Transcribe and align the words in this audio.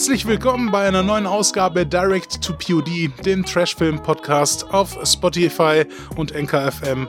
Herzlich 0.00 0.24
willkommen 0.24 0.70
bei 0.70 0.88
einer 0.88 1.02
neuen 1.02 1.26
Ausgabe 1.26 1.84
Direct 1.84 2.42
to 2.42 2.54
POD, 2.54 3.12
dem 3.26 3.44
Trashfilm-Podcast 3.44 4.72
auf 4.72 4.98
Spotify 5.04 5.84
und 6.16 6.32
NKFM. 6.34 7.06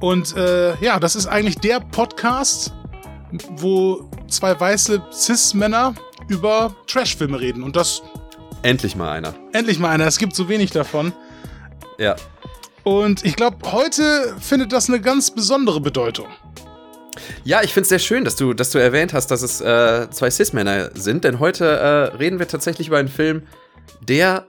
Und 0.00 0.34
äh, 0.34 0.74
ja, 0.82 0.98
das 0.98 1.14
ist 1.14 1.26
eigentlich 1.26 1.58
der 1.58 1.78
Podcast, 1.78 2.72
wo 3.56 4.08
zwei 4.28 4.58
weiße 4.58 5.02
Cis-Männer 5.12 5.94
über 6.28 6.74
Trashfilme 6.86 7.38
reden. 7.38 7.62
Und 7.62 7.76
das. 7.76 8.00
Endlich 8.62 8.96
mal 8.96 9.10
einer. 9.10 9.34
Endlich 9.52 9.78
mal 9.78 9.90
einer. 9.90 10.06
Es 10.06 10.16
gibt 10.16 10.34
so 10.34 10.48
wenig 10.48 10.70
davon. 10.70 11.12
Ja. 11.98 12.16
Und 12.82 13.26
ich 13.26 13.36
glaube, 13.36 13.58
heute 13.72 14.34
findet 14.40 14.72
das 14.72 14.88
eine 14.88 15.02
ganz 15.02 15.30
besondere 15.32 15.82
Bedeutung. 15.82 16.28
Ja, 17.44 17.62
ich 17.62 17.72
finde 17.72 17.82
es 17.82 17.88
sehr 17.88 17.98
schön, 17.98 18.24
dass 18.24 18.36
du, 18.36 18.54
dass 18.54 18.70
du 18.70 18.78
erwähnt 18.78 19.12
hast, 19.12 19.30
dass 19.30 19.42
es 19.42 19.60
äh, 19.60 20.08
zwei 20.10 20.30
Cis-Männer 20.30 20.90
sind, 20.94 21.24
denn 21.24 21.38
heute 21.38 21.64
äh, 21.64 22.16
reden 22.16 22.38
wir 22.38 22.48
tatsächlich 22.48 22.88
über 22.88 22.98
einen 22.98 23.08
Film, 23.08 23.42
der, 24.00 24.46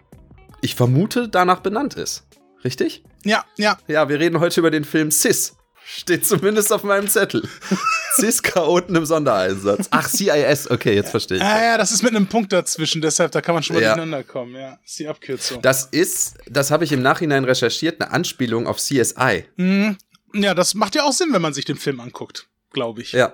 ich 0.61 0.75
vermute, 0.75 1.29
danach 1.29 1.59
benannt 1.59 1.95
ist. 1.95 2.25
Richtig? 2.63 3.03
Ja, 3.23 3.45
ja. 3.57 3.77
Ja, 3.87 4.09
wir 4.09 4.19
reden 4.19 4.39
heute 4.39 4.59
über 4.59 4.71
den 4.71 4.83
Film 4.83 5.11
Cis. 5.11 5.55
Steht 5.89 6.25
zumindest 6.25 6.73
auf 6.73 6.83
meinem 6.83 7.07
Zettel. 7.07 7.47
Cis-Chaoten 8.15 8.93
im 8.95 9.05
Sondereinsatz. 9.05 9.87
Ach, 9.91 10.09
CIS, 10.09 10.69
okay, 10.69 10.93
jetzt 10.93 11.11
verstehe 11.11 11.37
ich. 11.37 11.43
Ja, 11.43 11.63
ja, 11.63 11.77
das 11.77 11.91
ist 11.91 12.03
mit 12.03 12.13
einem 12.13 12.27
Punkt 12.27 12.51
dazwischen, 12.51 13.01
deshalb, 13.01 13.31
da 13.31 13.41
kann 13.41 13.53
man 13.53 13.63
schon 13.63 13.75
mal 13.75 13.81
ja. 13.81 13.93
durcheinander 13.93 14.23
kommen, 14.23 14.55
ja. 14.55 14.79
Ist 14.83 14.99
die 14.99 15.07
Abkürzung. 15.07 15.61
Das 15.61 15.85
ist, 15.85 16.35
das 16.49 16.71
habe 16.71 16.83
ich 16.83 16.91
im 16.91 17.01
Nachhinein 17.01 17.45
recherchiert, 17.45 18.01
eine 18.01 18.11
Anspielung 18.11 18.67
auf 18.67 18.79
CSI. 18.79 19.45
Mhm. 19.55 19.97
Ja, 20.33 20.53
das 20.53 20.73
macht 20.73 20.95
ja 20.95 21.03
auch 21.03 21.13
Sinn, 21.13 21.29
wenn 21.31 21.41
man 21.41 21.53
sich 21.53 21.63
den 21.63 21.77
Film 21.77 22.01
anguckt 22.01 22.47
glaube 22.77 23.01
ich. 23.01 23.11
Ja, 23.11 23.33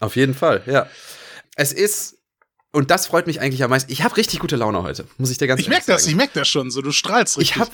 auf 0.00 0.16
jeden 0.16 0.34
Fall, 0.34 0.62
ja. 0.66 0.88
Es 1.54 1.72
ist, 1.72 2.18
und 2.72 2.90
das 2.90 3.06
freut 3.06 3.28
mich 3.28 3.40
eigentlich 3.40 3.62
am 3.62 3.70
meisten. 3.70 3.92
Ich 3.92 4.02
habe 4.02 4.16
richtig 4.16 4.40
gute 4.40 4.56
Laune 4.56 4.82
heute, 4.82 5.06
muss 5.16 5.30
ich 5.30 5.38
dir 5.38 5.46
ganz 5.46 5.60
Ich 5.60 5.68
merke 5.68 5.86
das, 5.86 6.08
ich 6.08 6.16
merke 6.16 6.32
das 6.34 6.48
schon, 6.48 6.72
so 6.72 6.82
du 6.82 6.90
strahlst 6.90 7.38
richtig. 7.38 7.54
Ich 7.54 7.60
habe 7.60 7.70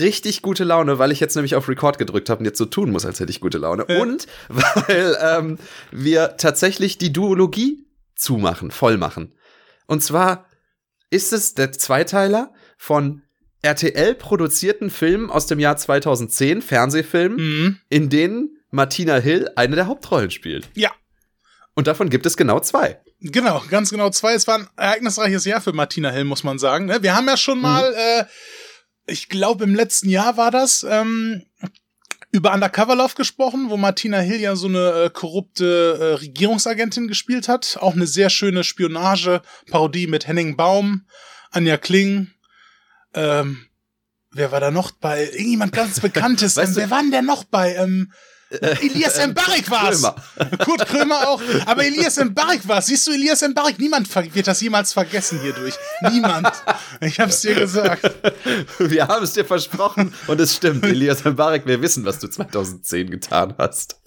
richtig 0.00 0.40
gute 0.40 0.64
Laune, 0.64 0.98
weil 0.98 1.12
ich 1.12 1.20
jetzt 1.20 1.34
nämlich 1.34 1.54
auf 1.54 1.68
Record 1.68 1.98
gedrückt 1.98 2.30
habe 2.30 2.38
und 2.38 2.46
jetzt 2.46 2.56
so 2.56 2.64
tun 2.64 2.90
muss, 2.90 3.04
als 3.04 3.20
hätte 3.20 3.30
ich 3.30 3.40
gute 3.40 3.58
Laune. 3.58 3.84
Ja. 3.88 4.00
Und 4.00 4.26
weil 4.48 5.18
ähm, 5.20 5.58
wir 5.90 6.38
tatsächlich 6.38 6.96
die 6.96 7.12
Duologie 7.12 7.86
zumachen, 8.16 8.70
voll 8.70 8.96
machen. 8.96 9.34
Und 9.86 10.02
zwar 10.02 10.46
ist 11.10 11.34
es 11.34 11.52
der 11.52 11.72
Zweiteiler 11.72 12.54
von 12.78 13.20
RTL 13.60 14.14
produzierten 14.14 14.88
Filmen 14.88 15.28
aus 15.30 15.46
dem 15.46 15.58
Jahr 15.58 15.76
2010, 15.76 16.62
Fernsehfilmen, 16.62 17.36
mhm. 17.36 17.78
in 17.90 18.08
denen 18.08 18.57
Martina 18.70 19.16
Hill 19.16 19.50
eine 19.56 19.76
der 19.76 19.86
Hauptrollen 19.86 20.30
spielt. 20.30 20.68
Ja. 20.74 20.90
Und 21.74 21.86
davon 21.86 22.10
gibt 22.10 22.26
es 22.26 22.36
genau 22.36 22.60
zwei. 22.60 23.00
Genau, 23.20 23.62
ganz 23.70 23.90
genau 23.90 24.10
zwei. 24.10 24.34
Es 24.34 24.46
war 24.46 24.58
ein 24.58 24.68
ereignisreiches 24.76 25.44
Jahr 25.44 25.60
für 25.60 25.72
Martina 25.72 26.10
Hill, 26.10 26.24
muss 26.24 26.44
man 26.44 26.58
sagen. 26.58 26.86
Ne? 26.86 27.02
Wir 27.02 27.14
haben 27.14 27.26
ja 27.26 27.36
schon 27.36 27.60
mal, 27.60 27.90
mhm. 27.90 27.96
äh, 27.96 28.24
ich 29.06 29.28
glaube 29.28 29.64
im 29.64 29.74
letzten 29.74 30.08
Jahr 30.08 30.36
war 30.36 30.50
das, 30.50 30.84
ähm, 30.88 31.44
über 32.30 32.52
Undercover 32.52 32.94
Love 32.94 33.14
gesprochen, 33.14 33.70
wo 33.70 33.76
Martina 33.76 34.18
Hill 34.18 34.40
ja 34.40 34.54
so 34.54 34.66
eine 34.66 35.04
äh, 35.04 35.10
korrupte 35.10 35.98
äh, 35.98 36.04
Regierungsagentin 36.20 37.08
gespielt 37.08 37.48
hat. 37.48 37.78
Auch 37.80 37.94
eine 37.94 38.06
sehr 38.06 38.28
schöne 38.28 38.64
Spionage-Parodie 38.64 40.08
mit 40.08 40.26
Henning 40.26 40.56
Baum, 40.56 41.06
Anja 41.50 41.78
Kling, 41.78 42.30
ähm, 43.14 43.66
wer 44.32 44.52
war 44.52 44.60
da 44.60 44.70
noch 44.70 44.90
bei? 44.92 45.24
Irgendjemand 45.24 45.72
ganz 45.72 46.00
Bekanntes. 46.00 46.56
weißt 46.56 46.72
ähm, 46.72 46.76
wer 46.76 46.90
war 46.90 47.00
denn 47.00 47.10
der 47.10 47.22
noch 47.22 47.44
bei? 47.44 47.74
Ähm, 47.74 48.12
Elias 48.50 49.26
Mbarek 49.26 49.70
war's. 49.70 50.02
Krömer. 50.02 50.14
Kurt 50.64 50.86
Krömer 50.86 51.28
auch. 51.28 51.42
Aber 51.66 51.84
Elias 51.84 52.16
Mbarek 52.16 52.66
war's. 52.66 52.86
Siehst 52.86 53.06
du, 53.06 53.12
Elias 53.12 53.42
Mbarek, 53.42 53.78
niemand 53.78 54.08
wird 54.34 54.46
das 54.46 54.60
jemals 54.60 54.92
vergessen 54.92 55.40
hierdurch. 55.40 55.74
Niemand. 56.10 56.50
Ich 57.00 57.20
hab's 57.20 57.42
dir 57.42 57.54
gesagt. 57.54 58.10
Wir 58.78 59.06
haben 59.06 59.24
es 59.24 59.34
dir 59.34 59.44
versprochen 59.44 60.14
und 60.26 60.40
es 60.40 60.56
stimmt. 60.56 60.84
Elias 60.84 61.24
Mbarek, 61.24 61.66
wir 61.66 61.82
wissen, 61.82 62.04
was 62.04 62.18
du 62.18 62.28
2010 62.28 63.10
getan 63.10 63.54
hast. 63.58 64.00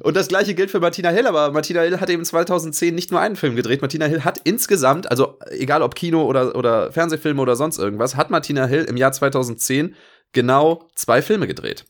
Und 0.00 0.16
das 0.16 0.28
gleiche 0.28 0.54
gilt 0.54 0.70
für 0.70 0.80
Martina 0.80 1.10
Hill, 1.10 1.26
aber 1.26 1.52
Martina 1.52 1.82
Hill 1.82 2.00
hat 2.00 2.10
eben 2.10 2.24
2010 2.24 2.94
nicht 2.94 3.10
nur 3.10 3.20
einen 3.20 3.36
Film 3.36 3.56
gedreht. 3.56 3.80
Martina 3.80 4.06
Hill 4.06 4.24
hat 4.24 4.40
insgesamt, 4.44 5.10
also 5.10 5.38
egal 5.50 5.82
ob 5.82 5.94
Kino 5.94 6.24
oder, 6.24 6.56
oder 6.56 6.92
Fernsehfilme 6.92 7.40
oder 7.40 7.56
sonst 7.56 7.78
irgendwas, 7.78 8.16
hat 8.16 8.30
Martina 8.30 8.66
Hill 8.66 8.84
im 8.84 8.96
Jahr 8.96 9.12
2010 9.12 9.94
genau 10.32 10.88
zwei 10.94 11.22
Filme 11.22 11.46
gedreht. 11.46 11.86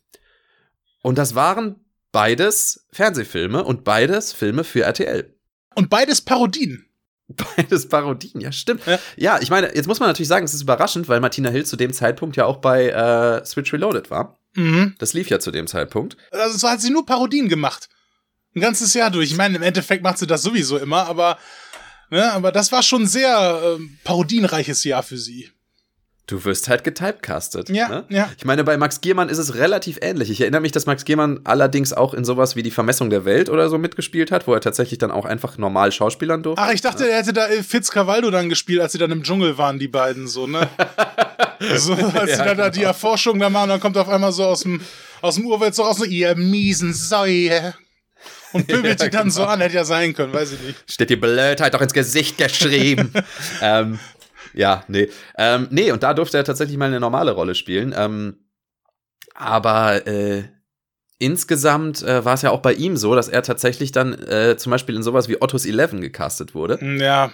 Und 1.06 1.19
das 1.19 1.37
waren 1.37 1.77
beides 2.11 2.84
Fernsehfilme 2.91 3.62
und 3.62 3.84
beides 3.84 4.33
Filme 4.33 4.65
für 4.65 4.83
RTL. 4.83 5.33
Und 5.77 5.89
beides 5.89 6.21
Parodien. 6.21 6.84
Beides 7.28 7.89
Parodien, 7.89 8.41
ja, 8.41 8.50
stimmt. 8.50 8.87
Ja. 8.87 8.99
ja. 9.16 9.39
ich 9.41 9.50
meine, 9.50 9.72
jetzt 9.75 9.87
muss 9.87 10.00
man 10.00 10.09
natürlich 10.09 10.28
sagen, 10.28 10.45
es 10.45 10.55
ist 10.55 10.62
überraschend, 10.62 11.09
weil 11.09 11.21
Martina 11.21 11.50
Hill 11.50 11.65
zu 11.65 11.77
dem 11.77 11.93
Zeitpunkt 11.93 12.37
ja 12.37 12.45
auch 12.45 12.56
bei 12.56 12.89
äh, 12.89 13.45
Switch 13.45 13.72
Reloaded 13.72 14.11
war. 14.11 14.37
Mhm. 14.55 14.97
Das 14.99 15.12
lief 15.12 15.28
ja 15.28 15.39
zu 15.39 15.53
dem 15.53 15.69
Zeitpunkt. 15.69 16.16
Also 16.33 16.59
so 16.59 16.69
hat 16.69 16.81
sie 16.81 16.91
nur 16.91 17.06
Parodien 17.06 17.49
gemacht. 17.49 17.89
Ein 18.56 18.61
ganzes 18.61 18.93
Jahr 18.95 19.11
durch. 19.11 19.31
Ich 19.31 19.37
meine, 19.37 19.56
im 19.56 19.62
Endeffekt 19.62 20.03
macht 20.03 20.19
sie 20.19 20.27
das 20.27 20.43
sowieso 20.43 20.77
immer, 20.77 21.06
aber, 21.06 21.39
ne, 22.11 22.33
aber 22.33 22.50
das 22.50 22.72
war 22.72 22.83
schon 22.83 23.03
ein 23.03 23.09
sehr 23.09 23.77
äh, 23.78 23.83
parodienreiches 24.03 24.83
Jahr 24.83 25.05
für 25.05 25.19
sie. 25.19 25.50
Du 26.26 26.44
wirst 26.44 26.69
halt 26.69 26.82
getypecastet. 26.82 27.69
Ja, 27.69 27.88
ne? 27.88 28.04
ja. 28.09 28.28
Ich 28.37 28.44
meine, 28.44 28.64
bei 28.64 28.76
Max 28.76 29.00
Giermann 29.00 29.28
ist 29.28 29.38
es 29.38 29.54
relativ 29.54 29.98
ähnlich. 30.03 30.28
Ich 30.28 30.41
erinnere 30.41 30.60
mich, 30.60 30.72
dass 30.72 30.84
Max 30.84 31.04
Giermann 31.04 31.38
allerdings 31.44 31.92
auch 31.92 32.14
in 32.14 32.25
sowas 32.25 32.56
wie 32.56 32.64
die 32.64 32.72
Vermessung 32.72 33.10
der 33.10 33.25
Welt 33.25 33.48
oder 33.48 33.69
so 33.69 33.78
mitgespielt 33.78 34.32
hat, 34.32 34.48
wo 34.48 34.53
er 34.53 34.60
tatsächlich 34.60 34.98
dann 34.98 35.12
auch 35.12 35.25
einfach 35.25 35.56
normal 35.56 35.92
schauspielern 35.92 36.42
durfte. 36.42 36.60
Ach, 36.60 36.72
ich 36.72 36.81
dachte, 36.81 37.04
ja. 37.04 37.10
er 37.10 37.19
hätte 37.19 37.32
da 37.32 37.47
Fitz 37.66 37.92
Cavaldo 37.92 38.32
dann 38.32 38.48
gespielt, 38.48 38.81
als 38.81 38.91
sie 38.91 38.98
dann 38.98 39.12
im 39.12 39.22
Dschungel 39.22 39.56
waren, 39.56 39.78
die 39.78 39.86
beiden 39.86 40.26
so, 40.26 40.48
ne? 40.48 40.69
so, 41.76 41.92
als 41.94 42.15
ja, 42.15 42.26
sie 42.26 42.36
dann 42.38 42.48
genau. 42.48 42.54
da 42.54 42.70
die 42.70 42.82
Erforschung 42.82 43.38
da 43.38 43.48
machen, 43.48 43.69
dann 43.69 43.81
kommt 43.81 43.97
auf 43.97 44.09
einmal 44.09 44.32
so 44.32 44.47
aus 44.47 44.62
dem, 44.62 44.81
aus 45.22 45.36
dem 45.36 45.47
Urwald 45.47 45.76
so 45.76 45.84
raus, 45.84 45.98
so, 45.98 46.04
ihr 46.04 46.34
miesen 46.34 46.92
Säue. 46.92 47.72
Und 48.53 48.66
pöbelt 48.69 49.00
ja, 49.00 49.06
die 49.06 49.10
dann 49.12 49.28
genau. 49.28 49.34
so 49.34 49.44
an, 49.44 49.60
hätte 49.60 49.75
ja 49.75 49.84
sein 49.84 50.15
können, 50.15 50.32
weiß 50.32 50.53
ich 50.53 50.60
nicht. 50.60 50.91
Steht 50.91 51.10
die 51.10 51.16
Blödheit 51.16 51.75
doch 51.75 51.81
ins 51.81 51.92
Gesicht 51.92 52.38
geschrieben. 52.38 53.12
ähm, 53.62 53.98
ja, 54.56 54.84
nee. 54.89 55.09
Ähm, 55.39 55.69
nee, 55.71 55.93
und 55.93 56.03
da 56.03 56.15
durfte 56.15 56.39
er 56.39 56.44
tatsächlich 56.44 56.77
mal 56.77 56.87
eine 56.87 57.00
normale 57.00 57.33
Rolle 57.33 57.55
spielen. 57.55 57.94
Ähm, 57.97 58.39
aber 59.34 60.06
äh, 60.06 60.44
insgesamt 61.19 62.03
äh, 62.03 62.25
war 62.25 62.34
es 62.34 62.43
ja 62.43 62.50
auch 62.50 62.61
bei 62.61 62.72
ihm 62.72 62.97
so, 62.97 63.15
dass 63.15 63.28
er 63.28 63.43
tatsächlich 63.43 63.93
dann 63.93 64.15
äh, 64.15 64.56
zum 64.56 64.71
Beispiel 64.71 64.97
in 64.97 65.03
sowas 65.03 65.28
wie 65.28 65.41
Ottos 65.41 65.66
Eleven 65.66 66.00
gecastet 66.00 66.55
wurde. 66.55 66.78
Ja. 66.99 67.31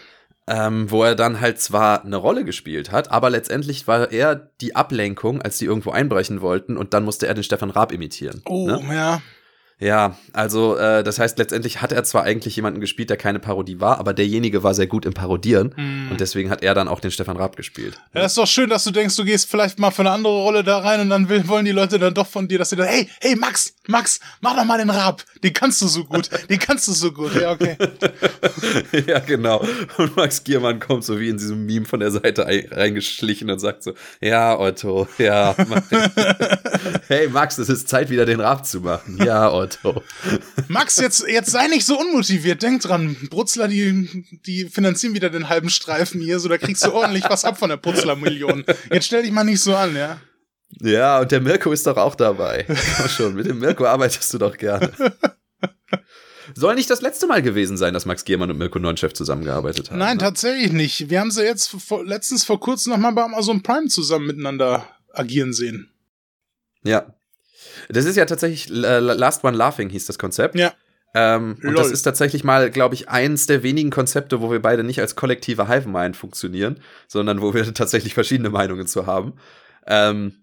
Ähm, 0.49 0.91
wo 0.91 1.05
er 1.05 1.15
dann 1.15 1.41
halt 1.41 1.61
zwar 1.61 2.05
eine 2.05 2.16
Rolle 2.16 2.44
gespielt 2.44 2.91
hat, 2.91 3.12
aber 3.12 3.31
letztendlich 3.31 3.87
war 3.87 4.11
er 4.11 4.34
die 4.61 4.75
Ablenkung, 4.75 5.41
als 5.41 5.59
die 5.59 5.66
irgendwo 5.66 5.93
einbrechen 5.93 6.41
wollten 6.41 6.77
und 6.77 6.94
dann 6.94 7.05
musste 7.05 7.28
er 7.28 7.34
den 7.34 7.44
Stefan 7.44 7.71
Raab 7.71 7.93
imitieren. 7.93 8.43
Oh, 8.47 8.66
ne? 8.66 8.82
ja. 8.93 9.22
Ja, 9.82 10.16
also 10.32 10.76
äh, 10.76 11.03
das 11.03 11.19
heißt, 11.19 11.38
letztendlich 11.38 11.82
hat 11.82 11.91
er 11.91 12.04
zwar 12.04 12.22
eigentlich 12.22 12.54
jemanden 12.54 12.81
gespielt, 12.81 13.10
der 13.10 13.16
keine 13.16 13.41
Parodie 13.41 13.81
war, 13.81 13.98
aber 13.98 14.15
derjenige 14.15 14.62
war 14.62 14.75
sehr 14.75 14.87
gut 14.87 15.04
im 15.04 15.12
Parodieren 15.12 15.75
mm. 15.76 16.12
und 16.12 16.20
deswegen 16.20 16.50
hat 16.50 16.62
er 16.62 16.75
dann 16.75 16.87
auch 16.87 17.00
den 17.00 17.10
Stefan 17.10 17.37
Raab 17.37 17.56
gespielt. 17.56 18.00
Ja, 18.14 18.25
ist 18.25 18.38
doch 18.38 18.46
schön, 18.46 18.70
dass 18.70 18.84
du 18.84 18.93
denkst, 18.93 19.17
du 19.17 19.25
gehst 19.25 19.50
vielleicht 19.50 19.81
mal 19.81 19.90
für 19.90 20.02
eine 20.02 20.12
andere 20.12 20.34
Rolle 20.34 20.62
da 20.62 20.79
rein 20.79 21.00
und 21.00 21.11
dann 21.11 21.29
will, 21.29 21.49
wollen 21.49 21.64
die 21.64 21.73
Leute 21.73 21.99
dann 21.99 22.14
doch 22.14 22.29
von 22.29 22.46
dir, 22.46 22.61
dass 22.61 22.70
sie 22.70 22.76
dann, 22.76 22.87
hey, 22.87 23.08
hey 23.20 23.34
Max, 23.34 23.75
Max, 23.88 24.20
mach 24.40 24.55
doch 24.55 24.64
mal 24.64 24.79
den 24.79 24.88
Raab, 24.88 25.25
den 25.43 25.52
kannst 25.52 25.82
du 25.82 25.88
so 25.88 26.05
gut, 26.05 26.31
den 26.49 26.61
kannst 26.61 26.87
du 26.87 26.93
so 26.93 27.11
gut, 27.11 27.34
ja, 27.34 27.50
okay. 27.50 27.76
ja, 29.08 29.19
genau. 29.19 29.67
Und 29.96 30.17
Max 30.17 30.44
Giermann 30.44 30.79
kommt 30.79 31.02
so 31.02 31.19
wie 31.19 31.29
in 31.29 31.38
diesem 31.38 31.67
Meme 31.67 31.87
von 31.87 31.99
der 31.99 32.12
Seite 32.12 32.46
reingeschlichen 32.46 33.50
und 33.50 33.58
sagt 33.58 33.82
so, 33.82 33.94
ja, 34.20 34.56
Otto, 34.56 35.08
ja. 35.19 35.56
hey 37.08 37.29
Max, 37.29 37.58
es 37.58 37.69
ist 37.69 37.88
Zeit, 37.88 38.11
wieder 38.11 38.26
den 38.26 38.38
Raab 38.38 38.64
zu 38.64 38.81
machen. 38.81 39.19
Ja, 39.25 39.52
Otto. 39.52 39.71
Auto. 39.82 40.02
Max, 40.69 40.96
jetzt, 40.96 41.26
jetzt 41.28 41.50
sei 41.50 41.69
nicht 41.69 41.84
so 41.84 41.98
unmotiviert. 41.98 42.62
Denk 42.62 42.82
dran, 42.82 43.16
Brutzler, 43.30 43.69
die, 43.69 44.24
die 44.46 44.66
finanzieren 44.66 45.14
wieder 45.14 45.30
den 45.30 45.48
halben 45.48 45.70
Streifen 45.70 46.20
hier, 46.20 46.38
so 46.38 46.48
da 46.48 46.58
kriegst 46.58 46.84
du 46.84 46.92
ordentlich 46.92 47.24
was 47.28 47.44
ab 47.44 47.58
von 47.58 47.69
der 47.69 47.76
Brutzler-Million. 47.76 48.64
Jetzt 48.90 49.06
stell 49.06 49.22
dich 49.22 49.32
mal 49.32 49.44
nicht 49.44 49.60
so 49.60 49.74
an, 49.74 49.96
ja. 49.96 50.20
Ja, 50.80 51.20
und 51.20 51.30
der 51.30 51.40
Mirko 51.40 51.72
ist 51.72 51.86
doch 51.86 51.96
auch 51.96 52.14
dabei. 52.14 52.64
Komm 52.96 53.08
schon, 53.08 53.34
mit 53.34 53.46
dem 53.46 53.58
Mirko 53.58 53.84
arbeitest 53.84 54.32
du 54.34 54.38
doch 54.38 54.56
gerne. 54.56 54.92
Soll 56.54 56.74
nicht 56.74 56.90
das 56.90 57.02
letzte 57.02 57.26
Mal 57.26 57.42
gewesen 57.42 57.76
sein, 57.76 57.94
dass 57.94 58.04
Max 58.04 58.24
Giermann 58.24 58.50
und 58.50 58.58
Mirko 58.58 58.78
Neunchef 58.78 59.12
zusammengearbeitet 59.12 59.90
haben? 59.90 59.98
Nein, 59.98 60.16
ne? 60.16 60.22
tatsächlich 60.22 60.72
nicht. 60.72 61.08
Wir 61.08 61.20
haben 61.20 61.30
sie 61.30 61.44
jetzt 61.44 61.69
vor, 61.69 62.04
letztens 62.04 62.44
vor 62.44 62.60
kurzem 62.60 62.92
noch 62.92 62.98
mal 62.98 63.12
bei 63.12 63.22
Amazon 63.22 63.62
Prime 63.62 63.88
zusammen 63.88 64.26
miteinander 64.26 64.86
agieren 65.12 65.52
sehen. 65.52 65.90
Ja, 66.84 67.14
das 67.93 68.05
ist 68.05 68.17
ja 68.17 68.25
tatsächlich 68.25 68.71
äh, 68.71 68.99
Last 68.99 69.44
One 69.44 69.56
Laughing 69.56 69.89
hieß 69.89 70.06
das 70.06 70.19
Konzept. 70.19 70.56
Ja. 70.56 70.73
Ähm, 71.15 71.59
und 71.62 71.77
das 71.77 71.91
ist 71.91 72.03
tatsächlich 72.03 72.43
mal, 72.43 72.71
glaube 72.71 72.94
ich, 72.94 73.09
eins 73.09 73.47
der 73.47 73.62
wenigen 73.62 73.91
Konzepte, 73.91 74.41
wo 74.41 74.50
wir 74.50 74.62
beide 74.62 74.83
nicht 74.83 75.00
als 75.00 75.15
kollektive 75.15 75.69
Hive 75.69 75.89
Mind 75.89 76.17
funktionieren, 76.17 76.81
sondern 77.06 77.43
wo 77.43 77.53
wir 77.53 77.75
tatsächlich 77.75 78.15
verschiedene 78.15 78.50
Meinungen 78.50 78.87
zu 78.87 79.06
haben. 79.06 79.35
Ähm, 79.87 80.42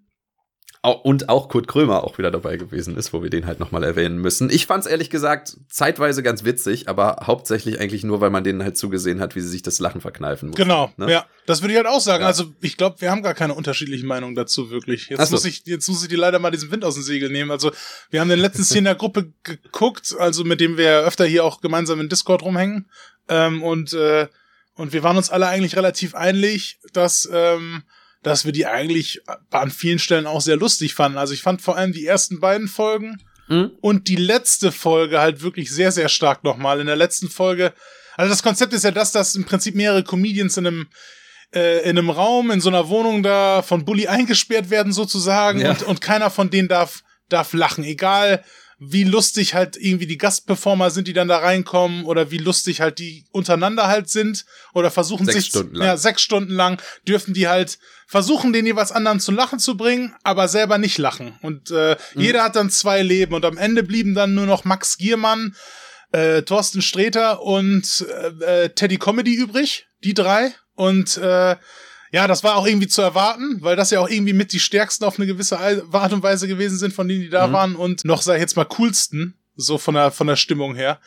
Und 0.81 1.27
auch 1.27 1.49
Kurt 1.49 1.67
Krömer 1.67 2.05
auch 2.05 2.17
wieder 2.17 2.31
dabei 2.31 2.55
gewesen 2.55 2.95
ist, 2.95 3.11
wo 3.11 3.21
wir 3.21 3.29
den 3.29 3.45
halt 3.45 3.59
nochmal 3.59 3.83
erwähnen 3.83 4.17
müssen. 4.17 4.49
Ich 4.49 4.65
fand 4.65 4.85
es 4.85 4.89
ehrlich 4.89 5.09
gesagt 5.09 5.57
zeitweise 5.67 6.23
ganz 6.23 6.45
witzig, 6.45 6.87
aber 6.87 7.23
hauptsächlich 7.27 7.81
eigentlich 7.81 8.05
nur, 8.05 8.21
weil 8.21 8.29
man 8.29 8.45
denen 8.45 8.63
halt 8.63 8.77
zugesehen 8.77 9.19
hat, 9.19 9.35
wie 9.35 9.41
sie 9.41 9.49
sich 9.49 9.61
das 9.61 9.79
Lachen 9.79 9.99
verkneifen 9.99 10.49
mussten. 10.49 10.63
Genau, 10.63 10.89
ne? 10.95 11.11
ja. 11.11 11.25
Das 11.45 11.61
würde 11.61 11.73
ich 11.73 11.77
halt 11.77 11.87
auch 11.87 11.99
sagen. 11.99 12.21
Ja. 12.21 12.27
Also 12.27 12.53
ich 12.61 12.77
glaube, 12.77 13.01
wir 13.01 13.11
haben 13.11 13.23
gar 13.23 13.33
keine 13.33 13.55
unterschiedlichen 13.55 14.07
Meinungen 14.07 14.35
dazu 14.35 14.69
wirklich. 14.69 15.09
Jetzt, 15.09 15.27
so. 15.27 15.35
muss 15.35 15.43
ich, 15.43 15.63
jetzt 15.65 15.89
muss 15.89 16.01
ich 16.01 16.07
dir 16.07 16.17
leider 16.17 16.39
mal 16.39 16.51
diesen 16.51 16.71
Wind 16.71 16.85
aus 16.85 16.93
dem 16.93 17.03
Segel 17.03 17.29
nehmen. 17.29 17.51
Also 17.51 17.73
wir 18.09 18.21
haben 18.21 18.29
den 18.29 18.39
letzten 18.39 18.63
Szene 18.63 18.89
der 18.89 18.95
Gruppe 18.95 19.33
geguckt, 19.43 20.15
also 20.17 20.45
mit 20.45 20.61
dem 20.61 20.77
wir 20.77 21.01
öfter 21.01 21.25
hier 21.25 21.43
auch 21.43 21.59
gemeinsam 21.59 21.99
in 21.99 22.07
Discord 22.07 22.41
rumhängen. 22.41 22.89
Ähm, 23.27 23.63
und, 23.63 23.91
äh, 23.91 24.27
und 24.75 24.93
wir 24.93 25.03
waren 25.03 25.17
uns 25.17 25.29
alle 25.29 25.47
eigentlich 25.47 25.75
relativ 25.75 26.15
einig, 26.15 26.79
dass... 26.93 27.27
Ähm, 27.33 27.83
dass 28.21 28.45
wir 28.45 28.51
die 28.51 28.65
eigentlich 28.65 29.21
an 29.51 29.71
vielen 29.71 29.99
Stellen 29.99 30.27
auch 30.27 30.41
sehr 30.41 30.57
lustig 30.57 30.93
fanden. 30.93 31.17
Also 31.17 31.33
ich 31.33 31.41
fand 31.41 31.61
vor 31.61 31.77
allem 31.77 31.93
die 31.93 32.05
ersten 32.05 32.39
beiden 32.39 32.67
Folgen 32.67 33.21
mhm. 33.47 33.71
und 33.81 34.07
die 34.07 34.15
letzte 34.15 34.71
Folge 34.71 35.19
halt 35.19 35.41
wirklich 35.41 35.71
sehr, 35.71 35.91
sehr 35.91 36.09
stark 36.09 36.43
nochmal. 36.43 36.79
In 36.79 36.87
der 36.87 36.95
letzten 36.95 37.29
Folge, 37.29 37.73
also 38.17 38.29
das 38.29 38.43
Konzept 38.43 38.73
ist 38.73 38.83
ja 38.83 38.91
das, 38.91 39.11
dass 39.11 39.35
im 39.35 39.45
Prinzip 39.45 39.75
mehrere 39.75 40.03
Comedians 40.03 40.57
in 40.57 40.67
einem 40.67 40.87
äh, 41.53 41.81
in 41.89 41.97
einem 41.97 42.09
Raum, 42.09 42.51
in 42.51 42.61
so 42.61 42.69
einer 42.69 42.89
Wohnung 42.89 43.23
da 43.23 43.61
von 43.61 43.85
Bully 43.85 44.07
eingesperrt 44.07 44.69
werden 44.69 44.93
sozusagen 44.93 45.61
ja. 45.61 45.71
und, 45.71 45.83
und 45.83 46.01
keiner 46.01 46.29
von 46.29 46.49
denen 46.49 46.67
darf, 46.67 47.03
darf 47.27 47.53
lachen. 47.53 47.83
Egal, 47.83 48.43
wie 48.79 49.03
lustig 49.03 49.53
halt 49.53 49.75
irgendwie 49.75 50.07
die 50.07 50.17
Gastperformer 50.17 50.89
sind, 50.89 51.07
die 51.07 51.13
dann 51.13 51.27
da 51.27 51.39
reinkommen 51.39 52.05
oder 52.05 52.31
wie 52.31 52.37
lustig 52.37 52.79
halt 52.79 52.97
die 52.99 53.25
untereinander 53.31 53.87
halt 53.87 54.09
sind 54.09 54.45
oder 54.73 54.89
versuchen 54.89 55.25
sechs 55.25 55.37
sich 55.37 55.45
Stunden 55.47 55.75
lang. 55.75 55.87
ja 55.87 55.97
sechs 55.97 56.21
Stunden 56.21 56.53
lang 56.53 56.81
dürfen 57.05 57.33
die 57.33 57.49
halt 57.49 57.77
versuchen 58.07 58.53
den 58.53 58.65
jeweils 58.65 58.93
anderen 58.93 59.19
zu 59.19 59.31
lachen 59.31 59.59
zu 59.59 59.75
bringen, 59.75 60.15
aber 60.23 60.47
selber 60.47 60.77
nicht 60.77 60.97
lachen 60.97 61.37
und 61.41 61.71
äh, 61.71 61.97
mhm. 62.15 62.21
jeder 62.21 62.43
hat 62.43 62.55
dann 62.55 62.69
zwei 62.69 63.03
Leben 63.03 63.35
und 63.35 63.43
am 63.43 63.57
Ende 63.57 63.83
blieben 63.83 64.15
dann 64.15 64.33
nur 64.33 64.45
noch 64.45 64.63
Max 64.63 64.97
Giermann, 64.97 65.55
äh, 66.13 66.43
Thorsten 66.43 66.81
Sträter 66.81 67.41
und 67.41 68.05
äh, 68.09 68.63
äh 68.63 68.69
Teddy 68.69 68.97
Comedy 68.97 69.35
übrig, 69.35 69.87
die 70.05 70.13
drei 70.13 70.53
und 70.75 71.17
äh, 71.17 71.57
ja, 72.11 72.27
das 72.27 72.43
war 72.43 72.55
auch 72.55 72.65
irgendwie 72.65 72.87
zu 72.87 73.01
erwarten, 73.01 73.57
weil 73.61 73.75
das 73.75 73.91
ja 73.91 73.99
auch 73.99 74.09
irgendwie 74.09 74.33
mit 74.33 74.51
die 74.51 74.59
stärksten 74.59 75.05
auf 75.05 75.17
eine 75.17 75.27
gewisse 75.27 75.59
Art 75.59 76.13
und 76.13 76.23
Weise 76.23 76.47
gewesen 76.47 76.77
sind, 76.77 76.93
von 76.93 77.07
denen 77.07 77.21
die 77.21 77.29
da 77.29 77.47
mhm. 77.47 77.53
waren 77.53 77.75
und 77.75 78.05
noch, 78.05 78.21
sag 78.21 78.35
ich 78.35 78.41
jetzt 78.41 78.55
mal, 78.55 78.65
coolsten, 78.65 79.37
so 79.55 79.77
von 79.77 79.95
der, 79.95 80.11
von 80.11 80.27
der 80.27 80.35
Stimmung 80.35 80.75
her. 80.75 80.99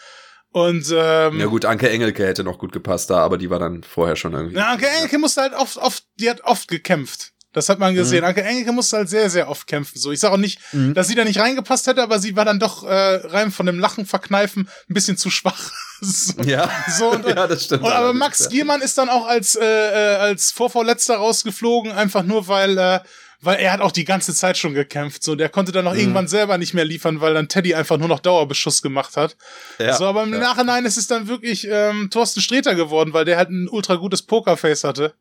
Und 0.50 0.92
ähm, 0.94 1.40
ja 1.40 1.46
gut, 1.46 1.64
Anke 1.64 1.88
Engelke 1.88 2.26
hätte 2.26 2.44
noch 2.44 2.58
gut 2.58 2.72
gepasst 2.72 3.08
da, 3.08 3.18
aber 3.18 3.38
die 3.38 3.48
war 3.48 3.58
dann 3.58 3.82
vorher 3.82 4.16
schon 4.16 4.34
irgendwie. 4.34 4.56
Ja, 4.56 4.72
Anke 4.72 4.86
Engelke 4.86 5.18
musste 5.18 5.40
halt 5.40 5.54
oft, 5.54 5.78
oft, 5.78 6.04
die 6.20 6.28
hat 6.28 6.42
oft 6.42 6.68
gekämpft. 6.68 7.31
Das 7.52 7.68
hat 7.68 7.78
man 7.78 7.94
gesehen. 7.94 8.20
Mhm. 8.20 8.26
Anke 8.26 8.42
Engelke 8.42 8.72
musste 8.72 8.96
halt 8.96 9.08
sehr, 9.08 9.28
sehr 9.28 9.48
oft 9.48 9.66
kämpfen. 9.66 9.98
So, 9.98 10.10
ich 10.10 10.20
sage 10.20 10.34
auch 10.34 10.38
nicht, 10.38 10.58
mhm. 10.72 10.94
dass 10.94 11.08
sie 11.08 11.14
da 11.14 11.24
nicht 11.24 11.38
reingepasst 11.38 11.86
hätte, 11.86 12.02
aber 12.02 12.18
sie 12.18 12.34
war 12.34 12.44
dann 12.44 12.58
doch 12.58 12.84
äh, 12.84 13.14
rein 13.26 13.50
von 13.50 13.66
dem 13.66 13.78
Lachen 13.78 14.06
verkneifen 14.06 14.68
ein 14.88 14.94
bisschen 14.94 15.16
zu 15.16 15.30
schwach. 15.30 15.70
so, 16.00 16.42
ja. 16.42 16.70
So, 16.98 17.10
und, 17.10 17.26
ja, 17.26 17.46
das 17.46 17.64
stimmt. 17.64 17.82
Und, 17.82 17.92
aber 17.92 18.14
Max 18.14 18.40
ja. 18.40 18.48
Giermann 18.48 18.80
ist 18.80 18.96
dann 18.96 19.10
auch 19.10 19.26
als 19.26 19.54
äh, 19.54 19.64
äh, 19.64 20.16
als 20.16 20.50
Vorvorletzter 20.50 21.16
rausgeflogen, 21.16 21.92
einfach 21.92 22.22
nur 22.22 22.48
weil 22.48 22.78
äh, 22.78 23.00
weil 23.44 23.58
er 23.58 23.72
hat 23.72 23.80
auch 23.80 23.90
die 23.90 24.04
ganze 24.04 24.32
Zeit 24.34 24.56
schon 24.56 24.72
gekämpft. 24.72 25.24
So, 25.24 25.34
der 25.34 25.48
konnte 25.48 25.72
dann 25.72 25.86
auch 25.88 25.94
mhm. 25.94 25.98
irgendwann 25.98 26.28
selber 26.28 26.58
nicht 26.58 26.74
mehr 26.74 26.84
liefern, 26.84 27.20
weil 27.20 27.34
dann 27.34 27.48
Teddy 27.48 27.74
einfach 27.74 27.98
nur 27.98 28.06
noch 28.06 28.20
Dauerbeschuss 28.20 28.82
gemacht 28.82 29.16
hat. 29.16 29.36
Ja, 29.80 29.96
so, 29.96 30.06
aber 30.06 30.22
im 30.22 30.32
ja. 30.32 30.38
Nachhinein 30.38 30.84
ist 30.84 30.96
es 30.96 31.08
dann 31.08 31.26
wirklich 31.26 31.66
ähm, 31.68 32.08
Thorsten 32.10 32.40
Sträter 32.40 32.76
geworden, 32.76 33.12
weil 33.12 33.24
der 33.24 33.36
halt 33.36 33.50
ein 33.50 33.68
ultra 33.68 33.96
gutes 33.96 34.22
Pokerface 34.22 34.84
hatte 34.84 35.14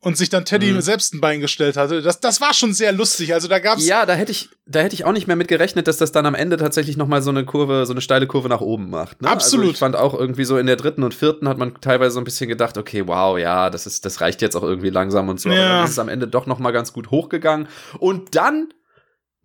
und 0.00 0.16
sich 0.16 0.28
dann 0.28 0.44
Teddy 0.44 0.72
mhm. 0.72 0.80
selbst 0.80 1.14
ein 1.14 1.20
Bein 1.20 1.40
gestellt 1.40 1.76
hatte. 1.76 2.02
Das, 2.02 2.20
das 2.20 2.40
war 2.40 2.54
schon 2.54 2.72
sehr 2.74 2.92
lustig. 2.92 3.34
Also 3.34 3.48
da 3.48 3.58
gab's 3.58 3.86
ja, 3.86 4.06
da 4.06 4.14
hätte 4.14 4.30
ich, 4.30 4.50
da 4.66 4.80
hätte 4.80 4.94
ich 4.94 5.04
auch 5.04 5.12
nicht 5.12 5.26
mehr 5.26 5.36
mit 5.36 5.48
gerechnet, 5.48 5.88
dass 5.88 5.96
das 5.96 6.12
dann 6.12 6.26
am 6.26 6.34
Ende 6.34 6.56
tatsächlich 6.58 6.96
noch 6.96 7.08
mal 7.08 7.22
so 7.22 7.30
eine 7.30 7.44
Kurve, 7.44 7.86
so 7.86 7.92
eine 7.92 8.00
steile 8.00 8.26
Kurve 8.26 8.48
nach 8.48 8.60
oben 8.60 8.90
macht. 8.90 9.22
Ne? 9.22 9.28
Absolut. 9.28 9.64
Also 9.64 9.72
ich 9.72 9.78
fand 9.78 9.96
auch 9.96 10.14
irgendwie 10.14 10.44
so 10.44 10.58
in 10.58 10.66
der 10.66 10.76
dritten 10.76 11.02
und 11.02 11.14
vierten 11.14 11.48
hat 11.48 11.58
man 11.58 11.80
teilweise 11.80 12.12
so 12.12 12.20
ein 12.20 12.24
bisschen 12.24 12.48
gedacht, 12.48 12.78
okay, 12.78 13.06
wow, 13.06 13.38
ja, 13.38 13.70
das 13.70 13.86
ist, 13.86 14.04
das 14.04 14.20
reicht 14.20 14.42
jetzt 14.42 14.54
auch 14.54 14.62
irgendwie 14.62 14.90
langsam 14.90 15.28
und 15.28 15.40
so. 15.40 15.48
Ja. 15.48 15.56
Aber 15.56 15.68
dann 15.68 15.84
ist 15.84 15.90
es 15.92 15.98
am 15.98 16.08
Ende 16.08 16.28
doch 16.28 16.46
noch 16.46 16.58
mal 16.58 16.72
ganz 16.72 16.92
gut 16.92 17.10
hochgegangen. 17.10 17.66
Und 17.98 18.36
dann 18.36 18.68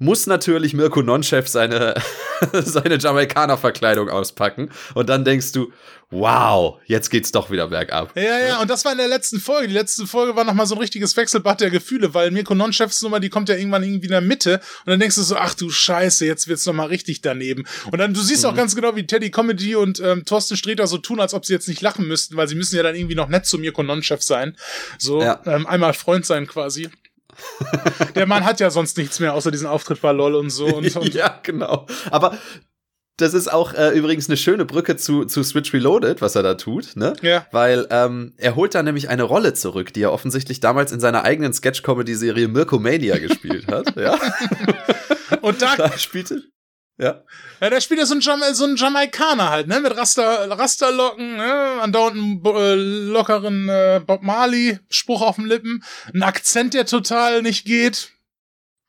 muss 0.01 0.25
natürlich 0.25 0.73
Mirko 0.73 1.03
Nonchef 1.03 1.47
seine, 1.47 1.93
seine 2.53 2.97
Jamaikaner-Verkleidung 2.97 4.09
auspacken. 4.09 4.71
Und 4.95 5.09
dann 5.09 5.23
denkst 5.23 5.51
du, 5.51 5.71
wow, 6.09 6.79
jetzt 6.87 7.11
geht's 7.11 7.31
doch 7.31 7.51
wieder 7.51 7.67
bergab. 7.67 8.11
Ja, 8.17 8.39
ja, 8.39 8.61
und 8.61 8.69
das 8.69 8.83
war 8.83 8.93
in 8.93 8.97
der 8.97 9.07
letzten 9.07 9.39
Folge. 9.39 9.67
Die 9.67 9.75
letzte 9.75 10.07
Folge 10.07 10.35
war 10.35 10.43
nochmal 10.43 10.65
so 10.65 10.73
ein 10.73 10.81
richtiges 10.81 11.15
Wechselbad 11.15 11.61
der 11.61 11.69
Gefühle, 11.69 12.15
weil 12.15 12.31
Mirko 12.31 12.55
Nonchefs 12.55 13.03
Nummer, 13.03 13.19
die 13.19 13.29
kommt 13.29 13.47
ja 13.47 13.55
irgendwann 13.55 13.83
irgendwie 13.83 14.07
in 14.07 14.11
der 14.11 14.21
Mitte. 14.21 14.55
Und 14.85 14.89
dann 14.89 14.99
denkst 14.99 15.17
du 15.17 15.21
so, 15.21 15.35
ach 15.35 15.53
du 15.53 15.69
Scheiße, 15.69 16.25
jetzt 16.25 16.47
wird's 16.47 16.65
nochmal 16.65 16.87
richtig 16.87 17.21
daneben. 17.21 17.65
Und 17.91 17.99
dann, 17.99 18.15
du 18.15 18.21
siehst 18.21 18.43
mhm. 18.43 18.49
auch 18.49 18.55
ganz 18.55 18.75
genau, 18.75 18.95
wie 18.95 19.05
Teddy 19.05 19.29
Comedy 19.29 19.75
und 19.75 19.99
ähm, 19.99 20.25
Thorsten 20.25 20.57
Sträter 20.57 20.87
so 20.87 20.97
tun, 20.97 21.19
als 21.19 21.35
ob 21.35 21.45
sie 21.45 21.53
jetzt 21.53 21.67
nicht 21.67 21.81
lachen 21.81 22.07
müssten, 22.07 22.35
weil 22.37 22.47
sie 22.47 22.55
müssen 22.55 22.75
ja 22.75 22.81
dann 22.81 22.95
irgendwie 22.95 23.15
noch 23.15 23.29
nett 23.29 23.45
zu 23.45 23.59
Mirko 23.59 23.83
Nonchef 23.83 24.23
sein. 24.23 24.57
So, 24.97 25.21
ja. 25.21 25.39
ähm, 25.45 25.67
einmal 25.67 25.93
Freund 25.93 26.25
sein 26.25 26.47
quasi. 26.47 26.89
Der 28.15 28.25
Mann 28.25 28.45
hat 28.45 28.59
ja 28.59 28.69
sonst 28.69 28.97
nichts 28.97 29.19
mehr 29.19 29.33
außer 29.33 29.51
diesen 29.51 29.67
Auftritt 29.67 30.01
bei 30.01 30.11
LOL 30.11 30.35
und 30.35 30.49
so. 30.49 30.65
Und, 30.65 30.95
und 30.95 31.13
ja, 31.13 31.39
genau. 31.43 31.87
Aber 32.09 32.37
das 33.17 33.33
ist 33.33 33.51
auch 33.51 33.73
äh, 33.73 33.89
übrigens 33.89 34.29
eine 34.29 34.37
schöne 34.37 34.65
Brücke 34.65 34.97
zu, 34.97 35.25
zu 35.25 35.43
Switch 35.43 35.73
Reloaded, 35.73 36.21
was 36.21 36.35
er 36.35 36.43
da 36.43 36.55
tut, 36.55 36.95
ne? 36.95 37.13
Ja. 37.21 37.45
Weil 37.51 37.87
ähm, 37.91 38.33
er 38.37 38.55
holt 38.55 38.73
da 38.73 38.81
nämlich 38.81 39.09
eine 39.09 39.23
Rolle 39.23 39.53
zurück, 39.53 39.93
die 39.93 40.01
er 40.01 40.11
offensichtlich 40.11 40.59
damals 40.59 40.91
in 40.91 40.99
seiner 40.99 41.23
eigenen 41.23 41.53
Sketch-Comedy-Serie 41.53 42.47
Mirko 42.47 42.79
Mania 42.79 43.17
gespielt 43.19 43.67
hat, 43.67 43.95
ja. 43.95 44.17
Und 45.41 45.61
da, 45.61 45.75
da 45.75 45.97
spielte 45.97 46.43
ja. 47.01 47.23
Ja, 47.59 47.69
der 47.69 47.81
spielt 47.81 47.99
ja 47.99 48.05
so 48.05 48.15
ein, 48.15 48.21
Jama 48.21 48.53
so 48.53 48.65
ein 48.65 48.75
Jamaikaner 48.75 49.49
halt, 49.49 49.67
ne? 49.67 49.79
Mit 49.79 49.95
Raster, 49.95 50.49
Rasterlocken, 50.49 51.37
ne? 51.37 51.81
Andauernd 51.81 52.15
einen 52.17 52.45
äh, 52.45 52.75
lockeren 52.75 53.69
äh, 53.69 54.01
Bob 54.05 54.21
Marley-Spruch 54.23 55.21
auf 55.21 55.35
den 55.35 55.45
Lippen. 55.45 55.83
Ein 56.13 56.23
Akzent, 56.23 56.73
der 56.73 56.85
total 56.85 57.41
nicht 57.41 57.65
geht. 57.65 58.11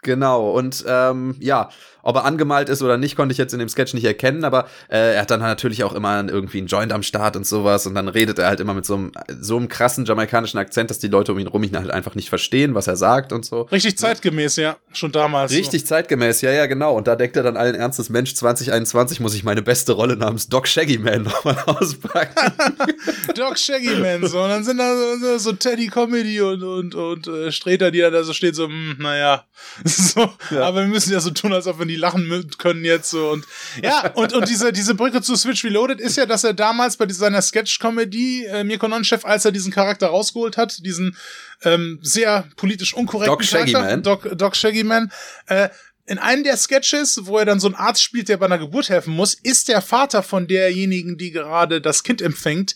Genau, 0.02 0.50
und 0.50 0.84
ähm, 0.86 1.36
ja, 1.38 1.70
ob 2.02 2.16
er 2.16 2.24
angemalt 2.24 2.68
ist 2.68 2.82
oder 2.82 2.98
nicht, 2.98 3.16
konnte 3.16 3.32
ich 3.32 3.38
jetzt 3.38 3.52
in 3.52 3.58
dem 3.58 3.68
Sketch 3.68 3.94
nicht 3.94 4.04
erkennen, 4.04 4.44
aber 4.44 4.66
äh, 4.88 5.14
er 5.14 5.22
hat 5.22 5.30
dann 5.30 5.40
natürlich 5.40 5.84
auch 5.84 5.92
immer 5.92 6.26
irgendwie 6.28 6.58
einen 6.58 6.66
Joint 6.66 6.92
am 6.92 7.02
Start 7.02 7.36
und 7.36 7.46
sowas 7.46 7.86
und 7.86 7.94
dann 7.94 8.08
redet 8.08 8.38
er 8.38 8.48
halt 8.48 8.60
immer 8.60 8.74
mit 8.74 8.86
so 8.86 8.94
einem, 8.94 9.12
so 9.40 9.56
einem 9.56 9.68
krassen 9.68 10.04
jamaikanischen 10.04 10.58
Akzent, 10.58 10.90
dass 10.90 10.98
die 10.98 11.08
Leute 11.08 11.32
um 11.32 11.38
ihn 11.38 11.46
rum 11.46 11.62
ihn 11.62 11.76
halt 11.76 11.90
einfach 11.90 12.14
nicht 12.14 12.28
verstehen, 12.28 12.74
was 12.74 12.86
er 12.86 12.96
sagt 12.96 13.32
und 13.32 13.44
so. 13.44 13.62
Richtig 13.62 13.98
zeitgemäß, 13.98 14.56
ja, 14.56 14.76
schon 14.92 15.12
damals. 15.12 15.52
Richtig 15.52 15.82
so. 15.82 15.86
zeitgemäß, 15.88 16.40
ja, 16.40 16.50
ja, 16.50 16.66
genau. 16.66 16.96
Und 16.96 17.06
da 17.06 17.16
denkt 17.16 17.36
er 17.36 17.42
dann 17.42 17.56
allen 17.56 17.74
Ernstes, 17.74 18.10
Mensch, 18.10 18.34
2021 18.34 19.20
muss 19.20 19.34
ich 19.34 19.44
meine 19.44 19.62
beste 19.62 19.92
Rolle 19.92 20.16
namens 20.16 20.48
Doc 20.48 20.68
Shaggy 20.68 20.98
Man 20.98 21.22
nochmal 21.22 21.58
auspacken. 21.66 22.52
Doc 23.34 23.58
Shaggy 23.58 23.96
Man, 23.96 24.26
so. 24.26 24.42
Und 24.42 24.48
dann 24.48 24.64
sind 24.64 24.78
da 24.78 24.94
so, 25.20 25.38
so 25.38 25.52
Teddy 25.52 25.88
Comedy 25.88 26.40
und, 26.40 26.62
und, 26.62 26.94
und 26.94 27.26
äh, 27.28 27.52
Streter, 27.52 27.90
die 27.90 28.00
da 28.00 28.22
so 28.22 28.32
steht, 28.32 28.54
so, 28.54 28.68
mh, 28.68 28.72
hm, 28.74 28.96
naja. 28.98 29.44
so, 29.84 30.30
ja. 30.50 30.62
aber 30.62 30.80
wir 30.80 30.88
müssen 30.88 31.12
ja 31.12 31.20
so 31.20 31.30
tun, 31.30 31.52
als 31.52 31.66
ob 31.66 31.78
wir 31.78 31.86
die 31.92 31.98
lachen 31.98 32.50
können 32.58 32.84
jetzt 32.84 33.10
so 33.10 33.30
und 33.30 33.44
ja 33.82 34.10
und 34.14 34.32
und 34.32 34.48
diese 34.48 34.72
diese 34.72 34.94
Brücke 34.94 35.22
zu 35.22 35.36
Switch 35.36 35.64
Reloaded 35.64 36.00
ist 36.00 36.16
ja, 36.16 36.26
dass 36.26 36.44
er 36.44 36.54
damals 36.54 36.96
bei 36.96 37.08
seiner 37.08 37.42
Sketch 37.42 37.78
Comedy 37.78 38.46
äh, 38.46 38.64
Mirko 38.64 38.88
Nonchef, 38.88 39.24
als 39.24 39.44
er 39.44 39.52
diesen 39.52 39.72
Charakter 39.72 40.08
rausgeholt 40.08 40.56
hat, 40.56 40.84
diesen 40.84 41.16
ähm, 41.62 41.98
sehr 42.02 42.48
politisch 42.56 42.94
unkorrekten 42.94 43.32
Doc 43.32 43.44
Shaggy 43.44 43.72
Charakter, 43.72 43.96
Man. 43.96 44.02
Doc, 44.02 44.38
Doc 44.38 44.56
Shaggy 44.56 44.84
Man, 44.84 45.12
äh, 45.46 45.68
in 46.06 46.18
einem 46.18 46.42
der 46.42 46.56
Sketches, 46.56 47.20
wo 47.22 47.38
er 47.38 47.44
dann 47.44 47.60
so 47.60 47.68
einen 47.68 47.76
Arzt 47.76 48.02
spielt, 48.02 48.28
der 48.28 48.36
bei 48.36 48.46
einer 48.46 48.58
Geburt 48.58 48.88
helfen 48.88 49.14
muss, 49.14 49.34
ist 49.34 49.68
der 49.68 49.80
Vater 49.80 50.22
von 50.22 50.48
derjenigen, 50.48 51.16
die 51.16 51.30
gerade 51.30 51.80
das 51.80 52.02
Kind 52.02 52.20
empfängt, 52.20 52.74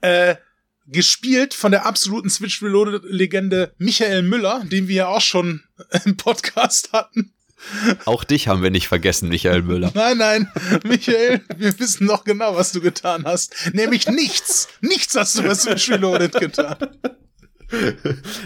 äh, 0.00 0.36
gespielt 0.86 1.54
von 1.54 1.72
der 1.72 1.86
absoluten 1.86 2.30
Switch 2.30 2.62
Reloaded 2.62 3.02
Legende 3.04 3.74
Michael 3.78 4.22
Müller, 4.22 4.62
den 4.64 4.88
wir 4.88 4.96
ja 4.96 5.06
auch 5.08 5.20
schon 5.20 5.62
im 6.04 6.16
Podcast 6.16 6.92
hatten. 6.92 7.32
Auch 8.04 8.24
dich 8.24 8.48
haben 8.48 8.62
wir 8.62 8.70
nicht 8.70 8.88
vergessen, 8.88 9.28
Michael 9.28 9.62
Müller. 9.62 9.90
Nein, 9.94 10.18
nein, 10.18 10.48
Michael, 10.84 11.40
wir 11.56 11.78
wissen 11.78 12.06
noch 12.06 12.24
genau, 12.24 12.54
was 12.56 12.72
du 12.72 12.80
getan 12.80 13.24
hast. 13.24 13.54
Nämlich 13.72 14.08
nichts. 14.08 14.68
Nichts 14.80 15.14
hast 15.16 15.38
du 15.38 15.42
bei 15.42 15.54
Switch 15.54 15.90
Reloaded 15.90 16.32
getan. 16.32 16.76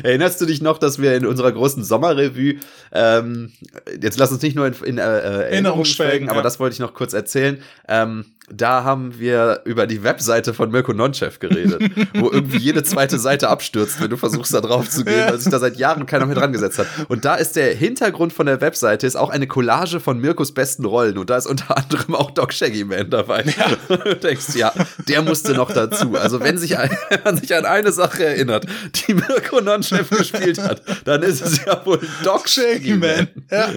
Erinnerst 0.03 0.41
du 0.41 0.47
dich 0.47 0.61
noch, 0.61 0.79
dass 0.79 1.01
wir 1.01 1.17
in 1.17 1.27
unserer 1.27 1.53
großen 1.53 1.83
Sommerrevue, 1.83 2.57
ähm, 2.93 3.53
jetzt 4.01 4.19
lass 4.19 4.31
uns 4.33 4.43
nicht 4.43 4.55
nur 4.55 4.67
in, 4.67 4.75
in 4.85 4.99
äh, 4.99 5.03
Erinnerung 5.03 5.85
schwelgen, 5.85 6.29
aber 6.29 6.39
ja. 6.39 6.43
das 6.43 6.61
wollte 6.61 6.75
ich 6.75 6.81
noch 6.81 6.95
kurz 6.95 7.13
erzählen, 7.15 7.63
ähm, 7.89 8.27
da 8.51 8.85
haben 8.85 9.19
wir 9.19 9.63
über 9.65 9.87
die 9.87 10.03
Webseite 10.03 10.53
von 10.53 10.71
Mirko 10.71 10.93
Nonchev 10.93 11.39
geredet, 11.39 11.81
wo 12.15 12.31
irgendwie 12.31 12.59
jede 12.59 12.83
zweite 12.83 13.19
Seite 13.19 13.49
abstürzt, 13.49 14.01
wenn 14.01 14.11
du 14.11 14.17
versuchst, 14.17 14.53
da 14.53 14.61
drauf 14.61 14.89
zu 14.91 15.05
gehen, 15.05 15.29
weil 15.29 15.39
sich 15.39 15.51
da 15.51 15.59
seit 15.59 15.77
Jahren 15.77 16.05
keiner 16.05 16.27
mehr 16.27 16.35
dran 16.35 16.53
gesetzt 16.53 16.79
hat. 16.79 16.87
Und 17.09 17.25
da 17.25 17.37
ist 17.37 17.57
der 17.57 17.75
Hintergrund 17.75 18.33
von 18.33 18.47
der 18.47 18.61
Webseite 18.61 19.07
ist 19.07 19.17
auch 19.17 19.31
eine 19.31 19.47
Collage 19.47 19.99
von 19.99 20.19
Mirkos 20.21 20.53
besten 20.53 20.85
Rollen 20.85 21.17
und 21.17 21.31
da 21.31 21.39
ist 21.39 21.47
unter 21.47 21.77
anderem 21.77 22.15
auch 22.15 22.31
Doc 22.33 22.53
Shaggy 22.53 22.85
Man 22.85 23.09
dabei. 23.09 23.45
Ja. 23.57 23.97
du 23.97 24.17
denkst, 24.17 24.55
ja, 24.57 24.73
der 25.09 25.23
musste 25.23 25.55
noch 25.55 25.71
dazu. 25.71 26.17
Also 26.17 26.41
wenn 26.41 26.59
sich 26.59 26.77
ein, 26.77 26.91
wenn 27.09 27.23
man 27.25 27.37
sich 27.39 27.55
an 27.55 27.65
eine 27.65 27.93
Sache 27.93 28.25
erinnert, 28.27 28.67
die 28.95 29.15
Mirko 29.15 29.61
Nonchev 29.63 30.15
gespielt 30.15 30.59
hat, 30.59 30.83
dann 31.05 31.23
ist 31.23 31.41
es 31.41 31.65
ja 31.65 31.85
wohl 31.87 32.01
Doc 32.23 32.49
Shaggy 32.49 32.95
Man. 32.95 33.29
Ja. 33.51 33.71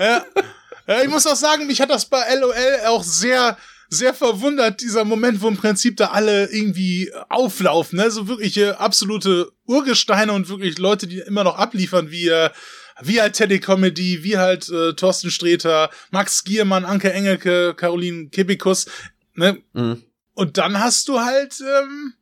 ja. 0.00 0.24
ja. 0.88 1.02
Ich 1.02 1.08
muss 1.08 1.26
auch 1.26 1.36
sagen, 1.36 1.66
mich 1.66 1.80
hat 1.80 1.90
das 1.90 2.06
bei 2.06 2.22
LOL 2.34 2.54
auch 2.86 3.04
sehr 3.04 3.56
sehr 3.88 4.14
verwundert, 4.14 4.80
dieser 4.80 5.04
Moment, 5.04 5.40
wo 5.40 5.48
im 5.48 5.56
Prinzip 5.56 5.96
da 5.96 6.08
alle 6.08 6.50
irgendwie 6.50 7.10
auflaufen, 7.28 7.98
ne? 7.98 8.10
So 8.10 8.28
wirkliche 8.28 8.78
absolute 8.80 9.50
Urgesteine 9.66 10.32
und 10.32 10.48
wirklich 10.48 10.78
Leute, 10.78 11.06
die 11.06 11.18
immer 11.20 11.44
noch 11.44 11.56
abliefern, 11.56 12.10
wie, 12.10 12.28
äh, 12.28 12.50
wie 13.00 13.20
halt 13.20 13.34
Teddy 13.34 13.60
Comedy, 13.60 14.24
wie 14.24 14.36
halt 14.36 14.68
äh, 14.68 14.92
Thorsten 14.94 15.30
Sträter, 15.30 15.90
Max 16.10 16.44
Giermann, 16.44 16.84
Anke 16.84 17.12
Engelke, 17.12 17.74
Caroline 17.74 18.28
Kibikus, 18.28 18.86
ne? 19.34 19.58
Mhm. 19.72 20.02
Und 20.34 20.58
dann 20.58 20.78
hast 20.78 21.08
du 21.08 21.20
halt, 21.20 21.60
ähm, 21.60 22.14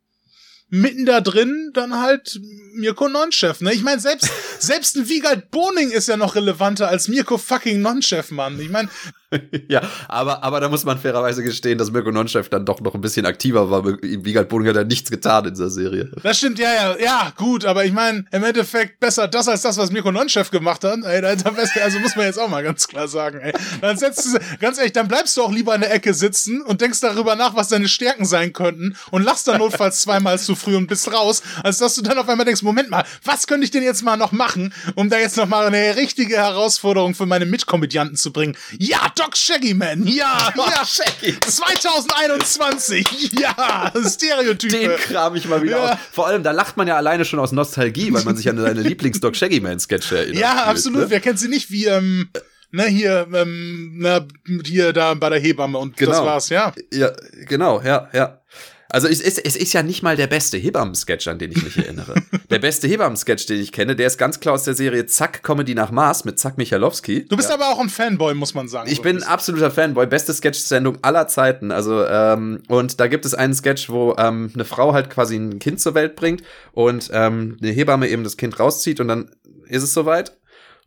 mitten 0.69 1.07
da 1.07 1.21
drin 1.21 1.71
dann 1.75 1.99
halt 2.01 2.41
Mirko 2.75 3.09
Nonchef, 3.09 3.61
ne? 3.61 3.73
Ich 3.73 3.83
meine, 3.83 4.01
selbst, 4.01 4.31
selbst 4.59 4.97
ein 4.97 5.09
Wiegald 5.09 5.51
Boning 5.51 5.91
ist 5.91 6.09
ja 6.09 6.17
noch 6.17 6.35
relevanter 6.35 6.89
als 6.89 7.09
Mirko 7.09 7.39
fucking 7.39 7.81
Nonchef, 7.81 8.31
Mann. 8.31 8.61
Ich 8.61 8.71
meine, 8.71 8.89
ja, 9.69 9.83
aber, 10.09 10.45
aber 10.45 10.61
da 10.61 10.69
muss 10.69 10.85
man 10.85 10.99
fairerweise 10.99 11.43
gestehen, 11.43 11.79
dass 11.79 11.91
Mirko 11.91 12.13
Nonchef 12.13 12.49
dann 12.49 12.65
doch 12.65 12.81
noch 12.81 12.95
ein 12.95 13.01
bisschen 13.01 13.27
aktiver 13.27 13.71
war. 13.71 13.85
Wiegald 13.85 14.49
Boning 14.49 14.69
hat 14.69 14.77
ja 14.77 14.85
nichts 14.85 15.11
getan 15.11 15.47
in 15.47 15.55
dieser 15.55 15.71
Serie. 15.71 16.11
Das 16.23 16.39
stimmt, 16.39 16.59
ja, 16.59 16.73
ja, 16.73 16.97
ja, 16.99 17.33
gut, 17.37 17.65
aber 17.65 17.85
ich 17.85 17.93
meine, 17.93 18.25
im 18.31 18.45
Endeffekt 18.45 19.01
besser 19.01 19.27
das 19.27 19.49
als 19.49 19.63
das, 19.63 19.79
was 19.79 19.91
Mirko 19.91 20.13
Nonchef 20.13 20.51
gemacht 20.51 20.85
hat. 20.85 20.99
Ey, 21.05 21.25
also 21.25 21.99
muss 21.99 22.15
man 22.15 22.27
jetzt 22.27 22.39
auch 22.39 22.49
mal 22.49 22.63
ganz 22.63 22.87
klar 22.87 23.09
sagen, 23.09 23.41
ey. 23.41 23.53
Dann 23.81 23.97
setzt 23.97 24.27
du, 24.27 24.39
ganz 24.61 24.79
ehrlich, 24.79 24.93
dann 24.93 25.09
bleibst 25.09 25.37
du 25.37 25.43
auch 25.43 25.53
lieber 25.53 25.75
in 25.75 25.81
der 25.81 25.93
Ecke 25.93 26.15
sitzen 26.15 26.63
und 26.63 26.81
denkst 26.81 27.01
darüber 27.01 27.35
nach, 27.35 27.57
was 27.57 27.69
deine 27.69 27.89
Stärken 27.89 28.25
sein 28.25 28.53
könnten 28.53 28.97
und 29.11 29.25
lachst 29.25 29.49
dann 29.49 29.59
notfalls 29.59 30.01
zweimal 30.01 30.39
zu 30.39 30.55
früh 30.55 30.77
und 30.77 30.87
bist 30.87 31.13
raus, 31.13 31.43
als 31.63 31.79
dass 31.79 31.97
du 31.97 32.03
dann 32.03 32.19
auf 32.19 32.29
einmal 32.29 32.47
denkst, 32.47 32.63
Moment 32.63 32.91
mal, 32.91 33.05
was 33.25 33.47
könnte 33.47 33.65
ich 33.65 33.71
denn 33.73 33.83
jetzt 33.83 34.03
mal 34.03 34.17
noch 34.17 34.33
machen, 34.33 34.73
um 34.95 35.11
da 35.11 35.19
jetzt 35.19 35.37
noch 35.37 35.49
mal 35.49 35.67
eine 35.67 35.97
richtige 35.97 36.37
Herausforderung 36.37 37.15
für 37.15 37.27
meine 37.27 37.47
Mitkomödianten 37.47 38.17
zu 38.17 38.33
bringen? 38.33 38.57
Ja, 38.79 39.11
Doc 39.17 39.35
Shaggy 39.35 39.73
Man, 39.73 40.07
ja, 40.07 40.53
ja, 40.57 40.85
Shaggy. 40.85 41.41
2021, 41.41 43.33
ja, 43.41 43.91
Stereotype. 44.07 44.77
Den 44.77 44.97
kram 44.99 45.35
ich 45.35 45.49
mal 45.49 45.63
wieder 45.63 45.79
ja. 45.79 45.93
aus. 45.93 45.99
Vor 46.13 46.27
allem, 46.27 46.43
da 46.43 46.51
lacht 46.51 46.77
man 46.77 46.87
ja 46.87 46.97
alleine 46.97 47.25
schon 47.25 47.39
aus 47.39 47.51
Nostalgie, 47.51 48.13
weil 48.13 48.25
man 48.25 48.37
sich 48.37 48.47
an 48.51 48.59
seine 48.59 48.83
Lieblings-Doc 48.83 49.35
Shaggy 49.35 49.61
Man-Sketche 49.61 50.19
erinnert. 50.19 50.41
Ja, 50.43 50.65
absolut. 50.65 51.01
Ne? 51.01 51.11
Wer 51.11 51.21
kennt 51.21 51.39
sie 51.39 51.49
nicht? 51.49 51.71
Wie, 51.71 51.87
ähm, 51.87 52.29
ne, 52.73 52.85
hier, 52.85 53.27
ähm, 53.33 53.95
na, 53.97 54.27
hier 54.65 54.93
da 54.93 55.15
bei 55.15 55.31
der 55.31 55.41
Hebamme 55.41 55.79
und 55.79 55.97
genau. 55.97 56.13
das 56.13 56.21
war's, 56.21 56.49
ja. 56.51 56.75
Ja, 56.93 57.11
genau, 57.49 57.81
ja, 57.81 58.11
ja. 58.13 58.43
Also 58.89 59.09
es 59.09 59.21
ist, 59.21 59.45
es 59.45 59.57
ist 59.57 59.73
ja 59.73 59.83
nicht 59.83 60.03
mal 60.03 60.17
der 60.17 60.27
beste 60.27 60.57
Hebammen-Sketch, 60.57 61.27
an 61.29 61.39
den 61.39 61.53
ich 61.53 61.63
mich 61.63 61.77
erinnere. 61.77 62.15
der 62.51 62.59
beste 62.59 62.87
Hebammen-Sketch, 62.87 63.47
den 63.47 63.61
ich 63.61 63.73
kenne, 63.73 63.97
der 63.97 64.07
ist 64.07 64.17
ganz 64.17 64.41
klar 64.41 64.55
aus 64.55 64.65
der 64.65 64.75
Serie 64.75 65.07
Zack, 65.07 65.43
Comedy 65.43 65.75
nach 65.75 65.91
Mars 65.91 66.25
mit 66.25 66.39
Zack 66.39 66.57
Michalowski. 66.57 67.27
Du 67.27 67.37
bist 67.37 67.49
ja. 67.49 67.57
aber 67.57 67.69
auch 67.69 67.81
ein 67.81 67.89
Fanboy, 67.89 68.35
muss 68.35 68.55
man 68.55 68.69
sagen. 68.69 68.89
Ich 68.91 68.99
so 68.99 69.03
bin 69.03 69.17
ein 69.17 69.23
absoluter 69.25 69.71
Fanboy. 69.71 70.07
Beste 70.07 70.33
Sketch-Sendung 70.33 70.99
aller 71.03 71.27
Zeiten. 71.29 71.73
Also, 71.73 72.05
ähm, 72.07 72.63
und 72.69 73.01
da 73.01 73.09
gibt 73.09 73.25
es 73.25 73.35
einen 73.35 73.55
Sketch, 73.55 73.89
wo 73.91 74.15
ähm, 74.19 74.51
eine 74.55 74.65
Frau 74.65 74.93
halt 74.93 75.11
quasi 75.11 75.37
ein 75.37 75.59
Kind 75.59 75.81
zur 75.81 75.95
Welt 75.95 76.15
bringt 76.15 76.43
und 76.73 77.11
ähm, 77.13 77.57
eine 77.61 77.73
Hebamme 77.73 78.09
eben 78.09 78.25
das 78.25 78.37
Kind 78.37 78.59
rauszieht 78.59 79.01
und 79.01 79.09
dann 79.09 79.31
ist 79.69 79.83
es 79.83 79.93
soweit. 79.93 80.37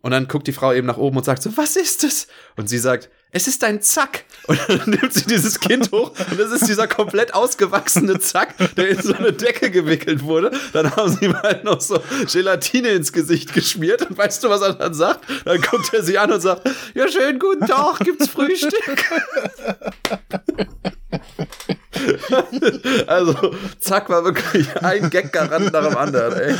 Und 0.01 0.12
dann 0.12 0.27
guckt 0.27 0.48
die 0.48 0.53
Frau 0.53 0.72
eben 0.72 0.88
nach 0.88 0.98
oben 0.98 1.18
und 1.18 1.25
sagt 1.25 1.44
so, 1.44 1.58
was 1.58 1.75
ist 1.75 2.06
es? 2.06 2.27
Und 2.56 2.70
sie 2.70 2.77
sagt, 2.77 3.10
es 3.32 3.48
ist 3.48 3.64
ein 3.64 3.82
Zack. 3.82 4.26
Und 4.48 4.60
dann 4.68 4.82
nimmt 4.90 5.14
sie 5.14 5.26
dieses 5.26 5.60
Kind 5.60 5.92
hoch 5.92 6.14
und 6.32 6.40
das 6.40 6.52
ist 6.52 6.68
dieser 6.68 6.88
komplett 6.88 7.34
ausgewachsene 7.34 8.20
Zack, 8.20 8.56
der 8.76 8.90
in 8.90 9.02
so 9.02 9.14
eine 9.14 9.32
Decke 9.34 9.70
gewickelt 9.70 10.24
wurde. 10.24 10.52
Dann 10.74 10.96
haben 10.96 11.10
sie 11.10 11.26
ihm 11.26 11.40
halt 11.42 11.64
noch 11.64 11.80
so 11.82 12.02
Gelatine 12.32 12.90
ins 12.90 13.14
Gesicht 13.14 13.54
geschmiert. 13.54 14.10
Und 14.10 14.18
weißt 14.18 14.44
du, 14.44 14.50
was 14.50 14.62
er 14.62 14.74
dann 14.74 14.94
sagt? 14.96 15.26
Dann 15.46 15.62
guckt 15.62 15.94
er 15.94 16.04
sie 16.04 16.18
an 16.18 16.32
und 16.32 16.42
sagt, 16.42 16.68
ja, 16.96 17.08
schönen 17.08 17.38
guten 17.38 17.68
Tag, 17.68 18.00
gibt's 18.00 18.28
Frühstück? 18.28 19.06
also, 23.08 23.56
Zack 23.80 24.10
war 24.10 24.24
wirklich 24.24 24.76
ein 24.82 25.10
Gag-Garant 25.10 25.72
nach 25.72 25.88
dem 25.88 25.98
anderen, 25.98 26.34
ey. 26.34 26.56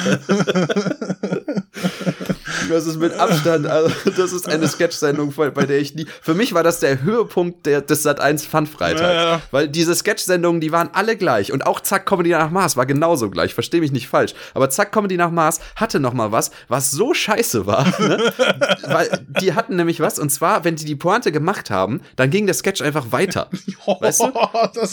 Das 2.70 2.86
ist 2.86 3.00
mit 3.00 3.14
Abstand, 3.14 3.68
also 3.68 3.92
das 4.18 4.34
ist 4.34 4.48
eine 4.48 4.68
Sketch-Sendung, 4.68 5.34
bei 5.36 5.66
der 5.66 5.80
ich 5.80 5.96
nie. 5.96 6.06
Für 6.22 6.34
mich 6.34 6.54
war 6.54 6.64
das 6.64 6.80
der 6.80 7.02
Höhepunkt 7.02 7.66
der, 7.66 7.82
des 7.82 8.04
Sat 8.04 8.20
1 8.20 8.46
Fun-Freitags. 8.46 9.02
Ja. 9.02 9.42
Weil 9.52 9.68
diese 9.68 9.96
Sketch-Sendungen, 9.96 10.62
die 10.62 10.72
waren 10.72 10.90
alle 10.94 11.16
gleich. 11.16 11.52
Und 11.52 11.66
auch 11.66 11.80
Zack 11.80 12.06
Comedy 12.06 12.32
nach 12.32 12.50
Mars 12.50 12.78
war 12.78 12.86
genauso 12.86 13.30
gleich. 13.30 13.54
Versteh 13.54 13.80
mich 13.80 13.92
nicht 13.92 14.08
falsch. 14.08 14.34
Aber 14.54 14.70
Zack 14.70 14.92
Comedy 14.92 15.18
nach 15.18 15.32
Mars 15.32 15.60
hatte 15.76 16.00
noch 16.00 16.14
mal 16.14 16.32
was, 16.32 16.52
was 16.68 16.92
so 16.92 17.14
scheiße 17.14 17.66
war. 17.66 17.86
Ne? 18.00 18.34
Weil 18.88 19.26
die 19.42 19.54
hatten 19.54 19.76
nämlich 19.76 20.00
was, 20.00 20.20
und 20.20 20.30
zwar, 20.30 20.64
wenn 20.64 20.76
die 20.76 20.86
die 20.86 20.96
Pointe 20.96 21.32
gemacht 21.32 21.70
haben, 21.70 22.02
dann 22.16 22.30
ging 22.30 22.46
der 22.46 22.56
Sketch 22.56 22.82
einfach 22.82 23.12
weiter. 23.12 23.50
weißt 24.00 24.22
du? 24.22 24.32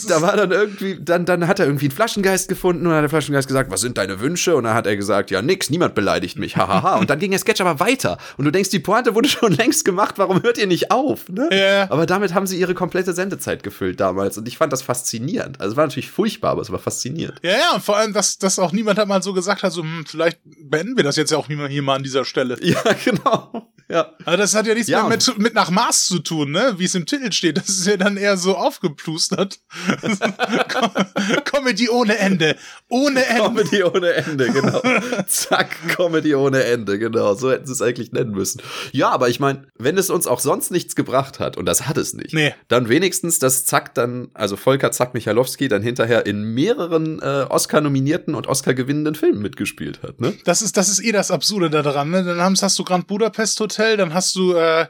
da 0.08 0.22
war 0.22 0.36
dann 0.36 0.50
irgendwie, 0.50 0.98
dann, 1.00 1.25
dann 1.25 1.46
hat 1.46 1.58
er 1.58 1.66
irgendwie 1.66 1.86
einen 1.86 1.94
Flaschengeist 1.94 2.48
gefunden 2.48 2.82
und 2.82 2.90
dann 2.90 2.96
hat 2.96 3.02
der 3.02 3.10
Flaschengeist 3.10 3.48
gesagt, 3.48 3.70
was 3.70 3.80
sind 3.80 3.98
deine 3.98 4.20
Wünsche? 4.20 4.56
Und 4.56 4.64
dann 4.64 4.75
hat 4.75 4.86
er 4.86 4.96
gesagt, 4.96 5.30
ja, 5.30 5.42
nix, 5.42 5.70
niemand 5.70 5.94
beleidigt 5.94 6.38
mich, 6.38 6.56
hahaha. 6.56 6.96
und 6.96 7.10
dann 7.10 7.18
ging 7.18 7.30
der 7.30 7.40
Sketch 7.46 7.60
aber 7.60 7.78
weiter. 7.80 8.18
Und 8.36 8.44
du 8.44 8.50
denkst, 8.50 8.70
die 8.70 8.80
Pointe 8.80 9.14
wurde 9.14 9.28
schon 9.28 9.52
längst 9.52 9.84
gemacht, 9.84 10.14
warum 10.18 10.42
hört 10.42 10.58
ihr 10.58 10.66
nicht 10.66 10.90
auf? 10.90 11.28
Ne? 11.28 11.48
Yeah. 11.52 11.90
Aber 11.90 12.06
damit 12.06 12.34
haben 12.34 12.46
sie 12.46 12.58
ihre 12.58 12.74
komplette 12.74 13.12
Sendezeit 13.12 13.62
gefüllt 13.62 14.00
damals. 14.00 14.36
Und 14.36 14.48
ich 14.48 14.58
fand 14.58 14.72
das 14.72 14.82
faszinierend. 14.82 15.60
Also 15.60 15.72
es 15.72 15.76
war 15.76 15.86
natürlich 15.86 16.10
furchtbar, 16.10 16.50
aber 16.50 16.62
es 16.62 16.70
war 16.70 16.78
faszinierend. 16.78 17.38
Ja, 17.42 17.52
ja, 17.52 17.74
und 17.74 17.84
vor 17.84 17.96
allem, 17.96 18.12
dass, 18.12 18.38
dass 18.38 18.58
auch 18.58 18.72
niemand 18.72 18.98
hat 18.98 19.08
mal 19.08 19.22
so 19.22 19.32
gesagt 19.32 19.62
hat, 19.62 19.72
so, 19.72 19.82
hm, 19.82 20.04
vielleicht 20.06 20.40
beenden 20.44 20.96
wir 20.96 21.04
das 21.04 21.16
jetzt 21.16 21.30
ja 21.30 21.38
auch 21.38 21.46
hier 21.46 21.82
mal 21.82 21.94
an 21.94 22.02
dieser 22.02 22.24
Stelle. 22.24 22.56
Ja, 22.66 22.82
genau. 23.04 23.70
Ja. 23.88 24.12
Aber 24.24 24.36
das 24.36 24.54
hat 24.54 24.66
ja 24.66 24.74
nichts 24.74 24.88
ja, 24.88 25.02
mehr 25.02 25.10
mit, 25.10 25.38
mit 25.38 25.54
nach 25.54 25.70
Maß 25.70 26.06
zu 26.06 26.18
tun, 26.18 26.50
ne? 26.50 26.74
Wie 26.78 26.84
es 26.84 26.94
im 26.96 27.06
Titel 27.06 27.30
steht. 27.30 27.56
Das 27.56 27.68
ist 27.68 27.86
ja 27.86 27.96
dann 27.96 28.16
eher 28.16 28.36
so 28.36 28.56
aufgeplustert. 28.56 29.60
Comedy 31.44 31.88
ohne 31.88 32.18
Ende. 32.18 32.56
Ohne 32.88 33.24
Ende. 33.24 33.42
Comedy 33.42 33.84
ohne 33.84 34.12
Ende, 34.12 34.50
genau. 34.50 34.82
Zack, 35.28 35.76
Comedy 35.94 36.34
ohne 36.34 36.64
Ende, 36.64 36.98
genau. 36.98 37.34
So 37.36 37.50
hätten 37.50 37.66
sie 37.66 37.72
es 37.72 37.82
eigentlich 37.82 38.12
nennen 38.12 38.32
müssen. 38.32 38.60
Ja, 38.92 39.10
aber 39.10 39.28
ich 39.28 39.40
meine, 39.40 39.66
wenn 39.78 39.96
es 39.98 40.10
uns 40.10 40.26
auch 40.26 40.40
sonst 40.40 40.70
nichts 40.70 40.96
gebracht 40.96 41.38
hat, 41.38 41.56
und 41.56 41.66
das 41.66 41.86
hat 41.86 41.96
es 41.96 42.14
nicht, 42.14 42.34
nee. 42.34 42.54
dann 42.68 42.88
wenigstens, 42.88 43.38
dass 43.38 43.64
Zack 43.64 43.94
dann, 43.94 44.28
also 44.34 44.56
Volker 44.56 44.90
Zack 44.90 45.14
Michalowski 45.14 45.68
dann 45.68 45.82
hinterher 45.82 46.26
in 46.26 46.42
mehreren 46.42 47.20
äh, 47.20 47.46
Oscar-nominierten 47.48 48.34
und 48.34 48.46
Oscar-gewinnenden 48.46 49.14
Filmen 49.14 49.40
mitgespielt 49.40 50.02
hat, 50.02 50.20
ne? 50.20 50.34
Das 50.44 50.62
ist, 50.62 50.76
das 50.76 50.88
ist 50.88 51.04
eh 51.04 51.12
das 51.12 51.30
Absurde 51.30 51.70
daran, 51.70 52.10
ne? 52.10 52.24
Dann 52.24 52.40
hast 52.60 52.78
du 52.78 52.84
Grand 52.84 53.06
Budapest 53.06 53.60
Hotel 53.60 53.76
Hotel, 53.76 53.96
dann 53.96 54.14
hast 54.14 54.34
du 54.36 54.54
äh, 54.54 54.86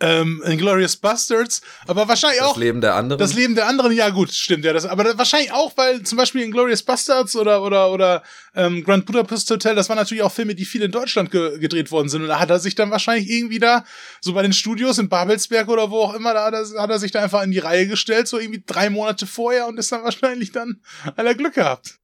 ähm, 0.00 0.42
Inglourious 0.44 0.96
Bastards, 0.96 1.60
aber 1.86 2.06
wahrscheinlich 2.08 2.42
auch. 2.42 2.54
Das 2.54 2.58
Leben 2.58 2.80
der 2.80 2.94
anderen. 2.94 3.18
Das 3.18 3.34
Leben 3.34 3.54
der 3.54 3.66
anderen, 3.66 3.92
ja 3.92 4.10
gut, 4.10 4.32
stimmt 4.32 4.64
ja. 4.64 4.72
Das, 4.72 4.86
aber 4.86 5.04
das, 5.04 5.18
wahrscheinlich 5.18 5.52
auch, 5.52 5.76
weil 5.76 6.02
zum 6.02 6.18
Beispiel 6.18 6.42
Inglourious 6.42 6.82
Bastards 6.82 7.34
oder 7.36 7.62
oder 7.62 7.90
oder 7.90 8.22
ähm, 8.54 8.84
Grand 8.84 9.06
Budapest 9.06 9.50
Hotel, 9.50 9.74
das 9.74 9.88
waren 9.88 9.96
natürlich 9.96 10.22
auch 10.22 10.32
Filme, 10.32 10.54
die 10.54 10.64
viel 10.64 10.82
in 10.82 10.90
Deutschland 10.90 11.30
ge 11.30 11.58
gedreht 11.58 11.90
worden 11.90 12.08
sind. 12.08 12.22
Und 12.22 12.28
da 12.28 12.38
hat 12.38 12.50
er 12.50 12.60
sich 12.60 12.74
dann 12.74 12.90
wahrscheinlich 12.90 13.28
irgendwie 13.28 13.58
da, 13.58 13.84
so 14.20 14.32
bei 14.32 14.42
den 14.42 14.52
Studios 14.52 14.98
in 14.98 15.08
Babelsberg 15.08 15.68
oder 15.68 15.90
wo 15.90 16.02
auch 16.02 16.14
immer, 16.14 16.34
da 16.34 16.46
hat 16.46 16.54
er, 16.54 16.82
hat 16.82 16.90
er 16.90 16.98
sich 16.98 17.10
da 17.10 17.22
einfach 17.22 17.42
in 17.42 17.50
die 17.50 17.58
Reihe 17.58 17.86
gestellt, 17.86 18.28
so 18.28 18.38
irgendwie 18.38 18.62
drei 18.64 18.90
Monate 18.90 19.26
vorher 19.26 19.66
und 19.66 19.78
ist 19.78 19.90
dann 19.92 20.04
wahrscheinlich 20.04 20.52
dann 20.52 20.80
aller 21.16 21.34
Glück 21.34 21.54
gehabt. 21.54 21.98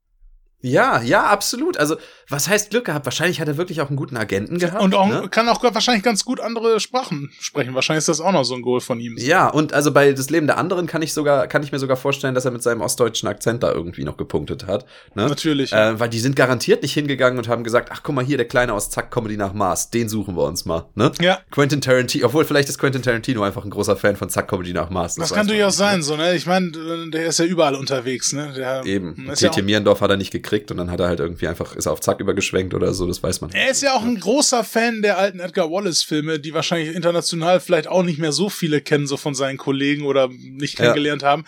Ja, 0.64 1.02
ja, 1.02 1.25
absolut. 1.25 1.76
Also, 1.76 1.97
was 2.30 2.49
heißt 2.49 2.71
Glück 2.71 2.87
gehabt? 2.87 3.04
Wahrscheinlich 3.04 3.38
hat 3.38 3.49
er 3.49 3.59
wirklich 3.59 3.83
auch 3.83 3.88
einen 3.88 3.97
guten 3.97 4.16
Agenten 4.16 4.59
gehabt. 4.59 4.83
Und 4.83 4.94
auch, 4.94 5.06
ne? 5.06 5.28
kann 5.28 5.47
auch 5.50 5.62
wahrscheinlich 5.62 6.02
ganz 6.02 6.25
gut 6.25 6.40
andere 6.40 6.80
Sprachen 6.80 7.30
sprechen. 7.38 7.75
Wahrscheinlich 7.75 7.99
ist 7.99 8.09
das 8.09 8.23
auch 8.23 8.33
noch 8.33 8.44
so 8.44 8.54
ein 8.54 8.62
Goal 8.62 8.80
von 8.80 8.99
ihm. 8.99 9.18
Ja, 9.18 9.49
und 9.49 9.75
also 9.75 9.92
bei 9.92 10.14
das 10.14 10.30
Leben 10.30 10.47
der 10.47 10.56
anderen 10.56 10.87
kann 10.87 11.02
ich 11.02 11.12
sogar, 11.12 11.49
kann 11.49 11.62
ich 11.62 11.71
mir 11.71 11.78
sogar 11.78 11.99
vorstellen, 11.99 12.35
dass 12.35 12.47
er 12.47 12.50
mit 12.50 12.62
seinem 12.62 12.80
ostdeutschen 12.80 13.28
Akzent 13.28 13.62
da 13.62 13.73
irgendwie 13.73 14.04
noch 14.04 14.16
gepunktet 14.16 14.66
hat. 14.66 14.87
Ne? 15.14 15.28
Natürlich. 15.28 15.73
Ja. 15.73 15.90
Äh, 15.90 16.00
weil 16.00 16.09
die 16.09 16.18
sind 16.18 16.35
garantiert 16.35 16.80
nicht 16.80 16.94
hingegangen 16.94 17.38
und 17.38 17.47
haben 17.47 17.62
gesagt, 17.62 17.90
ach 17.92 18.00
guck 18.02 18.14
mal 18.14 18.25
hier, 18.25 18.38
der 18.38 18.49
Kleine 18.49 18.73
aus 18.73 18.88
Zack 18.88 19.11
Comedy 19.11 19.37
nach 19.37 19.52
Mars, 19.52 19.90
den 19.90 20.09
suchen 20.09 20.35
wir 20.35 20.44
uns 20.44 20.64
mal. 20.64 20.87
Ne? 20.94 21.12
Ja. 21.21 21.40
Quentin 21.50 21.83
Tarantino, 21.83 22.26
obwohl 22.26 22.47
vielleicht 22.47 22.71
ist 22.71 22.78
Quentin 22.78 23.02
Tarantino 23.02 23.42
einfach 23.42 23.64
ein 23.64 23.71
großer 23.71 23.97
Fan 23.97 24.16
von 24.16 24.30
Zack 24.30 24.49
Comedy 24.49 24.73
nach 24.73 24.88
Mars. 24.88 25.16
Das, 25.16 25.28
das 25.28 25.37
kann 25.37 25.47
durchaus 25.47 25.76
sein, 25.76 26.02
so, 26.02 26.16
ne? 26.16 26.35
Ich 26.35 26.47
meine, 26.47 26.71
der 27.11 27.26
ist 27.26 27.38
ja 27.38 27.44
überall 27.44 27.75
unterwegs, 27.75 28.33
ne? 28.33 28.54
Der, 28.56 28.83
Eben. 28.87 29.30
Ja 29.35 29.50
Mierendorf 29.64 30.00
hat 30.00 30.11
er 30.11 30.16
nicht 30.16 30.30
gekriegt 30.30 30.53
und 30.70 30.78
dann 30.78 30.90
hat 30.90 31.00
er 31.00 31.08
halt 31.08 31.20
irgendwie 31.20 31.34
irgendwie 31.34 31.49
einfach 31.49 31.76
ist 31.76 31.87
er 31.87 31.92
auf 31.92 32.00
Zack 32.00 32.20
übergeschwenkt 32.20 32.75
oder 32.75 32.94
so, 32.94 33.06
das 33.06 33.23
weiß 33.23 33.40
man. 33.40 33.50
Er 33.50 33.70
ist 33.70 33.82
ja 33.82 33.94
auch 33.94 34.02
ein 34.02 34.18
großer 34.18 34.64
Fan 34.64 35.02
der 35.02 35.18
alten 35.18 35.40
Edgar 35.40 35.70
Wallace-Filme, 35.70 36.38
die 36.38 36.54
wahrscheinlich 36.54 36.94
international 36.94 37.61
vielleicht 37.61 37.88
auch 37.88 38.02
nicht 38.02 38.18
mehr 38.18 38.32
so 38.32 38.49
viele 38.49 38.80
kennen, 38.80 39.06
so 39.06 39.16
von 39.16 39.34
seinen 39.34 39.58
Kollegen 39.58 40.04
oder 40.04 40.28
nicht 40.28 40.76
kennengelernt 40.76 41.23
ja. 41.23 41.28
haben. 41.28 41.44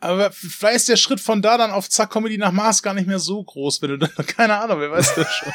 Aber 0.00 0.30
vielleicht 0.32 0.76
ist 0.76 0.88
der 0.88 0.96
Schritt 0.96 1.20
von 1.20 1.42
da 1.42 1.58
dann 1.58 1.70
auf 1.70 1.88
Zack 1.90 2.10
Comedy 2.10 2.38
nach 2.38 2.52
Mars 2.52 2.82
gar 2.82 2.94
nicht 2.94 3.06
mehr 3.06 3.18
so 3.18 3.42
groß, 3.42 3.82
wenn 3.82 3.90
du 3.90 3.98
dann, 3.98 4.10
keine 4.26 4.58
Ahnung, 4.58 4.80
wer 4.80 4.90
weiß 4.90 5.14
das 5.14 5.30
schon. 5.30 5.52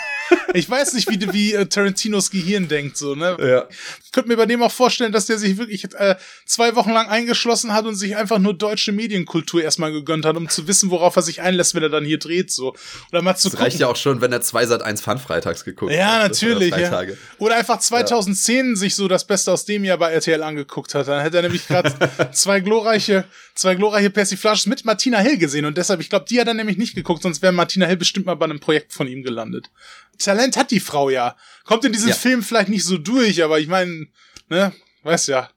ich 0.54 0.70
weiß 0.70 0.94
nicht, 0.94 1.10
wie, 1.10 1.34
wie 1.34 1.54
äh, 1.54 1.66
Tarantinos 1.66 2.30
Gehirn 2.30 2.68
denkt, 2.68 2.96
so, 2.96 3.16
ne? 3.16 3.38
Ja. 3.40 3.66
Ich 4.04 4.12
könnte 4.12 4.30
mir 4.30 4.38
bei 4.38 4.46
dem 4.46 4.62
auch 4.62 4.72
vorstellen, 4.72 5.12
dass 5.12 5.26
der 5.26 5.40
sich 5.40 5.58
wirklich 5.58 5.86
äh, 5.96 6.16
zwei 6.46 6.76
Wochen 6.76 6.92
lang 6.92 7.08
eingeschlossen 7.08 7.74
hat 7.74 7.86
und 7.86 7.96
sich 7.96 8.16
einfach 8.16 8.38
nur 8.38 8.54
deutsche 8.54 8.92
Medienkultur 8.92 9.64
erstmal 9.64 9.92
gegönnt 9.92 10.26
hat, 10.26 10.38
um 10.38 10.48
zu 10.48 10.68
wissen, 10.68 10.92
worauf 10.92 11.16
er 11.16 11.24
sich 11.24 11.42
einlässt, 11.42 11.74
wenn 11.74 11.84
er 11.84 11.90
dann 11.90 12.06
hier 12.06 12.20
dreht, 12.20 12.52
so. 12.52 12.76
Oder 13.12 13.24
mal 13.24 13.36
zu 13.36 13.50
Das 13.50 13.60
reicht 13.60 13.80
ja 13.80 13.88
auch 13.88 13.96
schon, 13.96 14.22
wenn 14.22 14.32
er 14.32 14.42
zwei 14.42 14.66
Sat 14.68 14.84
1 14.84 15.02
Fun 15.02 15.18
freitags 15.18 15.64
geguckt 15.66 15.92
Ja, 15.92 16.14
hat. 16.22 16.32
Natürlich. 16.32 16.76
Ja. 16.76 16.90
Tage. 16.90 17.18
Oder 17.40 17.56
einfach 17.56 17.80
2010 17.80 18.76
sich 18.76 18.96
so 18.96 19.08
das 19.08 19.26
Beste 19.26 19.52
aus 19.52 19.66
dem 19.66 19.84
Jahr 19.84 19.98
bei 19.98 20.12
RTL 20.12 20.44
angeguckt 20.44 20.94
hat. 20.94 21.08
Dann 21.08 21.22
hätte 21.22 21.38
er 21.38 21.44
nämlich 21.44 21.68
gerade 21.68 21.94
zwei 22.32 22.60
glorreiche, 22.60 23.26
zwei 23.56 23.76
glorreiche 23.76 24.10
Persiflages 24.10 24.66
mit 24.66 24.86
Martina 24.86 25.20
Hill 25.20 25.38
gesehen. 25.38 25.66
Und 25.66 25.78
deshalb, 25.78 26.02
ich 26.02 26.10
glaube, 26.10 26.26
die 26.30 26.40
hat 26.40 26.48
er 26.48 26.54
nämlich 26.54 26.78
nicht 26.78 26.94
geguckt, 26.94 27.24
sonst 27.24 27.42
wäre 27.42 27.54
Martina 27.54 27.86
Hill 27.86 27.98
bestimmt 27.98 28.26
mal 28.26 28.36
bei 28.36 28.46
einem 28.46 28.60
Projekt 28.60 28.94
von 28.94 29.08
ihm 29.08 29.24
gelandet. 29.24 29.72
Talent 30.20 30.58
hat 30.58 30.72
die 30.72 30.80
Frau 30.80 31.10
ja. 31.10 31.36
Kommt 31.64 31.86
in 31.86 31.94
diesem 31.94 32.10
Ja. 32.10 32.16
Film 32.16 32.44
vielleicht 32.44 32.70
nicht 32.70 32.84
so 32.84 32.98
durch, 32.98 33.44
aber 33.44 33.60
ich 33.60 33.68
meine, 33.68 34.08
ne, 34.50 34.74
weiß 35.04 35.28
ja. 35.28 35.50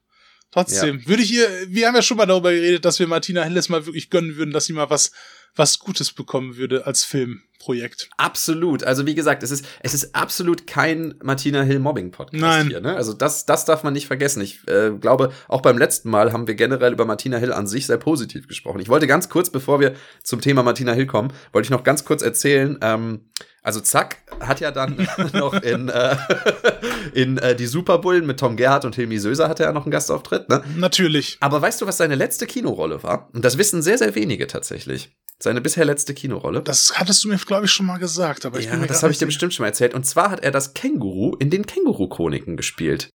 Trotzdem, 0.51 1.05
würde 1.05 1.21
ich 1.21 1.31
ihr, 1.31 1.47
wir 1.67 1.87
haben 1.87 1.95
ja 1.95 2.01
schon 2.01 2.17
mal 2.17 2.25
darüber 2.25 2.51
geredet, 2.51 2.83
dass 2.83 2.97
wir 2.97 3.05
Martina 3.05 3.43
Hill 3.43 3.57
es 3.57 3.69
mal 3.69 3.85
wirklich 3.85 4.09
gönnen 4.09 4.35
würden, 4.35 4.51
dass 4.51 4.65
sie 4.65 4.73
mal 4.73 4.89
was, 4.89 5.11
was 5.59 5.77
Gutes 5.77 6.13
bekommen 6.13 6.55
würde 6.55 6.87
als 6.87 7.03
Filmprojekt. 7.03 8.09
Absolut. 8.17 8.83
Also 8.85 9.05
wie 9.05 9.13
gesagt, 9.13 9.43
es 9.43 9.51
ist, 9.51 9.65
es 9.81 9.93
ist 9.93 10.15
absolut 10.15 10.65
kein 10.65 11.15
Martina 11.21 11.61
Hill 11.61 11.79
Mobbing 11.79 12.11
Podcast 12.11 12.41
Nein. 12.41 12.67
hier. 12.69 12.79
Ne? 12.79 12.95
Also 12.95 13.13
das, 13.13 13.45
das 13.45 13.65
darf 13.65 13.83
man 13.83 13.93
nicht 13.93 14.07
vergessen. 14.07 14.41
Ich 14.41 14.65
äh, 14.67 14.91
glaube, 14.91 15.31
auch 15.49 15.61
beim 15.61 15.77
letzten 15.77 16.09
Mal 16.09 16.31
haben 16.31 16.47
wir 16.47 16.55
generell 16.55 16.93
über 16.93 17.05
Martina 17.05 17.37
Hill 17.37 17.51
an 17.51 17.67
sich 17.67 17.85
sehr 17.85 17.97
positiv 17.97 18.47
gesprochen. 18.47 18.79
Ich 18.79 18.87
wollte 18.87 19.05
ganz 19.05 19.27
kurz, 19.27 19.49
bevor 19.49 19.81
wir 19.81 19.93
zum 20.23 20.39
Thema 20.39 20.63
Martina 20.63 20.93
Hill 20.93 21.07
kommen, 21.07 21.33
wollte 21.51 21.65
ich 21.65 21.71
noch 21.71 21.83
ganz 21.83 22.05
kurz 22.05 22.21
erzählen. 22.21 22.79
Ähm, 22.81 23.25
also 23.61 23.81
Zack 23.81 24.19
hat 24.39 24.61
ja 24.61 24.71
dann 24.71 25.07
noch 25.33 25.53
in, 25.53 25.89
äh, 25.89 26.15
in 27.13 27.37
äh, 27.37 27.55
die 27.55 27.67
Superbullen 27.67 28.25
mit 28.25 28.39
Tom 28.39 28.55
Gerhardt 28.55 28.85
und 28.85 28.95
Hilmi 28.95 29.19
Söser 29.19 29.49
hatte 29.49 29.65
er 29.65 29.73
noch 29.73 29.83
einen 29.83 29.91
Gastauftritt. 29.91 30.47
Ne? 30.47 30.63
Natürlich. 30.77 31.37
Aber 31.41 31.61
weißt 31.61 31.81
du, 31.81 31.85
was 31.85 31.97
seine 31.97 32.15
letzte 32.15 32.47
Kinorolle 32.47 33.03
war? 33.03 33.29
Und 33.33 33.43
das 33.43 33.57
wissen 33.57 33.81
sehr, 33.81 33.97
sehr 33.97 34.15
wenige 34.15 34.47
tatsächlich. 34.47 35.11
Seine 35.41 35.61
bisher 35.61 35.85
letzte 35.85 36.13
Kinorolle. 36.13 36.61
Das 36.61 36.93
hattest 36.95 37.23
du 37.23 37.29
mir, 37.29 37.37
glaube 37.37 37.65
ich, 37.65 37.71
schon 37.71 37.85
mal 37.85 37.97
gesagt, 37.97 38.45
aber 38.45 38.59
ich 38.59 38.65
ja, 38.65 38.71
bin 38.71 38.81
mir 38.81 38.87
das 38.87 39.03
habe 39.03 39.13
ich 39.13 39.19
dir 39.19 39.25
bestimmt 39.25 39.53
schon 39.53 39.63
mal 39.63 39.69
erzählt. 39.69 39.93
Und 39.93 40.05
zwar 40.05 40.31
hat 40.31 40.41
er 40.41 40.51
das 40.51 40.73
Känguru 40.73 41.35
in 41.37 41.49
den 41.49 41.65
Känguru-Chroniken 41.65 42.57
gespielt. 42.57 43.09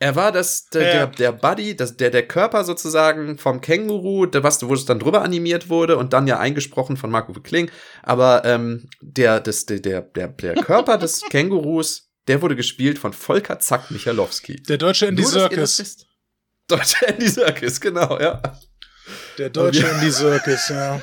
Er 0.00 0.16
war 0.16 0.32
das, 0.32 0.66
der, 0.66 0.82
Ja. 0.82 1.06
der, 1.06 1.06
der 1.06 1.32
Buddy, 1.32 1.76
das, 1.76 1.96
der, 1.96 2.10
der 2.10 2.26
Körper 2.26 2.64
sozusagen 2.64 3.38
vom 3.38 3.60
Känguru, 3.60 4.26
der, 4.26 4.42
was, 4.42 4.66
wo 4.66 4.74
es 4.74 4.86
dann 4.86 4.98
drüber 4.98 5.22
animiert 5.22 5.68
wurde 5.68 5.98
und 5.98 6.12
dann 6.12 6.26
ja 6.26 6.38
eingesprochen 6.38 6.96
von 6.96 7.10
Marco 7.10 7.32
Kling. 7.34 7.70
Aber 8.02 8.44
ähm, 8.44 8.88
der, 9.02 9.40
das, 9.40 9.66
der, 9.66 9.80
der, 9.80 10.00
der, 10.00 10.28
der 10.28 10.54
Körper 10.54 10.98
des 10.98 11.22
Kängurus, 11.30 12.08
der 12.26 12.40
wurde 12.42 12.56
gespielt 12.56 12.98
von 12.98 13.12
Volker 13.12 13.58
Zack 13.60 13.90
Michalowski. 13.90 14.62
Der 14.62 14.78
deutsche 14.78 15.06
Andy 15.06 15.22
Nur, 15.22 15.50
wisst. 15.52 16.06
Deutsche 16.68 17.06
Andy 17.06 17.28
Serkis, 17.28 17.80
genau, 17.80 18.18
ja. 18.18 18.40
Der 19.38 19.50
deutsche 19.50 19.82
Ja. 19.82 19.88
Andy 19.94 20.10
Serkis, 20.10 20.68
ja. 20.68 20.96
Ja, 20.96 21.02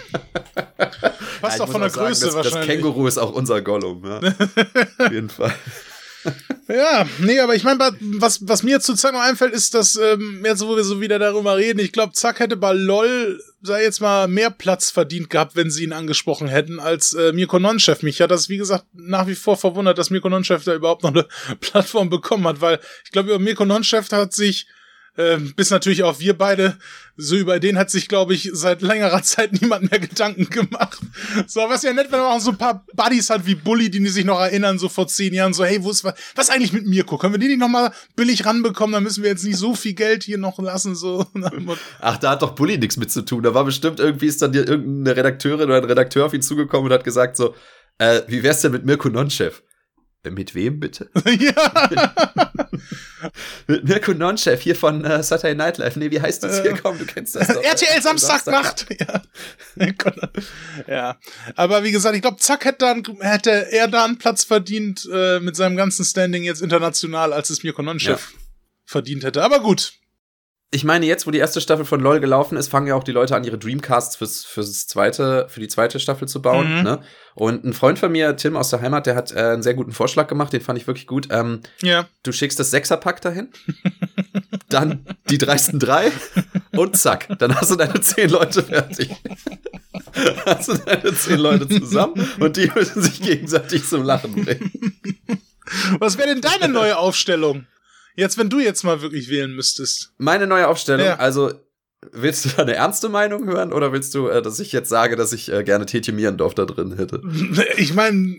Passt 1.41 1.55
ich 1.55 1.61
auch 1.61 1.71
von 1.71 1.81
der 1.81 1.89
sagen, 1.89 2.07
Größe 2.07 2.25
das, 2.25 2.35
Das 2.35 2.45
wahrscheinlich. 2.45 2.69
Känguru 2.69 3.07
ist 3.07 3.17
auch 3.17 3.31
unser 3.33 3.61
Gollum, 3.61 4.05
ja. 4.05 4.19
Auf 4.99 5.11
jeden 5.11 5.29
Fall. 5.29 5.53
Ja, 6.67 7.05
nee, 7.19 7.39
aber 7.39 7.55
ich 7.55 7.63
meine, 7.63 7.79
was, 7.99 8.47
was 8.47 8.63
mir 8.63 8.79
zurzeit 8.79 9.13
noch 9.13 9.21
einfällt, 9.21 9.53
ist, 9.53 9.73
dass 9.73 9.95
ähm, 9.95 10.43
jetzt, 10.45 10.65
wo 10.65 10.75
wir 10.75 10.83
so 10.83 11.01
wieder 11.01 11.17
darüber 11.19 11.57
reden, 11.57 11.79
ich 11.79 11.91
glaube, 11.91 12.13
Zack 12.13 12.39
hätte 12.39 12.55
bei 12.55 12.73
LOL, 12.73 13.41
sei 13.61 13.83
jetzt 13.83 14.01
mal, 14.01 14.27
mehr 14.27 14.51
Platz 14.51 14.91
verdient 14.91 15.29
gehabt, 15.29 15.55
wenn 15.55 15.71
sie 15.71 15.83
ihn 15.83 15.93
angesprochen 15.93 16.47
hätten, 16.47 16.79
als 16.79 17.13
äh, 17.13 17.33
Mirko 17.33 17.59
Nonchef. 17.59 18.03
Mich 18.03 18.21
hat 18.21 18.31
das, 18.31 18.49
wie 18.49 18.57
gesagt, 18.57 18.85
nach 18.93 19.27
wie 19.27 19.35
vor 19.35 19.57
verwundert, 19.57 19.97
dass 19.97 20.11
Mirko 20.11 20.29
Nonchef 20.29 20.63
da 20.63 20.75
überhaupt 20.75 21.03
noch 21.03 21.11
eine 21.11 21.25
Plattform 21.59 22.09
bekommen 22.09 22.47
hat, 22.47 22.61
weil 22.61 22.79
ich 23.03 23.11
glaube, 23.11 23.29
über 23.29 23.39
Mirko 23.39 23.65
Nonchef 23.65 24.11
hat 24.11 24.33
sich 24.33 24.67
ähm, 25.17 25.53
bis 25.57 25.69
natürlich 25.69 26.03
auch 26.03 26.19
wir 26.19 26.37
beide, 26.37 26.77
so 27.17 27.35
über 27.35 27.59
den 27.59 27.77
hat 27.77 27.89
sich, 27.89 28.07
glaube 28.07 28.33
ich, 28.33 28.49
seit 28.53 28.81
längerer 28.81 29.21
Zeit 29.23 29.59
niemand 29.61 29.91
mehr 29.91 29.99
Gedanken 29.99 30.49
gemacht. 30.49 30.99
So, 31.47 31.61
was 31.61 31.83
ja 31.83 31.91
nett, 31.91 32.11
wenn 32.11 32.19
man 32.19 32.31
auch 32.31 32.39
so 32.39 32.51
ein 32.51 32.57
paar 32.57 32.85
Buddies 32.93 33.29
hat 33.29 33.45
wie 33.45 33.55
Bully, 33.55 33.89
die 33.89 34.07
sich 34.07 34.23
noch 34.23 34.39
erinnern, 34.39 34.79
so 34.79 34.87
vor 34.87 35.07
zehn 35.07 35.33
Jahren, 35.33 35.53
so, 35.53 35.65
hey, 35.65 35.83
wo 35.83 35.91
ist 35.91 36.03
was, 36.03 36.13
was 36.35 36.49
eigentlich 36.49 36.71
mit 36.71 36.85
Mirko? 36.85 37.17
Können 37.17 37.33
wir 37.33 37.39
den 37.39 37.49
nicht 37.49 37.59
noch 37.59 37.67
mal 37.67 37.91
billig 38.15 38.45
ranbekommen? 38.45 38.93
Dann 38.93 39.03
müssen 39.03 39.21
wir 39.21 39.29
jetzt 39.29 39.43
nicht 39.43 39.57
so 39.57 39.75
viel 39.75 39.93
Geld 39.93 40.23
hier 40.23 40.37
noch 40.37 40.57
lassen, 40.59 40.95
so. 40.95 41.25
Ach, 41.99 42.17
da 42.17 42.31
hat 42.31 42.41
doch 42.41 42.55
Bully 42.55 42.77
nichts 42.77 42.97
mit 42.97 43.11
zu 43.11 43.23
tun. 43.23 43.43
Da 43.43 43.53
war 43.53 43.65
bestimmt 43.65 43.99
irgendwie 43.99 44.27
ist 44.27 44.41
dann 44.41 44.53
irgendeine 44.53 45.17
Redakteurin 45.17 45.65
oder 45.65 45.77
ein 45.77 45.85
Redakteur 45.85 46.25
auf 46.25 46.33
ihn 46.33 46.41
zugekommen 46.41 46.89
und 46.89 46.93
hat 46.93 47.03
gesagt 47.03 47.35
so, 47.35 47.53
äh, 47.97 48.21
wie 48.27 48.43
wär's 48.43 48.61
denn 48.61 48.71
mit 48.71 48.85
Mirko 48.85 49.09
Nonchef? 49.09 49.61
Äh, 50.23 50.29
Mit 50.29 50.53
wem 50.53 50.79
bitte? 50.79 51.09
ja. 51.25 51.89
Mit 53.67 53.83
Mirko 53.87 54.13
Nonchef 54.13 54.61
hier 54.61 54.75
von 54.75 55.03
äh, 55.03 55.23
Saturday 55.23 55.55
Night 55.55 55.77
Live. 55.77 55.95
Nee, 55.95 56.11
wie 56.11 56.21
heißt 56.21 56.43
das 56.43 56.61
hier? 56.61 56.71
Äh, 56.71 56.77
Komm, 56.81 56.97
du 56.97 57.05
kennst 57.05 57.35
das 57.35 57.47
doch. 57.47 57.61
RTL 57.63 58.01
Samstagnacht. 58.01 58.87
Ja. 58.99 59.21
ja. 60.87 61.19
Aber 61.55 61.83
wie 61.83 61.91
gesagt, 61.91 62.15
ich 62.15 62.21
glaube, 62.21 62.37
Zack 62.37 62.65
hätte, 62.65 62.85
dann, 62.85 63.03
hätte 63.19 63.71
er 63.71 63.87
da 63.87 64.05
einen 64.05 64.17
Platz 64.17 64.43
verdient 64.43 65.07
äh, 65.11 65.39
mit 65.39 65.55
seinem 65.55 65.75
ganzen 65.75 66.05
Standing 66.05 66.43
jetzt 66.43 66.61
international, 66.61 67.33
als 67.33 67.49
es 67.49 67.63
Mirko 67.63 67.81
Nonchef 67.81 68.33
verdient 68.85 69.23
hätte. 69.23 69.43
Aber 69.43 69.59
gut. 69.61 69.93
Ich 70.73 70.85
meine, 70.85 71.05
jetzt, 71.05 71.27
wo 71.27 71.31
die 71.31 71.37
erste 71.37 71.59
Staffel 71.59 71.83
von 71.83 71.99
LOL 71.99 72.21
gelaufen 72.21 72.57
ist, 72.57 72.69
fangen 72.69 72.87
ja 72.87 72.95
auch 72.95 73.03
die 73.03 73.11
Leute 73.11 73.35
an, 73.35 73.43
ihre 73.43 73.57
Dreamcasts 73.57 74.15
fürs, 74.15 74.45
fürs 74.45 74.87
zweite, 74.87 75.45
für 75.49 75.59
die 75.59 75.67
zweite 75.67 75.99
Staffel 75.99 76.29
zu 76.29 76.41
bauen. 76.41 76.77
Mhm. 76.77 76.83
Ne? 76.83 77.01
Und 77.35 77.65
ein 77.65 77.73
Freund 77.73 77.99
von 77.99 78.09
mir, 78.09 78.37
Tim 78.37 78.55
aus 78.55 78.69
der 78.69 78.79
Heimat, 78.81 79.05
der 79.05 79.15
hat 79.15 79.33
äh, 79.33 79.39
einen 79.39 79.63
sehr 79.63 79.73
guten 79.73 79.91
Vorschlag 79.91 80.27
gemacht, 80.27 80.53
den 80.53 80.61
fand 80.61 80.79
ich 80.79 80.87
wirklich 80.87 81.07
gut. 81.07 81.27
Ähm, 81.29 81.59
Ja. 81.81 82.07
du 82.23 82.31
schickst 82.31 82.57
das 82.57 82.71
Sechserpack 82.71 83.19
dahin, 83.19 83.49
dann 84.69 85.05
die 85.29 85.37
dreisten 85.37 85.77
drei 85.77 86.09
und 86.71 86.95
zack, 86.95 87.27
dann 87.39 87.53
hast 87.53 87.69
du 87.71 87.75
deine 87.75 87.99
zehn 87.99 88.29
Leute 88.29 88.63
fertig. 88.63 89.09
hast 90.45 90.69
du 90.69 90.75
deine 90.75 91.13
zehn 91.13 91.37
Leute 91.39 91.67
zusammen 91.67 92.25
und 92.39 92.55
die 92.55 92.71
müssen 92.73 93.01
sich 93.01 93.21
gegenseitig 93.21 93.85
zum 93.85 94.03
Lachen 94.03 94.33
bringen. 94.45 94.71
Was 95.99 96.17
wäre 96.17 96.29
denn 96.29 96.41
deine 96.41 96.71
neue 96.71 96.97
Aufstellung? 96.97 97.65
Jetzt, 98.15 98.37
wenn 98.37 98.49
du 98.49 98.59
jetzt 98.59 98.83
mal 98.83 99.01
wirklich 99.01 99.29
wählen 99.29 99.53
müsstest. 99.55 100.13
Meine 100.17 100.47
neue 100.47 100.67
Aufstellung, 100.67 101.05
Ja. 101.05 101.15
also 101.17 101.51
willst 102.11 102.45
du 102.45 102.49
da 102.49 102.63
eine 102.63 102.75
ernste 102.75 103.09
Meinung 103.09 103.45
hören 103.45 103.71
oder 103.71 103.93
willst 103.93 104.13
du, 104.15 104.27
äh, 104.27 104.41
dass 104.41 104.59
ich 104.59 104.71
jetzt 104.71 104.89
sage, 104.89 105.15
dass 105.15 105.33
ich 105.33 105.51
äh, 105.51 105.63
gerne 105.63 105.85
Tetje 105.85 106.13
Mierendorf 106.13 106.53
da 106.55 106.65
drin 106.65 106.95
hätte? 106.97 107.21
Ich 107.77 107.93
meine, 107.93 108.35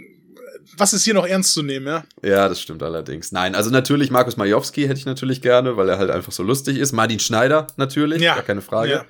was 0.77 0.93
ist 0.93 1.05
hier 1.05 1.15
noch 1.15 1.27
ernst 1.27 1.53
zu 1.55 1.63
nehmen, 1.63 1.87
ja? 1.87 2.05
Ja, 2.23 2.49
das 2.49 2.61
stimmt 2.61 2.83
allerdings. 2.83 3.33
Nein, 3.33 3.55
also 3.55 3.71
natürlich 3.71 4.11
Markus 4.11 4.37
Majowski 4.37 4.83
hätte 4.83 4.99
ich 4.99 5.07
natürlich 5.07 5.43
gerne, 5.43 5.77
weil 5.77 5.89
er 5.89 5.99
halt 5.99 6.11
einfach 6.11 6.33
so 6.33 6.43
lustig 6.43 6.79
ist. 6.79 6.93
Martin 6.93 7.21
Schneider 7.21 7.67
natürlich, 7.77 8.21
Ja. 8.23 8.35
gar 8.35 8.43
keine 8.45 8.63
Frage. 8.63 8.91
Ja. 8.93 9.05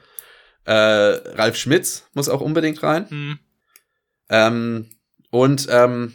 Äh, 0.65 1.35
Ralf 1.37 1.57
Schmitz 1.57 2.05
muss 2.15 2.29
auch 2.29 2.41
unbedingt 2.41 2.83
rein. 2.83 3.09
Hm. 3.11 3.39
Ähm, 4.29 4.91
und 5.31 5.67
ähm, 5.71 6.15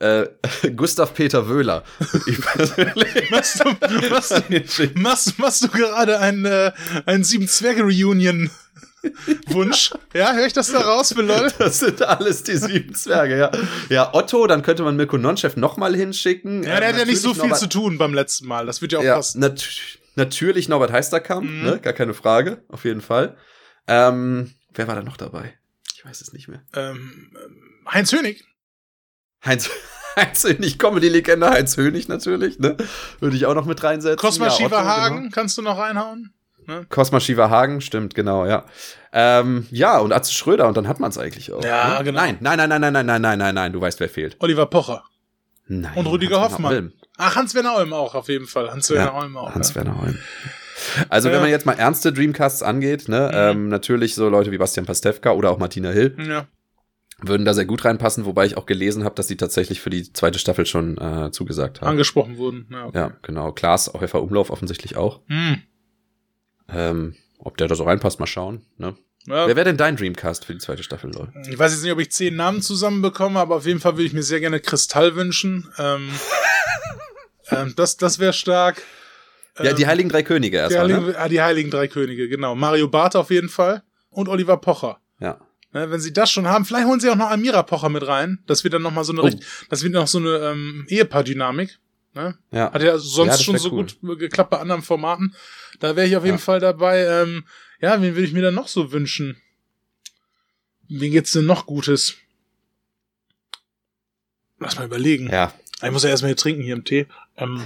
äh, 0.00 0.26
Gustav 0.76 1.14
Peter 1.14 1.48
Wöhler. 1.48 1.84
Ich 2.26 2.40
persönlich 2.40 3.30
Machst 3.30 3.60
du, 3.64 3.76
machst, 4.10 4.30
du, 4.32 4.90
machst, 5.00 5.38
machst 5.38 5.62
du 5.64 5.68
gerade 5.68 6.18
einen, 6.20 6.44
äh, 6.44 6.72
einen 7.06 7.24
Sieben-Zwerge-Reunion? 7.24 8.50
Wunsch. 9.46 9.92
Ja, 10.12 10.32
höre 10.34 10.46
ich 10.46 10.52
das 10.52 10.72
da 10.72 10.80
raus 10.80 11.12
für 11.14 11.22
LOL? 11.22 11.52
Das 11.58 11.78
sind 11.78 12.02
alles 12.02 12.42
die 12.42 12.56
sieben 12.56 12.94
Zwerge, 12.96 13.38
ja. 13.38 13.50
Ja, 13.88 14.12
Otto, 14.12 14.46
dann 14.48 14.62
könnte 14.62 14.82
man 14.82 14.96
Mirko 14.96 15.16
Nonchef 15.18 15.56
nochmal 15.56 15.94
hinschicken. 15.94 16.64
Ja, 16.64 16.80
der 16.80 16.88
hat 16.90 16.98
ja 16.98 17.04
nicht 17.04 17.20
so 17.20 17.32
viel 17.32 17.44
Norbert- 17.44 17.60
zu 17.60 17.68
tun 17.68 17.96
beim 17.96 18.12
letzten 18.12 18.48
Mal. 18.48 18.66
Das 18.66 18.82
wird 18.82 18.92
ja 18.92 18.98
auch 18.98 19.04
ja, 19.04 19.14
passen. 19.14 19.38
nat 19.40 19.64
natürlich 20.16 20.68
Norbert 20.68 20.90
Heisterkamp, 20.92 21.48
Mhm. 21.48 21.62
ne? 21.62 21.78
gar 21.80 21.92
keine 21.92 22.12
Frage, 22.12 22.64
auf 22.68 22.84
jeden 22.84 23.00
Fall. 23.00 23.36
Ähm, 23.86 24.52
wer 24.74 24.88
war 24.88 24.96
da 24.96 25.02
noch 25.02 25.16
dabei? 25.16 25.54
Ich 25.94 26.04
weiß 26.04 26.20
es 26.20 26.32
nicht 26.32 26.48
mehr. 26.48 26.62
Ähm, 26.74 27.30
Heinz 27.88 28.12
Hönig. 28.12 28.44
Heinz, 29.44 29.70
Heinz 30.16 30.44
Hönig, 30.44 30.78
Comedy-Legende, 30.78 31.48
Heinz 31.50 31.76
Hönig 31.76 32.08
natürlich, 32.08 32.58
ne? 32.58 32.76
Würde 33.20 33.36
ich 33.36 33.46
auch 33.46 33.54
noch 33.54 33.66
mit 33.66 33.82
reinsetzen. 33.82 34.18
Cosma 34.18 34.46
Ja, 34.46 34.50
Shiva 34.52 34.80
genau. 34.80 34.84
Hagen, 34.90 35.30
kannst 35.30 35.56
du 35.58 35.62
noch 35.62 35.78
reinhauen? 35.78 36.32
Cosma 36.90 37.18
Shiva 37.18 37.48
Hagen, 37.48 37.80
stimmt, 37.80 38.14
genau, 38.14 38.44
ja. 38.44 38.66
Ähm, 39.12 39.66
ja, 39.70 39.96
und 39.98 40.12
Atze 40.12 40.34
Schröder, 40.34 40.68
und 40.68 40.76
dann 40.76 40.86
hat 40.86 41.00
man 41.00 41.10
es 41.10 41.16
eigentlich 41.16 41.50
auch. 41.50 41.64
Ja, 41.64 41.98
ne? 41.98 42.04
genau. 42.04 42.20
Nein, 42.20 42.36
nein, 42.40 42.58
nein, 42.58 42.68
nein, 42.68 42.80
nein, 42.80 42.92
nein, 42.92 43.06
nein, 43.06 43.22
nein, 43.22 43.38
nein, 43.38 43.54
nein, 43.54 43.72
du 43.72 43.80
weißt, 43.80 44.00
wer 44.00 44.08
fehlt. 44.10 44.36
Oliver 44.40 44.66
Pocher. 44.66 45.02
Nein. 45.66 45.92
Und 45.96 46.06
Rüdiger 46.06 46.42
Hoffmann. 46.42 46.72
Olm. 46.74 46.92
Ach, 47.16 47.36
Hans-Werner 47.36 47.74
Olm 47.76 47.92
auch, 47.94 48.14
auf 48.14 48.28
jeden 48.28 48.46
Fall. 48.46 48.70
Hans-Werner 48.70 49.12
Ja, 49.12 49.18
Olm 49.18 49.36
auch. 49.38 49.54
Hans-Werner 49.54 49.98
Olm. 50.02 50.18
Also, 51.08 51.28
Ja. 51.28 51.34
wenn 51.34 51.40
man 51.40 51.50
jetzt 51.50 51.64
mal 51.66 51.72
ernste 51.72 52.12
Dreamcasts 52.12 52.62
angeht, 52.62 53.08
ne, 53.08 53.28
Mhm. 53.32 53.34
ähm, 53.62 53.68
natürlich 53.68 54.14
so 54.14 54.28
Leute 54.28 54.50
wie 54.52 54.58
Bastian 54.58 54.84
Pastewka 54.84 55.30
oder 55.32 55.50
auch 55.50 55.58
Martina 55.58 55.90
Hill 55.90 56.16
ja. 56.18 56.46
Würden 57.20 57.44
da 57.44 57.54
sehr 57.54 57.64
gut 57.64 57.84
reinpassen, 57.84 58.24
wobei 58.24 58.46
ich 58.46 58.56
auch 58.56 58.66
gelesen 58.66 59.04
habe, 59.04 59.14
dass 59.14 59.26
die 59.26 59.36
tatsächlich 59.36 59.80
für 59.80 59.90
die 59.90 60.12
zweite 60.12 60.38
Staffel 60.38 60.66
schon 60.66 60.98
äh, 60.98 61.30
zugesagt 61.32 61.80
haben. 61.80 61.88
Angesprochen 61.88 62.38
wurden. 62.38 62.66
Ja, 62.70 62.86
okay. 62.86 62.98
Ja, 62.98 63.12
genau. 63.22 63.52
Klaas, 63.52 63.92
Häufer 63.92 64.22
Umlauf 64.22 64.50
offensichtlich 64.50 64.96
auch. 64.96 65.20
Hm. 65.26 65.62
Ähm, 66.68 67.16
ob 67.38 67.56
der 67.56 67.66
da 67.68 67.74
so 67.74 67.84
reinpasst, 67.84 68.20
mal 68.20 68.26
schauen. 68.26 68.66
Ne? 68.76 68.96
Ja. 69.26 69.46
Wer 69.46 69.56
wäre 69.56 69.64
denn 69.64 69.76
dein 69.76 69.96
Dreamcast 69.96 70.44
für 70.44 70.52
die 70.52 70.60
zweite 70.60 70.82
Staffel, 70.82 71.10
Leute? 71.12 71.32
Ich 71.50 71.58
weiß 71.58 71.72
jetzt 71.72 71.82
nicht, 71.82 71.92
ob 71.92 71.98
ich 71.98 72.10
zehn 72.12 72.36
Namen 72.36 72.62
zusammenbekomme, 72.62 73.38
aber 73.38 73.56
auf 73.56 73.66
jeden 73.66 73.80
Fall 73.80 73.94
würde 73.94 74.04
ich 74.04 74.12
mir 74.12 74.22
sehr 74.22 74.40
gerne 74.40 74.60
Kristall 74.60 75.16
wünschen. 75.16 75.68
Ähm, 75.78 76.10
ähm, 77.50 77.74
das 77.76 77.96
das 77.96 78.18
wäre 78.18 78.32
stark. 78.32 78.82
Ja, 79.60 79.72
die 79.72 79.82
ähm, 79.82 79.88
Heiligen 79.88 80.08
Drei 80.08 80.22
Könige 80.22 80.58
erstmal. 80.58 80.88
Ne? 80.88 81.28
die 81.28 81.42
Heiligen 81.42 81.70
Drei 81.70 81.88
Könige, 81.88 82.28
genau. 82.28 82.54
Mario 82.54 82.88
Barth 82.88 83.16
auf 83.16 83.30
jeden 83.30 83.48
Fall. 83.48 83.82
Und 84.10 84.28
Oliver 84.28 84.56
Pocher. 84.56 85.00
Ja. 85.72 85.80
Ne, 85.80 85.90
wenn 85.90 86.00
sie 86.00 86.12
das 86.12 86.30
schon 86.30 86.46
haben, 86.46 86.64
vielleicht 86.64 86.86
holen 86.86 87.00
sie 87.00 87.10
auch 87.10 87.16
noch 87.16 87.30
Amira 87.30 87.62
Pocher 87.62 87.88
mit 87.88 88.06
rein. 88.06 88.38
Das 88.46 88.64
wird 88.64 88.74
dann 88.74 88.82
noch 88.82 88.92
mal 88.92 89.04
so 89.04 89.12
eine, 89.12 89.22
oh. 89.22 89.40
das 89.68 89.82
wird 89.82 89.92
noch 89.92 90.06
so 90.06 90.18
eine 90.18 90.36
ähm, 90.38 90.86
Ehepaar-Dynamik. 90.88 91.78
Ne? 92.14 92.38
Ja. 92.50 92.72
Hat 92.72 92.82
ja 92.82 92.98
sonst 92.98 93.38
ja, 93.38 93.44
schon 93.44 93.58
so 93.58 93.70
cool. 93.72 93.86
gut 94.00 94.18
geklappt 94.18 94.50
bei 94.50 94.58
anderen 94.58 94.82
Formaten. 94.82 95.34
Da 95.78 95.94
wäre 95.94 96.06
ich 96.06 96.16
auf 96.16 96.24
jeden 96.24 96.38
Fall 96.38 96.58
dabei. 96.58 97.04
Ähm, 97.04 97.44
ja, 97.80 98.00
wen 98.00 98.14
würde 98.14 98.26
ich 98.26 98.32
mir 98.32 98.42
dann 98.42 98.54
noch 98.54 98.68
so 98.68 98.92
wünschen? 98.92 99.36
Wen 100.88 101.12
geht's 101.12 101.32
denn 101.32 101.44
noch 101.44 101.66
Gutes? 101.66 102.16
Lass 104.58 104.78
mal 104.78 104.86
überlegen. 104.86 105.28
Ja. 105.30 105.52
Ich 105.82 105.90
muss 105.92 106.02
ja 106.02 106.10
erstmal 106.10 106.30
hier 106.30 106.36
trinken 106.36 106.62
hier 106.62 106.74
im 106.74 106.84
Tee. 106.84 107.06
Ähm. 107.36 107.64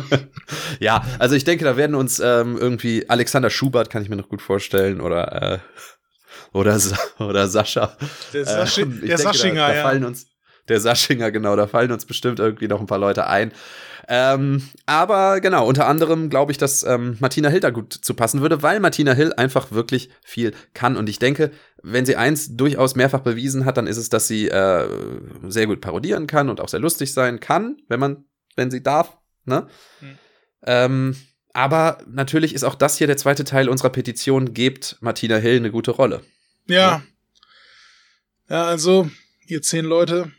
ja, 0.80 1.04
also 1.18 1.34
ich 1.34 1.44
denke, 1.44 1.64
da 1.64 1.76
werden 1.76 1.94
uns 1.94 2.18
ähm, 2.18 2.56
irgendwie 2.56 3.10
Alexander 3.10 3.50
Schubert 3.50 3.90
kann 3.90 4.02
ich 4.02 4.08
mir 4.08 4.16
noch 4.16 4.30
gut 4.30 4.40
vorstellen 4.40 5.02
oder 5.02 5.42
äh, 5.42 5.58
oder 6.52 6.78
oder 7.18 7.48
Sascha. 7.48 7.96
Der, 8.32 8.44
Sasch 8.44 8.78
äh, 8.78 8.84
der 8.84 8.92
denke, 8.92 9.18
Saschinger, 9.18 9.68
da, 9.68 9.74
da 9.74 9.82
fallen 9.82 10.04
uns 10.04 10.26
der 10.68 10.80
Saschinger, 10.80 11.30
genau, 11.30 11.56
da 11.56 11.66
fallen 11.66 11.92
uns 11.92 12.06
bestimmt 12.06 12.38
irgendwie 12.38 12.68
noch 12.68 12.80
ein 12.80 12.86
paar 12.86 12.98
Leute 12.98 13.26
ein. 13.26 13.52
Ähm, 14.08 14.62
aber 14.86 15.40
genau, 15.40 15.66
unter 15.66 15.86
anderem 15.86 16.30
glaube 16.30 16.52
ich, 16.52 16.58
dass 16.58 16.84
ähm, 16.84 17.16
Martina 17.20 17.48
Hill 17.48 17.60
da 17.60 17.70
gut 17.70 17.92
zu 17.92 18.14
passen 18.14 18.40
würde, 18.40 18.62
weil 18.62 18.78
Martina 18.78 19.12
Hill 19.12 19.32
einfach 19.32 19.72
wirklich 19.72 20.10
viel 20.22 20.52
kann. 20.74 20.96
Und 20.96 21.08
ich 21.08 21.18
denke, 21.18 21.50
wenn 21.82 22.06
sie 22.06 22.16
eins 22.16 22.56
durchaus 22.56 22.94
mehrfach 22.94 23.20
bewiesen 23.20 23.64
hat, 23.64 23.76
dann 23.76 23.86
ist 23.86 23.96
es, 23.96 24.08
dass 24.08 24.28
sie 24.28 24.48
äh, 24.48 24.88
sehr 25.48 25.66
gut 25.66 25.80
parodieren 25.80 26.26
kann 26.26 26.48
und 26.48 26.60
auch 26.60 26.68
sehr 26.68 26.80
lustig 26.80 27.12
sein 27.12 27.40
kann, 27.40 27.78
wenn 27.88 28.00
man, 28.00 28.24
wenn 28.54 28.70
sie 28.70 28.82
darf. 28.82 29.18
Ne? 29.44 29.66
Mhm. 30.00 30.18
Ähm, 30.66 31.16
aber 31.52 31.98
natürlich 32.08 32.54
ist 32.54 32.64
auch 32.64 32.74
das 32.74 32.98
hier 32.98 33.06
der 33.06 33.16
zweite 33.16 33.44
Teil 33.44 33.68
unserer 33.68 33.90
Petition, 33.90 34.52
gebt 34.52 34.98
Martina 35.00 35.36
Hill 35.36 35.56
eine 35.56 35.70
gute 35.70 35.90
Rolle. 35.90 36.22
Ja. 36.66 37.02
Ja, 38.48 38.64
also, 38.64 39.10
ihr 39.46 39.62
zehn 39.62 39.84
Leute, 39.84 40.30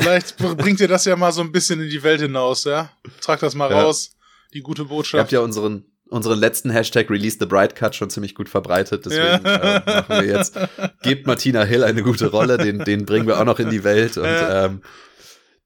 Vielleicht 0.00 0.36
bringt 0.56 0.80
ihr 0.80 0.88
das 0.88 1.04
ja 1.04 1.16
mal 1.16 1.32
so 1.32 1.40
ein 1.40 1.52
bisschen 1.52 1.80
in 1.80 1.90
die 1.90 2.02
Welt 2.02 2.20
hinaus, 2.20 2.64
ja? 2.64 2.90
Trag 3.20 3.40
das 3.40 3.54
mal 3.54 3.70
ja. 3.70 3.82
raus. 3.82 4.12
Die 4.54 4.62
gute 4.62 4.84
Botschaft. 4.84 5.14
Ihr 5.14 5.20
habt 5.20 5.32
ja 5.32 5.40
unseren, 5.40 5.84
unseren 6.08 6.38
letzten 6.38 6.70
Hashtag 6.70 7.10
Release 7.10 7.36
the 7.38 7.46
Bright 7.46 7.76
Cut 7.76 7.94
schon 7.94 8.10
ziemlich 8.10 8.34
gut 8.34 8.48
verbreitet. 8.48 9.06
Deswegen 9.06 9.44
ja. 9.44 9.76
äh, 9.76 9.82
machen 9.86 10.16
wir 10.16 10.24
jetzt, 10.24 10.58
gebt 11.02 11.26
Martina 11.26 11.62
Hill 11.64 11.84
eine 11.84 12.02
gute 12.02 12.28
Rolle, 12.28 12.58
den, 12.58 12.80
den 12.80 13.06
bringen 13.06 13.26
wir 13.26 13.38
auch 13.40 13.44
noch 13.44 13.58
in 13.58 13.70
die 13.70 13.84
Welt. 13.84 14.16
Und 14.16 14.24
ja. 14.24 14.66
ähm, 14.66 14.82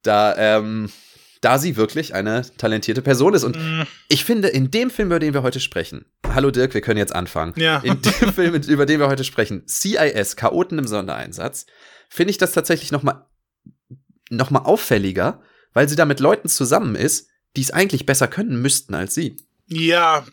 da, 0.03 0.37
ähm, 0.37 0.91
da 1.45 1.59
sie 1.59 1.77
wirklich 1.77 2.15
eine 2.15 2.43
talentierte 2.57 3.03
Person 3.03 3.35
ist. 3.35 3.45
Und 3.45 3.57
mm. 3.57 3.83
ich 4.09 4.25
finde, 4.25 4.49
in 4.49 4.71
dem 4.71 4.91
Film, 4.91 5.09
über 5.09 5.19
den 5.19 5.35
wir 5.35 5.43
heute 5.43 5.61
sprechen, 5.61 6.07
hallo 6.27 6.51
Dirk, 6.51 6.75
wir 6.75 6.81
können 6.81 6.99
jetzt 6.99 7.15
anfangen. 7.15 7.53
Ja. 7.57 7.79
In 7.81 8.01
dem 8.01 8.33
Film, 8.33 8.55
über 8.55 8.87
den 8.87 9.01
wir 9.01 9.09
heute 9.09 9.25
sprechen, 9.25 9.65
CIS, 9.69 10.37
Chaoten 10.37 10.79
im 10.79 10.87
Sondereinsatz, 10.87 11.67
finde 12.09 12.31
ich 12.31 12.39
das 12.39 12.53
tatsächlich 12.53 12.93
noch 12.93 13.03
mal 13.03 13.27
noch 14.31 14.51
mal 14.51 14.61
auffälliger, 14.61 15.43
weil 15.75 15.89
sie 15.89 15.97
da 15.97 16.07
mit 16.07 16.19
Leuten 16.19 16.49
zusammen 16.49 16.97
ist, 16.97 17.29
die 17.57 17.61
es 17.61 17.71
eigentlich 17.71 18.07
besser 18.07 18.27
können 18.27 18.61
müssten 18.61 18.95
als 18.95 19.15
sie. 19.15 19.37
Ja, 19.67 20.25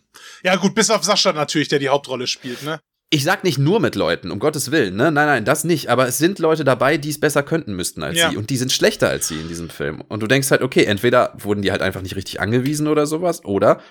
ja 0.43 0.55
gut, 0.55 0.75
bis 0.75 0.89
auf 0.89 1.03
Sascha 1.03 1.33
natürlich, 1.33 1.67
der 1.67 1.79
die 1.79 1.89
Hauptrolle 1.89 2.27
spielt, 2.27 2.63
ne? 2.63 2.79
Ich 3.13 3.25
sag 3.25 3.43
nicht 3.43 3.57
nur 3.57 3.81
mit 3.81 3.95
Leuten, 3.95 4.31
um 4.31 4.39
Gottes 4.39 4.71
Willen, 4.71 4.95
ne? 4.95 5.11
Nein, 5.11 5.27
nein, 5.27 5.45
das 5.45 5.65
nicht. 5.65 5.89
Aber 5.89 6.07
es 6.07 6.17
sind 6.17 6.39
Leute 6.39 6.63
dabei, 6.63 6.97
die 6.97 7.09
es 7.09 7.19
besser 7.19 7.43
könnten 7.43 7.75
müssten 7.75 8.03
als 8.03 8.17
ja. 8.17 8.29
sie. 8.29 8.37
Und 8.37 8.49
die 8.49 8.55
sind 8.55 8.71
schlechter 8.71 9.09
als 9.09 9.27
sie 9.27 9.39
in 9.39 9.49
diesem 9.49 9.69
Film. 9.69 10.01
Und 10.07 10.23
du 10.23 10.27
denkst 10.27 10.49
halt, 10.49 10.61
okay, 10.61 10.85
entweder 10.85 11.33
wurden 11.37 11.61
die 11.61 11.71
halt 11.71 11.81
einfach 11.81 12.01
nicht 12.01 12.15
richtig 12.15 12.39
angewiesen 12.39 12.87
oder 12.87 13.05
sowas, 13.05 13.43
oder 13.43 13.81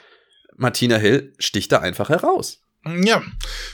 Martina 0.56 0.96
Hill 0.96 1.35
sticht 1.38 1.70
da 1.70 1.80
einfach 1.80 2.09
heraus. 2.09 2.62
Ja, 2.87 3.23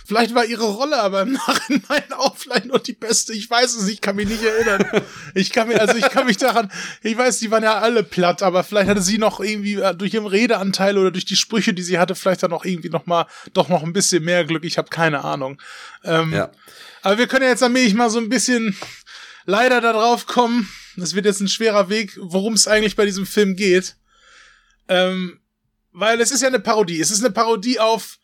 vielleicht 0.05 0.35
war 0.35 0.45
ihre 0.45 0.65
Rolle 0.65 1.01
aber 1.01 1.23
im 1.23 1.35
Nachhinein 1.35 2.13
auch 2.17 2.37
vielleicht 2.37 2.67
noch 2.67 2.81
die 2.81 2.93
beste. 2.93 3.33
Ich 3.35 3.49
weiß 3.49 3.77
es, 3.77 3.87
ich 3.87 4.01
kann 4.01 4.17
mich 4.17 4.29
nicht 4.29 4.43
erinnern. 4.43 5.05
Ich 5.35 5.53
kann 5.53 5.69
mir, 5.69 5.81
also 5.81 5.97
ich 5.97 6.09
kann 6.11 6.27
mich 6.27 6.39
daran, 6.39 6.73
ich 7.03 7.17
weiß, 7.17 7.39
die 7.39 7.53
waren 7.53 7.63
ja 7.63 7.79
alle 7.79 8.03
platt, 8.03 8.43
aber 8.43 8.65
vielleicht 8.65 8.89
hatte 8.89 9.03
sie 9.03 9.19
noch 9.19 9.39
irgendwie 9.39 9.75
äh, 9.75 9.95
durch 9.95 10.13
ihren 10.13 10.27
Redeanteil 10.27 10.99
oder 10.99 11.13
durch 11.13 11.25
die 11.25 11.37
Sprüche, 11.37 11.73
die 11.73 11.85
sie 11.85 12.01
hatte, 12.01 12.17
vielleicht 12.17 12.43
dann 12.43 12.51
noch 12.51 12.65
irgendwie 12.65 12.89
noch 12.89 13.07
mal, 13.07 13.27
doch 13.53 13.69
noch 13.69 13.85
ein 13.85 13.93
bisschen 13.93 14.25
mehr 14.25 14.45
Glück. 14.45 14.65
Ich 14.65 14.77
habe 14.77 14.89
keine 14.89 15.23
Ahnung. 15.23 15.63
Ähm, 16.03 16.33
ja. 16.33 16.51
Aber 17.03 17.19
wir 17.19 17.29
können 17.29 17.45
ja 17.45 17.51
jetzt 17.51 17.63
allmählich 17.63 17.95
mal 17.95 18.11
so 18.11 18.19
ein 18.19 18.29
bisschen 18.29 18.77
leider 19.45 19.81
da 19.81 19.93
drauf 19.93 20.27
kommen. 20.27 20.69
Das 20.97 21.15
wird 21.15 21.27
jetzt 21.27 21.41
ein 21.41 21.49
schwerer 21.49 21.89
Weg, 21.89 22.19
worum 22.21 22.55
es 22.55 22.67
eigentlich 22.67 22.97
bei 22.97 23.05
diesem 23.05 23.27
Film 23.27 23.55
geht. 23.55 23.95
Ähm, 24.89 25.39
weil 25.93 26.21
es 26.21 26.33
ist 26.33 26.43
ja 26.43 26.49
eine 26.49 26.59
Parodie. 26.59 27.01
Es 27.01 27.13
ist 27.13 27.25
eine 27.25 27.33
Parodie 27.33 27.79
auf 27.79 28.19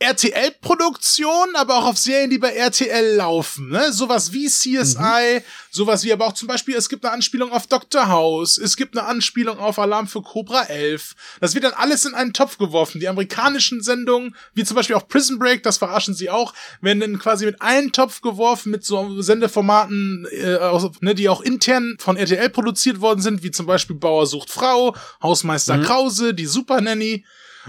RTL-Produktion, 0.00 1.56
aber 1.56 1.76
auch 1.76 1.86
auf 1.86 1.98
Serien, 1.98 2.30
die 2.30 2.38
bei 2.38 2.52
RTL 2.52 3.16
laufen, 3.16 3.68
ne? 3.68 3.92
Sowas 3.92 4.32
wie 4.32 4.46
CSI, 4.46 5.38
mhm. 5.38 5.42
sowas 5.70 6.04
wie 6.04 6.12
aber 6.12 6.26
auch 6.26 6.34
zum 6.34 6.46
Beispiel, 6.46 6.76
es 6.76 6.88
gibt 6.88 7.04
eine 7.04 7.12
Anspielung 7.12 7.50
auf 7.50 7.66
Dr. 7.66 8.08
House, 8.08 8.58
es 8.58 8.76
gibt 8.76 8.96
eine 8.96 9.06
Anspielung 9.08 9.58
auf 9.58 9.78
Alarm 9.78 10.06
für 10.06 10.22
Cobra 10.22 10.62
11. 10.64 11.16
Das 11.40 11.54
wird 11.54 11.64
dann 11.64 11.72
alles 11.72 12.04
in 12.04 12.14
einen 12.14 12.32
Topf 12.32 12.58
geworfen. 12.58 13.00
Die 13.00 13.08
amerikanischen 13.08 13.82
Sendungen, 13.82 14.36
wie 14.54 14.64
zum 14.64 14.76
Beispiel 14.76 14.94
auch 14.94 15.08
Prison 15.08 15.38
Break, 15.38 15.64
das 15.64 15.78
verarschen 15.78 16.14
sie 16.14 16.30
auch, 16.30 16.54
werden 16.80 17.00
dann 17.00 17.18
quasi 17.18 17.44
mit 17.44 17.60
einem 17.60 17.90
Topf 17.90 18.20
geworfen 18.20 18.70
mit 18.70 18.84
so 18.84 19.20
Sendeformaten, 19.20 20.26
äh, 20.30 20.58
ne, 21.00 21.14
die 21.16 21.28
auch 21.28 21.40
intern 21.40 21.96
von 21.98 22.16
RTL 22.16 22.50
produziert 22.50 23.00
worden 23.00 23.20
sind, 23.20 23.42
wie 23.42 23.50
zum 23.50 23.66
Beispiel 23.66 23.96
Bauer 23.96 24.26
sucht 24.26 24.50
Frau, 24.50 24.94
Hausmeister 25.20 25.78
mhm. 25.78 25.82
Krause, 25.82 26.34
die 26.34 26.46
Super 26.46 26.80
Nanny. 26.80 27.24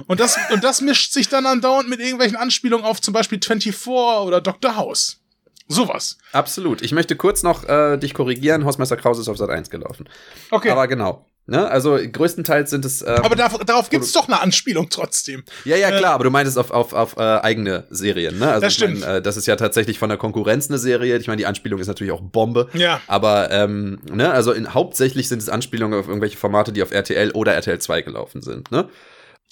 Und 0.08 0.20
das, 0.20 0.38
und 0.52 0.64
das 0.64 0.82
mischt 0.82 1.14
sich 1.14 1.30
dann 1.30 1.46
andauernd 1.46 1.90
mit 1.90 2.00
irgendwelchen 2.00 2.38
Anspielungen 2.38 2.86
auf 2.86 3.02
zum 3.02 3.14
Beispiel 3.14 3.40
24 3.44 3.88
oder 3.88 4.42
Dr. 4.42 4.76
House. 4.76 5.20
Sowas. 5.68 6.18
Absolut. 6.34 6.82
Ich 6.82 6.92
möchte 6.92 7.16
kurz 7.16 7.44
noch 7.44 7.64
äh, 7.70 7.98
dich 7.98 8.16
korrigieren. 8.16 8.66
Hausmeister 8.66 8.98
Krause 8.98 9.22
ist 9.22 9.30
auf 9.30 9.38
Sat 9.38 9.52
1 9.52 9.70
gelaufen. 9.70 10.10
Okay. 10.50 10.72
Aber 10.72 10.88
genau. 10.88 11.30
Ne? 11.50 11.68
Also 11.68 11.98
größtenteils 12.00 12.70
sind 12.70 12.86
es. 12.86 13.02
Ähm, 13.02 13.20
aber 13.24 13.36
da, 13.36 13.50
darauf 13.50 13.90
gibt 13.90 14.04
es 14.04 14.12
doch 14.12 14.28
eine 14.28 14.40
Anspielung 14.40 14.90
trotzdem. 14.90 15.44
Ja, 15.66 15.76
ja, 15.76 15.90
klar, 15.90 16.12
äh, 16.12 16.16
aber 16.16 16.24
du 16.24 16.30
meintest 16.30 16.60
auf, 16.60 16.70
auf, 16.70 16.94
auf 16.94 17.18
äh, 17.18 17.22
eigene 17.22 17.86
Serien, 17.90 18.38
ne? 18.38 18.50
Also 18.50 18.62
das 18.62 18.74
stimmt. 18.76 19.00
Ich 19.00 19.02
mein, 19.02 19.16
äh, 19.16 19.22
das 19.22 19.36
ist 19.36 19.48
ja 19.48 19.56
tatsächlich 19.56 19.98
von 19.98 20.10
der 20.10 20.20
Konkurrenz 20.20 20.70
eine 20.70 20.78
Serie. 20.78 21.18
Ich 21.18 21.26
meine, 21.26 21.38
die 21.38 21.48
Anspielung 21.48 21.80
ist 21.80 21.88
natürlich 21.88 22.14
auch 22.14 22.22
Bombe. 22.22 22.70
Ja. 22.74 23.02
Aber 23.08 23.50
ähm, 23.50 24.00
ne, 24.12 24.32
also 24.32 24.52
in, 24.52 24.76
hauptsächlich 24.76 25.28
sind 25.28 25.42
es 25.42 25.50
Anspielungen 25.50 26.00
auf 26.00 26.08
irgendwelche 26.08 26.38
Formate, 26.38 26.72
die 26.72 26.84
auf 26.84 26.92
RTL 26.92 27.32
oder 27.32 27.54
RTL 27.54 27.80
2 27.80 28.02
gelaufen 28.04 28.42
sind, 28.44 28.72
ne? 28.72 28.88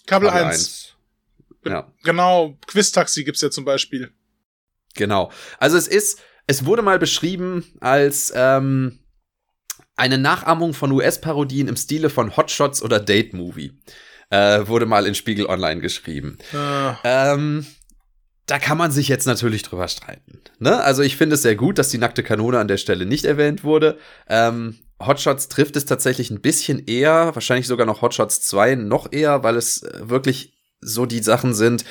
Kabel, 0.07 0.29
1. 0.29 0.45
1. 0.45 0.95
Ja. 1.65 1.91
Genau, 2.03 2.57
Quiz-Taxi 2.65 3.23
gibt's 3.23 3.41
ja 3.41 3.51
zum 3.51 3.65
Beispiel. 3.65 4.11
Genau. 4.95 5.31
Also 5.59 5.77
es 5.77 5.87
ist, 5.87 6.19
es 6.47 6.65
wurde 6.65 6.81
mal 6.81 6.97
beschrieben 6.97 7.65
als 7.79 8.33
ähm, 8.35 8.99
eine 9.95 10.17
Nachahmung 10.17 10.73
von 10.73 10.91
US-Parodien 10.91 11.67
im 11.67 11.75
Stile 11.75 12.09
von 12.09 12.35
Hotshots 12.35 12.81
oder 12.81 12.99
Date 12.99 13.33
Movie. 13.33 13.73
Äh, 14.29 14.67
wurde 14.67 14.85
mal 14.85 15.05
in 15.05 15.15
Spiegel 15.15 15.45
Online 15.45 15.81
geschrieben. 15.81 16.37
Ah. 16.53 16.97
Ähm, 17.03 17.65
da 18.45 18.59
kann 18.59 18.77
man 18.77 18.91
sich 18.91 19.07
jetzt 19.07 19.25
natürlich 19.25 19.61
drüber 19.61 19.87
streiten. 19.87 20.41
Ne? 20.59 20.81
Also 20.81 21.01
ich 21.01 21.17
finde 21.17 21.35
es 21.35 21.41
sehr 21.41 21.55
gut, 21.55 21.77
dass 21.77 21.89
die 21.89 21.97
nackte 21.97 22.23
Kanone 22.23 22.59
an 22.59 22.67
der 22.67 22.77
Stelle 22.77 23.05
nicht 23.05 23.25
erwähnt 23.25 23.63
wurde. 23.63 23.97
Ähm, 24.27 24.79
Hotshots 24.99 25.47
trifft 25.47 25.75
es 25.75 25.85
tatsächlich 25.85 26.31
ein 26.31 26.41
bisschen 26.41 26.85
eher, 26.85 27.35
wahrscheinlich 27.35 27.67
sogar 27.67 27.85
noch 27.85 28.01
Hotshots 28.01 28.41
2 28.41 28.75
noch 28.75 29.11
eher, 29.11 29.43
weil 29.43 29.55
es 29.55 29.83
äh, 29.83 30.09
wirklich 30.09 30.53
so 30.81 31.05
die 31.05 31.21
Sachen 31.21 31.53
sind, 31.53 31.85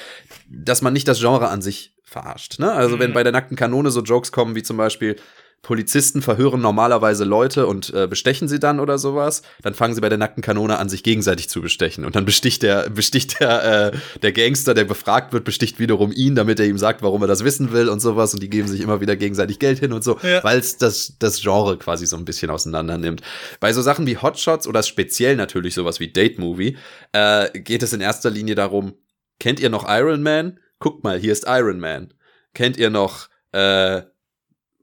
dass 0.48 0.82
man 0.82 0.92
nicht 0.92 1.08
das 1.08 1.20
Genre 1.20 1.48
an 1.48 1.62
sich 1.62 1.94
verarscht. 2.04 2.58
Ne? 2.58 2.72
Also 2.72 2.96
mhm. 2.96 3.00
wenn 3.00 3.12
bei 3.12 3.22
der 3.22 3.32
nackten 3.32 3.56
Kanone 3.56 3.90
so 3.90 4.00
Jokes 4.02 4.32
kommen 4.32 4.54
wie 4.54 4.62
zum 4.62 4.76
Beispiel 4.76 5.16
Polizisten 5.62 6.22
verhören 6.22 6.60
normalerweise 6.60 7.24
Leute 7.24 7.66
und 7.66 7.92
äh, 7.92 8.06
bestechen 8.06 8.46
sie 8.46 8.60
dann 8.60 8.78
oder 8.78 8.98
sowas, 8.98 9.42
dann 9.62 9.74
fangen 9.74 9.96
sie 9.96 10.00
bei 10.00 10.08
der 10.08 10.16
nackten 10.16 10.40
Kanone 10.40 10.78
an, 10.78 10.88
sich 10.88 11.02
gegenseitig 11.02 11.48
zu 11.48 11.60
bestechen. 11.60 12.04
Und 12.04 12.14
dann 12.14 12.24
besticht 12.24 12.62
der, 12.62 12.88
besticht 12.88 13.40
der, 13.40 13.92
äh, 13.92 14.18
der 14.22 14.32
Gangster, 14.32 14.74
der 14.74 14.84
befragt 14.84 15.32
wird, 15.32 15.44
besticht 15.44 15.80
wiederum 15.80 16.12
ihn, 16.12 16.36
damit 16.36 16.60
er 16.60 16.66
ihm 16.66 16.78
sagt, 16.78 17.02
warum 17.02 17.20
er 17.22 17.26
das 17.26 17.42
wissen 17.42 17.72
will 17.72 17.88
und 17.88 17.98
sowas. 17.98 18.32
Und 18.32 18.44
die 18.44 18.48
geben 18.48 18.68
sich 18.68 18.80
immer 18.80 19.00
wieder 19.00 19.16
gegenseitig 19.16 19.58
Geld 19.58 19.80
hin 19.80 19.92
und 19.92 20.04
so, 20.04 20.20
ja. 20.22 20.44
weil 20.44 20.60
es 20.60 20.78
das, 20.78 21.16
das 21.18 21.40
Genre 21.40 21.76
quasi 21.78 22.06
so 22.06 22.16
ein 22.16 22.24
bisschen 22.24 22.50
auseinander 22.50 22.96
nimmt. 22.96 23.22
Bei 23.58 23.72
so 23.72 23.82
Sachen 23.82 24.06
wie 24.06 24.18
Hotshots 24.18 24.68
oder 24.68 24.84
speziell 24.84 25.34
natürlich 25.34 25.74
sowas 25.74 25.98
wie 25.98 26.12
Date 26.12 26.38
Movie, 26.38 26.76
äh, 27.10 27.50
geht 27.58 27.82
es 27.82 27.92
in 27.92 28.00
erster 28.00 28.30
Linie 28.30 28.54
darum, 28.54 28.94
kennt 29.40 29.58
ihr 29.58 29.70
noch 29.70 29.84
Iron 29.88 30.22
Man? 30.22 30.60
Guckt 30.78 31.02
mal, 31.02 31.18
hier 31.18 31.32
ist 31.32 31.44
Iron 31.48 31.80
Man. 31.80 32.14
Kennt 32.54 32.76
ihr 32.76 32.90
noch, 32.90 33.28
äh, 33.50 34.02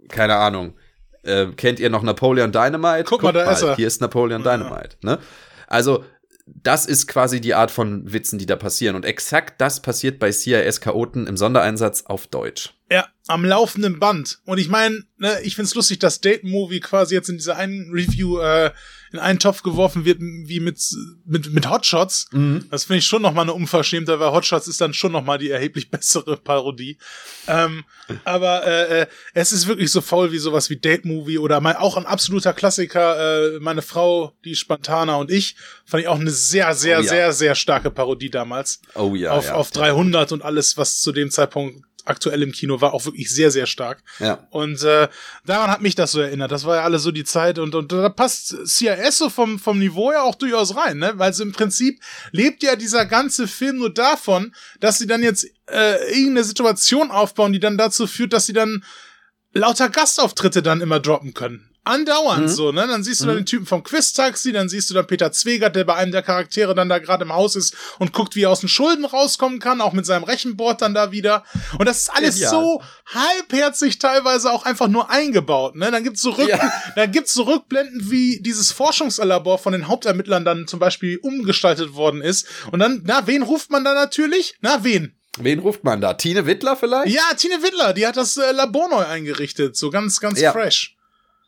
keine 0.09 0.35
Ahnung, 0.35 0.73
äh, 1.23 1.47
kennt 1.47 1.79
ihr 1.79 1.89
noch 1.89 2.03
Napoleon 2.03 2.51
Dynamite? 2.51 3.03
Guck, 3.03 3.21
Guck 3.21 3.23
mal, 3.23 3.31
da 3.31 3.45
mal, 3.45 3.51
ist 3.51 3.61
er. 3.61 3.75
Hier 3.75 3.87
ist 3.87 4.01
Napoleon 4.01 4.43
Dynamite. 4.43 4.97
Ne? 5.01 5.19
Also 5.67 6.03
das 6.45 6.85
ist 6.85 7.07
quasi 7.07 7.39
die 7.39 7.53
Art 7.53 7.71
von 7.71 8.11
Witzen, 8.11 8.37
die 8.37 8.45
da 8.45 8.55
passieren. 8.55 8.95
Und 8.95 9.05
exakt 9.05 9.61
das 9.61 9.81
passiert 9.81 10.19
bei 10.19 10.31
CIS 10.31 10.81
Chaoten 10.81 11.27
im 11.27 11.37
Sondereinsatz 11.37 12.03
auf 12.05 12.27
Deutsch. 12.27 12.73
Am 13.27 13.45
laufenden 13.45 13.99
Band. 13.99 14.39
Und 14.45 14.57
ich 14.57 14.67
meine, 14.67 15.03
ne, 15.17 15.39
ich 15.43 15.55
find's 15.55 15.75
lustig, 15.75 15.99
dass 15.99 16.19
Date 16.19 16.43
Movie 16.43 16.81
quasi 16.81 17.15
jetzt 17.15 17.29
in 17.29 17.37
dieser 17.37 17.55
einen 17.55 17.89
Review 17.91 18.39
äh, 18.39 18.71
in 19.13 19.19
einen 19.19 19.39
Topf 19.39 19.61
geworfen 19.61 20.05
wird, 20.05 20.19
wie 20.19 20.59
mit 20.59 20.81
mit 21.23 21.53
mit 21.53 21.69
Hotshots. 21.69 22.27
Mhm. 22.31 22.65
Das 22.71 22.85
finde 22.85 22.97
ich 22.97 23.05
schon 23.05 23.21
noch 23.21 23.33
mal 23.33 23.43
eine 23.43 23.53
Unverschämtheit, 23.53 24.19
weil 24.19 24.31
Hotshots 24.31 24.67
ist 24.67 24.81
dann 24.81 24.93
schon 24.93 25.11
noch 25.11 25.23
mal 25.23 25.37
die 25.37 25.51
erheblich 25.51 25.91
bessere 25.91 26.35
Parodie. 26.35 26.97
Ähm, 27.47 27.85
aber 28.25 28.65
äh, 28.65 29.01
äh, 29.01 29.07
es 29.35 29.51
ist 29.51 29.67
wirklich 29.67 29.91
so 29.91 30.01
faul 30.01 30.31
wie 30.31 30.39
sowas 30.39 30.69
wie 30.71 30.77
Date 30.77 31.05
Movie 31.05 31.37
oder 31.37 31.61
mal 31.61 31.75
auch 31.75 31.95
ein 31.95 32.07
absoluter 32.07 32.53
Klassiker. 32.53 33.55
Äh, 33.55 33.59
meine 33.59 33.83
Frau, 33.83 34.33
die 34.43 34.55
Spantana 34.55 35.15
und 35.17 35.29
ich, 35.29 35.55
fand 35.85 36.01
ich 36.01 36.09
auch 36.09 36.19
eine 36.19 36.31
sehr, 36.31 36.73
sehr, 36.73 36.97
oh, 36.97 37.01
ja. 37.03 37.07
sehr, 37.07 37.33
sehr 37.33 37.55
starke 37.55 37.91
Parodie 37.91 38.31
damals. 38.31 38.81
Oh 38.95 39.13
ja. 39.15 39.31
Auf, 39.31 39.45
ja. 39.45 39.53
auf 39.53 39.69
300 39.69 40.31
und 40.31 40.41
alles, 40.41 40.75
was 40.75 41.01
zu 41.01 41.11
dem 41.11 41.29
Zeitpunkt 41.29 41.85
aktuell 42.05 42.41
im 42.43 42.51
Kino 42.51 42.81
war, 42.81 42.93
auch 42.93 43.05
wirklich 43.05 43.29
sehr, 43.29 43.51
sehr 43.51 43.65
stark. 43.65 44.03
Ja. 44.19 44.47
Und 44.49 44.83
äh, 44.83 45.07
daran 45.45 45.71
hat 45.71 45.81
mich 45.81 45.95
das 45.95 46.11
so 46.11 46.19
erinnert. 46.19 46.51
Das 46.51 46.65
war 46.65 46.77
ja 46.77 46.83
alles 46.83 47.03
so 47.03 47.11
die 47.11 47.23
Zeit 47.23 47.59
und, 47.59 47.75
und 47.75 47.91
da 47.91 48.09
passt 48.09 48.55
CIS 48.65 49.17
so 49.17 49.29
vom, 49.29 49.59
vom 49.59 49.79
Niveau 49.79 50.11
ja 50.11 50.23
auch 50.23 50.35
durchaus 50.35 50.75
rein, 50.75 50.97
ne? 50.97 51.13
Weil 51.15 51.33
so 51.33 51.43
im 51.43 51.51
Prinzip 51.51 52.01
lebt 52.31 52.63
ja 52.63 52.75
dieser 52.75 53.05
ganze 53.05 53.47
Film 53.47 53.77
nur 53.77 53.93
davon, 53.93 54.53
dass 54.79 54.97
sie 54.97 55.07
dann 55.07 55.23
jetzt 55.23 55.45
äh, 55.69 56.11
irgendeine 56.11 56.43
Situation 56.43 57.11
aufbauen, 57.11 57.53
die 57.53 57.59
dann 57.59 57.77
dazu 57.77 58.07
führt, 58.07 58.33
dass 58.33 58.45
sie 58.45 58.53
dann 58.53 58.83
lauter 59.53 59.89
Gastauftritte 59.89 60.61
dann 60.61 60.81
immer 60.81 60.99
droppen 60.99 61.33
können. 61.33 61.72
Andauernd 61.85 62.43
mhm. 62.43 62.47
so, 62.47 62.71
ne? 62.71 62.87
Dann 62.87 63.03
siehst 63.03 63.21
du 63.21 63.25
mhm. 63.25 63.27
dann 63.27 63.37
den 63.37 63.45
Typen 63.45 63.65
vom 63.65 63.83
Quiz-Taxi, 63.83 64.53
dann 64.53 64.69
siehst 64.69 64.89
du 64.89 64.93
dann 64.93 65.05
Peter 65.05 65.31
Zwegert, 65.31 65.75
der 65.75 65.83
bei 65.83 65.95
einem 65.95 66.11
der 66.11 66.21
Charaktere 66.21 66.73
dann 66.73 66.87
da 66.87 66.99
gerade 66.99 67.25
im 67.25 67.33
Haus 67.33 67.55
ist 67.55 67.75
und 67.99 68.13
guckt, 68.13 68.35
wie 68.35 68.43
er 68.43 68.51
aus 68.51 68.61
den 68.61 68.69
Schulden 68.69 69.03
rauskommen 69.03 69.59
kann, 69.59 69.81
auch 69.81 69.93
mit 69.93 70.05
seinem 70.05 70.23
Rechenboard 70.23 70.81
dann 70.81 70.93
da 70.93 71.11
wieder. 71.11 71.43
Und 71.77 71.87
das 71.87 72.03
ist 72.03 72.09
alles 72.09 72.39
ja. 72.39 72.49
so 72.49 72.81
halbherzig 73.07 73.99
teilweise 73.99 74.51
auch 74.51 74.65
einfach 74.65 74.87
nur 74.87 75.09
eingebaut, 75.09 75.75
ne? 75.75 75.91
Dann 75.91 76.03
gibt's 76.03 76.21
so 76.21 76.31
Rück 76.31 76.47
ja. 76.47 76.71
dann 76.95 77.11
gibt's 77.11 77.33
so 77.33 77.43
Rückblenden, 77.43 78.09
wie 78.09 78.39
dieses 78.41 78.71
Forschungslabor 78.71 79.57
von 79.57 79.73
den 79.73 79.87
Hauptermittlern 79.87 80.45
dann 80.45 80.67
zum 80.67 80.79
Beispiel 80.79 81.17
umgestaltet 81.17 81.95
worden 81.95 82.21
ist. 82.21 82.47
Und 82.71 82.79
dann, 82.79 83.01
na, 83.05 83.27
wen 83.27 83.43
ruft 83.43 83.71
man 83.71 83.83
da 83.83 83.93
natürlich? 83.93 84.55
Na, 84.61 84.83
wen? 84.83 85.15
Wen 85.39 85.59
ruft 85.59 85.83
man 85.83 85.99
da? 85.99 86.13
Tine 86.13 86.45
Wittler 86.45 86.75
vielleicht? 86.75 87.13
Ja, 87.13 87.23
Tine 87.35 87.63
Wittler, 87.63 87.93
die 87.93 88.05
hat 88.05 88.17
das 88.17 88.37
äh, 88.37 88.51
Labor 88.51 88.87
neu 88.89 89.05
eingerichtet, 89.05 89.75
so 89.75 89.89
ganz, 89.89 90.19
ganz 90.19 90.39
ja. 90.39 90.51
fresh. 90.51 90.95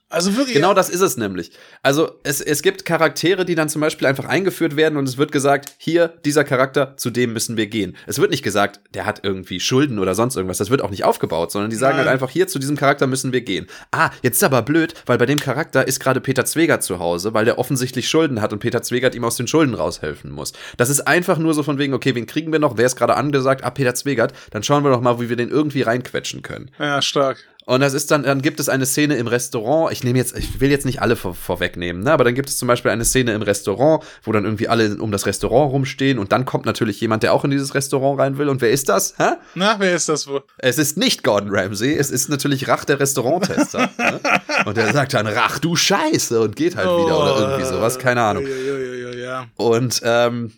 Also 0.09 0.35
wirklich. 0.37 0.53
Genau 0.53 0.75
das 0.75 0.89
ist 0.89 1.01
es 1.01 1.17
nämlich. 1.17 1.51
Also 1.81 2.19
es, 2.23 2.39
es 2.39 2.61
gibt 2.61 2.85
Charaktere, 2.85 3.43
die 3.43 3.55
dann 3.55 3.69
zum 3.69 3.81
Beispiel 3.81 4.07
einfach 4.07 4.25
eingeführt 4.25 4.75
werden 4.75 4.97
und 4.97 5.09
es 5.09 5.17
wird 5.17 5.31
gesagt, 5.31 5.73
hier, 5.77 6.13
dieser 6.23 6.43
Charakter, 6.43 6.95
zu 6.95 7.09
dem 7.09 7.33
müssen 7.33 7.57
wir 7.57 7.65
gehen. 7.65 7.97
Es 8.05 8.19
wird 8.19 8.29
nicht 8.29 8.43
gesagt, 8.43 8.81
der 8.93 9.07
hat 9.07 9.21
irgendwie 9.23 9.59
Schulden 9.59 9.97
oder 9.97 10.13
sonst 10.13 10.35
irgendwas. 10.35 10.59
Das 10.59 10.69
wird 10.69 10.83
auch 10.83 10.91
nicht 10.91 11.03
aufgebaut, 11.03 11.51
sondern 11.51 11.71
die 11.71 11.75
sagen 11.75 11.97
halt 11.97 12.05
Nein. 12.05 12.11
halt 12.11 12.21
einfach, 12.21 12.31
hier, 12.31 12.47
zu 12.47 12.59
diesem 12.59 12.77
Charakter 12.77 13.07
müssen 13.07 13.33
wir 13.33 13.41
gehen. 13.41 13.65
Ah, 13.91 14.11
jetzt 14.21 14.37
ist 14.37 14.43
aber 14.43 14.61
blöd, 14.61 14.93
weil 15.07 15.17
bei 15.17 15.25
dem 15.25 15.39
Charakter 15.39 15.87
ist 15.87 15.99
gerade 15.99 16.21
Peter 16.21 16.45
Zwegert 16.45 16.83
zu 16.83 16.99
Hause, 16.99 17.33
weil 17.33 17.45
der 17.45 17.57
offensichtlich 17.57 18.07
Schulden 18.07 18.41
hat 18.41 18.53
und 18.53 18.59
Peter 18.59 18.83
Zwegert 18.83 19.15
ihm 19.15 19.23
aus 19.23 19.37
den 19.37 19.47
Schulden 19.47 19.73
raushelfen 19.73 20.31
muss. 20.31 20.53
Das 20.77 20.89
ist 20.89 21.01
einfach 21.01 21.39
nur 21.39 21.55
so 21.55 21.63
von 21.63 21.79
wegen, 21.79 21.95
okay, 21.95 22.13
wen 22.13 22.27
kriegen 22.27 22.51
wir 22.51 22.59
noch? 22.59 22.77
Wer 22.77 22.85
ist 22.85 22.95
gerade 22.95 23.15
angesagt? 23.15 23.63
Ah, 23.63 23.71
Peter 23.71 23.95
Zwegert. 23.95 24.33
Dann 24.51 24.61
schauen 24.61 24.83
wir 24.83 24.91
doch 24.91 25.01
mal, 25.01 25.19
wie 25.19 25.29
wir 25.29 25.35
den 25.35 25.49
irgendwie 25.49 25.81
reinquetschen 25.81 26.43
können. 26.43 26.69
Ja, 26.77 27.01
stark. 27.01 27.43
Und 27.65 27.81
das 27.81 27.93
ist 27.93 28.11
dann, 28.11 28.23
dann 28.23 28.41
gibt 28.41 28.59
es 28.59 28.69
eine 28.69 28.85
Szene 28.85 29.15
im 29.15 29.25
Restaurant. 29.25 29.91
Ich 29.91 30.03
nehme 30.03 30.19
jetzt, 30.19 30.37
ich 30.37 30.59
will 30.61 30.69
jetzt 30.69 30.85
nicht 30.85 31.01
alle 31.01 31.15
vor, 31.15 31.33
vorwegnehmen, 31.33 32.03
ne? 32.03 32.11
aber 32.11 32.23
dann 32.23 32.35
gibt 32.35 32.49
es 32.49 32.57
zum 32.57 32.67
Beispiel 32.67 32.91
eine 32.91 33.05
Szene 33.05 33.33
im 33.33 33.41
Restaurant, 33.41 34.03
wo 34.23 34.31
dann 34.31 34.45
irgendwie 34.45 34.67
alle 34.67 34.97
um 34.97 35.11
das 35.11 35.25
Restaurant 35.25 35.71
rumstehen 35.71 36.19
und 36.19 36.31
dann 36.31 36.45
kommt 36.45 36.65
natürlich 36.65 37.01
jemand, 37.01 37.23
der 37.23 37.33
auch 37.33 37.43
in 37.43 37.49
dieses 37.49 37.73
Restaurant 37.73 38.19
rein 38.19 38.37
will. 38.37 38.49
Und 38.49 38.61
wer 38.61 38.69
ist 38.69 38.87
das? 38.87 39.15
Hä? 39.17 39.33
Na, 39.55 39.75
wer 39.79 39.95
ist 39.95 40.09
das 40.09 40.27
wohl? 40.27 40.43
Es 40.59 40.77
ist 40.77 40.97
nicht 40.97 41.23
Gordon 41.23 41.49
Ramsay, 41.51 41.95
es 41.95 42.11
ist 42.11 42.29
natürlich 42.29 42.67
Rach, 42.67 42.85
der 42.85 42.99
Restauranttester. 42.99 43.89
ne? 43.97 44.19
Und 44.65 44.77
der 44.77 44.93
sagt 44.93 45.15
dann, 45.15 45.25
Rach, 45.25 45.57
du 45.57 45.75
Scheiße, 45.75 46.39
und 46.39 46.55
geht 46.55 46.75
halt 46.75 46.87
oh, 46.87 47.03
wieder 47.03 47.19
oder 47.19 47.39
irgendwie 47.39 47.65
sowas, 47.65 47.97
keine 47.97 48.21
Ahnung. 48.21 48.45
Ja, 48.45 49.47
Und 49.55 50.01
ähm, 50.03 50.51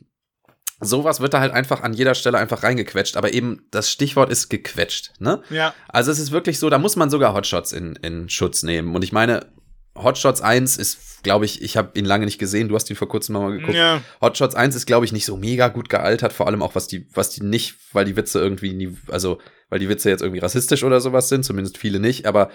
sowas 0.80 1.20
wird 1.20 1.34
da 1.34 1.40
halt 1.40 1.54
einfach 1.54 1.82
an 1.82 1.94
jeder 1.94 2.16
Stelle 2.16 2.38
einfach 2.38 2.64
reingequetscht, 2.64 3.18
aber 3.18 3.34
eben 3.34 3.66
das 3.72 3.92
Stichwort 3.92 4.30
ist 4.30 4.50
gequetscht, 4.50 5.14
ne? 5.20 5.42
Ja. 5.50 5.74
Also 5.88 6.12
es 6.12 6.20
ist 6.20 6.32
wirklich 6.32 6.60
so, 6.60 6.70
da 6.70 6.78
muss 6.78 6.96
man 6.96 7.10
sogar 7.10 7.34
Hotshots 7.34 7.72
in, 7.72 7.96
in 7.98 8.30
Schutz 8.30 8.64
nehmen. 8.64 8.96
Und 8.96 9.04
ich 9.04 9.12
meine, 9.12 9.48
Hotshots 9.96 10.42
1 10.42 10.78
ist, 10.78 11.24
glaube 11.24 11.46
ich, 11.46 11.62
ich 11.62 11.78
habe 11.78 11.98
ihn 11.98 12.06
lange 12.06 12.26
nicht 12.26 12.38
gesehen, 12.38 12.70
du 12.70 12.76
hast 12.76 12.90
ihn 12.90 12.96
vor 12.96 13.10
kurzem 13.10 13.34
mal 13.34 13.52
geguckt. 13.52 13.76
Ja. 13.76 14.02
Hotshots 14.22 14.56
1 14.56 14.76
ist, 14.76 14.86
glaube 14.86 15.06
ich, 15.06 15.12
nicht 15.12 15.26
so 15.26 15.38
mega 15.38 15.68
gut 15.70 15.90
gealtert, 15.90 16.34
vor 16.34 16.48
allem 16.48 16.62
auch 16.62 16.76
was 16.76 16.88
die, 16.88 17.08
was 17.14 17.32
die 17.32 17.44
nicht, 17.44 17.76
weil 17.94 18.06
die 18.06 18.16
Witze 18.16 18.40
irgendwie 18.40 18.74
nie, 18.74 18.96
also 19.08 19.40
weil 19.70 19.80
die 19.80 19.90
Witze 19.90 20.10
jetzt 20.10 20.22
irgendwie 20.22 20.40
rassistisch 20.40 20.84
oder 20.84 21.02
sowas 21.02 21.30
sind, 21.30 21.44
zumindest 21.44 21.78
viele 21.78 22.00
nicht, 22.00 22.26
aber 22.26 22.50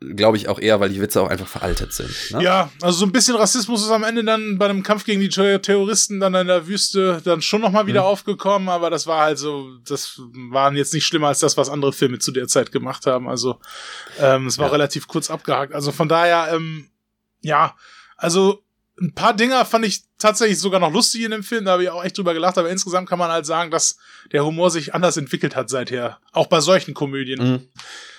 glaube 0.00 0.36
ich 0.36 0.48
auch 0.48 0.58
eher, 0.58 0.80
weil 0.80 0.90
die 0.90 1.00
Witze 1.00 1.20
auch 1.22 1.28
einfach 1.28 1.46
veraltet 1.46 1.92
sind. 1.92 2.10
Ne? 2.30 2.42
Ja, 2.42 2.70
also 2.80 2.98
so 2.98 3.06
ein 3.06 3.12
bisschen 3.12 3.36
Rassismus 3.36 3.82
ist 3.82 3.90
am 3.90 4.04
Ende 4.04 4.24
dann 4.24 4.58
bei 4.58 4.66
einem 4.66 4.82
Kampf 4.82 5.04
gegen 5.04 5.20
die 5.20 5.28
Terroristen 5.28 6.20
dann 6.20 6.34
in 6.34 6.46
der 6.46 6.66
Wüste 6.66 7.20
dann 7.24 7.42
schon 7.42 7.60
nochmal 7.60 7.86
wieder 7.86 8.02
mhm. 8.02 8.08
aufgekommen, 8.08 8.68
aber 8.68 8.90
das 8.90 9.06
war 9.06 9.22
halt 9.22 9.38
so, 9.38 9.78
das 9.86 10.20
waren 10.50 10.76
jetzt 10.76 10.92
nicht 10.92 11.06
schlimmer 11.06 11.28
als 11.28 11.40
das, 11.40 11.56
was 11.56 11.70
andere 11.70 11.92
Filme 11.92 12.18
zu 12.18 12.32
der 12.32 12.48
Zeit 12.48 12.72
gemacht 12.72 13.06
haben. 13.06 13.28
Also 13.28 13.60
ähm, 14.18 14.46
es 14.46 14.58
war 14.58 14.66
ja. 14.66 14.72
relativ 14.72 15.08
kurz 15.08 15.30
abgehakt. 15.30 15.74
Also 15.74 15.92
von 15.92 16.08
daher, 16.08 16.54
ähm, 16.54 16.88
ja, 17.40 17.74
also 18.16 18.62
ein 19.00 19.14
paar 19.14 19.34
Dinger 19.34 19.64
fand 19.64 19.84
ich 19.86 20.04
tatsächlich 20.18 20.58
sogar 20.58 20.80
noch 20.80 20.92
lustig 20.92 21.22
in 21.22 21.32
dem 21.32 21.42
Film, 21.42 21.64
da 21.64 21.72
habe 21.72 21.82
ich 21.82 21.90
auch 21.90 22.04
echt 22.04 22.16
drüber 22.16 22.32
gelacht, 22.32 22.58
aber 22.58 22.70
insgesamt 22.70 23.08
kann 23.08 23.18
man 23.18 23.30
halt 23.30 23.44
sagen, 23.44 23.70
dass 23.70 23.98
der 24.32 24.44
Humor 24.44 24.70
sich 24.70 24.94
anders 24.94 25.16
entwickelt 25.16 25.56
hat 25.56 25.68
seither. 25.68 26.18
Auch 26.32 26.46
bei 26.46 26.60
solchen 26.60 26.94
Komödien. 26.94 27.42
Mhm. 27.42 27.68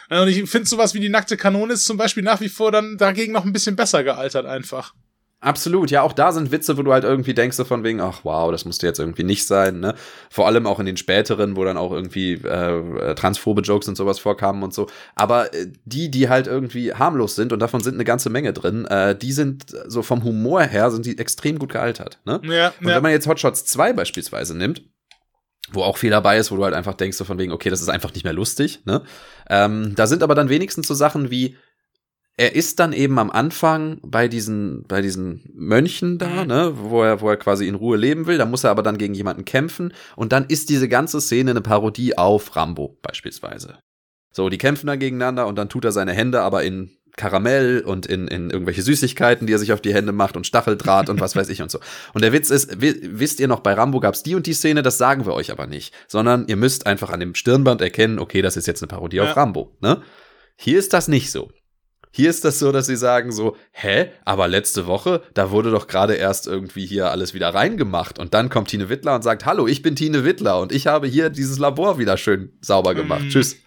Und 0.09 0.27
ich 0.27 0.49
finde 0.49 0.67
sowas 0.67 0.93
wie 0.93 0.99
die 0.99 1.09
nackte 1.09 1.37
Kanone 1.37 1.73
ist 1.73 1.85
zum 1.85 1.97
Beispiel 1.97 2.23
nach 2.23 2.41
wie 2.41 2.49
vor 2.49 2.71
dann 2.71 2.97
dagegen 2.97 3.33
noch 3.33 3.45
ein 3.45 3.53
bisschen 3.53 3.75
besser 3.75 4.03
gealtert 4.03 4.45
einfach. 4.45 4.93
Absolut, 5.45 5.91
ja, 5.91 6.01
auch 6.01 6.13
da 6.13 6.31
sind 6.31 6.51
Witze, 6.51 6.75
wo 6.75 6.81
du 6.81 6.91
halt 6.91 7.03
irgendwie 7.03 7.35
denkst, 7.35 7.55
so 7.55 7.65
von 7.65 7.83
wegen, 7.83 8.01
ach 8.01 8.21
wow, 8.23 8.51
das 8.51 8.65
musste 8.65 8.87
jetzt 8.87 8.99
irgendwie 8.99 9.23
nicht 9.23 9.45
sein, 9.45 9.79
ne? 9.79 9.93
Vor 10.31 10.47
allem 10.47 10.65
auch 10.65 10.79
in 10.79 10.87
den 10.87 10.97
späteren, 10.97 11.55
wo 11.55 11.63
dann 11.63 11.77
auch 11.77 11.91
irgendwie 11.91 12.33
äh, 12.33 13.13
transphobe 13.13 13.61
Jokes 13.61 13.87
und 13.87 13.95
sowas 13.95 14.17
vorkamen 14.17 14.63
und 14.63 14.73
so. 14.73 14.87
Aber 15.13 15.53
äh, 15.53 15.67
die, 15.83 16.09
die 16.09 16.29
halt 16.29 16.47
irgendwie 16.47 16.93
harmlos 16.93 17.35
sind, 17.35 17.53
und 17.53 17.59
davon 17.59 17.81
sind 17.81 17.93
eine 17.93 18.05
ganze 18.05 18.31
Menge 18.31 18.53
drin, 18.53 18.85
äh, 18.85 19.15
die 19.15 19.33
sind 19.33 19.65
so 19.85 20.01
vom 20.01 20.23
Humor 20.23 20.63
her, 20.63 20.89
sind 20.89 21.05
die 21.05 21.19
extrem 21.19 21.59
gut 21.59 21.73
gealtert, 21.73 22.17
ne? 22.25 22.41
Ja, 22.43 22.73
und 22.79 22.87
ja. 22.87 22.95
wenn 22.95 23.03
man 23.03 23.11
jetzt 23.11 23.27
Hotshots 23.27 23.65
2 23.65 23.93
beispielsweise 23.93 24.57
nimmt, 24.57 24.81
wo 25.71 25.83
auch 25.83 25.97
viel 25.97 26.11
dabei 26.11 26.37
ist, 26.37 26.51
wo 26.51 26.57
du 26.57 26.63
halt 26.63 26.73
einfach 26.73 26.93
denkst, 26.93 27.17
so 27.17 27.25
von 27.25 27.37
wegen, 27.37 27.51
okay, 27.51 27.69
das 27.69 27.81
ist 27.81 27.89
einfach 27.89 28.13
nicht 28.13 28.23
mehr 28.23 28.33
lustig, 28.33 28.81
ne? 28.85 29.03
Ähm, 29.49 29.93
da 29.95 30.07
sind 30.07 30.23
aber 30.23 30.35
dann 30.35 30.49
wenigstens 30.49 30.87
so 30.87 30.93
Sachen 30.93 31.31
wie, 31.31 31.57
er 32.37 32.55
ist 32.55 32.79
dann 32.79 32.91
eben 32.91 33.17
am 33.17 33.31
Anfang 33.31 33.99
bei 34.03 34.27
diesen, 34.27 34.83
bei 34.87 35.01
diesen 35.01 35.49
Mönchen 35.53 36.17
da, 36.17 36.43
mhm. 36.43 36.47
ne, 36.47 36.73
wo 36.75 37.01
er, 37.01 37.21
wo 37.21 37.29
er 37.29 37.37
quasi 37.37 37.67
in 37.67 37.75
Ruhe 37.75 37.97
leben 37.97 38.27
will. 38.27 38.37
Da 38.37 38.45
muss 38.45 38.65
er 38.65 38.71
aber 38.71 38.83
dann 38.83 38.97
gegen 38.97 39.13
jemanden 39.13 39.45
kämpfen. 39.45 39.93
Und 40.15 40.33
dann 40.33 40.45
ist 40.45 40.69
diese 40.69 40.89
ganze 40.89 41.21
Szene 41.21 41.51
eine 41.51 41.61
Parodie 41.61 42.17
auf 42.17 42.55
Rambo 42.55 42.97
beispielsweise. 43.01 43.79
So, 44.31 44.49
die 44.49 44.57
kämpfen 44.57 44.87
dann 44.87 44.99
gegeneinander 44.99 45.47
und 45.47 45.55
dann 45.55 45.69
tut 45.69 45.85
er 45.85 45.93
seine 45.93 46.11
Hände 46.11 46.41
aber 46.41 46.63
in 46.63 46.91
Karamell 47.17 47.81
und 47.81 48.05
in, 48.05 48.27
in 48.27 48.49
irgendwelche 48.49 48.81
Süßigkeiten, 48.81 49.47
die 49.47 49.53
er 49.53 49.59
sich 49.59 49.73
auf 49.73 49.81
die 49.81 49.93
Hände 49.93 50.11
macht 50.11 50.35
und 50.35 50.45
Stacheldraht 50.45 51.09
und 51.09 51.21
was 51.21 51.35
weiß 51.35 51.49
ich 51.49 51.61
und 51.61 51.71
so. 51.71 51.79
Und 52.13 52.23
der 52.23 52.33
Witz 52.33 52.49
ist, 52.49 52.77
wisst 52.79 53.39
ihr 53.39 53.47
noch, 53.47 53.61
bei 53.61 53.73
Rambo 53.73 53.99
gab's 53.99 54.23
die 54.23 54.35
und 54.35 54.45
die 54.47 54.53
Szene, 54.53 54.81
das 54.81 54.97
sagen 54.97 55.25
wir 55.25 55.33
euch 55.33 55.51
aber 55.51 55.67
nicht, 55.67 55.93
sondern 56.07 56.47
ihr 56.47 56.57
müsst 56.57 56.85
einfach 56.87 57.09
an 57.09 57.19
dem 57.19 57.35
Stirnband 57.35 57.81
erkennen, 57.81 58.19
okay, 58.19 58.41
das 58.41 58.57
ist 58.57 58.67
jetzt 58.67 58.81
eine 58.81 58.87
Parodie 58.87 59.17
ja. 59.17 59.23
auf 59.23 59.37
Rambo, 59.37 59.75
ne? 59.81 60.01
Hier 60.57 60.79
ist 60.79 60.93
das 60.93 61.09
nicht 61.09 61.31
so. 61.31 61.51
Hier 62.15 62.29
ist 62.29 62.45
das 62.45 62.59
so, 62.59 62.71
dass 62.71 62.85
sie 62.85 62.95
sagen 62.95 63.33
so, 63.33 63.57
hä, 63.73 64.07
aber 64.23 64.47
letzte 64.47 64.87
Woche, 64.87 65.21
da 65.33 65.51
wurde 65.51 65.69
doch 65.69 65.85
gerade 65.85 66.13
erst 66.13 66.47
irgendwie 66.47 66.85
hier 66.85 67.11
alles 67.11 67.33
wieder 67.33 67.53
reingemacht 67.53 68.19
und 68.19 68.33
dann 68.33 68.49
kommt 68.49 68.69
Tine 68.69 68.87
Wittler 68.87 69.15
und 69.15 69.21
sagt, 69.21 69.45
hallo, 69.45 69.67
ich 69.67 69.81
bin 69.81 69.97
Tine 69.97 70.23
Wittler 70.23 70.61
und 70.61 70.71
ich 70.71 70.87
habe 70.87 71.07
hier 71.07 71.29
dieses 71.29 71.59
Labor 71.59 71.99
wieder 71.99 72.15
schön 72.15 72.53
sauber 72.61 72.95
gemacht. 72.95 73.25
Mm, 73.25 73.29
Tschüss. 73.29 73.57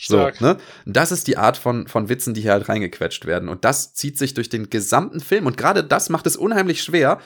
Stark. 0.00 0.36
So, 0.36 0.44
ne? 0.44 0.58
Das 0.86 1.10
ist 1.10 1.26
die 1.26 1.36
Art 1.36 1.56
von, 1.56 1.88
von 1.88 2.08
Witzen, 2.08 2.32
die 2.32 2.42
hier 2.42 2.52
halt 2.52 2.68
reingequetscht 2.68 3.26
werden. 3.26 3.48
Und 3.48 3.64
das 3.64 3.94
zieht 3.94 4.16
sich 4.16 4.32
durch 4.32 4.48
den 4.48 4.70
gesamten 4.70 5.18
Film. 5.18 5.44
Und 5.46 5.56
gerade 5.56 5.82
das 5.82 6.08
macht 6.08 6.26
es 6.28 6.36
unheimlich 6.36 6.84
schwer. 6.84 7.18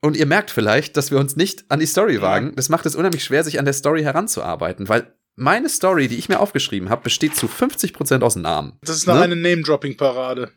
Und 0.00 0.16
ihr 0.16 0.26
merkt 0.26 0.52
vielleicht, 0.52 0.96
dass 0.96 1.10
wir 1.10 1.18
uns 1.18 1.34
nicht 1.34 1.64
an 1.68 1.80
die 1.80 1.86
Story 1.86 2.22
wagen. 2.22 2.54
Das 2.54 2.68
macht 2.68 2.86
es 2.86 2.94
unheimlich 2.94 3.24
schwer, 3.24 3.42
sich 3.42 3.58
an 3.58 3.64
der 3.64 3.74
Story 3.74 4.02
heranzuarbeiten, 4.02 4.88
weil 4.88 5.12
meine 5.34 5.68
Story, 5.68 6.06
die 6.06 6.16
ich 6.16 6.28
mir 6.28 6.38
aufgeschrieben 6.38 6.88
habe, 6.88 7.02
besteht 7.02 7.34
zu 7.34 7.48
50% 7.48 8.22
aus 8.22 8.36
Namen. 8.36 8.78
Das 8.82 8.96
ist 8.96 9.08
noch 9.08 9.16
ne? 9.16 9.22
eine 9.22 9.36
Name-Dropping-Parade. 9.36 10.52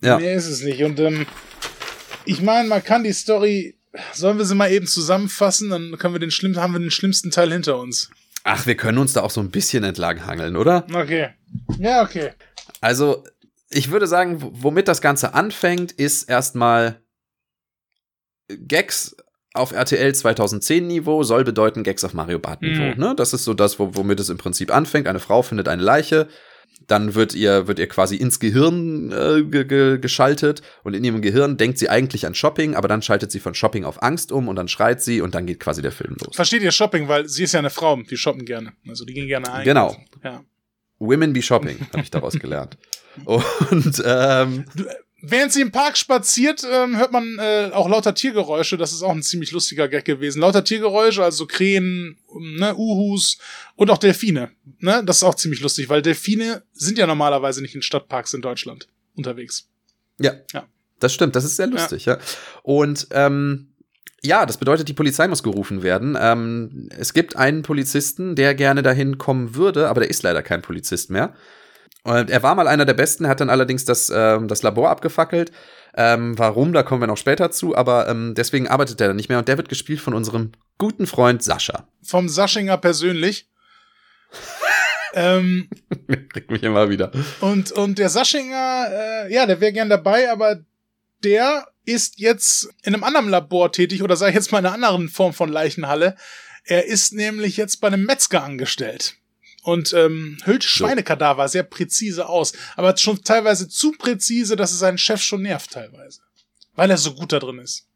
Ja. 0.00 0.18
Mehr 0.18 0.34
ist 0.34 0.46
es 0.46 0.62
nicht. 0.62 0.82
Und 0.82 0.98
ähm, 0.98 1.26
ich 2.24 2.40
meine, 2.40 2.68
man 2.68 2.82
kann 2.82 3.04
die 3.04 3.12
Story. 3.12 3.76
Sollen 4.14 4.38
wir 4.38 4.46
sie 4.46 4.54
mal 4.54 4.72
eben 4.72 4.86
zusammenfassen? 4.86 5.68
Dann 5.68 5.98
können 5.98 6.14
wir 6.14 6.20
den 6.20 6.30
schlimm, 6.30 6.56
haben 6.56 6.72
wir 6.72 6.80
den 6.80 6.90
schlimmsten 6.90 7.30
Teil 7.30 7.52
hinter 7.52 7.78
uns. 7.78 8.08
Ach, 8.44 8.66
wir 8.66 8.76
können 8.76 8.98
uns 8.98 9.12
da 9.12 9.22
auch 9.22 9.30
so 9.30 9.40
ein 9.40 9.50
bisschen 9.50 9.84
entlang 9.84 10.26
hangeln, 10.26 10.56
oder? 10.56 10.86
Okay. 10.92 11.30
Ja, 11.78 12.02
okay. 12.02 12.32
Also, 12.80 13.24
ich 13.70 13.90
würde 13.90 14.06
sagen, 14.06 14.38
womit 14.40 14.88
das 14.88 15.00
Ganze 15.00 15.34
anfängt, 15.34 15.92
ist 15.92 16.28
erstmal 16.28 17.00
Gags 18.48 19.16
auf 19.52 19.72
RTL 19.72 20.14
2010 20.14 20.86
Niveau 20.86 21.22
soll 21.22 21.44
bedeuten 21.44 21.82
Gags 21.82 22.04
auf 22.04 22.14
Mario 22.14 22.38
Bart 22.38 22.62
Niveau. 22.62 22.94
Mhm. 22.94 23.00
Ne? 23.00 23.14
Das 23.16 23.32
ist 23.32 23.44
so 23.44 23.54
das, 23.54 23.78
wo, 23.78 23.94
womit 23.94 24.20
es 24.20 24.28
im 24.28 24.38
Prinzip 24.38 24.72
anfängt. 24.72 25.08
Eine 25.08 25.18
Frau 25.18 25.42
findet 25.42 25.66
eine 25.68 25.82
Leiche, 25.82 26.28
dann 26.90 27.14
wird 27.14 27.34
ihr, 27.34 27.66
wird 27.68 27.78
ihr 27.78 27.88
quasi 27.88 28.16
ins 28.16 28.40
Gehirn 28.40 29.12
äh, 29.12 29.42
ge 29.44 29.64
ge 29.64 29.98
geschaltet 29.98 30.62
und 30.82 30.94
in 30.94 31.04
ihrem 31.04 31.22
Gehirn 31.22 31.56
denkt 31.56 31.78
sie 31.78 31.88
eigentlich 31.88 32.26
an 32.26 32.34
Shopping, 32.34 32.74
aber 32.74 32.88
dann 32.88 33.02
schaltet 33.02 33.30
sie 33.30 33.40
von 33.40 33.54
Shopping 33.54 33.84
auf 33.84 34.02
Angst 34.02 34.32
um 34.32 34.48
und 34.48 34.56
dann 34.56 34.68
schreit 34.68 35.02
sie 35.02 35.20
und 35.20 35.34
dann 35.34 35.46
geht 35.46 35.60
quasi 35.60 35.82
der 35.82 35.92
Film 35.92 36.16
los. 36.24 36.34
Versteht 36.34 36.62
ihr 36.62 36.72
Shopping, 36.72 37.08
weil 37.08 37.28
sie 37.28 37.44
ist 37.44 37.52
ja 37.52 37.60
eine 37.60 37.70
Frau, 37.70 37.96
die 37.96 38.16
shoppen 38.16 38.44
gerne. 38.44 38.72
Also 38.88 39.04
die 39.04 39.14
gehen 39.14 39.28
gerne 39.28 39.52
ein. 39.52 39.64
Genau. 39.64 39.96
Ja. 40.24 40.42
Women 40.98 41.32
be 41.32 41.42
Shopping, 41.42 41.78
habe 41.92 42.02
ich 42.02 42.10
daraus 42.10 42.34
gelernt. 42.34 42.76
Und 43.24 44.02
ähm, 44.04 44.64
Während 45.22 45.52
sie 45.52 45.60
im 45.60 45.70
Park 45.70 45.98
spaziert, 45.98 46.64
ähm, 46.70 46.96
hört 46.96 47.12
man 47.12 47.38
äh, 47.38 47.70
auch 47.72 47.88
lauter 47.88 48.14
Tiergeräusche. 48.14 48.78
Das 48.78 48.92
ist 48.92 49.02
auch 49.02 49.10
ein 49.10 49.22
ziemlich 49.22 49.52
lustiger 49.52 49.88
Gag 49.88 50.04
gewesen. 50.04 50.40
Lauter 50.40 50.64
Tiergeräusche, 50.64 51.22
also 51.22 51.46
Krähen, 51.46 52.16
ne, 52.38 52.74
Uhus 52.74 53.38
und 53.76 53.90
auch 53.90 53.98
Delfine. 53.98 54.50
Ne? 54.78 55.02
Das 55.04 55.18
ist 55.18 55.22
auch 55.22 55.34
ziemlich 55.34 55.60
lustig, 55.60 55.88
weil 55.88 56.00
Delfine 56.00 56.62
sind 56.72 56.96
ja 56.96 57.06
normalerweise 57.06 57.60
nicht 57.60 57.74
in 57.74 57.82
Stadtparks 57.82 58.32
in 58.34 58.40
Deutschland 58.40 58.88
unterwegs. 59.14 59.68
Ja. 60.18 60.34
Ja. 60.52 60.66
Das 61.00 61.14
stimmt, 61.14 61.34
das 61.34 61.44
ist 61.44 61.56
sehr 61.56 61.66
lustig, 61.66 62.04
ja. 62.04 62.18
Und 62.62 63.08
ähm, 63.10 63.70
ja, 64.22 64.44
das 64.44 64.58
bedeutet, 64.58 64.88
die 64.88 64.92
Polizei 64.92 65.26
muss 65.28 65.42
gerufen 65.42 65.82
werden. 65.82 66.16
Ähm, 66.20 66.88
es 66.96 67.14
gibt 67.14 67.36
einen 67.36 67.62
Polizisten, 67.62 68.36
der 68.36 68.54
gerne 68.54 68.82
dahin 68.82 69.16
kommen 69.16 69.54
würde, 69.54 69.88
aber 69.88 70.00
der 70.00 70.10
ist 70.10 70.22
leider 70.22 70.42
kein 70.42 70.60
Polizist 70.60 71.10
mehr. 71.10 71.34
Und 72.02 72.30
er 72.30 72.42
war 72.42 72.54
mal 72.54 72.68
einer 72.68 72.86
der 72.86 72.94
Besten, 72.94 73.28
hat 73.28 73.40
dann 73.40 73.50
allerdings 73.50 73.84
das, 73.84 74.10
ähm, 74.14 74.48
das 74.48 74.62
Labor 74.62 74.90
abgefackelt. 74.90 75.52
Ähm, 75.94 76.38
warum, 76.38 76.72
da 76.72 76.82
kommen 76.82 77.02
wir 77.02 77.06
noch 77.06 77.16
später 77.16 77.50
zu, 77.50 77.76
aber 77.76 78.08
ähm, 78.08 78.34
deswegen 78.34 78.68
arbeitet 78.68 79.00
er 79.00 79.08
dann 79.08 79.16
nicht 79.16 79.28
mehr 79.28 79.38
und 79.38 79.48
der 79.48 79.56
wird 79.56 79.68
gespielt 79.68 80.00
von 80.00 80.14
unserem 80.14 80.52
guten 80.78 81.06
Freund 81.06 81.42
Sascha. 81.42 81.88
Vom 82.02 82.28
Saschinger 82.28 82.78
persönlich. 82.78 83.48
ähm, 85.14 85.68
Kriegt 86.32 86.50
mich 86.50 86.62
immer 86.62 86.88
wieder. 86.88 87.10
Und, 87.40 87.72
und 87.72 87.98
der 87.98 88.08
Saschinger, 88.08 88.86
äh, 88.90 89.34
ja, 89.34 89.46
der 89.46 89.60
wäre 89.60 89.72
gern 89.72 89.90
dabei, 89.90 90.30
aber 90.30 90.60
der 91.22 91.66
ist 91.84 92.18
jetzt 92.18 92.70
in 92.82 92.94
einem 92.94 93.04
anderen 93.04 93.28
Labor 93.28 93.72
tätig 93.72 94.02
oder 94.02 94.16
sage 94.16 94.30
ich 94.30 94.36
jetzt 94.36 94.52
mal 94.52 94.60
in 94.60 94.66
einer 94.66 94.74
anderen 94.74 95.08
Form 95.08 95.32
von 95.32 95.50
Leichenhalle. 95.50 96.16
Er 96.64 96.86
ist 96.86 97.12
nämlich 97.12 97.56
jetzt 97.56 97.80
bei 97.80 97.88
einem 97.88 98.04
Metzger 98.04 98.44
angestellt 98.44 99.19
und 99.62 99.92
ähm, 99.92 100.38
hüllt 100.44 100.64
Schweinekadaver 100.64 101.48
sehr 101.48 101.62
präzise 101.62 102.28
aus, 102.28 102.52
aber 102.76 102.96
schon 102.96 103.22
teilweise 103.22 103.68
zu 103.68 103.92
präzise, 103.92 104.56
dass 104.56 104.72
es 104.72 104.78
seinen 104.78 104.98
Chef 104.98 105.22
schon 105.22 105.42
nervt 105.42 105.70
teilweise, 105.72 106.20
weil 106.74 106.90
er 106.90 106.98
so 106.98 107.14
gut 107.14 107.32
da 107.32 107.38
drin 107.38 107.58
ist. 107.58 107.86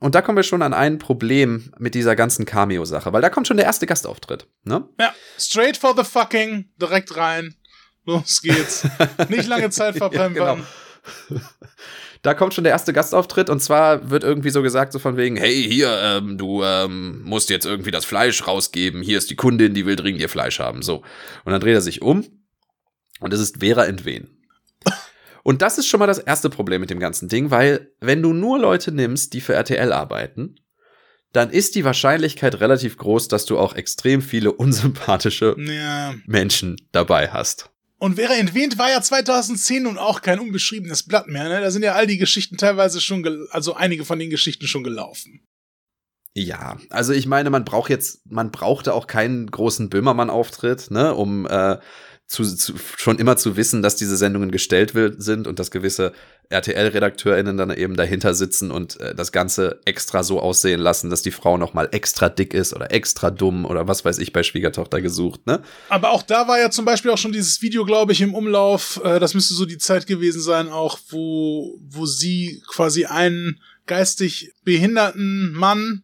Und 0.00 0.14
da 0.14 0.22
kommen 0.22 0.36
wir 0.36 0.44
schon 0.44 0.62
an 0.62 0.74
ein 0.74 0.98
Problem 0.98 1.72
mit 1.78 1.94
dieser 1.94 2.14
ganzen 2.14 2.44
Cameo-Sache, 2.44 3.12
weil 3.12 3.22
da 3.22 3.30
kommt 3.30 3.48
schon 3.48 3.56
der 3.56 3.66
erste 3.66 3.86
Gastauftritt. 3.86 4.46
Ne? 4.62 4.88
Ja, 5.00 5.12
straight 5.38 5.76
for 5.76 5.94
the 5.96 6.04
fucking, 6.04 6.70
direkt 6.80 7.16
rein. 7.16 7.56
Los 8.04 8.40
geht's. 8.40 8.86
Nicht 9.28 9.48
lange 9.48 9.70
Zeit 9.70 9.96
verbremsen. 9.96 10.36
Ja, 10.36 10.54
genau. 10.54 10.66
Da 12.22 12.34
kommt 12.34 12.54
schon 12.54 12.64
der 12.64 12.72
erste 12.72 12.92
Gastauftritt 12.92 13.48
und 13.50 13.60
zwar 13.60 14.10
wird 14.10 14.24
irgendwie 14.24 14.50
so 14.50 14.62
gesagt, 14.62 14.92
so 14.92 14.98
von 14.98 15.16
wegen, 15.16 15.36
hey, 15.36 15.64
hier, 15.68 15.90
ähm, 16.02 16.36
du 16.38 16.62
ähm, 16.64 17.22
musst 17.24 17.50
jetzt 17.50 17.66
irgendwie 17.66 17.90
das 17.90 18.04
Fleisch 18.04 18.46
rausgeben, 18.46 19.02
hier 19.02 19.18
ist 19.18 19.30
die 19.30 19.36
Kundin, 19.36 19.74
die 19.74 19.86
will 19.86 19.96
dringend 19.96 20.20
ihr 20.20 20.28
Fleisch 20.28 20.58
haben, 20.58 20.82
so. 20.82 21.02
Und 21.44 21.52
dann 21.52 21.60
dreht 21.60 21.74
er 21.74 21.80
sich 21.80 22.02
um 22.02 22.24
und 23.20 23.32
es 23.32 23.40
ist 23.40 23.60
Vera 23.60 23.84
Entwen. 23.86 24.34
Und 25.44 25.62
das 25.62 25.78
ist 25.78 25.86
schon 25.86 26.00
mal 26.00 26.06
das 26.06 26.18
erste 26.18 26.50
Problem 26.50 26.80
mit 26.80 26.90
dem 26.90 27.00
ganzen 27.00 27.28
Ding, 27.28 27.50
weil 27.50 27.92
wenn 28.00 28.20
du 28.20 28.34
nur 28.34 28.58
Leute 28.58 28.92
nimmst, 28.92 29.32
die 29.32 29.40
für 29.40 29.54
RTL 29.54 29.92
arbeiten, 29.92 30.56
dann 31.32 31.50
ist 31.50 31.74
die 31.74 31.84
Wahrscheinlichkeit 31.84 32.60
relativ 32.60 32.96
groß, 32.96 33.28
dass 33.28 33.44
du 33.44 33.58
auch 33.58 33.74
extrem 33.74 34.20
viele 34.22 34.52
unsympathische 34.52 35.56
Ja. 35.58 36.14
Menschen 36.26 36.76
dabei 36.92 37.28
hast. 37.28 37.70
Und 38.00 38.16
wäre 38.16 38.34
entwähnt, 38.34 38.78
war 38.78 38.90
ja 38.90 39.02
2010 39.02 39.82
nun 39.82 39.98
auch 39.98 40.22
kein 40.22 40.38
unbeschriebenes 40.38 41.02
Blatt 41.02 41.26
mehr. 41.26 41.48
Ne? 41.48 41.60
Da 41.60 41.70
sind 41.70 41.82
ja 41.82 41.94
all 41.94 42.06
die 42.06 42.18
Geschichten 42.18 42.56
teilweise 42.56 43.00
schon, 43.00 43.48
also 43.50 43.74
einige 43.74 44.04
von 44.04 44.18
den 44.18 44.30
Geschichten 44.30 44.68
schon 44.68 44.84
gelaufen. 44.84 45.40
Ja, 46.34 46.78
also 46.90 47.12
ich 47.12 47.26
meine, 47.26 47.50
man 47.50 47.64
braucht 47.64 47.90
jetzt, 47.90 48.20
man 48.30 48.52
brauchte 48.52 48.94
auch 48.94 49.08
keinen 49.08 49.50
großen 49.50 49.90
Böhmermann-Auftritt, 49.90 50.92
ne, 50.92 51.14
um 51.14 51.46
äh, 51.46 51.78
zu, 52.28 52.44
zu, 52.44 52.74
schon 52.98 53.18
immer 53.18 53.38
zu 53.38 53.56
wissen, 53.56 53.80
dass 53.80 53.96
diese 53.96 54.18
Sendungen 54.18 54.50
gestellt 54.50 54.94
will, 54.94 55.14
sind 55.18 55.46
und 55.46 55.58
dass 55.58 55.70
gewisse 55.70 56.12
RTL-RedakteurInnen 56.50 57.56
dann 57.56 57.70
eben 57.70 57.96
dahinter 57.96 58.34
sitzen 58.34 58.70
und 58.70 59.00
äh, 59.00 59.14
das 59.14 59.32
Ganze 59.32 59.80
extra 59.86 60.22
so 60.22 60.38
aussehen 60.38 60.78
lassen, 60.78 61.08
dass 61.08 61.22
die 61.22 61.30
Frau 61.30 61.56
noch 61.56 61.72
mal 61.72 61.88
extra 61.90 62.28
dick 62.28 62.52
ist 62.52 62.74
oder 62.74 62.92
extra 62.92 63.30
dumm 63.30 63.64
oder 63.64 63.88
was 63.88 64.04
weiß 64.04 64.18
ich 64.18 64.34
bei 64.34 64.42
Schwiegertochter 64.42 65.00
gesucht, 65.00 65.46
ne? 65.46 65.62
Aber 65.88 66.10
auch 66.10 66.22
da 66.22 66.46
war 66.46 66.60
ja 66.60 66.70
zum 66.70 66.84
Beispiel 66.84 67.10
auch 67.10 67.18
schon 67.18 67.32
dieses 67.32 67.62
Video, 67.62 67.86
glaube 67.86 68.12
ich, 68.12 68.20
im 68.20 68.34
Umlauf. 68.34 69.00
Äh, 69.02 69.20
das 69.20 69.32
müsste 69.32 69.54
so 69.54 69.64
die 69.64 69.78
Zeit 69.78 70.06
gewesen 70.06 70.42
sein, 70.42 70.68
auch 70.68 70.98
wo, 71.08 71.78
wo 71.80 72.04
sie 72.04 72.62
quasi 72.68 73.06
einen 73.06 73.58
geistig 73.86 74.52
behinderten 74.64 75.52
Mann 75.52 76.02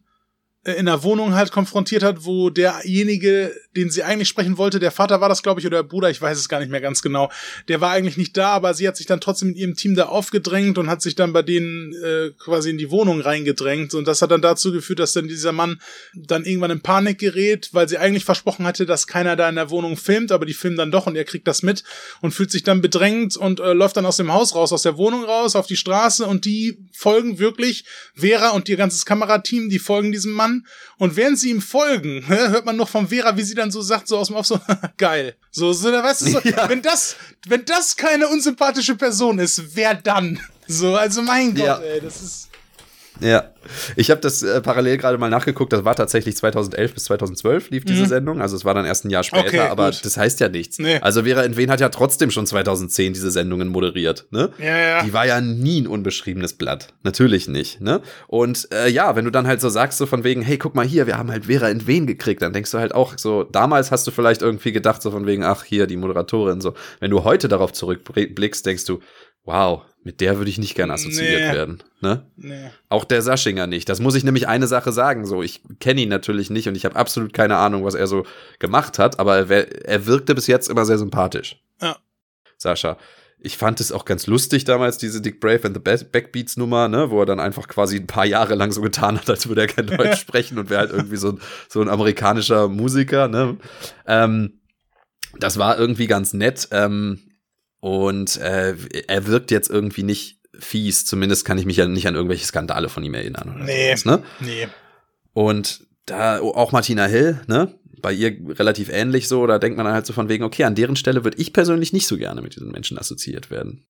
äh, 0.65 0.73
in 0.73 0.87
der 0.87 1.03
Wohnung 1.03 1.35
halt 1.35 1.51
konfrontiert 1.51 2.03
hat, 2.03 2.25
wo 2.25 2.49
derjenige, 2.49 3.53
den 3.75 3.89
sie 3.89 4.03
eigentlich 4.03 4.29
sprechen 4.29 4.57
wollte, 4.57 4.79
der 4.79 4.91
Vater 4.91 5.21
war 5.21 5.29
das, 5.29 5.43
glaube 5.43 5.59
ich, 5.59 5.65
oder 5.65 5.77
der 5.77 5.87
Bruder, 5.87 6.09
ich 6.09 6.21
weiß 6.21 6.37
es 6.37 6.49
gar 6.49 6.59
nicht 6.59 6.71
mehr 6.71 6.81
ganz 6.81 7.01
genau, 7.01 7.31
der 7.67 7.81
war 7.81 7.91
eigentlich 7.91 8.17
nicht 8.17 8.35
da, 8.37 8.49
aber 8.49 8.73
sie 8.73 8.87
hat 8.87 8.97
sich 8.97 9.05
dann 9.05 9.21
trotzdem 9.21 9.49
mit 9.49 9.57
ihrem 9.57 9.75
Team 9.75 9.95
da 9.95 10.05
aufgedrängt 10.05 10.77
und 10.77 10.89
hat 10.89 11.01
sich 11.01 11.15
dann 11.15 11.33
bei 11.33 11.41
denen 11.41 11.93
äh, 11.93 12.31
quasi 12.37 12.69
in 12.69 12.77
die 12.77 12.91
Wohnung 12.91 13.21
reingedrängt. 13.21 13.93
Und 13.93 14.07
das 14.07 14.21
hat 14.21 14.31
dann 14.31 14.41
dazu 14.41 14.71
geführt, 14.71 14.99
dass 14.99 15.13
dann 15.13 15.27
dieser 15.27 15.51
Mann 15.51 15.79
dann 16.13 16.45
irgendwann 16.45 16.71
in 16.71 16.81
Panik 16.81 17.19
gerät, 17.19 17.69
weil 17.73 17.89
sie 17.89 17.97
eigentlich 17.97 18.25
versprochen 18.25 18.65
hatte, 18.65 18.85
dass 18.85 19.07
keiner 19.07 19.35
da 19.35 19.49
in 19.49 19.55
der 19.55 19.69
Wohnung 19.69 19.97
filmt, 19.97 20.31
aber 20.31 20.45
die 20.45 20.53
filmen 20.53 20.77
dann 20.77 20.91
doch 20.91 21.07
und 21.07 21.15
er 21.15 21.25
kriegt 21.25 21.47
das 21.47 21.63
mit 21.63 21.83
und 22.21 22.31
fühlt 22.31 22.51
sich 22.51 22.63
dann 22.63 22.81
bedrängt 22.81 23.37
und 23.37 23.59
äh, 23.59 23.73
läuft 23.73 23.97
dann 23.97 24.05
aus 24.05 24.17
dem 24.17 24.31
Haus 24.31 24.55
raus, 24.55 24.71
aus 24.71 24.83
der 24.83 24.97
Wohnung 24.97 25.23
raus, 25.23 25.55
auf 25.55 25.67
die 25.67 25.77
Straße 25.77 26.25
und 26.25 26.45
die 26.45 26.77
folgen 26.91 27.39
wirklich, 27.39 27.85
Vera 28.13 28.49
und 28.49 28.69
ihr 28.69 28.77
ganzes 28.77 29.05
Kamerateam, 29.05 29.69
die 29.69 29.79
folgen 29.79 30.11
diesem 30.11 30.31
Mann. 30.31 30.65
Und 30.97 31.15
während 31.15 31.37
sie 31.37 31.49
ihm 31.49 31.61
folgen, 31.61 32.25
hört 32.27 32.65
man 32.65 32.77
noch 32.77 32.89
von 32.89 33.09
Vera, 33.09 33.37
wie 33.37 33.43
sie 33.43 33.55
dann 33.55 33.64
so 33.71 33.81
sagt, 33.81 34.07
so 34.07 34.17
aus 34.17 34.27
dem 34.27 34.35
Off, 34.35 34.45
so, 34.47 34.59
geil. 34.97 35.35
So, 35.51 35.71
so, 35.73 35.91
weißt 35.91 36.21
du, 36.21 36.25
so, 36.31 36.39
Ja. 36.41 36.67
wenn 36.69 36.81
das, 36.81 37.15
wenn 37.47 37.63
das 37.65 37.95
keine 37.95 38.27
unsympathische 38.27 38.95
Person 38.95 39.39
ist, 39.39 39.75
wer 39.75 39.93
dann? 39.95 40.39
So, 40.67 40.95
also 40.95 41.21
mein 41.21 41.53
Gott, 41.55 41.65
Ja. 41.65 41.77
ey, 41.79 42.01
das 42.01 42.21
ist, 42.21 42.49
Ja, 43.21 43.45
ich 43.95 44.11
habe 44.11 44.21
das 44.21 44.43
äh, 44.43 44.61
parallel 44.61 44.97
gerade 44.97 45.17
mal 45.17 45.29
nachgeguckt. 45.29 45.71
Das 45.73 45.85
war 45.85 45.95
tatsächlich 45.95 46.35
2011 46.37 46.93
bis 46.93 47.05
2012 47.05 47.69
lief 47.71 47.85
diese 47.85 48.05
Sendung. 48.05 48.41
Also 48.41 48.55
es 48.55 48.65
war 48.65 48.73
dann 48.73 48.85
erst 48.85 49.05
ein 49.05 49.09
Jahr 49.09 49.23
später, 49.23 49.43
Mhm. 49.45 49.47
Okay, 49.47 49.59
aber 49.59 49.91
gut. 49.91 50.05
das 50.05 50.17
heißt 50.17 50.39
ja 50.39 50.49
nichts. 50.49 50.79
Nee. 50.79 50.99
Also 50.99 51.23
Vera 51.23 51.43
Entwen 51.43 51.71
hat 51.71 51.79
ja 51.79 51.89
trotzdem 51.89 52.29
schon 52.29 52.45
2010 52.45 53.13
diese 53.13 53.31
Sendungen 53.31 53.67
moderiert. 53.69 54.25
Ne? 54.31 54.51
ja, 54.59 54.77
ja. 54.77 55.03
Die 55.03 55.13
war 55.13 55.25
ja 55.25 55.39
nie 55.41 55.81
ein 55.81 55.87
unbeschriebenes 55.87 56.53
Blatt. 56.53 56.89
Natürlich 57.03 57.47
nicht. 57.47 57.81
Ne? 57.81 58.01
Und 58.27 58.67
äh, 58.71 58.89
ja, 58.89 59.15
wenn 59.15 59.25
du 59.25 59.31
dann 59.31 59.47
halt 59.47 59.61
so 59.61 59.69
sagst, 59.69 59.97
so 59.97 60.05
von 60.05 60.23
wegen, 60.23 60.41
hey, 60.41 60.57
guck 60.57 60.75
mal 60.75 60.85
hier, 60.85 61.07
wir 61.07 61.17
haben 61.17 61.31
halt 61.31 61.45
Vera 61.45 61.69
Entwen 61.69 62.05
gekriegt, 62.07 62.41
dann 62.41 62.53
denkst 62.53 62.71
du 62.71 62.77
halt 62.79 62.93
auch 62.93 63.13
so, 63.17 63.43
damals 63.43 63.91
hast 63.91 64.05
du 64.05 64.11
vielleicht 64.11 64.41
irgendwie 64.41 64.73
gedacht, 64.73 65.01
so 65.01 65.09
von 65.11 65.25
wegen, 65.25 65.43
ach, 65.43 65.63
hier, 65.63 65.87
die 65.87 65.97
Moderatorin, 65.97 66.61
so. 66.61 66.73
Wenn 66.99 67.11
du 67.11 67.23
heute 67.23 67.47
darauf 67.47 67.73
zurückblickst, 67.73 68.65
denkst 68.65 68.85
du, 68.85 68.99
wow, 69.45 69.83
mit 70.03 70.21
der 70.21 70.37
würde 70.37 70.49
ich 70.51 70.57
nicht 70.59 70.75
gern 70.75 70.91
assoziiert 70.91 71.41
Nee. 71.49 71.53
werden. 71.53 71.83
Ne? 72.01 72.25
Nee. 72.35 72.69
Auch 72.89 73.05
der 73.05 73.21
Saschinger 73.21 73.65
nicht. 73.67 73.89
Das 73.89 73.99
muss 73.99 74.15
ich 74.15 74.23
nämlich 74.23 74.47
eine 74.47 74.67
Sache 74.67 74.91
sagen. 74.91 75.25
So, 75.25 75.41
ich 75.41 75.61
kenne 75.79 76.01
ihn 76.01 76.09
natürlich 76.09 76.49
nicht 76.51 76.67
und 76.67 76.75
ich 76.75 76.85
habe 76.85 76.95
absolut 76.95 77.33
keine 77.33 77.57
Ahnung, 77.57 77.83
was 77.85 77.95
er 77.95 78.05
so 78.07 78.25
gemacht 78.59 78.99
hat, 78.99 79.17
aber 79.19 79.49
er, 79.49 79.85
er 79.87 80.05
wirkte 80.05 80.35
bis 80.35 80.45
jetzt 80.47 80.69
immer 80.69 80.85
sehr 80.85 80.97
sympathisch. 80.99 81.59
Ja. 81.81 81.95
Sascha. 82.57 82.97
Ich 83.39 83.57
fand 83.57 83.79
es 83.79 83.91
auch 83.91 84.05
ganz 84.05 84.25
lustig 84.27 84.63
damals, 84.63 84.97
diese 84.97 85.21
Dick 85.21 85.39
Brave 85.39 85.65
and 85.65 85.75
the 85.75 85.79
Ba- 85.81 86.03
Backbeats 86.11 86.57
Nummer, 86.57 86.87
ne, 86.87 87.11
wo 87.11 87.19
er 87.19 87.25
dann 87.27 87.39
einfach 87.39 87.67
quasi 87.67 87.97
ein 87.97 88.07
paar 88.07 88.25
Jahre 88.25 88.55
lang 88.55 88.71
so 88.71 88.81
getan 88.81 89.17
hat, 89.19 89.29
als 89.29 89.47
würde 89.47 89.61
er 89.61 89.67
kein 89.67 89.85
Deutsch 89.97 90.19
sprechen 90.19 90.57
und 90.57 90.69
wäre 90.71 90.79
halt 90.81 90.91
irgendwie 90.91 91.17
so, 91.17 91.29
ein- 91.33 91.39
so 91.69 91.81
ein 91.81 91.89
amerikanischer 91.89 92.67
Musiker, 92.69 93.27
ne. 93.27 93.57
Ähm, 94.07 94.59
das 95.39 95.57
war 95.57 95.77
irgendwie 95.77 96.07
ganz 96.07 96.33
nett. 96.33 96.67
Ähm, 96.71 97.19
und 97.85 98.37
äh, 98.37 98.75
er 99.07 99.27
wirkt 99.27 99.51
jetzt 99.51 99.69
irgendwie 99.69 100.01
nicht 100.01 100.39
fies. 100.57 101.05
Zumindest 101.05 101.45
kann 101.45 101.59
ich 101.59 101.67
mich 101.67 101.77
ja 101.77 101.85
nicht 101.85 102.07
an 102.07 102.15
irgendwelche 102.15 102.43
Skandale 102.43 102.89
von 102.89 103.03
ihm 103.03 103.13
erinnern. 103.13 103.61
Nee. 103.63 103.95
sowas, 103.95 104.05
ne? 104.05 104.23
Nee. 104.39 104.67
Und 105.33 105.85
da 106.07 106.39
auch 106.39 106.71
Martina 106.71 107.05
Hill, 107.05 107.41
ne? 107.45 107.75
Bei 108.01 108.11
ihr 108.11 108.35
relativ 108.57 108.89
ähnlich 108.89 109.27
so, 109.27 109.45
da 109.45 109.59
denkt 109.59 109.77
man 109.77 109.85
halt 109.87 110.07
so 110.07 110.13
von 110.13 110.29
wegen, 110.29 110.43
okay, 110.43 110.63
an 110.63 110.73
deren 110.73 110.95
Stelle 110.95 111.23
würde 111.23 111.37
ich 111.37 111.53
persönlich 111.53 111.93
nicht 111.93 112.07
so 112.07 112.17
gerne 112.17 112.41
mit 112.41 112.55
diesen 112.55 112.71
Menschen 112.71 112.97
assoziiert 112.97 113.51
werden. 113.51 113.85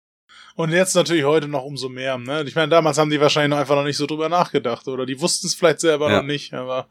Und 0.55 0.71
jetzt 0.71 0.93
natürlich 0.95 1.23
heute 1.23 1.47
noch 1.47 1.63
umso 1.63 1.87
mehr. 1.87 2.17
Ne? 2.17 2.43
Ich 2.45 2.55
meine, 2.55 2.67
damals 2.67 2.97
haben 2.97 3.09
die 3.09 3.21
wahrscheinlich 3.21 3.51
noch 3.51 3.59
einfach 3.59 3.75
noch 3.77 3.85
nicht 3.85 3.97
so 3.97 4.07
drüber 4.07 4.27
nachgedacht 4.27 4.89
oder 4.89 5.05
die 5.05 5.21
wussten 5.21 5.47
es 5.47 5.55
vielleicht 5.55 5.79
selber 5.79 6.11
Ja. 6.11 6.17
noch 6.17 6.27
nicht. 6.27 6.53
Aber 6.53 6.89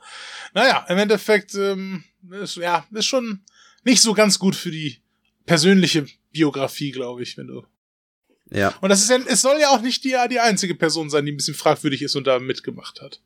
naja, 0.55 0.87
im 0.89 0.97
Endeffekt 0.97 1.55
ähm, 1.55 2.05
ist, 2.43 2.57
ja, 2.57 2.87
ist 2.93 3.05
schon 3.07 3.41
nicht 3.85 4.01
so 4.01 4.15
ganz 4.15 4.39
gut 4.39 4.57
für 4.57 4.71
die 4.71 5.03
persönliche 5.45 6.07
Biografie, 6.35 6.91
glaube 6.91 7.23
ich, 7.23 7.39
wenn 7.39 7.47
du. 7.47 7.65
Ja. 8.51 8.75
Und 8.83 8.91
das 8.91 9.01
ist 9.01 9.09
ja, 9.09 9.19
es 9.27 9.41
soll 9.41 9.59
ja 9.59 9.71
auch 9.71 9.81
nicht 9.81 10.05
die, 10.05 10.15
die 10.31 10.41
einzige 10.41 10.75
Person 10.75 11.09
sein, 11.09 11.25
die 11.25 11.33
ein 11.33 11.37
bisschen 11.37 11.55
fragwürdig 11.55 12.03
ist 12.03 12.15
und 12.15 12.27
da 12.27 12.39
mitgemacht 12.39 13.01
hat. 13.01 13.21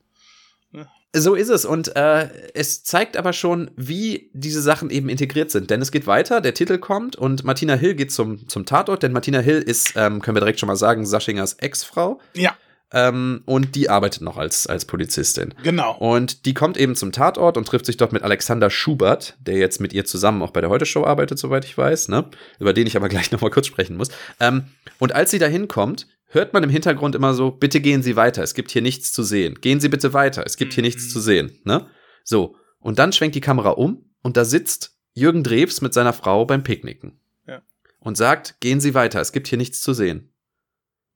So 1.16 1.34
ist 1.34 1.48
es. 1.48 1.64
Und 1.64 1.96
äh, 1.96 2.28
es 2.52 2.84
zeigt 2.84 3.16
aber 3.16 3.32
schon, 3.32 3.70
wie 3.76 4.30
diese 4.34 4.60
Sachen 4.60 4.90
eben 4.90 5.08
integriert 5.08 5.50
sind. 5.50 5.70
Denn 5.70 5.80
es 5.80 5.90
geht 5.90 6.06
weiter, 6.06 6.42
der 6.42 6.52
Titel 6.52 6.78
kommt 6.78 7.16
und 7.16 7.44
Martina 7.44 7.74
Hill 7.74 7.94
geht 7.94 8.12
zum, 8.12 8.46
zum 8.46 8.66
Tatort, 8.66 9.02
denn 9.02 9.12
Martina 9.12 9.40
Hill 9.40 9.58
ist, 9.58 9.94
ähm, 9.96 10.20
können 10.20 10.36
wir 10.36 10.40
direkt 10.40 10.60
schon 10.60 10.66
mal 10.66 10.76
sagen, 10.76 11.06
Saschingers 11.06 11.54
Ex-Frau. 11.54 12.20
Ja, 12.34 12.56
Ähm, 12.92 13.42
und 13.44 13.74
die 13.74 13.90
arbeitet 13.90 14.22
noch 14.22 14.38
als, 14.38 14.66
als 14.66 14.86
Polizistin. 14.86 15.54
genau. 15.62 15.96
Und 15.98 16.46
die 16.46 16.54
kommt 16.54 16.78
eben 16.78 16.96
zum 16.96 17.12
Tatort 17.12 17.56
und 17.56 17.66
trifft 17.66 17.84
sich 17.86 17.98
dort 17.98 18.12
mit 18.12 18.22
Alexander 18.22 18.70
Schubert, 18.70 19.36
der 19.40 19.56
jetzt 19.56 19.80
mit 19.80 19.92
ihr 19.92 20.06
zusammen 20.06 20.40
auch 20.42 20.52
bei 20.52 20.60
der 20.62 20.70
Heute-Show 20.70 21.04
arbeitet, 21.04 21.38
soweit 21.38 21.64
ich 21.66 21.76
weiß, 21.76 22.08
ne? 22.08 22.30
Über 22.58 22.72
den 22.72 22.86
ich 22.86 22.96
aber 22.96 23.08
gleich 23.10 23.30
noch 23.30 23.40
mal 23.42 23.50
kurz 23.50 23.66
sprechen 23.66 23.96
muss. 23.96 24.08
Ähm, 24.40 24.64
und 24.98 25.14
als 25.14 25.30
sie 25.30 25.38
da 25.38 25.46
hinkommt, 25.46 26.06
hört 26.26 26.54
man 26.54 26.62
im 26.62 26.70
Hintergrund 26.70 27.14
immer 27.14 27.34
so, 27.34 27.50
bitte 27.50 27.80
gehen 27.80 28.02
Sie 28.02 28.16
weiter, 28.16 28.42
es 28.42 28.54
gibt 28.54 28.70
hier 28.70 28.82
nichts 28.82 29.12
zu 29.12 29.22
sehen. 29.22 29.56
Gehen 29.60 29.80
Sie 29.80 29.88
bitte 29.88 30.14
weiter, 30.14 30.44
es 30.46 30.56
gibt 30.56 30.72
hier 30.72 30.82
nichts 30.82 31.10
zu 31.10 31.20
sehen, 31.20 31.58
ne? 31.64 31.86
So. 32.24 32.56
Und 32.80 32.98
dann 32.98 33.12
schwenkt 33.12 33.34
die 33.34 33.40
Kamera 33.40 33.70
um 33.70 34.04
und 34.22 34.36
da 34.36 34.44
sitzt 34.44 34.96
Jürgen 35.14 35.42
Drews 35.42 35.80
mit 35.80 35.92
seiner 35.92 36.12
Frau 36.12 36.44
beim 36.44 36.62
Picknicken. 36.62 37.20
Ja. 37.46 37.60
Und 37.98 38.16
sagt, 38.16 38.60
gehen 38.60 38.80
Sie 38.80 38.94
weiter, 38.94 39.20
es 39.20 39.32
gibt 39.32 39.48
hier 39.48 39.58
nichts 39.58 39.82
zu 39.82 39.92
sehen. 39.92 40.32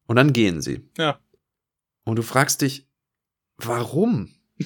Und 0.07 0.17
dann 0.17 0.33
gehen 0.33 0.61
sie. 0.61 0.89
Ja. 0.99 1.19
Und 2.05 2.17
du 2.17 2.23
fragst 2.23 2.61
dich, 2.63 2.87
warum? 3.59 4.35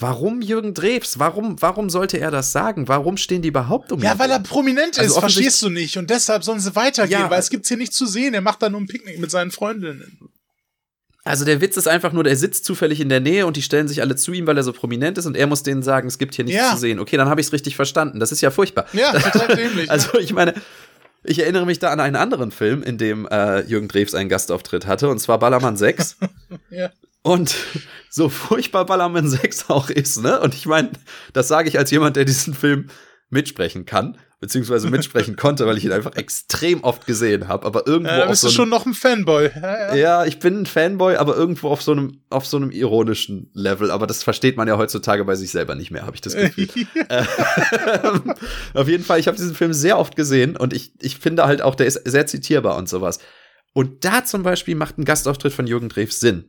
Warum 0.00 0.42
Jürgen 0.42 0.74
Drews? 0.74 1.18
Warum, 1.18 1.60
warum 1.60 1.90
sollte 1.90 2.20
er 2.20 2.30
das 2.30 2.52
sagen? 2.52 2.86
Warum 2.86 3.16
stehen 3.16 3.42
die 3.42 3.48
überhaupt 3.48 3.90
um 3.90 3.98
ihn 3.98 4.04
Ja, 4.04 4.16
weil 4.16 4.30
er 4.30 4.38
prominent 4.38 4.96
Also 4.96 5.02
ist, 5.10 5.16
offensichtlich- 5.16 5.46
verstehst 5.46 5.62
du 5.62 5.70
nicht. 5.70 5.96
Und 5.96 6.08
deshalb 6.08 6.44
sollen 6.44 6.60
sie 6.60 6.76
weitergehen, 6.76 7.18
Ja. 7.22 7.30
weil 7.30 7.40
es 7.40 7.50
gibt's 7.50 7.66
hier 7.66 7.76
nichts 7.78 7.96
zu 7.96 8.06
sehen. 8.06 8.32
Er 8.32 8.40
macht 8.40 8.62
da 8.62 8.68
nur 8.70 8.80
ein 8.80 8.86
Picknick 8.86 9.18
mit 9.18 9.32
seinen 9.32 9.50
Freundinnen. 9.50 10.20
Also 11.24 11.44
der 11.44 11.60
Witz 11.60 11.76
ist 11.76 11.88
einfach 11.88 12.12
nur, 12.12 12.22
der 12.22 12.36
sitzt 12.36 12.64
zufällig 12.64 13.00
in 13.00 13.08
der 13.08 13.18
Nähe 13.18 13.44
und 13.44 13.56
die 13.56 13.62
stellen 13.62 13.88
sich 13.88 14.00
alle 14.00 14.14
zu 14.14 14.32
ihm, 14.32 14.46
weil 14.46 14.56
er 14.56 14.62
so 14.62 14.72
prominent 14.72 15.18
ist 15.18 15.26
und 15.26 15.36
er 15.36 15.48
muss 15.48 15.64
denen 15.64 15.82
sagen, 15.82 16.06
es 16.06 16.16
gibt 16.18 16.36
hier 16.36 16.44
nichts 16.44 16.60
Ja. 16.60 16.70
zu 16.74 16.78
sehen. 16.78 17.00
Okay, 17.00 17.16
dann 17.16 17.28
habe 17.28 17.40
ich 17.40 17.48
es 17.48 17.52
richtig 17.52 17.74
verstanden. 17.74 18.20
Das 18.20 18.30
ist 18.30 18.40
ja 18.40 18.52
furchtbar. 18.52 18.86
Ja, 18.92 19.12
total 19.18 19.48
dämlich. 19.56 19.90
Also 19.90 20.16
ich 20.20 20.32
meine, 20.32 20.54
ich 21.28 21.40
erinnere 21.40 21.66
mich 21.66 21.78
da 21.78 21.90
an 21.90 22.00
einen 22.00 22.16
anderen 22.16 22.50
Film, 22.50 22.82
in 22.82 22.98
dem 22.98 23.26
äh, 23.28 23.60
Jürgen 23.60 23.88
Drews 23.88 24.14
einen 24.14 24.28
Gastauftritt 24.28 24.86
hatte, 24.86 25.08
und 25.08 25.18
zwar 25.18 25.38
Ballermann 25.38 25.76
6. 25.76 26.16
ja. 26.70 26.90
Und 27.22 27.54
so 28.10 28.28
furchtbar 28.28 28.86
Ballermann 28.86 29.28
6 29.28 29.68
auch 29.70 29.90
ist, 29.90 30.22
ne? 30.22 30.40
Und 30.40 30.54
ich 30.54 30.66
meine, 30.66 30.90
das 31.32 31.48
sage 31.48 31.68
ich 31.68 31.78
als 31.78 31.90
jemand, 31.90 32.16
der 32.16 32.24
diesen 32.24 32.54
Film 32.54 32.88
mitsprechen 33.28 33.84
kann, 33.84 34.16
beziehungsweise 34.40 34.88
mitsprechen 34.88 35.36
konnte, 35.36 35.66
weil 35.66 35.76
ich 35.76 35.84
ihn 35.84 35.92
einfach 35.92 36.14
extrem 36.14 36.84
oft 36.84 37.06
gesehen 37.06 37.48
habe, 37.48 37.66
aber 37.66 37.86
irgendwo 37.86 38.10
Ja, 38.10 38.18
da 38.18 38.24
auf 38.24 38.30
bist 38.30 38.42
so 38.42 38.48
du 38.48 38.54
schon 38.54 38.68
noch 38.68 38.86
ein 38.86 38.94
Fanboy. 38.94 39.50
Ja, 39.54 39.60
ja. 39.60 39.94
ja, 39.94 40.24
ich 40.24 40.38
bin 40.38 40.60
ein 40.60 40.66
Fanboy, 40.66 41.16
aber 41.16 41.36
irgendwo 41.36 41.68
auf 41.68 41.82
so 41.82 41.92
einem 41.92 42.20
auf 42.30 42.46
so 42.46 42.56
einem 42.56 42.70
ironischen 42.70 43.50
Level, 43.54 43.90
aber 43.90 44.06
das 44.06 44.22
versteht 44.22 44.56
man 44.56 44.68
ja 44.68 44.76
heutzutage 44.76 45.24
bei 45.24 45.34
sich 45.34 45.50
selber 45.50 45.74
nicht 45.74 45.90
mehr, 45.90 46.06
habe 46.06 46.14
ich 46.14 46.20
das 46.20 46.34
Gefühl. 46.34 46.68
Ähm, 47.10 48.34
auf 48.74 48.88
jeden 48.88 49.04
Fall, 49.04 49.18
ich 49.18 49.26
habe 49.28 49.36
diesen 49.36 49.54
Film 49.54 49.72
sehr 49.72 49.98
oft 49.98 50.16
gesehen 50.16 50.56
und 50.56 50.72
ich, 50.72 50.92
ich 51.00 51.18
finde 51.18 51.44
halt 51.44 51.62
auch, 51.62 51.74
der 51.74 51.86
ist 51.86 52.00
sehr 52.04 52.26
zitierbar 52.26 52.76
und 52.76 52.88
sowas. 52.88 53.18
Und 53.72 54.04
da 54.04 54.24
zum 54.24 54.42
Beispiel 54.42 54.74
macht 54.74 54.98
ein 54.98 55.04
Gastauftritt 55.04 55.52
von 55.52 55.66
Jürgen 55.66 55.88
Drews 55.88 56.20
Sinn. 56.20 56.44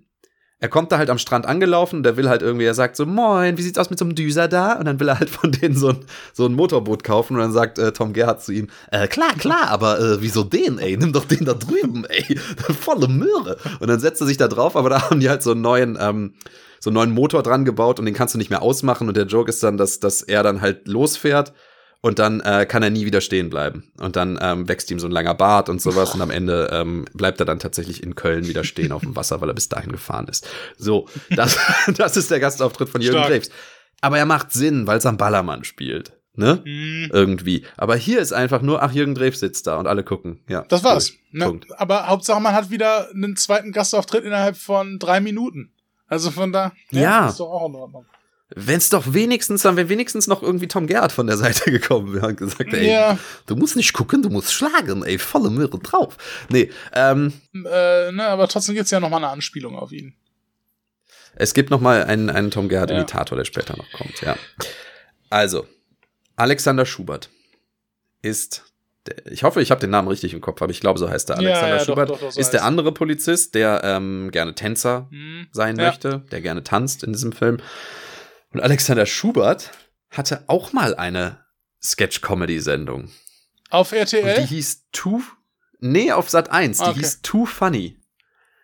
Er 0.61 0.67
kommt 0.67 0.91
da 0.91 0.97
halt 0.97 1.09
am 1.09 1.17
Strand 1.17 1.45
angelaufen 1.45 2.03
der 2.03 2.17
will 2.17 2.27
halt 2.27 2.41
irgendwie, 2.41 2.65
er 2.65 2.73
sagt 2.73 2.97
so, 2.97 3.05
moin, 3.05 3.57
wie 3.57 3.61
sieht's 3.61 3.77
aus 3.79 3.89
mit 3.89 3.97
so 3.97 4.03
einem 4.03 4.15
Düser 4.15 4.49
da? 4.49 4.73
Und 4.73 4.85
dann 4.85 4.99
will 4.99 5.07
er 5.07 5.19
halt 5.19 5.29
von 5.29 5.51
denen 5.51 5.75
so 5.75 5.89
ein, 5.89 5.99
so 6.33 6.45
ein 6.45 6.53
Motorboot 6.53 7.03
kaufen 7.03 7.35
und 7.35 7.41
dann 7.41 7.53
sagt 7.53 7.79
äh, 7.79 7.93
Tom 7.93 8.11
Gerhardt 8.11 8.43
zu 8.43 8.51
ihm, 8.51 8.67
äh, 8.91 9.07
klar, 9.07 9.33
klar, 9.37 9.69
aber 9.69 9.99
äh, 9.99 10.21
wieso 10.21 10.43
den, 10.43 10.77
ey? 10.77 10.97
Nimm 10.97 11.13
doch 11.13 11.25
den 11.25 11.45
da 11.45 11.53
drüben, 11.53 12.05
ey. 12.05 12.37
Volle 12.79 13.07
Möhre. 13.07 13.57
Und 13.79 13.87
dann 13.87 13.99
setzt 13.99 14.21
er 14.21 14.27
sich 14.27 14.37
da 14.37 14.47
drauf, 14.49 14.75
aber 14.75 14.89
da 14.89 15.09
haben 15.09 15.21
die 15.21 15.29
halt 15.29 15.43
so 15.43 15.51
einen 15.51 15.61
neuen, 15.61 15.97
ähm, 15.99 16.33
so 16.81 16.89
einen 16.89 16.95
neuen 16.95 17.11
Motor 17.11 17.41
dran 17.43 17.63
gebaut 17.63 17.99
und 17.99 18.05
den 18.05 18.13
kannst 18.13 18.33
du 18.33 18.37
nicht 18.37 18.49
mehr 18.49 18.61
ausmachen 18.61 19.07
und 19.07 19.15
der 19.15 19.25
Joke 19.25 19.49
ist 19.49 19.63
dann, 19.63 19.77
dass, 19.77 19.99
dass 19.99 20.21
er 20.21 20.43
dann 20.43 20.61
halt 20.61 20.87
losfährt 20.87 21.53
und 22.01 22.19
dann 22.19 22.39
äh, 22.41 22.65
kann 22.65 22.83
er 22.83 22.89
nie 22.89 23.05
wieder 23.05 23.21
stehen 23.21 23.49
bleiben. 23.49 23.91
Und 23.99 24.15
dann 24.15 24.39
ähm, 24.41 24.67
wächst 24.69 24.89
ihm 24.91 24.99
so 24.99 25.07
ein 25.07 25.11
langer 25.11 25.35
Bart 25.35 25.69
und 25.69 25.81
sowas 25.81 26.13
und 26.15 26.21
am 26.21 26.31
Ende 26.31 26.69
ähm, 26.71 27.05
bleibt 27.13 27.39
er 27.39 27.45
dann 27.45 27.59
tatsächlich 27.59 28.03
in 28.03 28.15
Köln 28.15 28.47
wieder 28.47 28.63
stehen 28.63 28.91
auf 28.91 29.01
dem 29.01 29.15
Wasser, 29.15 29.41
weil 29.41 29.49
er 29.49 29.55
bis 29.55 29.69
dahin 29.69 29.91
gefahren 29.91 30.27
ist. 30.27 30.47
So, 30.77 31.07
das, 31.35 31.57
das 31.97 32.17
ist 32.17 32.31
der 32.31 32.39
Gastauftritt 32.39 32.89
von 32.89 33.01
Jürgen 33.01 33.23
Stark. 33.23 33.43
Aber 34.01 34.17
er 34.17 34.25
macht 34.25 34.53
Sinn, 34.53 34.87
weil 34.87 34.97
es 34.97 35.05
am 35.05 35.17
Ballermann 35.17 35.65
spielt. 35.65 36.13
Ne? 36.35 36.61
Hm, 36.63 37.09
Irgendwie. 37.11 37.65
Aber 37.75 37.97
hier 37.97 38.21
ist 38.21 38.31
einfach 38.31 38.61
nur, 38.61 38.81
ach, 38.81 38.93
Jürgen 38.93 39.13
Drews 39.13 39.41
sitzt 39.41 39.67
da 39.67 39.77
und 39.77 39.87
alle 39.87 40.05
gucken. 40.05 40.39
Ja. 40.47 40.63
Das 40.69 40.85
war's. 40.85 41.11
Ne? 41.31 41.43
Punkt. 41.43 41.67
Aber 41.77 42.07
Hauptsache, 42.07 42.39
man 42.39 42.53
hat 42.53 42.69
wieder 42.69 43.09
einen 43.09 43.35
zweiten 43.35 43.73
Gastauftritt 43.73 44.23
innerhalb 44.23 44.55
von 44.55 44.99
drei 44.99 45.19
Minuten. 45.19 45.73
Also 46.07 46.31
von 46.31 46.53
da. 46.53 46.71
Ja. 46.91 47.27
Ist 47.27 47.41
doch 47.41 47.51
auch 47.51 47.67
in 47.67 47.75
Ordnung. 47.75 48.05
Wenn 48.55 48.77
es 48.77 48.89
doch 48.89 49.13
wenigstens, 49.13 49.61
dann 49.61 49.75
wäre 49.77 49.89
wenigstens 49.89 50.25
noch 50.27 50.41
irgendwie 50.41 50.67
Tom 50.67 50.87
Gerhardt 50.87 51.11
von 51.11 51.27
der 51.27 51.37
Seite 51.37 51.69
gekommen 51.71 52.13
wäre 52.13 52.27
und 52.27 52.37
gesagt, 52.37 52.73
ey, 52.73 52.89
Ja. 52.91 53.19
du 53.45 53.55
musst 53.55 53.75
nicht 53.75 53.93
gucken, 53.93 54.23
du 54.23 54.29
musst 54.29 54.51
schlagen, 54.51 55.03
ey, 55.03 55.19
volle 55.19 55.49
Möhre 55.51 55.77
drauf. 55.77 56.17
Nee, 56.49 56.71
ähm, 56.93 57.31
Äh, 57.53 58.11
ne, 58.11 58.25
aber 58.27 58.47
trotzdem 58.47 58.73
gibt's 58.75 58.89
ja 58.91 58.99
noch 58.99 59.09
mal 59.09 59.17
eine 59.17 59.29
Anspielung 59.29 59.75
auf 59.77 59.91
ihn. 59.91 60.15
es 61.35 61.53
gibt 61.53 61.69
noch 61.69 61.79
mal 61.79 62.03
einen, 62.05 62.29
einen 62.29 62.49
Tom 62.51 62.65
Ja. 62.65 62.69
Gerhardt-Imitator, 62.69 63.37
der 63.37 63.45
später 63.45 63.77
noch 63.77 63.89
kommt, 63.91 64.19
ja. 64.21 64.35
Also, 65.29 65.67
Alexander 66.35 66.85
Schubert 66.87 67.29
ist, 68.23 68.63
ich 69.29 69.43
hoffe, 69.43 69.61
ich 69.61 69.69
habe 69.71 69.79
den 69.81 69.91
Namen 69.91 70.07
richtig 70.07 70.33
im 70.33 70.41
Kopf, 70.41 70.61
aber 70.61 70.71
ich 70.71 70.79
glaube, 70.81 70.97
so 70.99 71.07
heißt 71.09 71.29
er. 71.29 71.39
Ja, 71.41 71.49
Alexander 71.49 71.69
ja, 71.69 71.77
doch, 71.77 71.85
Schubert 71.85 72.09
doch, 72.09 72.19
doch, 72.19 72.31
so 72.31 72.39
ist 72.39 72.49
der 72.49 72.61
er. 72.61 72.65
andere 72.65 72.91
Polizist, 72.93 73.53
der 73.55 73.81
ähm, 73.83 74.31
gerne 74.31 74.55
Tänzer 74.55 75.07
Hm. 75.11 75.47
sein 75.51 75.77
Ja. 75.77 75.85
möchte, 75.87 76.23
der 76.31 76.41
gerne 76.41 76.63
tanzt 76.63 77.03
in 77.03 77.13
diesem 77.13 77.31
Film. 77.31 77.59
Und 78.51 78.61
Alexander 78.61 79.05
Schubert 79.05 79.71
hatte 80.09 80.43
auch 80.47 80.73
mal 80.73 80.95
eine 80.95 81.43
Sketch-Comedy-Sendung. 81.81 83.09
Auf 83.69 83.91
Und 83.91 83.95
die 84.11 84.17
RTL? 84.17 84.47
hieß 84.47 84.87
Too. 84.91 85.21
Nee, 85.79 86.11
auf 86.11 86.29
Sat 86.29 86.51
1. 86.51 86.77
Die 86.79 86.83
Okay. 86.83 86.99
hieß 86.99 87.21
Too 87.21 87.45
Funny. 87.45 87.97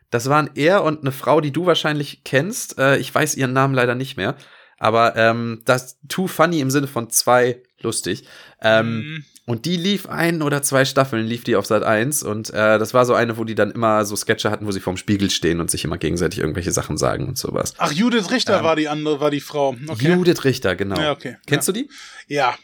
Das 0.10 0.30
waren 0.30 0.50
er 0.56 0.84
und 0.84 1.02
eine 1.02 1.12
Frau, 1.12 1.42
die 1.42 1.52
du 1.52 1.66
wahrscheinlich 1.66 2.24
kennst. 2.24 2.78
Äh, 2.78 2.98
ich 2.98 3.14
weiß 3.14 3.36
ihren 3.36 3.54
Namen 3.54 3.74
leider 3.74 3.96
nicht 3.96 4.18
mehr. 4.18 4.36
Aber 4.78 5.16
ähm, 5.16 5.62
das 5.66 6.00
Too 6.08 6.28
Funny 6.28 6.60
im 6.60 6.72
Sinne 6.72 6.88
von 6.88 7.10
zwei 7.10 7.62
lustig. 7.80 8.28
Ähm, 8.62 9.04
Hm. 9.04 9.26
Und 9.48 9.66
die 9.66 9.78
lief 9.78 10.08
ein 10.08 10.42
oder 10.42 10.64
zwei 10.64 10.86
Staffeln, 10.86 11.28
lief 11.28 11.44
die 11.44 11.56
auf 11.56 11.68
Sat 11.68 11.84
1. 11.84 12.24
Und 12.24 12.50
äh, 12.50 12.80
das 12.80 12.96
war 12.96 13.06
so 13.06 13.14
eine, 13.14 13.38
wo 13.38 13.44
die 13.44 13.54
dann 13.54 13.70
immer 13.70 14.04
so 14.04 14.16
Sketche 14.16 14.50
hatten, 14.50 14.66
wo 14.66 14.72
sie 14.72 14.80
vorm 14.80 14.98
Spiegel 14.98 15.30
stehen 15.30 15.60
und 15.60 15.70
sich 15.70 15.84
immer 15.84 16.00
gegenseitig 16.00 16.40
irgendwelche 16.40 16.72
Sachen 16.72 16.98
sagen 16.98 17.28
und 17.28 17.38
sowas. 17.38 17.76
Ach, 17.78 17.92
Judith 17.92 18.32
Richter 18.32 18.58
Ähm, 18.58 18.64
war 18.64 18.76
die 18.76 18.88
andere, 18.88 19.20
war 19.20 19.30
die 19.30 19.42
Frau. 19.42 19.76
Okay. 19.88 20.14
Judith 20.14 20.44
Richter, 20.46 20.76
genau. 20.76 21.00
Ja, 21.00 21.12
okay. 21.12 21.38
Kennst 21.46 21.68
du 21.68 21.72
die? 21.74 21.90
Ja. 22.28 22.58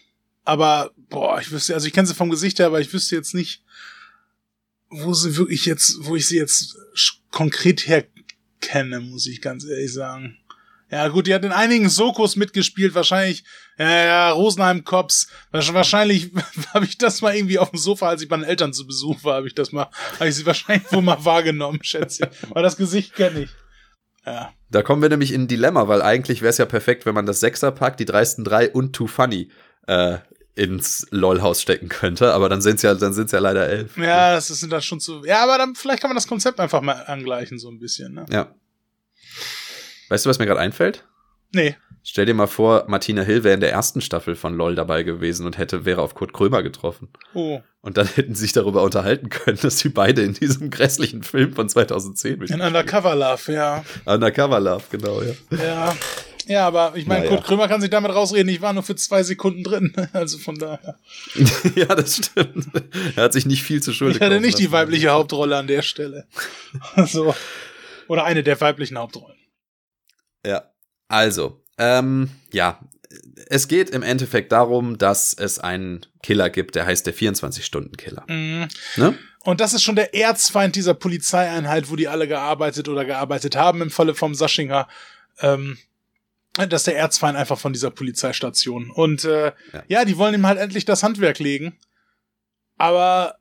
Aber, 0.44 0.92
boah, 1.10 1.40
ich 1.40 1.52
wüsste, 1.52 1.76
also 1.76 1.86
ich 1.86 1.94
kenne 1.94 2.08
sie 2.08 2.16
vom 2.16 2.32
Gesicht 2.32 2.58
her, 2.58 2.66
aber 2.66 2.82
ich 2.82 2.92
wüsste 2.92 3.16
jetzt 3.16 3.36
nicht, 3.36 3.64
wo 4.90 5.14
sie 5.14 5.38
wirklich 5.38 5.68
jetzt, 5.68 5.98
wo 6.02 6.16
ich 6.16 6.28
sie 6.28 6.38
jetzt 6.38 6.76
konkret 7.30 7.88
her 7.88 8.06
kenne, 8.60 9.02
muss 9.02 9.28
ich 9.28 9.40
ganz 9.40 9.66
ehrlich 9.66 9.94
sagen. 9.94 10.38
Ja, 10.90 11.08
gut, 11.08 11.28
die 11.28 11.34
hat 11.34 11.46
in 11.46 11.52
einigen 11.52 11.90
Sokos 11.90 12.36
mitgespielt, 12.36 12.96
wahrscheinlich, 12.96 13.44
ja, 13.90 14.04
ja, 14.06 14.32
Rosenheim 14.32 14.84
Cops. 14.84 15.28
Wahrsch- 15.52 15.74
Wahrscheinlich 15.74 16.32
habe 16.74 16.86
ich 16.86 16.98
das 16.98 17.22
mal 17.22 17.36
irgendwie 17.36 17.60
auf 17.60 17.70
dem 17.72 17.80
Sofa, 17.80 18.10
als 18.10 18.22
ich 18.22 18.28
bei 18.30 18.36
den 18.38 18.46
Eltern 18.46 18.74
zu 18.74 18.86
Besuch 18.86 19.24
war, 19.24 19.36
habe 19.36 19.48
ich 19.48 19.56
das 19.56 19.72
mal, 19.72 19.88
habe 20.20 20.30
ich 20.30 20.36
sie 20.36 20.46
wahrscheinlich 20.46 20.92
wohl 20.92 21.02
mal 21.02 21.24
wahrgenommen, 21.24 21.80
schätze 21.84 22.30
ich. 22.32 22.50
Aber 22.50 22.62
das 22.62 22.78
Gesicht 22.78 23.14
kenne 23.16 23.42
ich. 23.42 23.50
Ja. 24.26 24.54
Da 24.70 24.84
kommen 24.84 25.02
wir 25.02 25.10
nämlich 25.10 25.32
in 25.34 25.44
ein 25.44 25.48
Dilemma, 25.48 25.88
weil 25.88 26.02
eigentlich 26.02 26.42
wäre 26.42 26.50
es 26.52 26.58
ja 26.58 26.66
perfekt, 26.66 27.06
wenn 27.06 27.16
man 27.16 27.26
das 27.26 27.40
Sechserpack, 27.40 27.98
die 27.98 28.06
dreisten 28.06 28.44
drei 28.44 28.70
und 28.70 28.94
Too 28.96 29.08
Funny 29.08 29.50
äh, 29.88 30.20
ins 30.54 31.08
LOL-Haus 31.12 31.62
stecken 31.62 31.90
könnte, 31.90 32.34
aber 32.34 32.48
dann 32.50 32.62
sind 32.62 32.76
es 32.76 32.82
ja, 32.84 32.94
dann 32.94 33.14
sind's 33.14 33.32
ja 33.32 33.40
leider 33.40 33.68
elf. 33.68 33.98
Ja, 33.98 34.34
das 34.34 34.50
ist 34.52 34.70
dann 34.72 34.82
schon 34.82 35.00
zu. 35.00 35.24
Ja, 35.26 35.42
aber 35.44 35.58
dann 35.58 35.76
vielleicht 35.76 36.02
kann 36.02 36.10
man 36.10 36.16
das 36.16 36.28
Konzept 36.28 36.60
einfach 36.60 36.82
mal 36.82 36.94
angleichen, 37.08 37.58
so 37.58 37.70
ein 37.70 37.80
bisschen, 37.80 38.14
ne? 38.14 38.26
Ja. 38.30 38.54
Weißt 40.10 40.26
du, 40.26 40.30
was 40.30 40.40
mir 40.40 40.46
gerade 40.46 40.60
einfällt? 40.60 41.06
Nee. 41.54 41.76
Stell 42.04 42.26
dir 42.26 42.34
mal 42.34 42.48
vor, 42.48 42.86
Martina 42.88 43.22
Hill 43.22 43.44
wäre 43.44 43.54
in 43.54 43.60
der 43.60 43.72
ersten 43.72 44.02
Staffel 44.02 44.36
von 44.36 44.56
LOL 44.56 44.74
dabei 44.76 45.04
gewesen 45.04 45.46
und 45.46 45.58
hätte, 45.58 45.86
wäre 45.86 46.02
auf 46.02 46.16
Kurt 46.16 46.34
Krömer 46.34 46.64
getroffen. 46.64 47.10
Oh. 47.34 47.62
Und 47.82 47.98
dann 47.98 48.08
hätten 48.08 48.34
sie 48.34 48.42
sich 48.42 48.54
darüber 48.54 48.82
unterhalten 48.82 49.30
können, 49.30 49.58
dass 49.62 49.80
sie 49.80 49.90
beide 49.90 50.24
in 50.24 50.34
diesem 50.34 50.72
grässlichen 50.72 51.24
Film 51.24 51.54
von 51.54 51.70
2010 51.70 52.42
In. 52.42 52.62
Undercover 52.62 53.16
Love, 53.16 53.52
ja. 53.52 53.86
Undercover 54.06 54.60
Love, 54.60 54.84
genau, 54.90 55.22
ja. 55.22 55.34
Ja. 55.52 55.96
Ja, 56.48 56.68
aber 56.68 56.94
ich 56.96 57.06
meine, 57.06 57.26
Naja. 57.26 57.36
Kurt 57.36 57.46
Krömer 57.46 57.68
kann 57.68 57.82
sich 57.82 57.92
damit 57.92 58.14
rausreden, 58.14 58.50
ich 58.50 58.62
war 58.62 58.74
nur 58.74 58.82
für 58.82 58.96
zwei 58.96 59.22
Sekunden 59.24 59.64
drin. 59.64 59.94
Also 60.14 60.40
von 60.40 60.58
daher. 60.58 60.98
ja, 61.76 61.86
das 61.86 62.18
stimmt. 62.18 62.66
Er 63.16 63.26
hat 63.26 63.34
sich 63.34 63.46
nicht 63.46 63.64
viel 63.64 63.82
zu 63.82 63.94
Schulde 63.94 64.18
Ich 64.18 64.22
hatte 64.22 64.42
nicht 64.42 64.58
die 64.58 64.72
weibliche 64.72 65.12
Hauptrolle 65.12 65.56
an 65.56 65.68
der 65.68 65.84
Stelle. 65.84 66.26
so. 67.06 67.34
Oder 68.08 68.26
eine 68.26 68.44
der 68.44 68.60
weiblichen 68.60 68.98
Hauptrollen. 68.98 69.38
Ja, 70.46 70.64
also, 71.08 71.61
ähm, 71.82 72.30
ja, 72.54 72.80
es 73.50 73.68
geht 73.68 73.90
im 73.90 74.04
Endeffekt 74.04 74.52
darum, 74.52 75.00
dass 75.00 75.34
es 75.34 75.58
einen 75.58 76.06
Killer 76.22 76.52
gibt, 76.52 76.76
der 76.76 76.86
heißt 76.86 77.08
der 77.08 77.16
24-Stunden-Killer. 77.16 78.24
Mhm. 78.28 78.68
Ne? 78.98 79.18
Und 79.44 79.60
das 79.60 79.74
ist 79.74 79.82
schon 79.82 79.96
der 79.96 80.14
Erzfeind 80.14 80.76
dieser 80.76 80.94
Polizeieinheit, 80.94 81.90
wo 81.90 81.96
die 81.96 82.08
alle 82.08 82.28
gearbeitet 82.28 82.88
oder 82.88 83.04
gearbeitet 83.04 83.56
haben, 83.56 83.82
im 83.82 83.90
Falle 83.90 84.14
vom 84.14 84.36
Saschinger. 84.36 84.88
Ähm, 85.40 85.80
das 86.54 86.82
ist 86.82 86.88
der 86.88 86.98
Erzfeind 86.98 87.36
einfach 87.36 87.58
von 87.58 87.74
dieser 87.74 87.90
Polizeistation. 87.90 88.92
Und 88.92 89.26
äh, 89.26 89.48
ja. 89.74 89.84
ja, 89.88 90.06
die 90.06 90.18
wollen 90.18 90.36
ihm 90.36 90.46
halt 90.46 90.60
endlich 90.60 90.86
das 90.86 91.02
Handwerk 91.02 91.40
legen. 91.40 91.76
Aber 92.78 93.38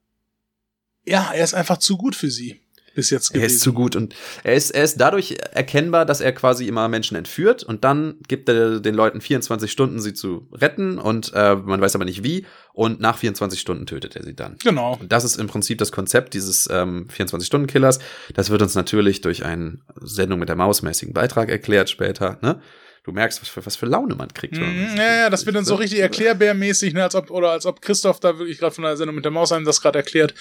ja, 1.05 1.31
er 1.35 1.45
ist 1.45 1.55
einfach 1.55 1.77
zu 1.77 1.99
gut 1.99 2.17
für 2.17 2.31
sie 2.31 2.63
bis 2.95 3.11
jetzt 3.11 3.31
gewesen. 3.31 3.43
Er 3.43 3.47
ist 3.47 3.61
zu 3.61 3.73
gut 3.73 3.97
und 3.97 4.15
er 4.43 4.55
ist, 4.55 4.71
er 4.71 4.85
ist 4.85 5.01
dadurch 5.01 5.37
erkennbar, 5.53 6.07
dass 6.07 6.21
er 6.21 6.33
quasi 6.33 6.67
immer 6.67 6.89
Menschen 6.89 7.17
entführt 7.17 7.63
und 7.63 7.85
dann 7.85 8.17
gibt 8.29 8.49
er 8.49 8.81
den 8.81 8.95
Leuten 8.95 9.21
24 9.21 9.71
Stunden, 9.71 10.01
sie 10.01 10.15
zu 10.15 10.49
retten 10.53 10.99
und 10.99 11.33
äh, 11.35 11.55
man 11.55 11.81
weiß 11.81 11.95
aber 11.95 12.05
nicht 12.05 12.23
wie 12.23 12.47
und 12.73 13.01
nach 13.01 13.19
24 13.19 13.61
Stunden 13.61 13.87
tötet 13.87 14.17
er 14.17 14.23
sie 14.23 14.35
dann. 14.35 14.57
Genau. 14.63 14.97
Und 15.01 15.13
das 15.13 15.25
ist 15.25 15.37
im 15.37 15.47
Prinzip 15.47 15.79
das 15.79 15.93
Konzept 15.93 16.35
dieses 16.35 16.69
ähm, 16.71 17.09
24-Stunden-Killers. 17.17 17.99
Das 18.35 18.51
wird 18.51 18.63
uns 18.63 18.75
natürlich 18.75 19.21
durch 19.21 19.45
einen 19.45 19.83
Sendung 20.01 20.39
mit 20.39 20.49
der 20.49 20.57
Maus-mäßigen 20.57 21.15
Beitrag 21.15 21.49
erklärt 21.49 21.91
später, 21.91 22.39
ne? 22.43 22.61
du 23.05 23.13
merkst, 23.13 23.41
was 23.41 23.49
für, 23.49 23.65
was 23.65 23.77
für 23.77 23.87
Laune 23.87 24.15
man 24.15 24.33
kriegt. 24.33 24.57
Mm, 24.57 24.97
ja, 24.97 25.17
ja, 25.17 25.31
das 25.31 25.47
wird 25.47 25.57
dann 25.57 25.65
so 25.65 25.75
richtig 25.75 26.01
erklärbärmäßig, 26.01 26.93
ne, 26.93 27.05
als 27.05 27.15
ob, 27.15 27.31
oder 27.31 27.51
als 27.51 27.67
ob 27.67 27.81
Christoph 27.81 28.21
da 28.21 28.39
wirklich 28.39 28.59
gerade 28.59 28.75
von 28.75 28.85
der 28.85 28.97
Sendung 28.97 29.15
mit 29.15 29.25
der 29.25 29.33
Maus 29.33 29.53
einem 29.53 29.65
das 29.65 29.81
gerade 29.81 29.99
erklärt. 29.99 30.35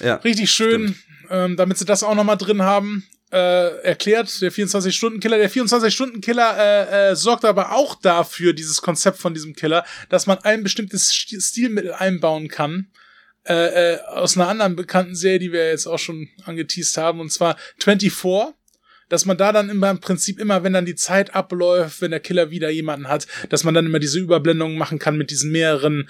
Ja, 0.00 0.16
richtig 0.16 0.50
schön, 0.50 0.96
ähm, 1.34 1.56
damit 1.56 1.78
sie 1.78 1.84
das 1.84 2.02
auch 2.02 2.14
nochmal 2.14 2.36
drin 2.36 2.62
haben. 2.62 3.04
Äh, 3.32 3.82
erklärt, 3.82 4.40
der 4.40 4.52
24-Stunden-Killer. 4.52 5.38
Der 5.38 5.50
24-Stunden-Killer 5.50 6.56
äh, 6.56 7.10
äh, 7.10 7.16
sorgt 7.16 7.44
aber 7.44 7.72
auch 7.72 7.96
dafür, 7.96 8.52
dieses 8.52 8.80
Konzept 8.80 9.18
von 9.18 9.34
diesem 9.34 9.54
Killer, 9.54 9.84
dass 10.08 10.28
man 10.28 10.38
ein 10.38 10.62
bestimmtes 10.62 11.12
Stilmittel 11.12 11.92
einbauen 11.92 12.46
kann. 12.46 12.92
Äh, 13.46 13.94
äh, 13.94 14.00
aus 14.02 14.36
einer 14.36 14.48
anderen 14.48 14.76
bekannten 14.76 15.16
Serie, 15.16 15.40
die 15.40 15.52
wir 15.52 15.68
jetzt 15.68 15.86
auch 15.86 15.98
schon 15.98 16.28
angeteased 16.44 16.96
haben, 16.96 17.20
und 17.20 17.30
zwar 17.30 17.56
24 17.82 18.54
dass 19.10 19.26
man 19.26 19.36
da 19.36 19.52
dann 19.52 19.68
immer 19.68 19.90
im 19.90 20.00
Prinzip 20.00 20.40
immer, 20.40 20.64
wenn 20.64 20.72
dann 20.72 20.86
die 20.86 20.94
Zeit 20.94 21.34
abläuft, 21.34 22.00
wenn 22.00 22.10
der 22.10 22.20
Killer 22.20 22.50
wieder 22.50 22.70
jemanden 22.70 23.08
hat, 23.08 23.26
dass 23.50 23.62
man 23.62 23.74
dann 23.74 23.84
immer 23.84 23.98
diese 23.98 24.18
Überblendungen 24.18 24.78
machen 24.78 24.98
kann 24.98 25.18
mit 25.18 25.30
diesen 25.30 25.52
mehreren 25.52 26.08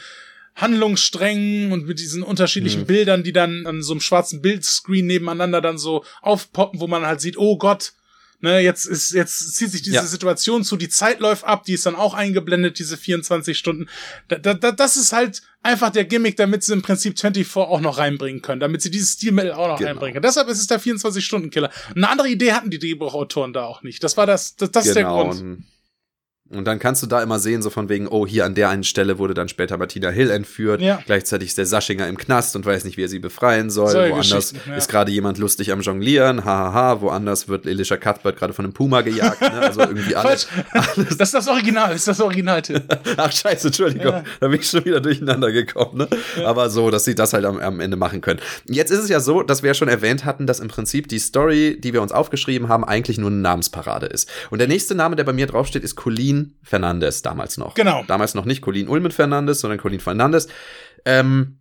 Handlungssträngen 0.55 1.73
und 1.73 1.87
mit 1.87 1.99
diesen 1.99 2.23
unterschiedlichen 2.23 2.83
mhm. 2.83 2.87
Bildern, 2.87 3.23
die 3.25 3.33
dann 3.33 3.67
an 3.67 3.83
so 3.83 3.93
einem 3.93 4.01
schwarzen 4.01 4.41
Bildscreen 4.41 5.07
nebeneinander 5.07 5.61
dann 5.61 5.79
so 5.79 6.05
aufpoppen, 6.23 6.81
wo 6.81 6.87
man 6.87 7.07
halt 7.07 7.21
sieht, 7.21 7.37
oh 7.37 7.59
Gott, 7.59 7.93
ne, 8.41 8.61
jetzt 8.61 8.85
ist, 8.85 9.13
jetzt 9.13 9.57
zieht 9.57 9.73
sich 9.73 9.83
diese 9.83 9.97
ja. 9.97 10.07
Situation 10.07 10.63
zu, 10.63 10.77
die 10.77 10.89
Zeit 10.89 11.19
läuft 11.19 11.43
ab, 11.45 11.65
die 11.65 11.73
ist 11.73 11.87
dann 11.87 11.97
auch 11.97 12.15
eingeblendet, 12.15 12.79
diese 12.79 12.97
24 12.97 13.59
Stunden. 13.59 13.89
Da, 14.29 14.55
da, 14.55 14.71
das 14.71 14.97
ist 14.97 15.13
halt 15.13 15.43
einfach 15.63 15.91
der 15.91 16.05
Gimmick, 16.05 16.37
damit 16.37 16.63
sie 16.63 16.75
im 16.75 16.83
Prinzip 16.83 17.19
24 17.19 17.57
auch 17.57 17.81
noch 17.81 17.99
reinbringen 17.99 18.43
können, 18.43 18.61
damit 18.61 18.83
sie 18.83 18.91
dieses 18.91 19.15
Stilmittel 19.15 19.53
auch 19.53 19.67
noch 19.67 19.79
genau. 19.79 19.91
reinbringen 19.91 20.15
können. 20.15 20.23
Deshalb 20.23 20.49
ist 20.49 20.61
es 20.61 20.69
der 20.69 20.81
24-Stunden-Killer. 20.81 21.71
Eine 21.97 22.09
andere 22.09 22.29
Idee 22.29 22.53
hatten 22.53 22.71
die 22.71 22.79
Drehbuchautoren 22.79 23.53
da 23.53 23.65
auch 23.65 23.83
nicht. 23.83 24.05
Das 24.05 24.17
war 24.17 24.27
das, 24.27 24.55
das, 24.55 24.71
das 24.71 24.85
genau. 24.85 24.89
ist 24.89 24.95
der 24.95 25.03
genau. 25.05 25.25
Grund. 25.25 25.65
Und 26.51 26.67
dann 26.67 26.79
kannst 26.79 27.03
du 27.03 27.07
da 27.07 27.23
immer 27.23 27.39
sehen, 27.39 27.63
so 27.63 27.71
von 27.71 27.89
wegen, 27.89 28.07
oh, 28.07 28.27
hier 28.27 28.45
an 28.45 28.55
der 28.55 28.69
einen 28.69 28.85
Stelle 28.85 29.19
wurde 29.19 29.33
dann 29.33 29.49
später 29.49 29.79
Martina 29.79 30.11
Hill 30.11 30.31
entführt. 30.31 30.83
Ja. 30.83 31.01
Gleichzeitig 31.07 31.49
ist 31.49 31.57
der 31.57 31.65
Saschinger 31.65 32.07
im 32.07 32.19
Knast 32.19 32.55
und 32.55 32.67
weiß 32.67 32.85
nicht, 32.85 32.99
wie 32.99 33.05
er 33.05 33.09
sie 33.09 33.19
befreien 33.19 33.71
soll. 33.71 33.91
Solche 33.91 34.13
Woanders 34.13 34.53
ja. 34.67 34.75
ist 34.77 34.91
gerade 34.91 35.11
jemand 35.11 35.39
lustig 35.39 35.73
am 35.73 35.81
Jonglieren, 35.81 36.45
hahaha. 36.45 37.01
Woanders 37.01 37.49
wird 37.49 37.65
Elisha 37.65 37.97
Cuthbert 37.97 38.37
gerade 38.37 38.53
von 38.53 38.67
einem 38.67 38.75
Puma 38.75 39.01
gejagt. 39.01 39.41
Ne? 39.41 39.53
Also 39.53 39.81
irgendwie 39.81 40.15
alles, 40.17 40.47
alles. 40.71 41.17
Das 41.17 41.29
ist 41.29 41.35
das 41.35 41.49
Original, 41.49 41.89
das 41.93 42.01
ist 42.01 42.09
das 42.09 42.21
Original. 42.21 42.61
Ach, 43.17 43.33
scheiße, 43.33 43.69
Entschuldigung. 43.69 44.13
Ja. 44.13 44.25
Da 44.41 44.49
bin 44.49 44.61
ich 44.61 44.69
schon 44.69 44.85
wieder 44.85 45.01
durcheinander 45.01 45.51
gekommen. 45.51 45.97
Ne? 45.97 46.09
Aber 46.45 46.69
so, 46.69 46.91
dass 46.91 47.07
sie 47.07 47.15
das 47.15 47.33
halt 47.33 47.47
am, 47.47 47.59
am 47.59 47.81
Ende 47.81 47.97
machen 47.97 48.21
können. 48.21 48.41
Jetzt 48.69 48.91
ist 48.91 48.99
es 48.99 49.09
ja 49.09 49.21
so, 49.21 49.43
dass 49.43 49.63
wir 49.63 49.69
ja 49.69 49.75
schon 49.75 49.89
erwähnt 49.89 50.27
hatten, 50.27 50.47
dass 50.47 50.61
im 50.61 50.69
Prinzip 50.69 51.09
die 51.09 51.21
Story, 51.21 51.81
die 51.81 51.95
wir 51.95 52.03
uns 52.03 52.13
aufgeschrieben 52.13 52.69
haben, 52.69 52.85
eigentlich 52.85 53.17
nur 53.17 53.31
eine 53.31 53.41
Namensparade 53.41 54.07
ist. 54.07 54.29
Und 54.51 54.59
der 54.59 54.69
nächste 54.69 54.95
Name, 54.95 55.17
der 55.17 55.25
bei 55.25 55.33
mir 55.33 55.47
draufsteht, 55.47 55.83
ist 55.83 55.97
Colleen 55.97 56.34
Fernandez 56.63 57.23
damals 57.23 57.57
noch. 57.57 57.75
Genau. 57.75 58.05
Damals 58.07 58.35
noch 58.35 58.45
nicht 58.45 58.61
Colleen 58.61 58.89
Ulmen 58.89 59.13
Fernandez, 59.13 59.61
sondern 59.61 59.79
Colleen 59.79 60.01
Fernandez, 60.01 60.49
ähm, 61.05 61.61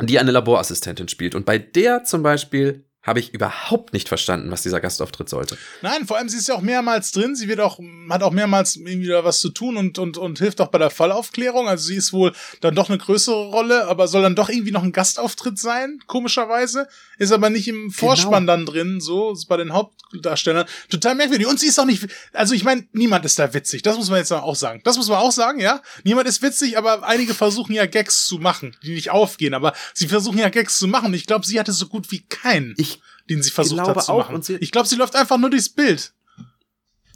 die 0.00 0.18
eine 0.18 0.30
Laborassistentin 0.30 1.08
spielt. 1.08 1.34
Und 1.34 1.46
bei 1.46 1.58
der 1.58 2.04
zum 2.04 2.22
Beispiel 2.22 2.85
habe 3.06 3.20
ich 3.20 3.32
überhaupt 3.32 3.92
nicht 3.92 4.08
verstanden, 4.08 4.50
was 4.50 4.62
dieser 4.62 4.80
Gastauftritt 4.80 5.28
sollte. 5.28 5.56
Nein, 5.80 6.06
vor 6.06 6.16
allem 6.16 6.28
sie 6.28 6.38
ist 6.38 6.48
ja 6.48 6.56
auch 6.56 6.60
mehrmals 6.60 7.12
drin. 7.12 7.36
Sie 7.36 7.46
wird 7.46 7.60
auch, 7.60 7.78
hat 8.10 8.22
auch 8.24 8.32
mehrmals 8.32 8.76
irgendwie 8.76 9.06
da 9.06 9.24
was 9.24 9.40
zu 9.40 9.50
tun 9.50 9.76
und, 9.76 9.98
und, 9.98 10.18
und 10.18 10.38
hilft 10.38 10.60
auch 10.60 10.68
bei 10.68 10.78
der 10.78 10.90
Fallaufklärung. 10.90 11.68
Also 11.68 11.86
sie 11.86 11.94
ist 11.94 12.12
wohl 12.12 12.32
dann 12.60 12.74
doch 12.74 12.88
eine 12.88 12.98
größere 12.98 13.50
Rolle, 13.50 13.86
aber 13.86 14.08
soll 14.08 14.22
dann 14.22 14.34
doch 14.34 14.48
irgendwie 14.48 14.72
noch 14.72 14.82
ein 14.82 14.92
Gastauftritt 14.92 15.58
sein, 15.58 16.00
komischerweise. 16.08 16.88
Ist 17.18 17.32
aber 17.32 17.48
nicht 17.48 17.68
im 17.68 17.90
Vorspann 17.90 18.46
genau. 18.46 18.56
dann 18.56 18.66
drin, 18.66 19.00
so, 19.00 19.36
bei 19.48 19.56
den 19.56 19.72
Hauptdarstellern. 19.72 20.66
Total 20.90 21.14
merkwürdig. 21.14 21.46
Und 21.46 21.60
sie 21.60 21.68
ist 21.68 21.78
auch 21.78 21.84
nicht, 21.84 22.08
also 22.32 22.54
ich 22.54 22.64
meine, 22.64 22.88
niemand 22.92 23.24
ist 23.24 23.38
da 23.38 23.54
witzig. 23.54 23.82
Das 23.82 23.96
muss 23.96 24.10
man 24.10 24.18
jetzt 24.18 24.32
auch 24.32 24.56
sagen. 24.56 24.80
Das 24.82 24.96
muss 24.96 25.08
man 25.08 25.18
auch 25.18 25.32
sagen, 25.32 25.60
ja. 25.60 25.80
Niemand 26.02 26.26
ist 26.26 26.42
witzig, 26.42 26.76
aber 26.76 27.04
einige 27.04 27.34
versuchen 27.34 27.72
ja 27.72 27.86
Gags 27.86 28.26
zu 28.26 28.38
machen, 28.38 28.76
die 28.82 28.94
nicht 28.94 29.10
aufgehen, 29.10 29.54
aber 29.54 29.74
sie 29.94 30.08
versuchen 30.08 30.38
ja 30.38 30.48
Gags 30.48 30.78
zu 30.78 30.88
machen. 30.88 31.14
Ich 31.14 31.26
glaube, 31.26 31.46
sie 31.46 31.60
hatte 31.60 31.72
so 31.72 31.86
gut 31.86 32.10
wie 32.10 32.20
keinen. 32.20 32.74
Ich 32.76 32.95
den 33.28 33.42
sie 33.42 33.50
versucht 33.50 33.80
hat 33.80 34.02
zu 34.02 34.12
auch, 34.12 34.30
machen. 34.30 34.58
ich 34.60 34.72
glaube, 34.72 34.88
sie 34.88 34.96
läuft 34.96 35.16
einfach 35.16 35.38
nur 35.38 35.50
durchs 35.50 35.68
Bild. 35.68 36.12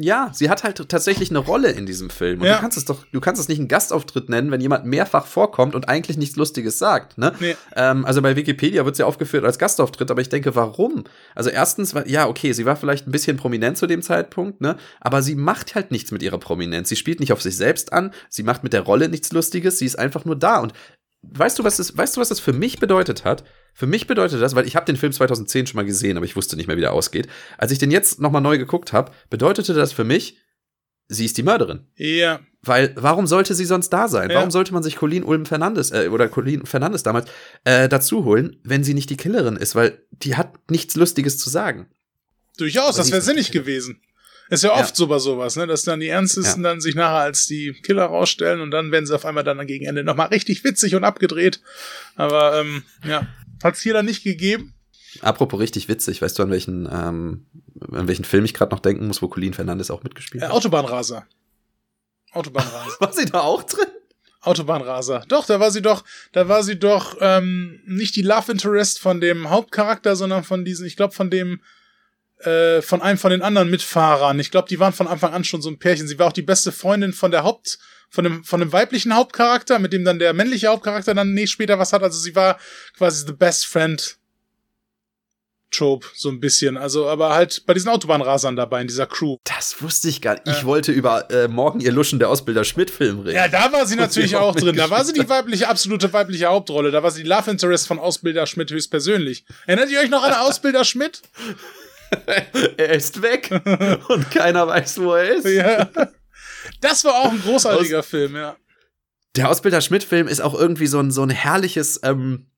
Ja, 0.03 0.31
sie 0.33 0.49
hat 0.49 0.65
halt 0.65 0.89
tatsächlich 0.89 1.29
eine 1.29 1.41
Rolle 1.41 1.71
in 1.73 1.85
diesem 1.85 2.09
Film. 2.09 2.41
Und 2.41 2.47
ja. 2.47 2.55
du 2.55 2.61
kannst 2.63 2.79
es 2.79 2.87
doch, 2.87 3.05
du 3.13 3.21
kannst 3.21 3.39
es 3.39 3.49
nicht 3.49 3.59
einen 3.59 3.69
Gastauftritt 3.69 4.31
nennen, 4.31 4.51
wenn 4.51 4.63
jemand 4.63 4.87
mehrfach 4.87 5.27
vorkommt 5.27 5.75
und 5.75 5.91
eigentlich 5.91 6.17
nichts 6.17 6.37
Lustiges 6.37 6.79
sagt. 6.79 7.19
Ne? 7.19 7.35
Nee. 7.39 7.55
Ähm, 7.77 8.07
also 8.07 8.23
bei 8.23 8.35
Wikipedia 8.35 8.87
wird 8.87 8.97
sie 8.97 9.03
aufgeführt 9.03 9.45
als 9.45 9.59
Gastauftritt, 9.59 10.11
aber 10.11 10.23
ich 10.23 10.31
denke, 10.31 10.55
warum? 10.57 11.05
Also 11.35 11.51
erstens, 11.51 11.95
ja, 12.07 12.29
okay, 12.29 12.53
sie 12.53 12.65
war 12.65 12.77
vielleicht 12.77 13.07
ein 13.07 13.13
bisschen 13.13 13.37
prominent 13.37 13.77
zu 13.77 13.87
dem 13.87 14.01
Zeitpunkt, 14.01 14.63
ne? 14.63 14.79
Aber 15.01 15.21
sie 15.21 15.35
macht 15.35 15.75
halt 15.75 15.91
nichts 15.91 16.13
mit 16.13 16.23
ihrer 16.23 16.39
Prominenz. 16.39 16.89
Sie 16.89 16.97
spielt 16.97 17.21
nicht 17.21 17.35
auf 17.35 17.43
sich 17.43 17.57
selbst 17.57 17.93
an, 17.93 18.13
sie 18.31 18.43
macht 18.43 18.63
mit 18.63 18.73
der 18.73 18.83
Rolle 18.83 19.11
nichts 19.11 19.33
Lustiges, 19.33 19.79
sie 19.79 19.87
ist 19.87 19.99
einfach 19.99 20.25
nur 20.25 20.37
da. 20.37 20.61
Und 20.61 20.73
weißt 21.23 21.59
du, 21.59 21.65
was 21.65 21.77
das, 21.77 21.95
weißt 21.95 22.17
du, 22.17 22.23
was 22.23 22.31
das 22.31 22.41
für 22.41 22.55
mich 22.55 22.79
bedeutet 22.79 23.27
hat? 23.27 23.45
Für 23.81 23.87
mich 23.87 24.07
bedeutet 24.07 24.43
das, 24.43 24.55
weil 24.55 24.67
ich 24.67 24.77
habe 24.77 24.85
den 24.85 24.99
Film 24.99 25.11
2010 25.11 25.67
schon 25.67 25.77
mal 25.77 25.87
gesehen, 25.87 26.19
aber 26.19 26.27
ich 26.27 26.37
wusste 26.37 26.55
nicht 26.55 26.67
mehr, 26.67 26.77
wie 26.77 26.83
der 26.83 26.93
ausgeht. 26.93 27.29
Als 27.57 27.73
ich 27.73 27.79
den 27.79 27.91
jetzt 27.91 28.21
noch 28.21 28.31
mal 28.31 28.43
neu 28.43 28.59
geguckt 28.59 28.93
habe, 28.93 29.11
bedeutete 29.31 29.73
das 29.73 29.95
für 29.95 30.05
mich, 30.05 30.37
sie 31.09 31.25
ist 31.25 31.39
die 31.39 31.43
Mörderin. 31.43 31.87
Ja. 31.97 32.41
Weil, 32.61 32.93
warum 32.97 33.27
sollte 33.27 33.55
sie 33.55 33.65
sonst 33.65 33.89
da 33.89 34.07
sein? 34.07 34.29
Ja. 34.29 34.37
Warum 34.37 34.51
sollte 34.51 34.75
man 34.75 34.83
sich 34.83 34.97
Colleen 34.97 35.25
Ulm 35.25 35.47
Fernandes, 35.47 35.93
äh, 35.93 36.09
oder 36.09 36.29
Colleen 36.29 36.67
Fernandes 36.67 37.05
damals, 37.05 37.31
äh, 37.65 37.89
dazu 37.89 38.27
holen, 38.27 38.61
wenn 38.65 38.85
sie 38.85 38.93
nicht 38.93 39.09
die 39.09 39.17
Killerin 39.17 39.57
ist? 39.57 39.75
Weil 39.75 40.05
die 40.11 40.37
hat 40.37 40.71
nichts 40.71 40.95
Lustiges 40.95 41.39
zu 41.39 41.49
sagen. 41.49 41.89
Durchaus, 42.59 42.97
das 42.97 43.11
wäre 43.11 43.23
sinnig 43.23 43.51
gewesen. 43.51 44.03
Ist 44.51 44.65
ja 44.65 44.73
oft 44.73 44.91
ja. 44.91 44.95
so 44.95 45.07
bei 45.07 45.21
sowas, 45.21 45.55
ne, 45.55 45.69
dass 45.69 45.85
dann 45.85 46.01
die 46.01 46.09
Ernstesten 46.09 46.65
ja. 46.65 46.71
dann 46.71 46.81
sich 46.81 46.97
nachher 46.97 47.21
als 47.21 47.47
die 47.47 47.73
Killer 47.85 48.07
rausstellen 48.07 48.61
und 48.61 48.73
dann 48.73 48.91
werden 48.91 49.07
sie 49.07 49.15
auf 49.15 49.25
einmal 49.25 49.45
dann 49.45 49.65
gegen 49.65 49.87
Ende 49.87 50.03
nochmal 50.03 50.27
richtig 50.27 50.65
witzig 50.65 50.97
und 50.97 51.05
abgedreht. 51.05 51.61
Aber 52.17 52.61
ähm, 52.61 52.83
ja, 53.07 53.29
hat's 53.65 53.81
hier 53.81 53.95
dann 53.95 54.07
nicht 54.07 54.25
gegeben. 54.25 54.75
Apropos 55.23 55.59
richtig 55.59 55.89
witzig, 55.89 56.23
weißt 56.23 56.39
du, 56.39 56.45
an 56.45 56.51
welchen, 56.51 56.89
ähm, 56.91 57.47
an 57.91 58.07
welchen 58.07 58.25
Film 58.25 58.45
ich 58.45 58.55
gerade 58.55 58.75
noch 58.75 58.81
denken 58.81 59.07
muss, 59.07 59.23
wo 59.23 59.29
Colleen 59.29 59.55
Fernandes 59.55 59.91
auch 59.91 60.03
mitgespielt 60.03 60.43
äh, 60.43 60.47
hat? 60.47 60.53
Autobahnraser. 60.53 61.27
Autobahnraser. 62.33 62.97
war 63.01 63.13
sie 63.13 63.25
da 63.25 63.41
auch 63.41 63.63
drin? 63.65 63.89
Autobahnraser. 64.43 65.25
Doch, 65.29 65.45
da 65.47 65.61
war 65.61 65.71
sie 65.71 65.83
doch, 65.83 66.05
da 66.33 66.49
war 66.49 66.63
sie 66.63 66.79
doch 66.79 67.17
ähm, 67.21 67.81
nicht 67.87 68.17
die 68.17 68.23
Love 68.23 68.53
Interest 68.53 68.99
von 68.99 69.21
dem 69.21 69.51
Hauptcharakter, 69.51 70.17
sondern 70.17 70.45
von 70.45 70.65
diesen, 70.65 70.87
ich 70.87 70.97
glaube, 70.97 71.13
von 71.13 71.31
dem 71.31 71.61
äh, 72.45 72.83
von 72.83 73.03
einem 73.03 73.19
von 73.19 73.31
den 73.31 73.43
anderen 73.43 73.71
Mitfahrern. 73.71 74.39
Ich 74.39 74.51
glaube, 74.51 74.69
die 74.69 74.79
waren 74.79 74.93
von 74.93 75.07
Anfang 75.07 75.33
an 75.33 75.45
schon 75.45 75.63
so 75.63 75.71
ein 75.71 75.79
Pärchen. 75.79 76.09
Sie 76.09 76.19
war 76.19 76.29
auch 76.29 76.33
die 76.33 76.43
beste 76.43 76.73
Freundin 76.73 77.13
von 77.13 77.31
der 77.31 77.45
Haupt, 77.45 77.79
von 78.09 78.25
dem, 78.25 78.45
von 78.45 78.61
dem 78.61 78.73
weiblichen 78.73 79.15
Hauptcharakter, 79.15 79.79
mit 79.79 79.93
dem 79.93 80.05
dann 80.05 80.19
der 80.19 80.33
männliche 80.33 80.69
Hauptcharakter 80.69 81.15
dann 81.15 81.35
nee, 81.35 81.47
später 81.47 81.79
was 81.79 81.93
hat. 81.93 82.03
Also 82.03 82.19
sie 82.19 82.35
war 82.35 82.59
quasi 82.97 83.27
the 83.27 83.33
best 83.33 83.67
friend 83.67 84.19
Trope, 85.71 86.07
so 86.15 86.29
ein 86.29 86.41
bisschen. 86.41 86.77
Also, 86.77 87.09
aber 87.09 87.31
halt 87.31 87.65
bei 87.67 87.75
diesen 87.75 87.89
Autobahnrasern 87.89 88.57
dabei 88.57 88.81
in 88.81 88.89
dieser 88.89 89.07
Crew. 89.07 89.37
Das 89.45 89.81
wusste 89.81 90.09
ich 90.09 90.21
gar 90.21 90.35
nicht. 90.35 90.47
Ich 90.47 90.65
wollte 90.65 90.93
über 90.93 91.31
äh, 91.31 91.49
Morgen 91.49 91.81
ihr 91.81 91.93
Luschen 91.93 92.19
der 92.19 92.29
Ausbilder 92.29 92.65
Schmidt-Film 92.65 93.21
reden. 93.21 93.37
Ja, 93.37 93.49
da 93.49 93.73
war 93.73 93.87
sie 93.87 93.97
natürlich 93.97 94.37
auch 94.37 94.55
drin. 94.55 94.77
Da 94.77 94.91
war 94.91 95.05
sie 95.05 95.13
die 95.13 95.29
weibliche, 95.29 95.69
absolute 95.69 96.13
weibliche 96.13 96.47
Hauptrolle. 96.47 96.91
Da 96.91 97.03
war 97.03 97.11
sie 97.11 97.23
die 97.23 97.29
Love 97.29 97.51
Interest 97.51 97.87
von 97.87 97.99
Ausbilder 97.99 98.47
Schmidt 98.47 98.71
höchstpersönlich. 98.71 99.45
Erinnert 99.67 99.91
ihr 99.91 100.01
euch 100.01 100.11
noch 100.11 100.23
an 100.23 100.33
Ausbilder 100.41 100.85
Schmidt? 100.85 101.23
er 102.77 102.91
ist 102.91 103.23
weg 103.23 103.51
und 104.09 104.31
keiner 104.31 104.67
weiß, 104.67 105.01
wo 105.01 105.15
er 105.15 105.37
ist. 105.37 105.47
Ja. 105.47 105.89
Das 106.81 107.05
war 107.05 107.15
auch 107.15 107.33
ein 107.33 107.41
großartiger 107.41 108.01
Aus 108.01 108.07
Film, 108.07 108.37
ja. 108.37 108.57
Der 109.37 109.49
Ausbilder 109.49 109.81
Schmidt-Film 109.81 110.27
ist 110.27 110.41
auch 110.41 110.55
irgendwie 110.55 110.87
so 110.87 110.99
ein, 110.99 111.11
so 111.11 111.23
ein 111.23 111.31
herrliches 111.31 112.01
ähm, 112.03 112.51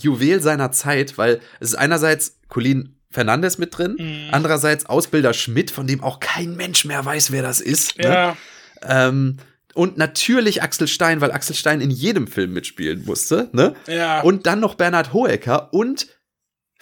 Juwel 0.00 0.42
seiner 0.42 0.72
Zeit, 0.72 1.16
weil 1.16 1.40
es 1.60 1.70
ist 1.70 1.74
einerseits 1.76 2.40
Colin 2.48 2.98
Fernandes 3.10 3.58
mit 3.58 3.76
drin, 3.76 3.96
mhm. 3.98 4.28
andererseits 4.32 4.86
Ausbilder 4.86 5.34
Schmidt, 5.34 5.70
von 5.70 5.86
dem 5.86 6.02
auch 6.02 6.18
kein 6.18 6.56
Mensch 6.56 6.84
mehr 6.84 7.04
weiß, 7.04 7.30
wer 7.30 7.42
das 7.42 7.60
ist. 7.60 7.98
Ne? 7.98 8.04
Ja. 8.04 8.36
Ähm, 8.82 9.36
Und 9.74 9.96
natürlich 9.96 10.62
Axel 10.62 10.88
Stein, 10.88 11.20
weil 11.20 11.30
Axel 11.30 11.54
Stein 11.54 11.80
in 11.80 11.90
jedem 11.90 12.26
Film 12.26 12.52
mitspielen 12.52 13.04
musste, 13.04 13.48
ne? 13.52 13.74
Ja. 13.86 14.20
Und 14.22 14.46
dann 14.46 14.60
noch 14.60 14.74
Bernhard 14.74 15.12
Hoeker 15.12 15.72
und 15.72 16.08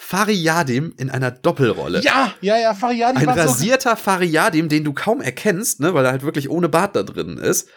Fariadim 0.03 0.94
in 0.96 1.11
einer 1.11 1.30
Doppelrolle. 1.30 2.01
ja, 2.01 2.32
ja, 2.40 2.57
ja, 2.59 2.74
Fariadi 2.74 3.18
Ein 3.18 3.26
war 3.26 3.34
so. 3.34 3.42
rasierter 3.42 3.96
Fariadim, 3.98 4.70
den 4.70 4.82
du 4.82 4.94
kaum 4.94 5.20
erkennst, 5.20 5.78
ne, 5.80 5.92
weil 5.92 6.07
er 6.07 6.11
halt 6.12 6.22
wirklich 6.22 6.48
ohne 6.48 6.70
Bart 6.70 6.96
da 6.96 7.03
drin 7.03 7.36
ist. 7.36 7.68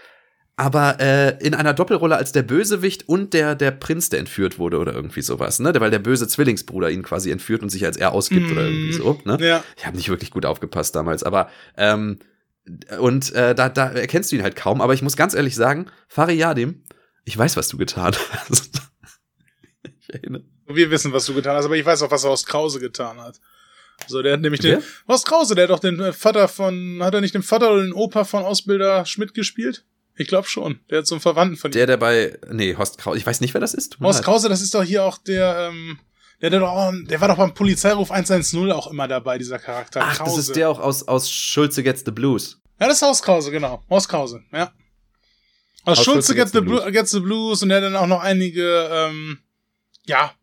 Aber 0.55 1.01
äh, 1.01 1.38
in 1.45 1.53
einer 1.53 1.74
Doppelrolle 1.74 2.15
als 2.15 2.32
der 2.32 2.43
Bösewicht 2.43 3.09
und 3.09 3.34
der, 3.34 3.55
der 3.55 3.71
Prinz, 3.71 4.07
der 4.09 4.19
entführt 4.19 4.57
wurde 4.57 4.78
oder 4.78 4.93
irgendwie 4.93 5.21
sowas, 5.21 5.59
ne? 5.59 5.74
Weil 5.78 5.91
der 5.91 5.99
böse 5.99 6.28
Zwillingsbruder 6.28 6.89
ihn 6.91 7.03
quasi 7.03 7.30
entführt 7.30 7.61
und 7.61 7.69
sich 7.69 7.86
als 7.86 7.97
er 7.97 8.13
ausgibt 8.13 8.49
oder 8.51 8.61
irgendwie 8.63 8.93
so, 8.93 9.19
ne? 9.26 9.38
Ja. 9.41 9.63
Ich 9.78 9.86
habe 9.86 9.97
nicht 9.97 10.07
wirklich 10.09 10.32
gut 10.32 10.45
aufgepasst 10.45 10.95
damals, 10.95 11.24
aber 11.24 11.49
ähm, 11.76 12.19
und 12.99 13.34
äh, 13.34 13.53
da, 13.53 13.67
da 13.67 13.89
erkennst 13.89 14.32
du 14.32 14.38
ihn 14.38 14.43
halt 14.43 14.55
kaum. 14.55 14.80
Aber 14.80 14.93
ich 14.93 15.01
muss 15.01 15.17
ganz 15.17 15.34
ehrlich 15.34 15.55
sagen, 15.55 15.88
Fariadim, 16.07 16.84
ich 17.26 17.38
weiß, 17.38 17.57
was 17.57 17.67
du 17.67 17.78
getan 17.78 18.15
hast. 18.49 18.82
ich 19.99 20.13
erinnere. 20.13 20.43
Wir 20.68 20.89
wissen, 20.91 21.11
was 21.14 21.26
du 21.26 21.34
getan 21.34 21.55
hast, 21.55 21.66
aber 21.66 21.76
ich 21.76 21.86
weiß 21.86 22.01
auch, 22.03 22.11
was 22.11 22.24
Horst 22.24 22.47
Krause 22.47 22.80
getan 22.80 23.20
hat. 23.20 23.39
So, 24.07 24.22
der 24.22 24.34
hat 24.34 24.41
nämlich 24.41 24.61
den. 24.61 24.80
Wer? 24.80 24.84
Horst 25.07 25.26
Krause, 25.26 25.55
der 25.55 25.64
hat 25.64 25.72
doch 25.72 25.80
den 25.80 25.99
äh, 25.99 26.14
Vater 26.14 26.47
von. 26.47 26.99
Hat 27.01 27.14
er 27.14 27.22
nicht 27.22 27.36
den 27.36 27.43
Vater 27.43 27.72
oder 27.72 27.84
den 27.84 27.93
Opa 27.93 28.24
von 28.24 28.43
Ausbilder 28.43 29.05
Schmidt 29.05 29.34
gespielt? 29.34 29.86
Ich 30.16 30.28
glaube 30.28 30.47
schon. 30.47 30.80
Der 30.89 30.99
hat 30.99 31.07
so 31.07 31.16
einen 31.16 31.22
Verwandten 31.22 31.57
von 31.57 31.72
ihm. 31.72 31.74
Der, 31.74 31.88
der 31.88 31.97
bei, 31.97 32.38
nee, 32.51 32.76
Horst 32.76 32.97
Kraus, 32.97 33.18
ich 33.18 33.26
weiß 33.26 33.41
nicht, 33.41 33.53
wer 33.53 33.61
das 33.61 33.74
ist. 33.74 33.99
Horst. 33.99 34.24
Krause, 34.24 34.49
das 34.49 34.61
ist 34.61 34.74
doch 34.74 34.84
hier 34.84 35.03
auch 35.03 35.18
der, 35.18 35.70
ähm, 35.72 35.99
der, 36.41 36.49
der, 36.49 36.59
doch, 36.59 36.93
der 37.05 37.22
war 37.22 37.30
doch 37.30 37.38
beim 37.38 37.53
Polizeiruf 37.53 38.11
110 38.11 38.72
auch 38.72 38.91
immer 38.91 39.07
dabei, 39.07 39.38
dieser 39.38 39.59
Charakter. 39.59 40.01
Ach, 40.03 40.20
das 40.20 40.38
ist 40.38 40.55
der 40.55 40.70
auch 40.70 40.80
aus, 40.80 41.07
aus 41.07 41.32
Schulze 41.32 41.84
Gets 41.84 42.03
the 42.05 42.11
Blues. 42.11 42.59
Ja, 42.80 42.88
das 42.88 42.97
ist 42.97 43.01
Horst 43.01 43.24
Krause, 43.24 43.49
genau. 43.49 43.82
Horst 43.89 44.09
Krause, 44.09 44.43
ja. 44.51 44.72
Aus 45.86 45.99
Aus 45.99 46.05
Schulze 46.05 46.34
Schulze 46.34 46.36
Gets 46.36 46.51
the, 46.51 46.59
Gets 46.59 46.66
the 46.66 46.82
Blues. 46.82 46.91
Gets 46.91 47.11
the 47.11 47.20
Blues 47.20 47.64
und 47.64 47.70
der 47.70 47.78
hat 47.78 47.84
dann 47.86 47.95
auch 47.95 48.07
noch 48.07 48.22
einige, 48.22 48.89
ähm, 48.91 49.39
ja, 50.05 50.34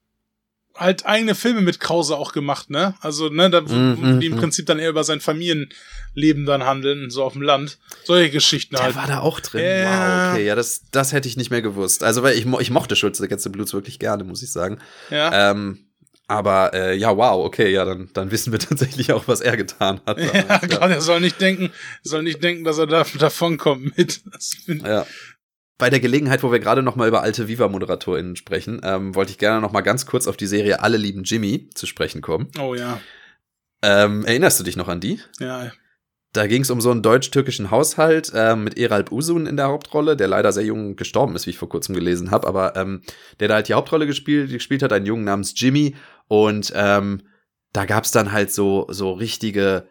halt 0.80 1.06
eigene 1.06 1.34
Filme 1.34 1.60
mit 1.60 1.78
Krause 1.78 2.16
auch 2.16 2.32
gemacht, 2.32 2.70
ne? 2.70 2.94
Also, 3.00 3.28
ne, 3.28 3.50
da, 3.50 3.60
Mhm, 3.60 4.20
die 4.20 4.26
im 4.26 4.34
mhm. 4.34 4.38
Prinzip 4.38 4.66
dann 4.66 4.78
eher 4.78 4.90
über 4.90 5.04
sein 5.04 5.20
Familienleben 5.20 6.46
dann 6.46 6.64
handeln, 6.64 7.10
so 7.10 7.22
auf 7.22 7.34
dem 7.34 7.42
Land. 7.42 7.78
Solche 8.04 8.30
Geschichten 8.30 8.74
Der 8.74 8.84
halt. 8.84 8.96
war 8.96 9.06
da 9.06 9.20
auch 9.20 9.40
drin. 9.40 9.64
Ja. 9.64 10.28
Wow, 10.28 10.32
okay, 10.32 10.46
ja, 10.46 10.54
das, 10.54 10.82
das 10.90 11.12
hätte 11.12 11.28
ich 11.28 11.36
nicht 11.36 11.50
mehr 11.50 11.62
gewusst. 11.62 12.02
Also, 12.02 12.22
weil 12.22 12.36
ich, 12.36 12.46
ich 12.46 12.70
mochte 12.70 12.96
Schulze 12.96 13.28
the 13.28 13.48
Blues 13.50 13.72
wirklich 13.72 13.98
gerne, 13.98 14.24
muss 14.24 14.42
ich 14.42 14.50
sagen. 14.50 14.78
Ja. 15.10 15.50
Ähm, 15.50 15.84
aber 16.30 16.72
äh, 16.74 16.96
ja, 16.96 17.16
wow, 17.16 17.44
okay, 17.44 17.72
ja, 17.72 17.84
dann, 17.84 18.08
dann 18.12 18.30
wissen 18.30 18.52
wir 18.52 18.58
tatsächlich 18.60 19.12
auch, 19.12 19.26
was 19.26 19.40
er 19.40 19.56
getan 19.56 20.00
hat. 20.06 20.16
Ja, 20.18 20.42
damals, 20.42 20.68
klar, 20.68 20.90
er 20.90 21.00
soll 21.00 21.20
nicht 21.20 21.40
denken, 21.40 21.70
soll 22.04 22.22
nicht 22.22 22.40
denken, 22.40 22.62
dass 22.62 22.78
er 22.78 22.86
da 22.86 23.04
davonkommt 23.18 23.98
mit. 23.98 24.20
Das 24.32 24.54
find, 24.64 24.86
Ja. 24.86 25.06
Bei 25.80 25.90
der 25.90 26.00
Gelegenheit, 26.00 26.42
wo 26.42 26.52
wir 26.52 26.60
gerade 26.60 26.82
noch 26.82 26.94
mal 26.94 27.08
über 27.08 27.22
alte 27.22 27.48
Viva-ModeratorInnen 27.48 28.36
sprechen, 28.36 28.80
ähm, 28.84 29.14
wollte 29.14 29.32
ich 29.32 29.38
gerne 29.38 29.60
noch 29.60 29.72
mal 29.72 29.80
ganz 29.80 30.06
kurz 30.06 30.26
auf 30.26 30.36
die 30.36 30.46
Serie 30.46 30.82
Alle 30.82 30.98
lieben 30.98 31.24
Jimmy 31.24 31.70
zu 31.74 31.86
sprechen 31.86 32.20
kommen. 32.20 32.48
oh 32.60 32.74
ja, 32.74 33.00
Ähm, 33.82 34.24
erinnerst 34.26 34.60
du 34.60 34.64
dich 34.64 34.76
noch 34.76 34.88
an 34.88 35.00
die? 35.00 35.20
ja. 35.40 35.72
Da 36.32 36.46
ging 36.46 36.62
es 36.62 36.70
um 36.70 36.80
so 36.80 36.92
einen 36.92 37.02
deutsch-türkischen 37.02 37.72
Haushalt 37.72 38.30
ähm, 38.36 38.62
mit 38.62 38.78
Eralp 38.78 39.10
Usun 39.10 39.46
in 39.46 39.56
der 39.56 39.66
Hauptrolle, 39.66 40.16
der 40.16 40.28
leider 40.28 40.52
sehr 40.52 40.62
jung 40.62 40.94
gestorben 40.94 41.34
ist, 41.34 41.46
wie 41.46 41.50
ich 41.50 41.58
vor 41.58 41.68
kurzem 41.68 41.92
gelesen 41.92 42.30
habe, 42.30 42.46
aber 42.46 42.76
ähm, 42.76 43.02
der 43.40 43.48
da 43.48 43.54
halt 43.54 43.66
die 43.66 43.74
Hauptrolle 43.74 44.06
gespielt, 44.06 44.48
gespielt 44.48 44.84
hat, 44.84 44.92
einen 44.92 45.06
Jungen 45.06 45.24
namens 45.24 45.54
Jimmy. 45.56 45.96
Und 46.28 46.72
ähm, 46.76 47.22
da 47.72 47.84
gab's 47.84 48.12
dann 48.12 48.30
halt 48.30 48.52
so, 48.52 48.86
so 48.90 49.10
richtige 49.12 49.88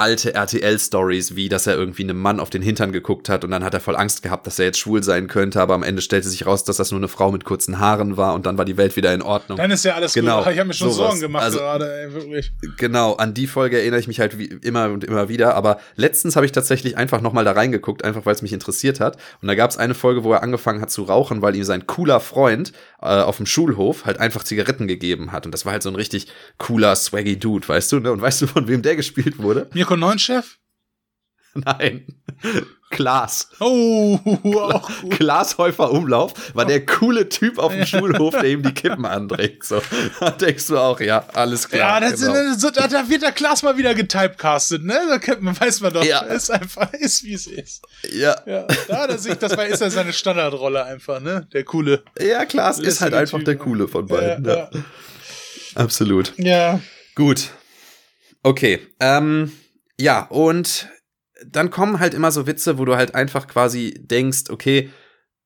alte 0.00 0.34
RTL-Stories, 0.34 1.36
wie 1.36 1.48
dass 1.48 1.66
er 1.66 1.76
irgendwie 1.76 2.02
einem 2.02 2.20
Mann 2.20 2.40
auf 2.40 2.50
den 2.50 2.62
Hintern 2.62 2.92
geguckt 2.92 3.28
hat 3.28 3.44
und 3.44 3.50
dann 3.50 3.62
hat 3.64 3.74
er 3.74 3.80
voll 3.80 3.96
Angst 3.96 4.22
gehabt, 4.22 4.46
dass 4.46 4.58
er 4.58 4.66
jetzt 4.66 4.78
schwul 4.78 5.02
sein 5.02 5.28
könnte, 5.28 5.60
aber 5.60 5.74
am 5.74 5.82
Ende 5.82 6.02
stellte 6.02 6.28
sich 6.28 6.46
raus, 6.46 6.64
dass 6.64 6.76
das 6.78 6.90
nur 6.90 7.00
eine 7.00 7.08
Frau 7.08 7.30
mit 7.30 7.44
kurzen 7.44 7.78
Haaren 7.78 8.16
war 8.16 8.34
und 8.34 8.46
dann 8.46 8.58
war 8.58 8.64
die 8.64 8.76
Welt 8.76 8.96
wieder 8.96 9.12
in 9.14 9.22
Ordnung. 9.22 9.58
Dann 9.58 9.70
ist 9.70 9.84
ja 9.84 9.94
alles 9.94 10.14
Genau, 10.14 10.42
gut. 10.42 10.52
Ich 10.52 10.58
habe 10.58 10.68
mir 10.68 10.74
schon 10.74 10.90
sowas. 10.90 11.08
Sorgen 11.08 11.20
gemacht 11.20 11.44
Also- 11.44 11.58
gerade, 11.58 11.92
ey, 12.02 12.12
wirklich. 12.14 12.52
Genau, 12.78 13.14
an 13.14 13.34
die 13.34 13.46
Folge 13.46 13.78
erinnere 13.78 14.00
ich 14.00 14.08
mich 14.08 14.20
halt 14.20 14.38
wie 14.38 14.46
immer 14.46 14.88
und 14.90 15.04
immer 15.04 15.28
wieder. 15.28 15.54
Aber 15.54 15.78
letztens 15.96 16.36
habe 16.36 16.46
ich 16.46 16.52
tatsächlich 16.52 16.96
einfach 16.96 17.20
nochmal 17.20 17.44
da 17.44 17.52
reingeguckt, 17.52 18.04
einfach 18.04 18.26
weil 18.26 18.34
es 18.34 18.42
mich 18.42 18.52
interessiert 18.52 19.00
hat. 19.00 19.16
Und 19.42 19.48
da 19.48 19.54
gab 19.54 19.70
es 19.70 19.76
eine 19.76 19.94
Folge, 19.94 20.24
wo 20.24 20.32
er 20.32 20.42
angefangen 20.42 20.80
hat 20.80 20.90
zu 20.90 21.02
rauchen, 21.02 21.42
weil 21.42 21.54
ihm 21.56 21.64
sein 21.64 21.86
cooler 21.86 22.20
Freund 22.20 22.72
äh, 23.02 23.06
auf 23.06 23.36
dem 23.36 23.46
Schulhof 23.46 24.04
halt 24.04 24.18
einfach 24.18 24.44
Zigaretten 24.44 24.86
gegeben 24.86 25.32
hat. 25.32 25.46
Und 25.46 25.52
das 25.52 25.64
war 25.64 25.72
halt 25.72 25.82
so 25.82 25.88
ein 25.90 25.94
richtig 25.96 26.26
cooler, 26.58 26.96
swaggy 26.96 27.38
Dude, 27.38 27.68
weißt 27.68 27.92
du? 27.92 28.00
Ne? 28.00 28.12
Und 28.12 28.20
weißt 28.22 28.42
du, 28.42 28.46
von 28.46 28.68
wem 28.68 28.82
der 28.82 28.96
gespielt 28.96 29.38
wurde? 29.38 29.68
Mirko 29.90 29.96
Neunchef? 29.96 30.58
Nein. 31.54 32.06
Klaas. 32.90 33.48
Oh, 33.58 34.20
auch 34.54 34.88
gut. 35.00 35.10
Klaas 35.10 35.58
Häufer 35.58 35.90
Umlauf 35.90 36.54
war 36.54 36.64
der 36.64 36.86
coole 36.86 37.28
Typ 37.28 37.58
auf 37.58 37.72
dem 37.72 37.84
Schulhof, 37.86 38.34
der 38.34 38.50
ihm 38.50 38.62
die 38.62 38.72
Kippen 38.72 39.04
andreht. 39.04 39.64
So, 39.64 39.82
da 40.20 40.30
denkst 40.30 40.68
du 40.68 40.78
auch, 40.78 41.00
ja, 41.00 41.24
alles 41.34 41.68
klar. 41.68 42.00
Ja, 42.00 42.08
das 42.08 42.20
genau. 42.20 42.34
sind, 42.34 42.60
so, 42.60 42.70
da, 42.70 43.08
wird 43.08 43.22
der 43.22 43.32
Klaas 43.32 43.64
mal 43.64 43.76
wieder 43.78 43.94
getypecastet, 43.94 44.84
ne? 44.84 45.00
Da 45.08 45.18
kennt 45.18 45.42
man, 45.42 45.58
weiß 45.58 45.80
man 45.80 45.92
doch. 45.92 46.04
Ja. 46.04 46.20
Ist 46.20 46.50
einfach, 46.50 46.92
ist 46.92 47.24
wie 47.24 47.34
es 47.34 47.48
ist. 47.48 47.82
ja. 48.12 48.36
Ja, 48.46 48.66
da, 48.86 49.08
da 49.08 49.18
sehe 49.18 49.32
ich, 49.32 49.38
das 49.38 49.56
war, 49.56 49.66
ist 49.66 49.80
ja 49.80 49.90
seine 49.90 50.12
Standardrolle 50.12 50.84
einfach, 50.84 51.20
ne? 51.20 51.48
Der 51.52 51.64
coole. 51.64 52.04
Ja, 52.20 52.44
Klaas 52.44 52.78
ist 52.78 53.00
halt 53.00 53.14
einfach 53.14 53.38
Typ, 53.38 53.46
der 53.46 53.54
ne? 53.54 53.60
Coole 53.60 53.88
von 53.88 54.06
beiden. 54.06 54.44
Ja, 54.44 54.54
Ja, 54.54 54.70
Absolut. 55.74 56.32
ja. 56.36 56.80
Gut. 57.16 57.50
Okay. 58.42 58.80
Ähm, 59.00 59.52
ja, 60.00 60.22
und 60.26 60.88
dann 61.46 61.70
kommen 61.70 62.00
halt 62.00 62.14
immer 62.14 62.32
so 62.32 62.46
Witze, 62.46 62.78
wo 62.78 62.84
du 62.84 62.96
halt 62.96 63.14
einfach 63.14 63.46
quasi 63.46 63.94
denkst, 63.98 64.50
okay, 64.50 64.90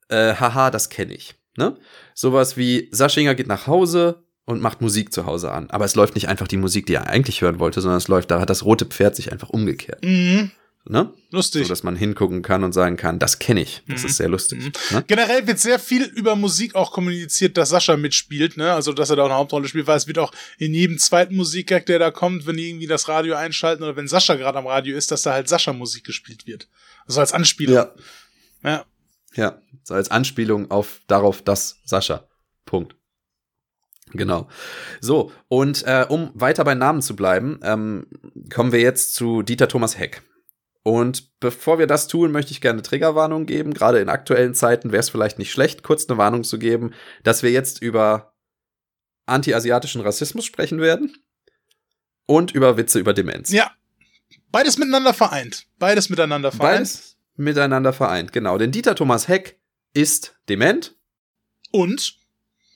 äh, 0.08 0.34
haha, 0.34 0.70
das 0.70 0.88
kenne 0.88 1.14
ich. 1.14 1.34
Ne? 1.56 1.76
Sowas 2.14 2.56
wie 2.56 2.88
Saschinger 2.90 3.34
geht 3.34 3.46
nach 3.46 3.66
Hause 3.66 4.24
und 4.44 4.60
macht 4.60 4.80
Musik 4.80 5.12
zu 5.12 5.26
Hause 5.26 5.52
an. 5.52 5.70
Aber 5.70 5.84
es 5.84 5.94
läuft 5.94 6.14
nicht 6.14 6.28
einfach 6.28 6.48
die 6.48 6.56
Musik, 6.56 6.86
die 6.86 6.94
er 6.94 7.08
eigentlich 7.08 7.42
hören 7.42 7.58
wollte, 7.58 7.80
sondern 7.80 7.98
es 7.98 8.08
läuft, 8.08 8.30
da 8.30 8.40
hat 8.40 8.50
das 8.50 8.64
rote 8.64 8.86
Pferd 8.86 9.16
sich 9.16 9.32
einfach 9.32 9.50
umgekehrt. 9.50 10.04
Mhm. 10.04 10.50
Ne? 10.86 11.10
So, 11.30 11.36
Lustig. 11.38 11.68
dass 11.68 11.82
man 11.82 11.96
hingucken 11.96 12.42
kann 12.42 12.62
und 12.62 12.72
sagen 12.74 12.98
kann, 12.98 13.18
das 13.18 13.38
kenne 13.38 13.62
ich. 13.62 13.82
Das 13.88 14.02
Mhm. 14.02 14.06
ist 14.08 14.16
sehr 14.18 14.28
lustig. 14.28 14.60
Mhm. 14.60 14.72
Ne? 14.98 15.04
Generell 15.06 15.46
wird 15.46 15.58
sehr 15.58 15.78
viel 15.78 16.02
über 16.04 16.36
Musik 16.36 16.74
auch 16.74 16.92
kommuniziert, 16.92 17.56
dass 17.56 17.70
Sascha 17.70 17.96
mitspielt, 17.96 18.58
ne? 18.58 18.70
Also, 18.74 18.92
dass 18.92 19.08
er 19.08 19.16
da 19.16 19.22
auch 19.22 19.26
eine 19.30 19.34
Hauptrolle 19.36 19.66
spielt, 19.66 19.86
weil 19.86 19.96
es 19.96 20.06
wird 20.06 20.18
auch 20.18 20.30
in 20.58 20.74
jedem 20.74 20.98
zweiten 20.98 21.36
Musikgag, 21.36 21.86
der 21.86 21.98
da 21.98 22.10
kommt, 22.10 22.46
wenn 22.46 22.58
die 22.58 22.68
irgendwie 22.68 22.86
das 22.86 23.08
Radio 23.08 23.34
einschalten 23.34 23.82
oder 23.82 23.96
wenn 23.96 24.08
Sascha 24.08 24.34
gerade 24.34 24.58
am 24.58 24.66
Radio 24.66 24.94
ist, 24.94 25.10
dass 25.10 25.22
da 25.22 25.32
halt 25.32 25.48
Sascha 25.48 25.72
Musik 25.72 26.04
gespielt 26.04 26.46
wird. 26.46 26.68
Also 27.06 27.20
als 27.20 27.32
Anspielung. 27.32 27.76
Ja. 27.76 27.94
ja. 28.62 28.84
Ja, 29.36 29.58
so 29.82 29.94
als 29.94 30.10
Anspielung 30.10 30.70
auf 30.70 31.00
darauf, 31.06 31.40
dass 31.42 31.80
Sascha. 31.86 32.28
Punkt. 32.66 32.94
Genau. 34.12 34.48
So, 35.00 35.32
und 35.48 35.82
äh, 35.86 36.06
um 36.08 36.30
weiter 36.34 36.62
bei 36.62 36.74
Namen 36.74 37.02
zu 37.02 37.16
bleiben, 37.16 37.58
ähm, 37.62 38.06
kommen 38.52 38.70
wir 38.70 38.80
jetzt 38.80 39.14
zu 39.14 39.42
Dieter 39.42 39.66
Thomas 39.66 39.98
Heck. 39.98 40.22
Und 40.84 41.40
bevor 41.40 41.78
wir 41.78 41.86
das 41.86 42.08
tun, 42.08 42.30
möchte 42.30 42.52
ich 42.52 42.60
gerne 42.60 42.76
eine 42.76 42.82
Triggerwarnung 42.82 43.46
geben. 43.46 43.72
Gerade 43.72 44.00
in 44.00 44.10
aktuellen 44.10 44.54
Zeiten 44.54 44.92
wäre 44.92 45.00
es 45.00 45.08
vielleicht 45.08 45.38
nicht 45.38 45.50
schlecht, 45.50 45.82
kurz 45.82 46.08
eine 46.08 46.18
Warnung 46.18 46.44
zu 46.44 46.58
geben, 46.58 46.92
dass 47.22 47.42
wir 47.42 47.50
jetzt 47.50 47.80
über 47.80 48.34
anti-asiatischen 49.24 50.02
Rassismus 50.02 50.44
sprechen 50.44 50.80
werden 50.80 51.16
und 52.26 52.52
über 52.52 52.76
Witze 52.76 52.98
über 52.98 53.14
Demenz. 53.14 53.50
Ja. 53.50 53.72
Beides 54.50 54.76
miteinander 54.76 55.14
vereint. 55.14 55.66
Beides 55.78 56.10
miteinander 56.10 56.52
vereint. 56.52 56.76
Beides 56.76 57.16
miteinander 57.36 57.94
vereint, 57.94 58.32
genau. 58.32 58.58
Denn 58.58 58.70
Dieter 58.70 58.94
Thomas 58.94 59.26
Heck 59.26 59.58
ist 59.94 60.36
dement 60.50 60.96
Und 61.70 62.18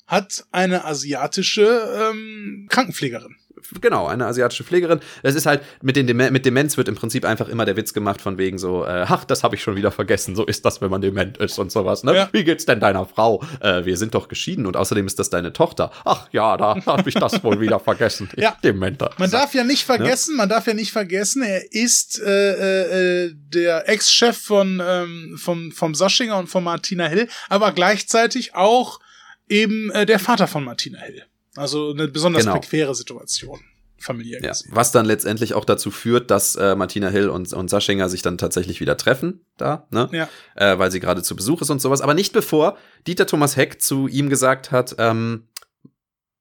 hat 0.06 0.46
eine 0.50 0.86
asiatische 0.86 2.10
ähm, 2.10 2.66
Krankenpflegerin. 2.70 3.36
Genau, 3.80 4.06
eine 4.06 4.26
asiatische 4.26 4.64
Pflegerin. 4.64 5.00
Es 5.22 5.34
ist 5.34 5.46
halt, 5.46 5.62
mit, 5.82 5.96
den 5.96 6.06
Demen 6.06 6.32
mit 6.32 6.46
Demenz 6.46 6.76
wird 6.76 6.88
im 6.88 6.94
Prinzip 6.94 7.24
einfach 7.24 7.48
immer 7.48 7.64
der 7.64 7.76
Witz 7.76 7.92
gemacht 7.92 8.20
von 8.20 8.38
wegen 8.38 8.58
so, 8.58 8.84
äh, 8.84 9.04
ach, 9.08 9.24
das 9.24 9.42
habe 9.44 9.54
ich 9.54 9.62
schon 9.62 9.76
wieder 9.76 9.90
vergessen, 9.90 10.36
so 10.36 10.44
ist 10.44 10.64
das, 10.64 10.80
wenn 10.80 10.90
man 10.90 11.00
dement 11.00 11.38
ist 11.38 11.58
und 11.58 11.72
sowas, 11.72 12.04
ne? 12.04 12.14
Ja. 12.14 12.28
Wie 12.32 12.44
geht's 12.44 12.66
denn 12.66 12.80
deiner 12.80 13.06
Frau? 13.06 13.42
Äh, 13.60 13.84
wir 13.84 13.96
sind 13.96 14.14
doch 14.14 14.28
geschieden 14.28 14.66
und 14.66 14.76
außerdem 14.76 15.06
ist 15.06 15.18
das 15.18 15.30
deine 15.30 15.52
Tochter. 15.52 15.90
Ach 16.04 16.28
ja, 16.32 16.56
da 16.56 16.84
habe 16.86 17.08
ich 17.08 17.14
das 17.14 17.42
wohl 17.44 17.60
wieder 17.60 17.80
vergessen. 17.80 18.28
Ja. 18.36 18.56
Dementer. 18.62 19.10
Man 19.18 19.30
darf 19.30 19.54
ja 19.54 19.64
nicht 19.64 19.84
vergessen, 19.84 20.36
man 20.36 20.48
darf 20.48 20.66
ja 20.66 20.74
nicht 20.74 20.92
vergessen, 20.92 21.42
er 21.42 21.72
ist 21.72 22.20
äh, 22.20 22.52
äh, 22.52 23.26
äh, 23.26 23.34
der 23.34 23.88
Ex-Chef 23.88 24.36
von 24.36 24.82
ähm, 24.84 25.36
vom 25.38 25.72
vom 25.72 25.94
Saschinger 25.94 26.38
und 26.38 26.48
von 26.48 26.64
Martina 26.64 27.06
Hill, 27.06 27.28
aber 27.48 27.72
gleichzeitig 27.72 28.54
auch 28.54 29.00
eben 29.48 29.90
äh, 29.90 30.06
der 30.06 30.18
Vater 30.18 30.46
von 30.46 30.64
Martina 30.64 31.00
Hill. 31.00 31.24
Also 31.58 31.90
eine 31.90 32.08
besonders 32.08 32.44
Genau. 32.44 32.58
prekäre 32.58 32.94
Situation, 32.94 33.60
familiär 33.98 34.40
Ja, 34.42 34.50
gesehen. 34.50 34.70
was 34.72 34.92
dann 34.92 35.04
letztendlich 35.06 35.54
auch 35.54 35.64
dazu 35.64 35.90
führt, 35.90 36.30
dass 36.30 36.56
äh, 36.56 36.74
Martina 36.76 37.08
Hill 37.08 37.28
und, 37.28 37.52
und 37.52 37.68
Saschinger 37.68 38.08
sich 38.08 38.22
dann 38.22 38.38
tatsächlich 38.38 38.80
wieder 38.80 38.96
treffen, 38.96 39.44
da, 39.56 39.86
ne? 39.90 40.08
Ja. 40.12 40.28
Äh, 40.54 40.78
weil 40.78 40.90
sie 40.90 41.00
gerade 41.00 41.22
zu 41.22 41.34
Besuch 41.36 41.60
ist 41.62 41.70
und 41.70 41.80
sowas. 41.82 42.00
Aber 42.00 42.14
nicht 42.14 42.32
bevor 42.32 42.78
Dieter 43.06 43.26
Thomas 43.26 43.56
Heck 43.56 43.82
zu 43.82 44.06
ihm 44.08 44.28
gesagt 44.28 44.70
hat, 44.70 44.94
ähm, 44.98 45.48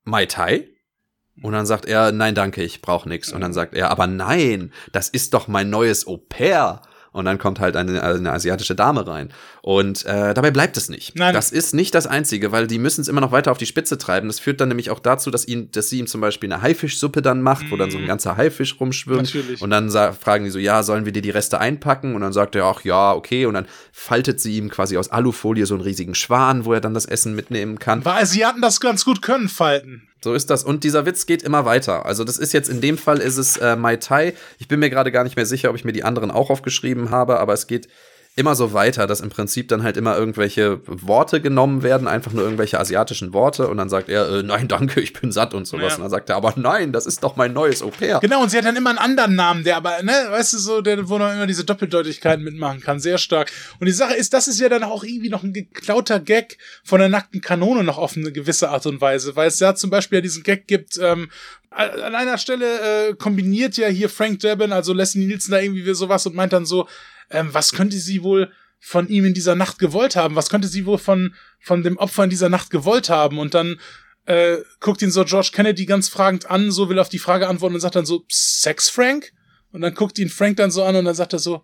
Mai 0.04 0.26
Tai? 0.26 0.68
Und 1.44 1.54
dann 1.54 1.66
sagt 1.68 1.86
er, 1.86 2.12
nein, 2.12 2.34
danke, 2.34 2.64
ich 2.64 2.82
brauche 2.82 3.08
nix. 3.08 3.32
Und 3.32 3.42
dann 3.42 3.54
sagt 3.54 3.76
er, 3.76 3.92
aber 3.92 4.08
nein, 4.08 4.72
das 4.92 5.08
ist 5.10 5.36
doch 5.36 5.48
mein 5.48 5.70
neues 5.70 6.08
Au 6.08 6.18
pair. 6.18 6.82
Und 7.18 7.26
dann 7.26 7.40
kommt 7.40 7.60
halt 7.60 7.76
eine, 7.76 8.04
eine 8.04 8.32
asiatische 8.32 8.76
Dame 8.76 9.08
rein. 9.08 9.30
Und 9.64 10.06
äh, 10.06 10.36
dabei 10.36 10.52
bleibt 10.52 10.78
es 10.78 10.88
nicht. 10.88 11.16
Nein. 11.16 11.34
Das 11.34 11.52
ist 11.52 11.74
nicht 11.74 11.96
das 11.96 12.06
Einzige, 12.06 12.52
weil 12.52 12.68
die 12.68 12.78
müssen 12.78 13.02
es 13.02 13.08
immer 13.08 13.22
noch 13.22 13.32
weiter 13.32 13.50
auf 13.50 13.58
die 13.58 13.66
Spitze 13.66 13.98
treiben. 13.98 14.28
Das 14.28 14.40
führt 14.40 14.62
dann 14.62 14.68
nämlich 14.68 14.92
auch 14.92 15.00
dazu, 15.00 15.32
dass, 15.32 15.48
ihn, 15.48 15.72
dass 15.72 15.90
sie 15.90 15.98
ihm 15.98 16.06
zum 16.06 16.22
Beispiel 16.22 16.54
eine 16.54 16.62
Haifischsuppe 16.62 17.24
dann 17.24 17.42
macht, 17.42 17.72
wo 17.72 17.76
dann 17.76 17.90
so 17.90 17.98
ein 17.98 18.06
ganzer 18.06 18.38
Haifisch 18.38 18.80
rumschwimmt. 18.80 19.34
Mhm. 19.34 19.40
Natürlich. 19.40 19.62
Und 19.64 19.72
dann 19.72 19.90
fragen 19.90 20.46
die 20.46 20.52
so, 20.52 20.60
ja, 20.60 20.84
sollen 20.84 21.06
wir 21.06 21.12
dir 21.12 21.24
die 21.24 21.32
Reste 21.32 21.60
einpacken? 21.60 22.14
Und 22.14 22.22
dann 22.22 22.34
sagt 22.34 22.54
er, 22.54 22.66
ach 22.66 22.84
ja, 22.84 23.14
okay. 23.14 23.48
Und 23.48 23.56
dann 23.56 23.66
faltet 23.92 24.40
sie 24.40 24.56
ihm 24.56 24.70
quasi 24.70 24.96
aus 24.96 25.10
Alufolie 25.10 25.66
so 25.66 25.74
einen 25.74 25.84
riesigen 25.84 26.14
Schwan, 26.14 26.66
wo 26.66 26.74
er 26.74 26.82
dann 26.82 26.94
das 26.94 27.08
Essen 27.08 27.36
mitnehmen 27.36 27.80
kann. 27.80 28.06
Weil 28.06 28.22
Asiaten 28.22 28.62
das 28.62 28.80
ganz 28.80 29.04
gut 29.06 29.24
können, 29.24 29.50
falten. 29.50 30.08
So 30.24 30.34
ist 30.34 30.50
das. 30.50 30.64
Und 30.64 30.84
dieser 30.84 31.06
Witz 31.06 31.26
geht 31.26 31.44
immer 31.44 31.66
weiter. 31.66 32.06
Also 32.06 32.24
das 32.24 32.38
ist 32.38 32.54
jetzt 32.54 32.70
in 32.70 32.82
dem 32.82 32.98
Fall 32.98 33.20
ist 33.20 33.38
es 33.38 33.58
äh, 33.58 33.76
Mai 33.76 33.98
Tai. 33.98 34.34
Ich 34.58 34.68
bin 34.68 34.80
mir 34.80 34.90
gerade 34.90 35.12
gar 35.12 35.24
nicht 35.24 35.36
mehr 35.36 35.46
sicher, 35.46 35.70
ob 35.70 35.76
ich 35.76 35.86
mir 35.86 35.94
die 35.94 36.04
anderen 36.04 36.32
auch 36.32 36.50
aufgeschrieben 36.50 37.12
habe, 37.12 37.40
aber 37.40 37.54
es 37.54 37.68
geht 37.68 37.88
immer 38.38 38.54
so 38.56 38.72
weiter, 38.72 39.08
dass 39.08 39.20
im 39.20 39.30
Prinzip 39.30 39.68
dann 39.68 39.82
halt 39.82 39.98
immer 39.98 40.16
irgendwelche 40.16 40.80
Worte 40.86 41.42
genommen 41.42 41.82
werden, 41.82 42.08
einfach 42.08 42.32
nur 42.32 42.44
irgendwelche 42.44 42.80
asiatischen 42.80 43.34
Worte 43.34 43.68
und 43.68 43.78
dann 43.78 43.90
sagt 43.90 44.10
er, 44.10 44.30
äh, 44.30 44.44
nein, 44.44 44.68
danke, 44.68 45.02
ich 45.02 45.12
bin 45.12 45.32
satt 45.32 45.56
und 45.56 45.66
sowas. 45.66 45.94
Ja. 45.94 45.96
Und 45.96 46.02
dann 46.04 46.12
sagt 46.12 46.30
er, 46.30 46.36
aber 46.36 46.54
nein, 46.56 46.94
das 46.94 47.08
ist 47.08 47.24
doch 47.24 47.36
mein 47.36 47.52
neues 47.54 47.82
Au 47.82 47.90
pair. 47.90 48.20
Genau, 48.22 48.44
und 48.44 48.52
sie 48.52 48.58
hat 48.60 48.66
dann 48.66 48.76
immer 48.76 48.92
einen 48.92 49.00
anderen 49.00 49.34
Namen, 49.34 49.64
der 49.64 49.78
aber, 49.78 50.04
ne, 50.04 50.14
weißt 50.30 50.54
du, 50.54 50.60
so, 50.60 50.82
der, 50.82 51.10
wo 51.10 51.18
man 51.18 51.36
immer 51.36 51.48
diese 51.48 51.66
Doppeldeutigkeiten 51.66 52.44
mitmachen 52.44 52.80
kann. 52.80 53.00
Sehr 53.00 53.18
stark. 53.18 53.52
Und 53.80 53.88
die 53.88 53.92
Sache 53.92 54.14
ist, 54.14 54.36
das 54.36 54.48
ist 54.48 54.60
ja 54.60 54.70
dann 54.70 54.84
auch 54.84 55.04
irgendwie 55.04 55.30
noch 55.30 55.42
ein 55.42 55.54
geklauter 55.54 56.20
Gag 56.20 56.60
von 56.84 57.00
der 57.00 57.10
nackten 57.10 57.42
Kanone 57.42 57.84
noch 57.84 57.98
auf 57.98 58.16
eine 58.16 58.32
gewisse 58.32 58.70
Art 58.70 58.86
und 58.86 59.02
Weise, 59.02 59.36
weil 59.36 59.48
es 59.48 59.60
ja 59.60 59.74
zum 59.74 59.90
Beispiel 59.90 60.18
ja 60.18 60.22
diesen 60.22 60.44
Gag 60.44 60.68
gibt, 60.68 61.00
ähm, 61.02 61.30
an 61.72 62.16
einer 62.16 62.38
Stelle 62.38 63.10
äh, 63.10 63.14
kombiniert 63.16 63.78
ja 63.78 63.88
hier 63.88 64.10
Frank 64.10 64.40
Drebin, 64.40 64.72
also 64.72 64.94
Leslie 64.94 65.26
Nielsen 65.26 65.52
da 65.52 65.60
irgendwie 65.60 65.94
sowas 65.94 66.26
und 66.26 66.36
meint 66.36 66.54
dann 66.54 66.66
so, 66.66 66.88
ähm, 67.30 67.54
was 67.54 67.72
könnte 67.72 67.98
sie 67.98 68.24
wohl 68.24 68.52
von 68.80 69.08
ihm 69.08 69.26
in 69.26 69.34
dieser 69.34 69.56
Nacht 69.56 69.80
gewollt 69.80 70.16
haben? 70.16 70.36
Was 70.36 70.50
könnte 70.50 70.68
sie 70.68 70.86
wohl 70.86 70.98
von, 70.98 71.34
von 71.60 71.84
dem 71.84 71.98
Opfer 71.98 72.24
in 72.24 72.30
dieser 72.30 72.50
Nacht 72.50 72.70
gewollt 72.70 73.10
haben? 73.10 73.40
Und 73.40 73.54
dann 73.54 73.80
äh, 74.26 74.58
guckt 74.80 75.02
ihn 75.02 75.12
so 75.12 75.24
George 75.26 75.50
Kennedy 75.54 75.86
ganz 75.86 76.10
fragend 76.10 76.50
an, 76.50 76.72
so 76.72 76.90
will 76.90 77.00
auf 77.00 77.10
die 77.10 77.20
Frage 77.20 77.48
antworten 77.48 77.76
und 77.76 77.82
sagt 77.82 77.96
dann 77.96 78.06
so, 78.06 78.24
Sex 78.30 78.90
Frank? 78.90 79.34
Und 79.72 79.82
dann 79.82 79.94
guckt 79.94 80.20
ihn 80.20 80.30
Frank 80.30 80.58
dann 80.58 80.72
so 80.72 80.84
an 80.84 80.96
und 80.96 81.06
dann 81.06 81.16
sagt 81.16 81.34
er 81.34 81.40
so, 81.40 81.64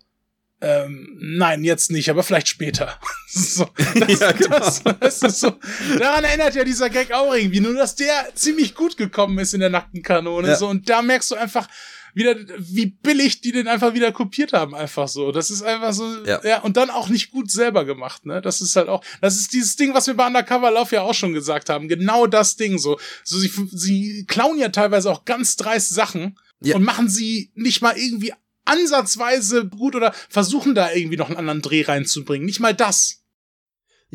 ähm, 0.62 1.18
nein, 1.20 1.66
jetzt 1.66 1.92
nicht, 1.92 2.10
aber 2.10 2.24
vielleicht 2.24 2.48
später. 2.48 2.98
so, 3.28 3.70
das, 3.76 4.20
Ja, 4.20 4.32
genau. 4.32 4.60
das, 4.60 4.82
das 5.00 5.22
ist 5.22 5.40
so, 5.42 5.60
daran 6.00 6.24
erinnert 6.24 6.56
ja 6.56 6.64
dieser 6.64 6.90
Gag 6.90 7.12
auch 7.12 7.34
irgendwie, 7.34 7.60
nur 7.60 7.74
dass 7.74 7.96
der 7.96 8.34
ziemlich 8.34 8.74
gut 8.74 8.96
gekommen 8.96 9.38
ist 9.40 9.54
in 9.54 9.60
der 9.60 9.70
nackten 9.70 10.02
Kanone. 10.02 10.50
Ja. 10.50 10.56
So, 10.56 10.70
und 10.70 10.90
da 10.90 11.02
merkst 11.02 11.32
du 11.32 11.36
einfach 11.36 11.68
wieder, 12.14 12.36
wie 12.58 12.86
billig 12.88 13.42
die 13.42 13.52
den 13.52 13.68
einfach 13.68 13.94
wieder 13.94 14.12
kopiert 14.12 14.54
haben, 14.54 14.76
einfach 14.76 15.08
so. 15.08 15.32
Das 15.32 15.50
ist 15.52 15.62
einfach 15.64 15.94
so, 15.94 16.06
Ja. 16.26 16.40
ja, 16.44 16.62
und 16.62 16.78
dann 16.78 16.90
auch 16.90 17.10
nicht 17.10 17.32
gut 17.32 17.50
selber 17.52 17.86
gemacht, 17.86 18.26
ne? 18.26 18.42
Das 18.42 18.62
ist 18.62 18.76
halt 18.76 18.88
auch, 18.90 19.04
das 19.22 19.36
ist 19.38 19.54
dieses 19.54 19.76
Ding, 19.76 19.94
was 19.94 20.08
wir 20.08 20.14
bei 20.14 20.28
Undercover 20.28 20.72
Lauf 20.72 20.92
ja 20.92 21.02
auch 21.02 21.14
schon 21.14 21.34
gesagt 21.34 21.70
haben. 21.70 21.88
Genau 21.88 22.28
das 22.28 22.56
Ding 22.56 22.78
so. 22.78 23.00
So, 23.24 23.38
sie, 23.40 23.52
sie 23.72 24.26
klauen 24.28 24.58
ja 24.60 24.70
teilweise 24.70 25.12
auch 25.12 25.26
ganz 25.26 25.56
dreist 25.56 25.90
Sachen 25.94 26.38
Ja. 26.62 26.76
und 26.76 26.84
machen 26.84 27.10
sie 27.10 27.52
nicht 27.56 27.82
mal 27.82 27.98
irgendwie 27.98 28.34
ansatzweise 28.66 29.66
gut 29.68 29.96
oder 29.96 30.14
versuchen 30.30 30.76
da 30.76 30.92
irgendwie 30.94 31.18
noch 31.18 31.28
einen 31.28 31.38
anderen 31.38 31.62
Dreh 31.62 31.82
reinzubringen. 31.84 32.46
Nicht 32.46 32.60
mal 32.60 32.74
das. 32.74 33.23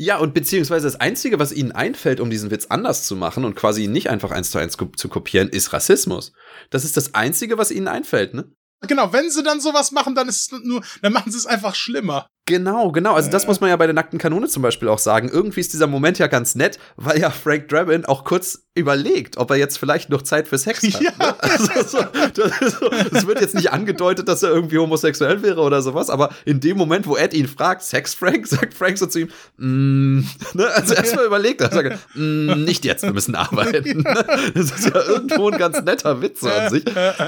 Ja, 0.01 0.17
und 0.17 0.33
beziehungsweise 0.33 0.87
das 0.87 0.95
Einzige, 0.95 1.39
was 1.39 1.51
ihnen 1.51 1.73
einfällt, 1.73 2.21
um 2.21 2.29
diesen 2.29 2.51
Witz 2.51 2.67
anders 2.67 3.05
zu 3.05 3.17
machen 3.17 3.43
und 3.43 3.57
quasi 3.57 3.83
ihn 3.83 3.91
nicht 3.91 4.09
einfach 4.09 4.31
eins 4.31 4.49
zu 4.49 4.57
eins 4.57 4.77
zu 4.95 5.09
kopieren, 5.09 5.49
ist 5.49 5.73
Rassismus. 5.73 6.31
Das 6.69 6.85
ist 6.85 6.95
das 6.95 7.15
Einzige, 7.15 7.57
was 7.57 7.69
ihnen 7.69 7.89
einfällt, 7.89 8.33
ne? 8.33 8.49
Genau, 8.87 9.11
wenn 9.11 9.29
sie 9.29 9.43
dann 9.43 9.59
sowas 9.59 9.91
machen, 9.91 10.15
dann 10.15 10.29
ist 10.29 10.53
es 10.53 10.59
nur, 10.63 10.81
dann 11.01 11.11
machen 11.11 11.33
sie 11.33 11.37
es 11.37 11.45
einfach 11.45 11.75
schlimmer. 11.75 12.27
Genau, 12.49 12.91
genau. 12.91 13.13
Also 13.13 13.29
das 13.29 13.45
muss 13.45 13.61
man 13.61 13.69
ja 13.69 13.75
bei 13.75 13.85
der 13.85 13.93
nackten 13.93 14.17
Kanone 14.17 14.47
zum 14.47 14.63
Beispiel 14.63 14.87
auch 14.87 14.97
sagen. 14.97 15.29
Irgendwie 15.31 15.59
ist 15.59 15.71
dieser 15.71 15.85
Moment 15.85 16.17
ja 16.17 16.25
ganz 16.25 16.55
nett, 16.55 16.79
weil 16.95 17.19
ja 17.19 17.29
Frank 17.29 17.67
Drabin 17.67 18.05
auch 18.05 18.23
kurz 18.23 18.63
überlegt, 18.79 19.37
ob 19.37 19.51
er 19.51 19.57
jetzt 19.57 19.77
vielleicht 19.77 20.09
noch 20.09 20.21
Zeit 20.21 20.47
für 20.47 20.57
Sex 20.57 20.81
hat. 20.81 20.89
Ja. 20.99 21.11
ne? 21.17 21.35
Also 21.39 21.97
so, 21.97 22.05
das 22.33 22.73
so, 22.79 22.91
es 22.91 23.27
wird 23.27 23.41
jetzt 23.41 23.55
nicht 23.55 23.71
angedeutet, 23.71 24.27
dass 24.27 24.43
er 24.43 24.49
irgendwie 24.49 24.77
homosexuell 24.77 25.41
wäre 25.43 25.61
oder 25.61 25.81
sowas, 25.81 26.09
aber 26.09 26.29
in 26.45 26.59
dem 26.59 26.77
Moment, 26.77 27.07
wo 27.07 27.15
Ed 27.15 27.33
ihn 27.33 27.47
fragt, 27.47 27.83
Sex 27.83 28.13
Frank, 28.13 28.47
sagt 28.47 28.73
Frank 28.73 28.97
so 28.97 29.05
zu 29.05 29.19
ihm, 29.19 29.29
mm, 29.57 30.25
ne? 30.53 30.67
also 30.73 30.93
erstmal 30.93 31.25
überlegt 31.25 31.61
er, 31.61 31.71
sagt 31.71 31.99
mm, 32.15 32.63
nicht 32.63 32.85
jetzt, 32.85 33.03
wir 33.03 33.13
müssen 33.13 33.35
arbeiten. 33.35 34.03
Ne? 34.09 34.25
Das 34.53 34.71
ist 34.71 34.85
ja 34.85 35.01
irgendwo 35.01 35.49
ein 35.49 35.57
ganz 35.57 35.81
netter 35.81 36.21
Witz 36.21 36.43
an 36.43 36.69
sich. 36.69 36.83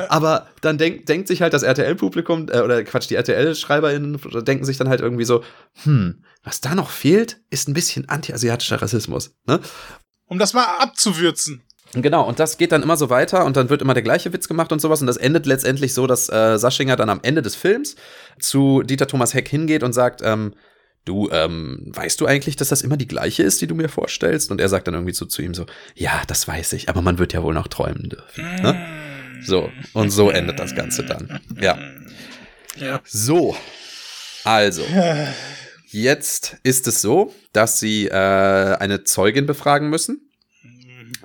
Aber 0.09 0.47
dann 0.61 0.77
denk, 0.77 1.05
denkt 1.05 1.27
sich 1.27 1.41
halt 1.41 1.53
das 1.53 1.63
RTL-Publikum, 1.63 2.47
äh, 2.49 2.61
oder 2.61 2.83
Quatsch, 2.83 3.09
die 3.09 3.15
RTL-SchreiberInnen 3.15 4.17
denken 4.43 4.63
sich 4.63 4.77
dann 4.77 4.87
halt 4.87 5.01
irgendwie 5.01 5.10
so, 5.25 5.43
hm, 5.83 6.23
was 6.43 6.61
da 6.61 6.75
noch 6.75 6.89
fehlt, 6.89 7.39
ist 7.49 7.67
ein 7.67 7.73
bisschen 7.73 8.09
anti-asiatischer 8.09 8.81
Rassismus. 8.81 9.35
Ne? 9.45 9.59
Um 10.25 10.39
das 10.39 10.53
mal 10.53 10.65
abzuwürzen. 10.79 11.61
Genau, 11.93 12.25
und 12.25 12.39
das 12.39 12.57
geht 12.57 12.71
dann 12.71 12.83
immer 12.83 12.95
so 12.95 13.09
weiter 13.09 13.43
und 13.45 13.57
dann 13.57 13.69
wird 13.69 13.81
immer 13.81 13.93
der 13.93 14.03
gleiche 14.03 14.31
Witz 14.31 14.47
gemacht 14.47 14.71
und 14.71 14.79
sowas. 14.79 15.01
Und 15.01 15.07
das 15.07 15.17
endet 15.17 15.45
letztendlich 15.45 15.93
so, 15.93 16.07
dass 16.07 16.29
äh, 16.29 16.57
Saschinger 16.57 16.95
dann 16.95 17.09
am 17.09 17.19
Ende 17.21 17.41
des 17.41 17.55
Films 17.55 17.95
zu 18.39 18.81
Dieter 18.81 19.07
Thomas 19.07 19.33
Heck 19.33 19.49
hingeht 19.49 19.83
und 19.83 19.91
sagt, 19.91 20.21
ähm, 20.23 20.53
du, 21.03 21.29
ähm, 21.31 21.91
weißt 21.93 22.21
du 22.21 22.27
eigentlich, 22.27 22.55
dass 22.55 22.69
das 22.69 22.81
immer 22.81 22.95
die 22.95 23.07
gleiche 23.07 23.43
ist, 23.43 23.61
die 23.61 23.67
du 23.67 23.75
mir 23.75 23.89
vorstellst? 23.89 24.51
Und 24.51 24.61
er 24.61 24.69
sagt 24.69 24.87
dann 24.87 24.93
irgendwie 24.93 25.13
so 25.13 25.25
zu 25.25 25.41
ihm 25.41 25.53
so, 25.53 25.65
ja, 25.95 26.21
das 26.27 26.47
weiß 26.47 26.73
ich, 26.73 26.87
aber 26.87 27.01
man 27.01 27.17
wird 27.17 27.33
ja 27.33 27.43
wohl 27.43 27.53
noch 27.53 27.67
träumen 27.67 28.09
dürfen. 28.09 28.43
Ne? 28.61 28.87
So, 29.43 29.69
und 29.93 30.11
so 30.11 30.29
endet 30.29 30.59
das 30.59 30.75
Ganze 30.75 31.03
dann. 31.03 31.41
Ja. 31.59 31.77
Ja. 32.77 33.01
So, 33.03 33.55
also, 34.43 34.83
jetzt 35.87 36.57
ist 36.63 36.87
es 36.87 37.01
so, 37.01 37.33
dass 37.53 37.79
sie 37.79 38.07
äh, 38.07 38.13
eine 38.13 39.03
Zeugin 39.03 39.45
befragen 39.45 39.89
müssen. 39.89 40.30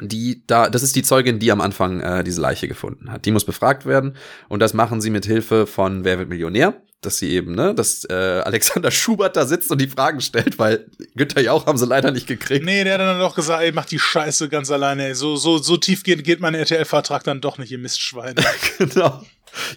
Die 0.01 0.43
da, 0.47 0.69
das 0.69 0.83
ist 0.83 0.97
die 0.97 1.03
Zeugin, 1.03 1.39
die 1.39 1.51
am 1.51 1.61
Anfang 1.61 2.01
äh, 2.01 2.25
diese 2.25 2.41
Leiche 2.41 2.69
gefunden 2.69 3.11
hat. 3.11 3.25
Die 3.25 3.31
muss 3.31 3.45
befragt 3.45 3.87
werden 3.87 4.17
und 4.49 4.61
das 4.61 4.75
machen 4.75 5.01
sie 5.01 5.11
mit 5.11 5.27
Hilfe 5.27 5.67
von 5.67 6.05
Wer 6.05 6.19
wird 6.19 6.29
Millionär, 6.29 6.75
dass 7.01 7.19
sie 7.19 7.31
eben, 7.31 7.55
ne, 7.55 7.75
dass 7.75 8.05
äh, 8.05 8.13
Alexander 8.13 8.91
Schubert 8.93 9.37
da 9.37 9.47
sitzt 9.47 9.71
und 9.71 9.81
die 9.81 9.89
Fragen 9.89 10.21
stellt, 10.21 10.59
weil 10.59 10.87
Günther 11.15 11.41
Jauch 11.41 11.67
haben 11.67 11.79
sie 11.79 11.87
leider 11.87 12.11
nicht 12.11 12.27
gekriegt. 12.27 12.65
Nee, 12.65 12.85
der 12.85 12.95
hat 12.95 13.01
dann 13.01 13.19
doch 13.19 13.35
gesagt, 13.35 13.63
ey, 13.63 13.73
mach 13.73 13.87
die 13.87 13.99
Scheiße 13.99 14.49
ganz 14.49 14.71
alleine, 14.71 15.09
ey. 15.09 15.15
So, 15.15 15.37
so, 15.37 15.59
so 15.59 15.77
tief 15.77 16.03
geht, 16.03 16.25
geht 16.25 16.41
mein 16.41 16.55
RTL-Vertrag 16.55 17.25
dann 17.25 17.41
doch 17.41 17.59
nicht, 17.59 17.71
ihr 17.71 17.79
Mistschweine. 17.79 18.43
genau. 18.79 19.23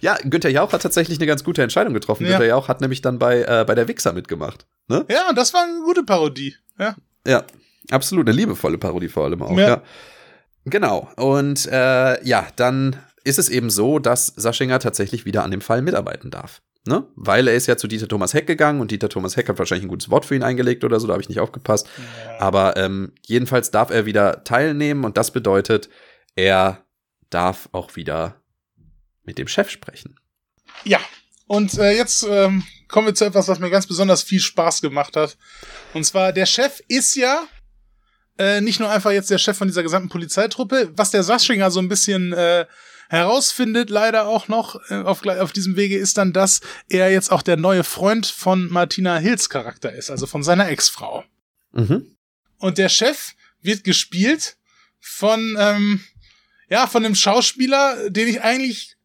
Ja, 0.02 0.16
Günther 0.22 0.50
Jauch 0.50 0.72
hat 0.72 0.82
tatsächlich 0.82 1.18
eine 1.18 1.26
ganz 1.26 1.44
gute 1.44 1.62
Entscheidung 1.62 1.94
getroffen. 1.94 2.24
Ja. 2.24 2.32
Günther 2.32 2.46
Jauch 2.46 2.68
hat 2.68 2.80
nämlich 2.80 3.00
dann 3.00 3.18
bei, 3.18 3.42
äh, 3.42 3.64
bei 3.66 3.74
der 3.74 3.88
Wichser 3.88 4.12
mitgemacht. 4.12 4.66
Ne? 4.88 5.04
ja, 5.08 5.28
und 5.28 5.38
das 5.38 5.54
war 5.54 5.62
eine 5.62 5.80
gute 5.84 6.02
Parodie. 6.02 6.56
Ja. 6.78 6.96
Ja, 7.26 7.44
absolut. 7.90 8.28
Eine 8.28 8.36
liebevolle 8.36 8.78
Parodie 8.78 9.08
vor 9.08 9.24
allem 9.24 9.42
auch. 9.42 9.56
Ja. 9.56 9.68
Ja. 9.68 9.82
Genau. 10.70 11.10
Und 11.16 11.66
äh, 11.66 12.24
ja, 12.24 12.48
dann 12.56 12.96
ist 13.24 13.38
es 13.38 13.48
eben 13.48 13.70
so, 13.70 13.98
dass 13.98 14.26
Saschinger 14.26 14.78
tatsächlich 14.78 15.24
wieder 15.24 15.44
an 15.44 15.50
dem 15.50 15.60
Fall 15.60 15.82
mitarbeiten 15.82 16.30
darf. 16.30 16.62
Ne? 16.86 17.06
Weil 17.14 17.46
er 17.48 17.54
ist 17.54 17.66
ja 17.66 17.76
zu 17.76 17.88
Dieter 17.88 18.08
Thomas 18.08 18.32
Heck 18.32 18.46
gegangen 18.46 18.80
und 18.80 18.90
Dieter 18.90 19.10
Thomas 19.10 19.36
Heck 19.36 19.48
hat 19.48 19.58
wahrscheinlich 19.58 19.84
ein 19.84 19.90
gutes 19.90 20.10
Wort 20.10 20.24
für 20.24 20.34
ihn 20.34 20.42
eingelegt 20.42 20.82
oder 20.82 20.98
so, 20.98 21.06
da 21.06 21.12
habe 21.12 21.22
ich 21.22 21.28
nicht 21.28 21.40
aufgepasst. 21.40 21.88
Aber 22.38 22.76
ähm, 22.78 23.12
jedenfalls 23.26 23.70
darf 23.70 23.90
er 23.90 24.06
wieder 24.06 24.44
teilnehmen 24.44 25.04
und 25.04 25.18
das 25.18 25.30
bedeutet, 25.30 25.90
er 26.36 26.86
darf 27.28 27.68
auch 27.72 27.96
wieder 27.96 28.40
mit 29.24 29.36
dem 29.36 29.46
Chef 29.46 29.68
sprechen. 29.68 30.18
Ja. 30.84 31.00
Und 31.46 31.78
äh, 31.78 31.96
jetzt 31.96 32.24
ähm, 32.28 32.62
kommen 32.88 33.08
wir 33.08 33.14
zu 33.14 33.24
etwas, 33.24 33.48
was 33.48 33.58
mir 33.58 33.70
ganz 33.70 33.86
besonders 33.86 34.22
viel 34.22 34.40
Spaß 34.40 34.80
gemacht 34.80 35.16
hat. 35.16 35.36
Und 35.92 36.04
zwar, 36.04 36.32
der 36.32 36.46
Chef 36.46 36.80
ist 36.88 37.14
ja 37.16 37.42
äh, 38.40 38.62
nicht 38.62 38.80
nur 38.80 38.90
einfach 38.90 39.10
jetzt 39.10 39.30
der 39.30 39.36
Chef 39.36 39.58
von 39.58 39.68
dieser 39.68 39.82
gesamten 39.82 40.08
Polizeitruppe, 40.08 40.90
was 40.96 41.10
der 41.10 41.22
Saschinger 41.22 41.70
so 41.70 41.78
ein 41.78 41.88
bisschen 41.88 42.32
äh, 42.32 42.64
herausfindet, 43.10 43.90
leider 43.90 44.26
auch 44.26 44.48
noch 44.48 44.80
äh, 44.88 45.02
auf, 45.02 45.26
auf 45.26 45.52
diesem 45.52 45.76
Wege, 45.76 45.98
ist 45.98 46.16
dann, 46.16 46.32
dass 46.32 46.60
er 46.88 47.12
jetzt 47.12 47.30
auch 47.30 47.42
der 47.42 47.58
neue 47.58 47.84
Freund 47.84 48.26
von 48.26 48.70
Martina 48.70 49.18
Hills 49.18 49.50
Charakter 49.50 49.92
ist, 49.92 50.10
also 50.10 50.26
von 50.26 50.42
seiner 50.42 50.70
Ex-Frau. 50.70 51.22
Mhm. 51.72 52.16
Und 52.56 52.78
der 52.78 52.88
Chef 52.88 53.34
wird 53.60 53.84
gespielt 53.84 54.56
von, 55.00 55.56
ähm, 55.58 56.00
ja, 56.70 56.86
von 56.86 57.04
einem 57.04 57.14
Schauspieler, 57.14 58.08
den 58.08 58.26
ich 58.26 58.40
eigentlich 58.40 58.96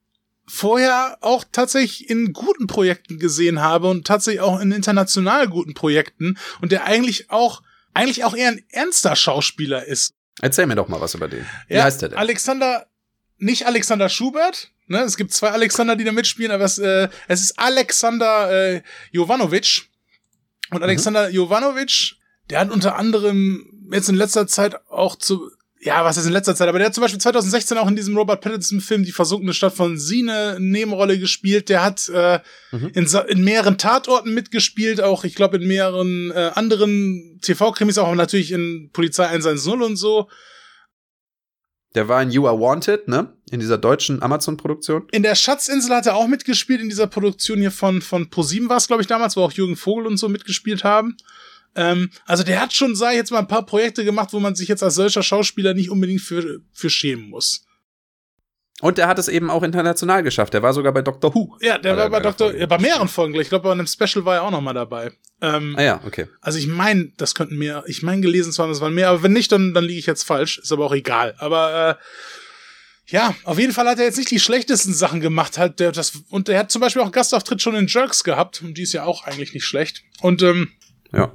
vorher 0.48 1.18
auch 1.20 1.44
tatsächlich 1.52 2.10
in 2.10 2.32
guten 2.32 2.68
Projekten 2.68 3.20
gesehen 3.20 3.60
habe 3.60 3.90
und 3.90 4.08
tatsächlich 4.08 4.42
auch 4.42 4.62
in 4.62 4.72
international 4.72 5.50
guten 5.50 5.74
Projekten 5.74 6.38
und 6.62 6.72
der 6.72 6.86
eigentlich 6.86 7.32
auch, 7.32 7.64
eigentlich 7.96 8.24
auch 8.24 8.36
eher 8.36 8.50
ein 8.50 8.64
ernster 8.70 9.16
Schauspieler 9.16 9.86
ist. 9.86 10.14
Erzähl 10.42 10.68
mir 10.68 10.76
doch 10.76 10.88
mal 10.88 11.02
was 11.02 11.16
über 11.16 11.28
den. 11.28 11.46
Wie 11.68 11.76
Ja, 11.76 11.84
heißt 11.84 12.02
der 12.02 12.10
denn? 12.10 12.18
Alexander, 12.18 12.88
nicht 13.38 13.66
Alexander 13.66 14.10
Schubert, 14.10 14.72
ne? 14.88 15.00
Es 15.02 15.18
gibt 15.18 15.34
zwei 15.34 15.50
Alexander, 15.50 15.96
die 15.96 16.04
da 16.04 16.12
mitspielen, 16.12 16.52
aber 16.52 16.66
es, 16.66 16.78
äh, 16.78 17.08
es 17.28 17.42
ist 17.42 17.58
Alexander 17.58 18.52
äh, 18.76 18.82
Jovanovic. 19.12 19.90
Und 20.72 20.84
Alexander 20.84 21.30
Jovanovic, 21.30 22.16
der 22.50 22.60
hat 22.60 22.70
unter 22.72 22.96
anderem 22.96 23.90
jetzt 23.92 24.10
in 24.10 24.16
letzter 24.16 24.48
Zeit 24.48 24.76
auch 24.90 25.16
zu, 25.16 25.52
ja, 25.86 26.04
was 26.04 26.18
ist 26.18 26.26
in 26.26 26.32
letzter 26.32 26.56
Zeit, 26.56 26.68
aber 26.68 26.80
der 26.80 26.88
hat 26.88 26.96
zum 26.96 27.04
Beispiel 27.04 27.22
2016 27.22 27.78
auch 27.78 27.88
in 27.88 27.96
diesem 27.96 28.18
Robert 28.18 28.42
Pattinson-Film 28.42 29.04
Die 29.04 29.12
versunkene 29.12 29.54
Stadt 29.54 29.74
von 29.76 30.00
Sine 30.00 30.58
Nebenrolle 30.60 31.20
gespielt. 31.20 31.70
Der 31.70 31.84
hat 31.84 32.10
äh, 32.10 32.40
mhm. 32.72 32.90
in, 32.96 33.08
in 33.28 33.44
mehreren 33.44 33.78
Tatorten 33.78 34.34
mitgespielt, 34.34 35.00
auch 35.00 35.24
ich 35.24 35.36
glaube 35.36 35.58
in 35.58 35.68
mehreren 35.68 36.32
äh, 36.32 36.52
anderen 36.56 37.40
TV-Krimis, 37.44 38.00
auch 38.00 38.14
natürlich 38.16 38.52
in 38.52 38.90
Polizei 38.94 39.28
110 39.28 39.84
und 39.84 39.96
so. 39.96 40.28
Der 41.94 42.08
war 42.08 42.22
in 42.24 42.32
You 42.32 42.48
Are 42.48 42.60
Wanted, 42.60 43.08
ne? 43.08 43.34
In 43.52 43.60
dieser 43.60 43.78
deutschen 43.78 44.24
Amazon-Produktion. 44.24 45.08
In 45.12 45.22
der 45.22 45.36
Schatzinsel 45.36 45.96
hat 45.96 46.08
er 46.08 46.16
auch 46.16 46.28
mitgespielt, 46.28 46.82
in 46.82 46.90
dieser 46.90 47.08
Produktion 47.08 47.60
hier 47.60 47.72
von, 47.72 48.02
von 48.02 48.32
ProSieben 48.32 48.70
war 48.70 48.78
es, 48.78 48.88
glaube 48.88 49.04
ich, 49.04 49.08
damals, 49.08 49.38
wo 49.38 49.42
auch 49.44 49.52
Jürgen 49.52 49.76
Vogel 49.76 50.08
und 50.08 50.18
so 50.18 50.28
mitgespielt 50.30 50.84
haben. 50.84 51.16
Ähm, 51.76 52.10
also 52.26 52.44
der 52.44 52.62
hat 52.62 52.74
schon, 52.74 52.96
sei 52.96 53.16
jetzt 53.16 53.32
mal 53.32 53.40
ein 53.40 53.48
paar 53.48 53.66
Projekte 53.66 54.06
gemacht, 54.06 54.34
wo 54.34 54.40
man 54.40 54.56
sich 54.56 54.68
jetzt 54.68 54.84
als 54.84 54.96
solcher 54.96 55.24
Schauspieler 55.24 55.74
nicht 55.74 55.90
unbedingt 55.90 56.22
für, 56.22 56.60
für 56.74 56.90
schämen 56.90 57.30
muss. 57.30 57.66
Und 58.82 58.98
der 58.98 59.08
hat 59.08 59.18
es 59.20 59.30
eben 59.30 59.50
auch 59.50 59.64
international 59.64 60.22
geschafft. 60.22 60.54
Der 60.54 60.62
war 60.62 60.74
sogar 60.74 60.92
bei 60.92 61.02
Doctor 61.02 61.34
Who. 61.34 61.58
Ja, 61.62 61.78
der 61.78 61.96
war 61.96 62.10
bei 62.10 62.20
Doctor, 62.20 62.54
ja, 62.54 62.66
bei 62.66 62.78
mehreren 62.78 63.08
Folgen. 63.08 63.34
Ich 63.36 63.48
glaube, 63.48 63.64
bei 63.64 63.72
einem 63.72 63.88
Special 63.88 64.26
war 64.26 64.36
er 64.36 64.44
auch 64.44 64.52
noch 64.52 64.60
mal 64.60 64.74
dabei. 64.74 65.14
Ähm, 65.42 65.76
ah 65.78 65.82
ja, 65.82 66.02
okay. 66.06 66.28
Also 66.42 66.60
ich 66.60 66.68
meine, 66.68 67.12
das 67.16 67.36
könnten 67.36 67.58
mehr, 67.58 67.84
ich 67.88 68.04
meine 68.04 68.22
gelesen 68.22 68.52
zu 68.52 68.62
haben, 68.62 68.72
es 68.72 68.82
waren 68.82 68.94
mehr, 68.94 69.10
aber 69.10 69.24
wenn 69.24 69.32
nicht, 69.32 69.52
dann, 69.52 69.74
dann 69.74 69.86
liege 69.86 70.00
ich 70.00 70.06
jetzt 70.06 70.24
falsch. 70.24 70.58
Ist 70.58 70.74
aber 70.74 70.86
auch 70.86 70.94
egal. 70.94 71.36
Aber 71.38 71.98
äh, 71.98 72.04
ja, 73.08 73.34
auf 73.46 73.58
jeden 73.58 73.72
Fall 73.72 73.88
hat 73.88 74.00
er 74.00 74.06
jetzt 74.06 74.18
nicht 74.18 74.32
die 74.32 74.42
schlechtesten 74.42 74.94
Sachen 74.94 75.22
gemacht. 75.22 75.58
Halt, 75.58 75.80
der, 75.80 75.94
das, 75.94 76.12
und 76.30 76.50
er 76.50 76.60
hat 76.60 76.72
zum 76.72 76.82
Beispiel 76.82 77.02
auch 77.02 77.14
Gastauftritt 77.14 77.62
schon 77.62 77.76
in 77.76 77.88
Jerks 77.88 78.26
gehabt. 78.26 78.62
Und 78.62 78.78
die 78.78 78.84
ist 78.84 78.94
ja 78.94 79.06
auch 79.06 79.24
eigentlich 79.24 79.54
nicht 79.54 79.66
schlecht. 79.66 80.04
Und 80.20 80.42
ähm, 80.42 80.72
ja. 81.14 81.32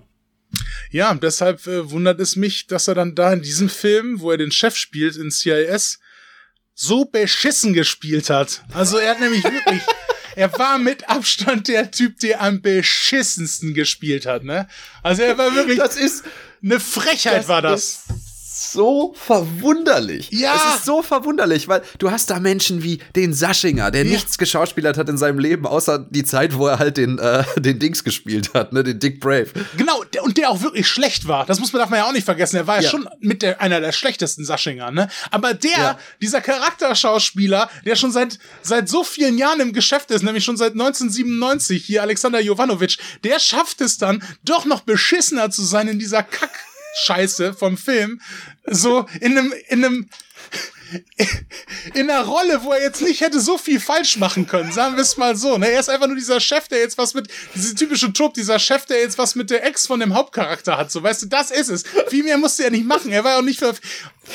Ja, 0.90 1.14
deshalb 1.14 1.66
äh, 1.66 1.90
wundert 1.90 2.20
es 2.20 2.36
mich, 2.36 2.66
dass 2.66 2.88
er 2.88 2.94
dann 2.94 3.14
da 3.14 3.32
in 3.32 3.42
diesem 3.42 3.68
Film, 3.68 4.20
wo 4.20 4.30
er 4.30 4.38
den 4.38 4.50
Chef 4.50 4.76
spielt 4.76 5.16
in 5.16 5.30
CIS, 5.30 6.00
so 6.74 7.04
beschissen 7.04 7.72
gespielt 7.74 8.30
hat. 8.30 8.64
Also 8.72 8.98
er 8.98 9.10
hat 9.12 9.20
nämlich 9.20 9.44
wirklich, 9.44 9.82
er 10.34 10.52
war 10.58 10.78
mit 10.78 11.08
Abstand 11.08 11.68
der 11.68 11.90
Typ, 11.90 12.18
der 12.18 12.40
am 12.40 12.60
beschissensten 12.60 13.74
gespielt 13.74 14.26
hat, 14.26 14.44
ne? 14.44 14.66
Also 15.02 15.22
er 15.22 15.38
war 15.38 15.54
wirklich, 15.54 15.78
das 15.78 15.96
ist 15.96 16.24
eine 16.62 16.80
Frechheit 16.80 17.38
das 17.38 17.48
war 17.48 17.62
das 17.62 18.04
so 18.72 19.14
verwunderlich. 19.16 20.28
Ja. 20.30 20.54
Es 20.54 20.76
ist 20.76 20.84
so 20.84 21.02
verwunderlich, 21.02 21.68
weil 21.68 21.82
du 21.98 22.10
hast 22.10 22.30
da 22.30 22.40
Menschen 22.40 22.82
wie 22.82 22.98
den 23.16 23.34
Saschinger, 23.34 23.90
der 23.90 24.04
ja. 24.04 24.12
nichts 24.12 24.38
geschauspielert 24.38 24.96
hat 24.96 25.08
in 25.08 25.18
seinem 25.18 25.38
Leben, 25.38 25.66
außer 25.66 25.98
die 25.98 26.24
Zeit, 26.24 26.56
wo 26.56 26.66
er 26.66 26.78
halt 26.78 26.96
den, 26.96 27.18
äh, 27.18 27.44
den 27.56 27.78
Dings 27.78 28.04
gespielt 28.04 28.54
hat, 28.54 28.72
ne, 28.72 28.82
den 28.84 28.98
Dick 28.98 29.20
Brave. 29.20 29.48
Genau, 29.76 30.02
und 30.22 30.36
der 30.36 30.50
auch 30.50 30.62
wirklich 30.62 30.86
schlecht 30.86 31.28
war. 31.28 31.46
Das 31.46 31.60
muss 31.60 31.72
man, 31.72 31.80
darf 31.80 31.90
man 31.90 32.00
ja 32.00 32.06
auch 32.06 32.12
nicht 32.12 32.24
vergessen. 32.24 32.56
Er 32.56 32.66
war 32.66 32.76
ja, 32.76 32.82
ja 32.82 32.90
schon 32.90 33.08
mit 33.20 33.42
der, 33.42 33.60
einer 33.60 33.80
der 33.80 33.92
schlechtesten 33.92 34.44
Saschinger, 34.44 34.90
ne? 34.90 35.08
Aber 35.30 35.54
der, 35.54 35.70
ja. 35.70 35.98
dieser 36.20 36.40
Charakterschauspieler, 36.40 37.70
der 37.84 37.96
schon 37.96 38.12
seit, 38.12 38.38
seit 38.62 38.88
so 38.88 39.04
vielen 39.04 39.38
Jahren 39.38 39.60
im 39.60 39.72
Geschäft 39.72 40.10
ist, 40.10 40.22
nämlich 40.22 40.44
schon 40.44 40.56
seit 40.56 40.72
1997, 40.72 41.84
hier 41.84 42.02
Alexander 42.02 42.40
Jovanovic, 42.40 42.98
der 43.24 43.38
schafft 43.38 43.80
es 43.80 43.98
dann, 43.98 44.22
doch 44.44 44.64
noch 44.64 44.80
beschissener 44.80 45.50
zu 45.50 45.62
sein 45.62 45.88
in 45.88 45.98
dieser 45.98 46.22
Kack 46.22 46.50
Scheiße 47.04 47.54
vom 47.54 47.76
Film 47.76 48.20
so 48.66 49.06
in 49.20 49.38
einem 49.38 49.54
in 49.68 49.84
einem 49.84 50.10
in 51.94 52.10
einer 52.10 52.24
Rolle, 52.24 52.64
wo 52.64 52.72
er 52.72 52.82
jetzt 52.82 53.00
nicht 53.00 53.20
hätte 53.20 53.40
so 53.40 53.58
viel 53.58 53.80
falsch 53.80 54.16
machen 54.16 54.46
können, 54.46 54.72
sagen 54.72 54.96
wir 54.96 55.02
es 55.02 55.16
mal 55.16 55.36
so. 55.36 55.56
Ne? 55.56 55.70
Er 55.70 55.80
ist 55.80 55.88
einfach 55.88 56.06
nur 56.06 56.16
dieser 56.16 56.40
Chef, 56.40 56.68
der 56.68 56.80
jetzt 56.80 56.98
was 56.98 57.14
mit, 57.14 57.28
diese 57.54 57.74
typische 57.74 58.12
Trupp, 58.12 58.34
dieser 58.34 58.58
Chef, 58.58 58.86
der 58.86 59.00
jetzt 59.00 59.18
was 59.18 59.34
mit 59.34 59.50
der 59.50 59.64
Ex 59.64 59.86
von 59.86 60.00
dem 60.00 60.14
Hauptcharakter 60.14 60.76
hat. 60.76 60.90
So, 60.90 61.02
weißt 61.02 61.22
du, 61.22 61.26
das 61.26 61.50
ist 61.50 61.68
es. 61.68 61.84
Viel 62.08 62.24
mehr 62.24 62.38
musste 62.38 62.64
er 62.64 62.70
nicht 62.70 62.86
machen. 62.86 63.12
Er 63.12 63.24
war 63.24 63.38
auch 63.38 63.42
nicht 63.42 63.60
für, 63.60 63.74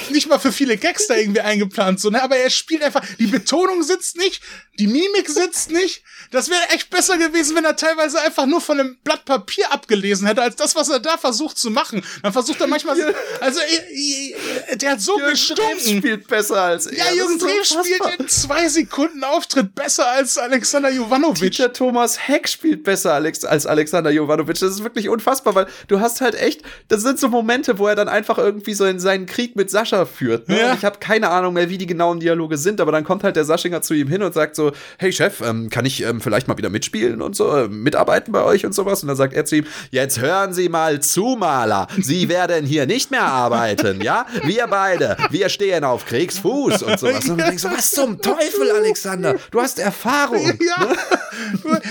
nicht 0.10 0.28
mal 0.28 0.40
für 0.40 0.52
viele 0.52 0.78
Gags 0.78 1.08
da 1.08 1.16
irgendwie 1.16 1.42
eingeplant, 1.42 2.00
so, 2.00 2.10
ne? 2.10 2.22
Aber 2.22 2.38
er 2.38 2.50
spielt 2.50 2.84
einfach, 2.84 3.04
die 3.20 3.28
Betonung 3.28 3.84
sitzt 3.84 4.18
nicht, 4.18 4.42
die 4.80 4.88
Mimik 4.88 5.30
sitzt 5.30 5.72
nicht. 5.72 6.04
Das 6.32 6.50
wäre 6.50 6.70
echt 6.70 6.90
besser 6.90 7.18
gewesen, 7.18 7.56
wenn 7.56 7.66
er 7.66 7.76
teilweise 7.76 8.20
einfach 8.22 8.46
nur 8.46 8.62
von 8.62 8.80
einem 8.80 8.98
Blatt 9.04 9.26
Papier 9.26 9.72
abgelesen 9.72 10.28
hätte, 10.28 10.42
als 10.42 10.56
das, 10.56 10.76
was 10.76 10.90
er 10.90 11.00
da 11.00 11.18
versucht 11.18 11.58
zu 11.58 11.70
machen. 11.70 12.04
Dann 12.24 12.34
versucht 12.34 12.60
er 12.62 12.68
manchmal, 12.68 12.98
also, 13.40 13.60
der 14.74 14.92
hat 14.92 15.02
so 15.02 15.18
Jürgen 15.18 15.32
gestunken. 15.32 15.98
spielt 15.98 16.28
besser 16.28 16.62
als 16.62 16.88
er. 16.88 16.98
Ja, 16.98 17.12
Jürgen 17.14 17.40
Drew 17.40 17.64
so 17.64 17.84
spielt 17.84 18.20
in 18.20 18.28
zwei 18.28 18.68
Sekunden 18.68 19.24
Auftritt 19.24 19.76
besser 19.76 20.08
als 20.08 20.38
Alexander 20.38 20.90
Jovanovic. 20.90 21.52
Dieter 21.52 21.72
Thomas 21.74 22.28
Heck 22.28 22.48
spielt 22.48 22.84
besser 22.84 23.14
als 23.14 23.66
Alexander 23.66 24.12
Jovanovic. 24.12 24.60
Das 24.60 24.72
ist 24.72 24.84
wirklich 24.84 25.10
unfassbar, 25.10 25.56
weil 25.56 25.68
du 25.88 26.00
hast 26.00 26.22
halt 26.22 26.36
echt, 26.36 26.62
das 26.88 27.02
sind 27.02 27.20
so 27.20 27.30
Momente, 27.30 27.78
wo 27.78 27.88
er 27.88 27.96
dann 27.96 28.10
einfach 28.10 28.38
irgendwie 28.38 28.74
so 28.74 28.86
in 28.86 29.00
seinen 29.00 29.26
Krieg 29.26 29.56
mit 29.56 29.70
Sascha 29.86 30.06
führt. 30.06 30.50
Ne? 30.50 30.60
Ja. 30.60 30.74
Ich 30.74 30.84
habe 30.84 30.98
keine 31.00 31.30
Ahnung 31.30 31.54
mehr, 31.54 31.70
wie 31.70 31.78
die 31.78 31.86
genauen 31.86 32.20
Dialoge 32.20 32.58
sind, 32.58 32.82
aber 32.82 32.92
dann 32.92 33.04
kommt 33.04 33.24
halt 33.24 33.36
der 33.36 33.46
Saschinger 33.46 33.82
zu 33.82 33.94
ihm 33.94 34.08
hin 34.08 34.24
und 34.24 34.34
sagt 34.34 34.56
so, 34.56 34.72
hey 34.98 35.12
Chef, 35.12 35.42
ähm, 35.42 35.70
kann 35.70 35.86
ich 35.86 36.02
ähm, 36.04 36.22
vielleicht 36.22 36.48
mal 36.48 36.58
wieder 36.58 36.70
mitspielen 36.70 37.22
und 37.22 37.36
so, 37.36 37.56
äh, 37.56 37.68
mitarbeiten 37.68 38.32
bei 38.32 38.44
euch 38.44 38.66
und 38.66 38.74
sowas? 38.74 39.04
Und 39.04 39.08
dann 39.08 39.18
sagt 39.18 39.34
er 39.34 39.46
zu 39.46 39.58
ihm, 39.58 39.66
jetzt 39.92 40.20
hören 40.20 40.54
Sie 40.54 40.70
mal 40.70 41.02
zu, 41.02 41.36
Maler. 41.38 41.88
Sie 42.02 42.28
werden 42.30 42.66
hier 42.66 42.86
nicht 42.86 43.12
mehr 43.12 43.24
arbeiten, 43.24 44.02
ja? 44.02 44.26
Wir 44.44 44.68
beide, 44.68 45.18
wir 45.30 45.50
stehen 45.50 45.84
auf 45.84 46.06
Kriegsfuß 46.06 46.82
und 46.84 47.00
sowas. 47.00 47.26
Und 47.26 47.38
man 47.38 47.48
denkt 47.48 47.62
so, 47.62 47.70
was 47.70 47.92
zum 47.92 48.20
Teufel, 48.22 48.72
Alexander? 48.72 49.36
Du 49.52 49.62
hast 49.62 49.80
Erfahrung. 49.80 50.46
Ja. 50.46 50.88
Ne? 51.64 51.82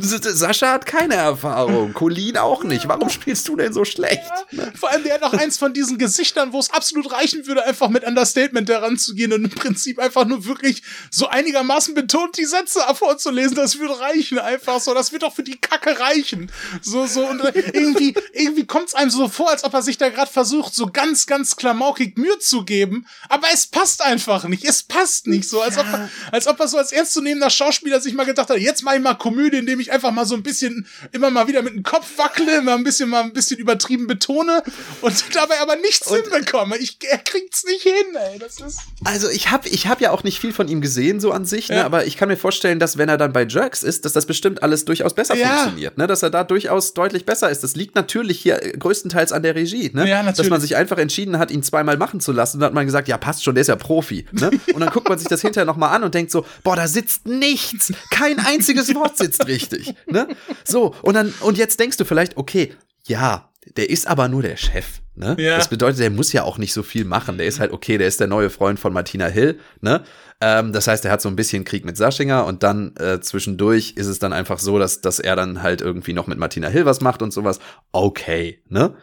Sascha 0.00 0.72
hat 0.72 0.86
keine 0.86 1.14
Erfahrung, 1.14 1.92
Colin 1.92 2.38
auch 2.38 2.64
nicht. 2.64 2.88
Warum 2.88 3.10
spielst 3.10 3.48
du 3.48 3.56
denn 3.56 3.72
so 3.72 3.84
schlecht? 3.84 4.22
Ja. 4.52 4.64
Vor 4.74 4.90
allem, 4.90 5.02
der 5.02 5.14
hat 5.14 5.20
noch 5.20 5.34
eins 5.34 5.58
von 5.58 5.72
diesen 5.72 5.98
Gesichtern, 5.98 6.52
wo 6.52 6.58
es 6.58 6.70
absolut 6.70 7.12
reichen 7.26 7.46
würde, 7.46 7.64
einfach 7.64 7.88
mit 7.88 8.04
Understatement 8.04 8.68
heranzugehen 8.68 9.32
und 9.32 9.44
im 9.44 9.50
Prinzip 9.50 9.98
einfach 9.98 10.24
nur 10.24 10.44
wirklich 10.44 10.82
so 11.10 11.26
einigermaßen 11.26 11.94
betont 11.94 12.38
die 12.38 12.44
Sätze 12.44 12.80
vorzulesen. 12.94 13.56
Das 13.56 13.78
würde 13.78 13.98
reichen 13.98 14.38
einfach 14.38 14.80
so. 14.80 14.94
Das 14.94 15.12
wird 15.12 15.22
doch 15.22 15.34
für 15.34 15.42
die 15.42 15.56
Kacke 15.56 15.98
reichen. 15.98 16.50
So, 16.82 17.06
so. 17.06 17.26
Und 17.26 17.42
irgendwie, 17.72 18.14
irgendwie 18.32 18.66
kommt 18.66 18.88
es 18.88 18.94
einem 18.94 19.10
so 19.10 19.28
vor, 19.28 19.50
als 19.50 19.64
ob 19.64 19.74
er 19.74 19.82
sich 19.82 19.98
da 19.98 20.08
gerade 20.08 20.30
versucht, 20.30 20.74
so 20.74 20.86
ganz, 20.86 21.26
ganz 21.26 21.56
klamaukig 21.56 22.16
Mühe 22.16 22.38
zu 22.38 22.64
geben. 22.64 23.06
Aber 23.28 23.48
es 23.52 23.66
passt 23.66 24.02
einfach 24.02 24.44
nicht. 24.44 24.64
Es 24.64 24.82
passt 24.82 25.26
nicht 25.26 25.48
so. 25.48 25.60
Als, 25.60 25.76
ja. 25.76 25.82
ob, 25.82 25.88
er, 25.88 26.10
als 26.30 26.46
ob 26.46 26.60
er 26.60 26.68
so 26.68 26.78
als 26.78 26.92
ernstzunehmender 26.92 27.50
Schauspieler 27.50 28.00
sich 28.00 28.14
mal 28.14 28.24
gedacht 28.24 28.50
hat, 28.50 28.58
jetzt 28.58 28.82
mache 28.82 28.96
ich 28.96 29.02
mal 29.02 29.14
Komödie, 29.14 29.58
indem 29.58 29.80
ich 29.80 29.90
einfach 29.90 30.12
mal 30.12 30.26
so 30.26 30.34
ein 30.34 30.42
bisschen 30.42 30.86
immer 31.12 31.30
mal 31.30 31.48
wieder 31.48 31.62
mit 31.62 31.74
dem 31.74 31.82
Kopf 31.82 32.06
wackle, 32.16 32.62
mal 32.62 32.76
ein 32.76 32.84
bisschen, 32.84 33.08
mal 33.08 33.22
ein 33.22 33.32
bisschen 33.32 33.58
übertrieben 33.58 34.06
betone 34.06 34.62
und 35.00 35.24
dabei 35.34 35.60
aber 35.60 35.76
nichts 35.76 36.06
und 36.06 36.26
hinbekomme. 36.36 36.76
Ich, 36.78 36.98
er 37.10 37.18
kriegt 37.18 37.46
kriegt's 37.46 37.64
nicht 37.64 37.82
hin, 37.82 38.16
ey. 38.16 38.38
Das 38.38 38.60
ist 38.60 38.80
also 39.04 39.28
ich 39.28 39.50
habe 39.50 39.68
ich 39.68 39.86
hab 39.86 40.00
ja 40.00 40.10
auch 40.10 40.24
nicht 40.24 40.40
viel 40.40 40.52
von 40.52 40.68
ihm 40.68 40.80
gesehen, 40.80 41.20
so 41.20 41.32
an 41.32 41.44
sich, 41.44 41.68
ne? 41.68 41.84
aber 41.84 42.06
ich 42.06 42.16
kann 42.16 42.28
mir 42.28 42.36
vorstellen, 42.36 42.78
dass 42.78 42.98
wenn 42.98 43.08
er 43.08 43.16
dann 43.16 43.32
bei 43.32 43.44
Jerks 43.44 43.82
ist, 43.82 44.04
dass 44.04 44.12
das 44.12 44.26
bestimmt 44.26 44.62
alles 44.62 44.84
durchaus 44.84 45.14
besser 45.14 45.36
ja. 45.36 45.48
funktioniert, 45.48 45.98
ne? 45.98 46.06
dass 46.06 46.22
er 46.22 46.30
da 46.30 46.44
durchaus 46.44 46.94
deutlich 46.94 47.24
besser 47.24 47.50
ist. 47.50 47.62
Das 47.62 47.76
liegt 47.76 47.94
natürlich 47.94 48.40
hier 48.40 48.58
größtenteils 48.78 49.32
an 49.32 49.42
der 49.42 49.54
Regie, 49.54 49.90
ne? 49.92 50.08
ja, 50.08 50.22
dass 50.22 50.48
man 50.48 50.60
sich 50.60 50.76
einfach 50.76 50.98
entschieden 50.98 51.38
hat, 51.38 51.50
ihn 51.50 51.62
zweimal 51.62 51.96
machen 51.96 52.20
zu 52.20 52.32
lassen. 52.32 52.56
Und 52.56 52.60
dann 52.60 52.68
hat 52.68 52.74
man 52.74 52.86
gesagt, 52.86 53.08
ja 53.08 53.18
passt 53.18 53.44
schon, 53.44 53.54
der 53.54 53.62
ist 53.62 53.68
ja 53.68 53.76
Profi. 53.76 54.26
Ne? 54.32 54.50
Und 54.74 54.80
dann 54.80 54.90
guckt 54.90 55.08
man 55.08 55.18
sich 55.18 55.28
das 55.28 55.40
hinterher 55.40 55.66
nochmal 55.66 55.94
an 55.94 56.02
und 56.02 56.14
denkt 56.14 56.30
so, 56.30 56.44
boah, 56.62 56.76
da 56.76 56.88
sitzt 56.88 57.26
nichts, 57.26 57.92
kein 58.10 58.38
einziges 58.38 58.94
Wort 58.94 59.16
sitzt 59.16 59.46
richtig. 59.46 59.94
Ne? 60.06 60.28
So, 60.64 60.94
und 61.02 61.14
dann, 61.14 61.32
und 61.40 61.58
jetzt 61.58 61.80
denkst 61.80 61.96
du 61.96 62.04
vielleicht, 62.04 62.36
okay, 62.36 62.74
ja, 63.06 63.48
der 63.76 63.90
ist 63.90 64.06
aber 64.06 64.28
nur 64.28 64.42
der 64.42 64.56
Chef. 64.56 65.00
Ne? 65.14 65.34
Ja. 65.38 65.56
Das 65.56 65.68
bedeutet, 65.68 66.00
der 66.00 66.10
muss 66.10 66.32
ja 66.32 66.42
auch 66.44 66.58
nicht 66.58 66.72
so 66.72 66.82
viel 66.82 67.04
machen. 67.04 67.38
Der 67.38 67.46
ist 67.46 67.58
halt 67.58 67.72
okay, 67.72 67.98
der 67.98 68.06
ist 68.06 68.20
der 68.20 68.26
neue 68.26 68.50
Freund 68.50 68.78
von 68.78 68.92
Martina 68.92 69.26
Hill. 69.26 69.58
Ne? 69.80 70.02
Ähm, 70.40 70.72
das 70.72 70.86
heißt, 70.86 71.04
er 71.04 71.10
hat 71.10 71.22
so 71.22 71.28
ein 71.28 71.36
bisschen 71.36 71.64
Krieg 71.64 71.84
mit 71.84 71.96
Saschinger 71.96 72.44
und 72.44 72.62
dann 72.62 72.94
äh, 72.96 73.20
zwischendurch 73.20 73.94
ist 73.96 74.06
es 74.06 74.18
dann 74.18 74.32
einfach 74.32 74.58
so, 74.58 74.78
dass, 74.78 75.00
dass 75.00 75.18
er 75.18 75.34
dann 75.36 75.62
halt 75.62 75.80
irgendwie 75.80 76.12
noch 76.12 76.26
mit 76.26 76.38
Martina 76.38 76.68
Hill 76.68 76.84
was 76.84 77.00
macht 77.00 77.22
und 77.22 77.32
sowas. 77.32 77.58
Okay, 77.92 78.62
ne? 78.68 78.94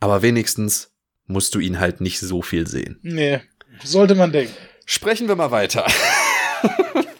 Aber 0.00 0.22
wenigstens 0.22 0.92
musst 1.26 1.54
du 1.54 1.60
ihn 1.60 1.80
halt 1.80 2.00
nicht 2.00 2.20
so 2.20 2.42
viel 2.42 2.66
sehen. 2.66 2.98
Nee, 3.02 3.40
sollte 3.82 4.14
man 4.14 4.32
denken. 4.32 4.54
Sprechen 4.84 5.28
wir 5.28 5.36
mal 5.36 5.50
weiter. 5.50 5.86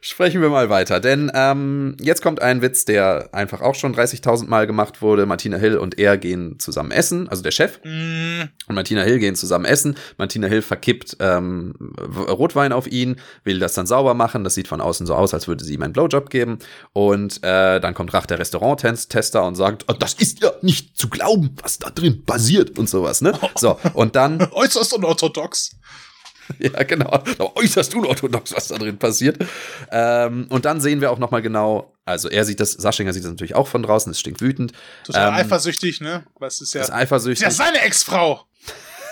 Sprechen 0.00 0.40
wir 0.42 0.48
mal 0.48 0.68
weiter, 0.68 1.00
denn 1.00 1.30
ähm, 1.34 1.96
jetzt 2.00 2.22
kommt 2.22 2.40
ein 2.42 2.62
Witz, 2.62 2.84
der 2.84 3.30
einfach 3.32 3.60
auch 3.60 3.74
schon 3.74 3.94
30.000 3.94 4.46
Mal 4.46 4.66
gemacht 4.66 5.02
wurde. 5.02 5.26
Martina 5.26 5.56
Hill 5.56 5.78
und 5.78 5.98
er 5.98 6.18
gehen 6.18 6.58
zusammen 6.58 6.90
essen, 6.90 7.28
also 7.28 7.42
der 7.42 7.50
Chef. 7.50 7.80
Mm. 7.84 8.42
Und 8.68 8.74
Martina 8.74 9.02
Hill 9.02 9.18
gehen 9.18 9.34
zusammen 9.34 9.64
essen. 9.64 9.96
Martina 10.18 10.46
Hill 10.46 10.62
verkippt 10.62 11.16
ähm, 11.20 11.74
Rotwein 12.28 12.72
auf 12.72 12.86
ihn, 12.86 13.16
will 13.44 13.58
das 13.58 13.74
dann 13.74 13.86
sauber 13.86 14.14
machen. 14.14 14.44
Das 14.44 14.54
sieht 14.54 14.68
von 14.68 14.80
außen 14.80 15.06
so 15.06 15.14
aus, 15.14 15.34
als 15.34 15.48
würde 15.48 15.64
sie 15.64 15.74
ihm 15.74 15.82
einen 15.82 15.92
Blowjob 15.92 16.30
geben. 16.30 16.58
Und 16.92 17.42
äh, 17.42 17.80
dann 17.80 17.94
kommt 17.94 18.12
Rach, 18.12 18.26
der 18.26 18.38
Restaurant-Tester, 18.38 19.44
und 19.44 19.54
sagt, 19.54 19.84
oh, 19.88 19.94
das 19.94 20.14
ist 20.14 20.42
ja 20.42 20.52
nicht 20.62 20.96
zu 20.96 21.08
glauben, 21.08 21.56
was 21.62 21.78
da 21.78 21.90
drin 21.90 22.24
passiert 22.24 22.78
und 22.78 22.88
sowas. 22.88 23.20
Ne? 23.20 23.32
So, 23.56 23.78
und 23.94 24.16
dann... 24.16 24.48
Äußerst 24.52 24.92
unorthodox. 24.92 25.70
Ja, 26.58 26.82
genau. 26.82 27.10
Aber 27.10 27.56
äußerst 27.56 27.94
unorthodox, 27.94 28.54
was 28.54 28.68
da 28.68 28.78
drin 28.78 28.98
passiert. 28.98 29.38
Ähm, 29.90 30.46
und 30.48 30.64
dann 30.64 30.80
sehen 30.80 31.00
wir 31.00 31.10
auch 31.10 31.18
noch 31.18 31.30
mal 31.30 31.42
genau, 31.42 31.92
also 32.04 32.28
er 32.28 32.44
sieht 32.44 32.60
das, 32.60 32.72
Saschinger 32.72 33.12
sieht 33.12 33.24
das 33.24 33.30
natürlich 33.30 33.54
auch 33.54 33.68
von 33.68 33.82
draußen, 33.82 34.10
es 34.10 34.20
stinkt 34.20 34.40
wütend. 34.40 34.72
Total 35.04 35.28
ähm, 35.28 35.34
eifersüchtig, 35.34 36.00
ne? 36.00 36.24
Was 36.38 36.60
ist 36.60 36.74
ja. 36.74 36.82
Ist 36.82 36.92
eifersüchtig. 36.92 37.46
Ist 37.46 37.58
ja 37.58 37.64
seine 37.64 37.80
Ex-Frau. 37.82 38.46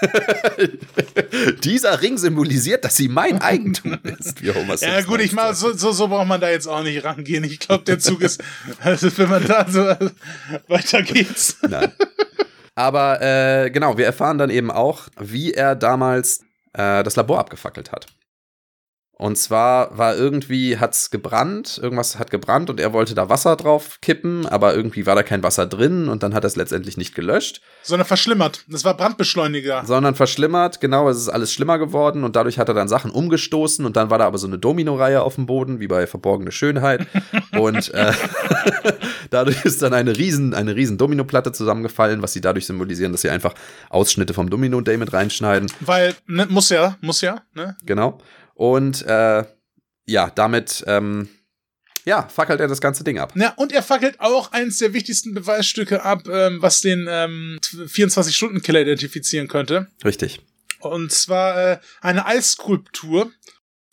Dieser 1.64 2.02
Ring 2.02 2.18
symbolisiert, 2.18 2.84
dass 2.84 2.96
sie 2.96 3.08
mein 3.08 3.40
Eigentum 3.40 3.98
ist, 4.18 4.42
wie 4.42 4.52
Homer 4.52 4.76
Ja, 4.76 5.00
gut, 5.02 5.20
ich 5.20 5.32
mal, 5.32 5.54
so, 5.54 5.72
so, 5.72 5.92
so 5.92 6.08
braucht 6.08 6.28
man 6.28 6.40
da 6.40 6.50
jetzt 6.50 6.66
auch 6.66 6.82
nicht 6.82 7.04
rangehen. 7.04 7.44
Ich 7.44 7.60
glaube, 7.60 7.84
der 7.84 7.98
Zug 7.98 8.20
ist, 8.20 8.42
also, 8.80 9.16
wenn 9.16 9.30
man 9.30 9.46
da 9.46 9.66
so 9.68 9.84
weiter 10.68 11.02
geht's. 11.02 11.56
Nein. 11.62 11.92
Aber 12.74 13.22
äh, 13.22 13.70
genau, 13.70 13.96
wir 13.96 14.04
erfahren 14.04 14.38
dann 14.38 14.50
eben 14.50 14.70
auch, 14.70 15.08
wie 15.18 15.52
er 15.52 15.76
damals 15.76 16.40
äh, 16.74 17.02
das 17.02 17.16
Labor 17.16 17.38
abgefackelt 17.38 17.92
hat. 17.92 18.06
Und 19.24 19.36
zwar 19.36 19.96
war 19.96 20.14
irgendwie, 20.14 20.76
hat's 20.76 21.08
gebrannt, 21.08 21.80
irgendwas 21.82 22.18
hat 22.18 22.30
gebrannt 22.30 22.68
und 22.68 22.78
er 22.78 22.92
wollte 22.92 23.14
da 23.14 23.30
Wasser 23.30 23.56
drauf 23.56 23.98
kippen, 24.02 24.44
aber 24.44 24.74
irgendwie 24.74 25.06
war 25.06 25.14
da 25.14 25.22
kein 25.22 25.42
Wasser 25.42 25.66
drin 25.66 26.08
und 26.08 26.22
dann 26.22 26.34
hat 26.34 26.44
er 26.44 26.48
es 26.48 26.56
letztendlich 26.56 26.98
nicht 26.98 27.14
gelöscht. 27.14 27.62
Sondern 27.82 28.06
verschlimmert. 28.06 28.64
Das 28.68 28.84
war 28.84 28.94
Brandbeschleuniger. 28.94 29.84
Sondern 29.86 30.14
verschlimmert, 30.14 30.82
genau, 30.82 31.08
es 31.08 31.16
ist 31.16 31.30
alles 31.30 31.54
schlimmer 31.54 31.78
geworden 31.78 32.22
und 32.22 32.36
dadurch 32.36 32.58
hat 32.58 32.68
er 32.68 32.74
dann 32.74 32.86
Sachen 32.86 33.10
umgestoßen 33.10 33.86
und 33.86 33.96
dann 33.96 34.10
war 34.10 34.18
da 34.18 34.26
aber 34.26 34.36
so 34.36 34.46
eine 34.46 34.58
Domino-Reihe 34.58 35.22
auf 35.22 35.36
dem 35.36 35.46
Boden, 35.46 35.80
wie 35.80 35.86
bei 35.86 36.06
Verborgene 36.06 36.52
Schönheit. 36.52 37.06
und 37.58 37.94
äh, 37.94 38.12
dadurch 39.30 39.64
ist 39.64 39.80
dann 39.80 39.94
eine 39.94 40.18
riesen, 40.18 40.52
eine 40.52 40.76
riesen 40.76 40.98
Dominoplatte 40.98 41.50
zusammengefallen, 41.52 42.20
was 42.20 42.34
sie 42.34 42.42
dadurch 42.42 42.66
symbolisieren, 42.66 43.12
dass 43.12 43.22
sie 43.22 43.30
einfach 43.30 43.54
Ausschnitte 43.88 44.34
vom 44.34 44.50
Domino-Day 44.50 44.98
mit 44.98 45.14
reinschneiden. 45.14 45.72
Weil, 45.80 46.14
ne, 46.26 46.44
muss 46.50 46.68
ja, 46.68 46.98
muss 47.00 47.22
ja, 47.22 47.40
ne? 47.54 47.74
Genau. 47.86 48.20
Und 48.54 49.02
äh, 49.02 49.44
ja, 50.06 50.30
damit 50.30 50.84
ähm, 50.86 51.28
ja, 52.04 52.28
fackelt 52.28 52.60
er 52.60 52.68
das 52.68 52.80
ganze 52.80 53.04
Ding 53.04 53.18
ab. 53.18 53.32
Ja, 53.34 53.54
und 53.56 53.72
er 53.72 53.82
fackelt 53.82 54.20
auch 54.20 54.52
eines 54.52 54.78
der 54.78 54.92
wichtigsten 54.92 55.34
Beweisstücke 55.34 56.02
ab, 56.02 56.28
ähm, 56.28 56.60
was 56.60 56.80
den 56.80 57.06
ähm, 57.08 57.58
24-Stunden-Killer 57.62 58.82
identifizieren 58.82 59.48
könnte. 59.48 59.88
Richtig. 60.04 60.40
Und 60.80 61.12
zwar 61.12 61.72
äh, 61.72 61.78
eine 62.02 62.26
Eisskulptur, 62.26 63.32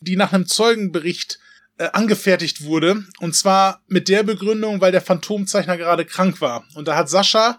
die 0.00 0.16
nach 0.16 0.32
einem 0.32 0.46
Zeugenbericht 0.46 1.38
äh, 1.78 1.88
angefertigt 1.92 2.64
wurde. 2.64 3.04
Und 3.20 3.34
zwar 3.34 3.82
mit 3.88 4.08
der 4.08 4.22
Begründung, 4.24 4.80
weil 4.80 4.92
der 4.92 5.00
Phantomzeichner 5.00 5.78
gerade 5.78 6.04
krank 6.04 6.40
war. 6.40 6.64
Und 6.74 6.88
da 6.88 6.96
hat 6.96 7.08
Sascha 7.08 7.58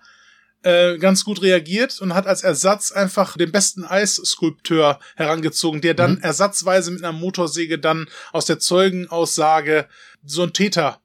äh, 0.63 0.97
ganz 0.97 1.23
gut 1.25 1.41
reagiert 1.41 1.99
und 2.01 2.13
hat 2.13 2.25
als 2.25 2.43
Ersatz 2.43 2.91
einfach 2.91 3.37
den 3.37 3.51
besten 3.51 3.83
Eisskulpteur 3.83 4.99
herangezogen, 5.15 5.81
der 5.81 5.93
dann 5.93 6.13
mhm. 6.15 6.21
ersatzweise 6.21 6.91
mit 6.91 7.03
einer 7.03 7.11
Motorsäge 7.11 7.79
dann 7.79 8.07
aus 8.31 8.45
der 8.45 8.59
Zeugenaussage 8.59 9.87
so 10.23 10.41
einen 10.41 10.53
Täter 10.53 11.01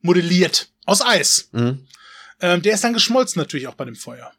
modelliert. 0.00 0.70
Aus 0.84 1.04
Eis. 1.04 1.48
Mhm. 1.52 1.86
Ähm, 2.40 2.62
der 2.62 2.74
ist 2.74 2.84
dann 2.84 2.92
geschmolzen 2.92 3.40
natürlich 3.40 3.68
auch 3.68 3.74
bei 3.74 3.84
dem 3.84 3.94
Feuer. 3.96 4.32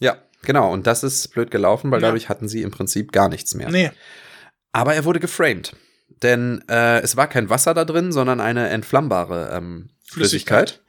Ja, 0.00 0.18
genau. 0.42 0.72
Und 0.72 0.86
das 0.86 1.02
ist 1.02 1.28
blöd 1.28 1.50
gelaufen, 1.50 1.90
weil 1.90 2.00
ja. 2.00 2.08
dadurch 2.08 2.28
hatten 2.28 2.48
sie 2.48 2.62
im 2.62 2.70
Prinzip 2.70 3.12
gar 3.12 3.28
nichts 3.28 3.54
mehr. 3.54 3.70
Nee. 3.70 3.90
Aber 4.72 4.94
er 4.94 5.04
wurde 5.04 5.20
geframed. 5.20 5.74
Denn 6.22 6.64
äh, 6.68 7.00
es 7.00 7.16
war 7.16 7.28
kein 7.28 7.50
Wasser 7.50 7.74
da 7.74 7.84
drin, 7.84 8.12
sondern 8.12 8.40
eine 8.40 8.68
entflammbare 8.68 9.50
ähm, 9.52 9.90
Flüssigkeit. 10.02 10.70
Flüssigkeit 10.70 10.87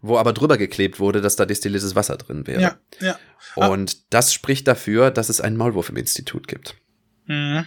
wo 0.00 0.16
aber 0.16 0.32
drüber 0.32 0.58
geklebt 0.58 1.00
wurde, 1.00 1.20
dass 1.20 1.36
da 1.36 1.46
destilliertes 1.46 1.94
Wasser 1.94 2.16
drin 2.16 2.46
wäre. 2.46 2.60
Ja, 2.60 2.78
ja. 3.00 3.18
Und 3.56 3.96
ah. 3.96 4.04
das 4.10 4.32
spricht 4.32 4.68
dafür, 4.68 5.10
dass 5.10 5.28
es 5.28 5.40
einen 5.40 5.56
Maulwurf 5.56 5.88
im 5.88 5.96
Institut 5.96 6.48
gibt. 6.48 6.76
Mhm. 7.26 7.66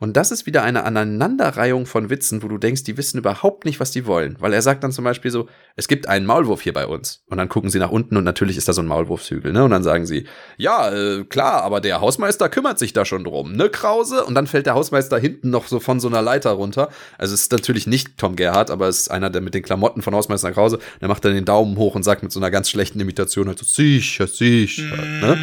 Und 0.00 0.16
das 0.16 0.32
ist 0.32 0.46
wieder 0.46 0.64
eine 0.64 0.84
Aneinanderreihung 0.84 1.86
von 1.86 2.10
Witzen, 2.10 2.42
wo 2.42 2.48
du 2.48 2.58
denkst, 2.58 2.82
die 2.82 2.96
wissen 2.96 3.18
überhaupt 3.18 3.64
nicht, 3.64 3.78
was 3.78 3.92
die 3.92 4.04
wollen. 4.04 4.36
Weil 4.40 4.52
er 4.52 4.62
sagt 4.62 4.82
dann 4.82 4.90
zum 4.90 5.04
Beispiel 5.04 5.30
so, 5.30 5.48
es 5.76 5.86
gibt 5.86 6.08
einen 6.08 6.26
Maulwurf 6.26 6.62
hier 6.62 6.72
bei 6.72 6.86
uns. 6.86 7.22
Und 7.28 7.38
dann 7.38 7.48
gucken 7.48 7.70
sie 7.70 7.78
nach 7.78 7.90
unten 7.90 8.16
und 8.16 8.24
natürlich 8.24 8.56
ist 8.56 8.68
da 8.68 8.72
so 8.72 8.82
ein 8.82 8.88
Maulwurfshügel, 8.88 9.52
ne? 9.52 9.64
Und 9.64 9.70
dann 9.70 9.84
sagen 9.84 10.06
sie, 10.06 10.26
ja, 10.56 10.92
äh, 10.92 11.24
klar, 11.24 11.62
aber 11.62 11.80
der 11.80 12.00
Hausmeister 12.00 12.48
kümmert 12.48 12.80
sich 12.80 12.92
da 12.92 13.04
schon 13.04 13.22
drum, 13.22 13.52
ne, 13.52 13.70
Krause? 13.70 14.24
Und 14.24 14.34
dann 14.34 14.48
fällt 14.48 14.66
der 14.66 14.74
Hausmeister 14.74 15.18
hinten 15.18 15.50
noch 15.50 15.68
so 15.68 15.78
von 15.78 16.00
so 16.00 16.08
einer 16.08 16.22
Leiter 16.22 16.50
runter. 16.50 16.88
Also 17.16 17.34
es 17.34 17.42
ist 17.42 17.52
natürlich 17.52 17.86
nicht 17.86 18.18
Tom 18.18 18.34
Gerhardt, 18.34 18.70
aber 18.70 18.88
es 18.88 19.02
ist 19.02 19.10
einer, 19.10 19.30
der 19.30 19.40
mit 19.40 19.54
den 19.54 19.62
Klamotten 19.62 20.02
von 20.02 20.14
Hausmeister 20.14 20.50
Krause, 20.52 20.80
der 21.00 21.08
macht 21.08 21.24
dann 21.24 21.34
den 21.34 21.44
Daumen 21.44 21.76
hoch 21.76 21.94
und 21.94 22.02
sagt 22.02 22.24
mit 22.24 22.32
so 22.32 22.40
einer 22.40 22.50
ganz 22.50 22.70
schlechten 22.70 22.98
Imitation 22.98 23.46
halt 23.46 23.58
so, 23.58 23.64
sicher, 23.64 24.26
sicher, 24.26 24.96
mhm. 24.96 25.20
ne? 25.20 25.38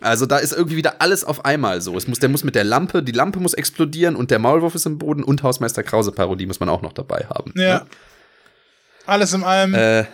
Also 0.00 0.26
da 0.26 0.38
ist 0.38 0.52
irgendwie 0.52 0.76
wieder 0.76 1.00
alles 1.00 1.24
auf 1.24 1.44
einmal 1.44 1.80
so. 1.80 1.96
Es 1.96 2.06
muss, 2.06 2.18
der 2.18 2.28
muss 2.28 2.44
mit 2.44 2.54
der 2.54 2.64
Lampe, 2.64 3.02
die 3.02 3.12
Lampe 3.12 3.40
muss 3.40 3.54
explodieren 3.54 4.16
und 4.16 4.30
der 4.30 4.38
Maulwurf 4.38 4.74
ist 4.74 4.86
im 4.86 4.98
Boden 4.98 5.22
und 5.22 5.42
Hausmeister 5.42 5.82
Krause 5.82 6.12
Parodie 6.12 6.46
muss 6.46 6.60
man 6.60 6.68
auch 6.68 6.82
noch 6.82 6.92
dabei 6.92 7.26
haben. 7.28 7.52
Ja. 7.56 7.78
Ne? 7.80 7.86
Alles 9.06 9.32
in 9.32 9.44
allem. 9.44 9.74
Äh, 9.74 10.04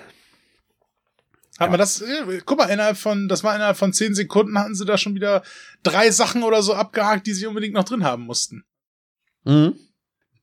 hat 1.59 1.66
ja. 1.66 1.70
man 1.70 1.78
das, 1.78 2.03
guck 2.45 2.59
mal, 2.59 2.66
innerhalb 2.66 2.97
von, 2.97 3.28
das 3.28 3.45
war 3.45 3.55
innerhalb 3.55 3.76
von 3.76 3.93
zehn 3.93 4.14
Sekunden 4.14 4.59
hatten 4.59 4.74
sie 4.74 4.85
da 4.85 4.99
schon 4.99 5.14
wieder 5.14 5.43
drei 5.83 6.11
Sachen 6.11 6.43
oder 6.43 6.62
so 6.62 6.74
abgehakt, 6.74 7.26
die 7.26 7.35
sie 7.35 7.47
unbedingt 7.47 7.74
noch 7.74 7.85
drin 7.85 8.05
haben 8.05 8.24
mussten. 8.24 8.64
Mhm. 9.45 9.74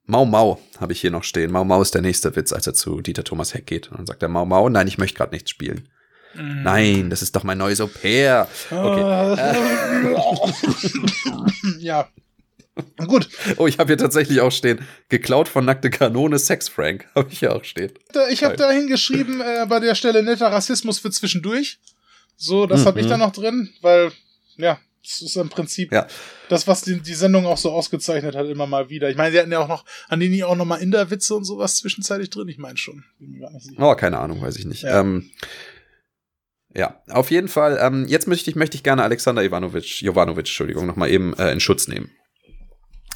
Mau 0.06 0.26
Mau 0.26 0.60
habe 0.80 0.94
ich 0.94 1.02
hier 1.02 1.12
noch 1.12 1.24
stehen. 1.24 1.52
Mau 1.52 1.64
Mau 1.64 1.82
ist 1.82 1.94
der 1.94 2.02
nächste 2.02 2.36
Witz, 2.36 2.52
als 2.52 2.66
er 2.66 2.74
zu 2.74 3.02
Dieter 3.02 3.24
Thomas 3.24 3.54
Heck 3.54 3.68
geht. 3.68 3.90
Und 3.90 4.00
dann 4.00 4.08
sagt 4.08 4.24
er 4.24 4.30
Mau 4.30 4.46
Mau, 4.46 4.68
nein, 4.70 4.88
ich 4.88 4.98
möchte 4.98 5.18
gerade 5.18 5.34
nichts 5.34 5.52
spielen. 5.52 5.88
Mhm. 6.36 6.64
Nein, 6.64 7.10
das 7.10 7.22
ist 7.22 7.36
doch 7.36 7.44
mein 7.44 7.58
neues 7.58 7.82
Au 7.82 7.88
pair. 7.88 8.48
Okay. 8.70 9.38
Äh. 9.40 10.16
ja. 11.80 12.08
Gut. 13.08 13.30
Oh, 13.58 13.68
ich 13.68 13.80
habe 13.80 13.88
hier 13.88 13.98
tatsächlich 13.98 14.42
auch 14.42 14.52
stehen. 14.52 14.86
Geklaut 15.10 15.48
von 15.48 15.66
nackte 15.66 15.90
Kanone, 15.90 16.40
Sex 16.40 16.70
Frank. 16.70 17.08
Habe 17.16 17.30
ich 17.32 17.40
hier 17.40 17.56
auch 17.56 17.64
stehen. 17.64 17.92
Ich 18.32 18.44
habe 18.44 18.56
da 18.56 18.72
hingeschrieben, 18.72 19.42
äh, 19.42 19.66
bei 19.68 19.80
der 19.80 19.96
Stelle 19.96 20.24
netter 20.24 20.48
Rassismus 20.48 21.00
für 21.00 21.12
zwischendurch. 21.12 21.80
So, 22.38 22.66
das 22.68 22.82
mhm. 22.82 22.86
habe 22.86 23.02
ich 23.02 23.08
da 23.08 23.18
noch 23.18 23.34
drin, 23.34 23.70
weil, 23.82 24.14
ja, 24.56 24.80
das 25.04 25.22
ist 25.22 25.36
im 25.36 25.50
Prinzip 25.50 25.92
ja. 25.92 26.08
das, 26.48 26.68
was 26.68 26.82
die, 26.82 27.02
die 27.02 27.14
Sendung 27.14 27.46
auch 27.46 27.58
so 27.58 27.72
ausgezeichnet 27.72 28.36
hat, 28.36 28.48
immer 28.48 28.66
mal 28.66 28.90
wieder. 28.90 29.10
Ich 29.10 29.18
meine, 29.18 29.34
sie 29.34 29.40
hatten 29.40 29.52
ja 29.52 29.60
auch 29.60 29.68
noch, 29.68 29.84
an 30.08 30.22
denen 30.22 30.42
auch 30.44 30.56
noch 30.56 30.66
mal 30.66 30.78
Inderwitze 30.78 31.36
und 31.36 31.44
sowas 31.44 31.76
zwischenzeitlich 31.76 32.30
drin. 32.30 32.48
Ich 32.48 32.58
meine 32.58 32.78
schon. 32.78 33.04
Oh, 33.78 33.94
keine 33.96 34.20
Ahnung, 34.20 34.42
weiß 34.42 34.56
ich 34.56 34.66
nicht. 34.66 34.84
Ja. 34.84 35.02
Ähm, 35.02 35.32
ja, 36.74 37.02
auf 37.10 37.32
jeden 37.32 37.48
Fall. 37.48 37.80
Ähm, 37.82 38.06
jetzt 38.08 38.28
möchte 38.28 38.50
ich, 38.50 38.56
möchte 38.56 38.76
ich 38.76 38.84
gerne 38.84 39.04
Alexander 39.04 39.44
Ivanovic, 39.44 40.02
Jovanovic, 40.02 40.46
Entschuldigung, 40.46 40.86
nochmal 40.86 41.10
eben 41.10 41.34
äh, 41.34 41.52
in 41.52 41.60
Schutz 41.60 41.88
nehmen. 41.88 42.12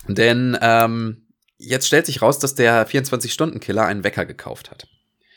Denn 0.08 0.58
ähm, 0.62 1.28
jetzt 1.58 1.88
stellt 1.88 2.06
sich 2.06 2.22
raus, 2.22 2.40
dass 2.40 2.56
der 2.56 2.88
24-Stunden-Killer 2.88 3.86
einen 3.86 4.04
Wecker 4.04 4.26
gekauft 4.26 4.72
hat. 4.72 4.88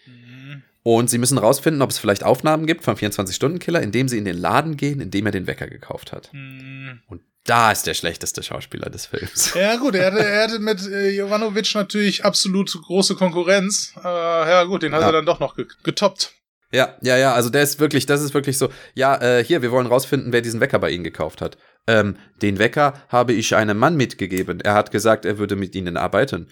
Mhm. 0.06 0.62
Und 0.82 1.10
sie 1.10 1.18
müssen 1.18 1.38
rausfinden, 1.38 1.82
ob 1.82 1.90
es 1.90 1.98
vielleicht 1.98 2.24
Aufnahmen 2.24 2.66
gibt 2.66 2.84
vom 2.84 2.94
24-Stunden-Killer, 2.94 3.82
indem 3.82 4.08
sie 4.08 4.18
in 4.18 4.24
den 4.24 4.38
Laden 4.38 4.76
gehen, 4.76 5.00
in 5.00 5.10
dem 5.10 5.26
er 5.26 5.32
den 5.32 5.46
Wecker 5.46 5.66
gekauft 5.66 6.12
hat. 6.12 6.30
Mhm. 6.32 7.02
Und 7.06 7.20
da 7.44 7.70
ist 7.70 7.86
der 7.86 7.94
schlechteste 7.94 8.42
Schauspieler 8.42 8.90
des 8.90 9.06
Films. 9.06 9.54
Ja, 9.54 9.76
gut, 9.76 9.94
er 9.94 10.06
hatte, 10.06 10.24
er 10.24 10.44
hatte 10.44 10.58
mit 10.58 10.84
äh, 10.86 11.10
Jovanovic 11.10 11.74
natürlich 11.74 12.24
absolut 12.24 12.72
große 12.72 13.14
Konkurrenz. 13.14 13.92
Äh, 14.02 14.08
ja, 14.08 14.64
gut, 14.64 14.82
den 14.82 14.92
hat 14.92 15.02
ja. 15.02 15.08
er 15.08 15.12
dann 15.12 15.26
doch 15.26 15.38
noch 15.38 15.54
getoppt. 15.84 16.32
Ja, 16.72 16.96
ja, 17.00 17.16
ja, 17.16 17.32
also 17.32 17.48
der 17.48 17.62
ist 17.62 17.78
wirklich, 17.78 18.06
das 18.06 18.22
ist 18.22 18.34
wirklich 18.34 18.58
so, 18.58 18.70
ja, 18.94 19.16
äh, 19.20 19.44
hier, 19.44 19.62
wir 19.62 19.70
wollen 19.70 19.86
rausfinden, 19.86 20.32
wer 20.32 20.42
diesen 20.42 20.60
Wecker 20.60 20.78
bei 20.78 20.90
Ihnen 20.90 21.04
gekauft 21.04 21.40
hat. 21.40 21.56
Ähm, 21.86 22.16
den 22.42 22.58
Wecker 22.58 22.94
habe 23.08 23.32
ich 23.32 23.54
einem 23.54 23.78
Mann 23.78 23.96
mitgegeben. 23.96 24.60
Er 24.60 24.74
hat 24.74 24.90
gesagt, 24.90 25.24
er 25.24 25.38
würde 25.38 25.54
mit 25.54 25.74
Ihnen 25.76 25.96
arbeiten. 25.96 26.48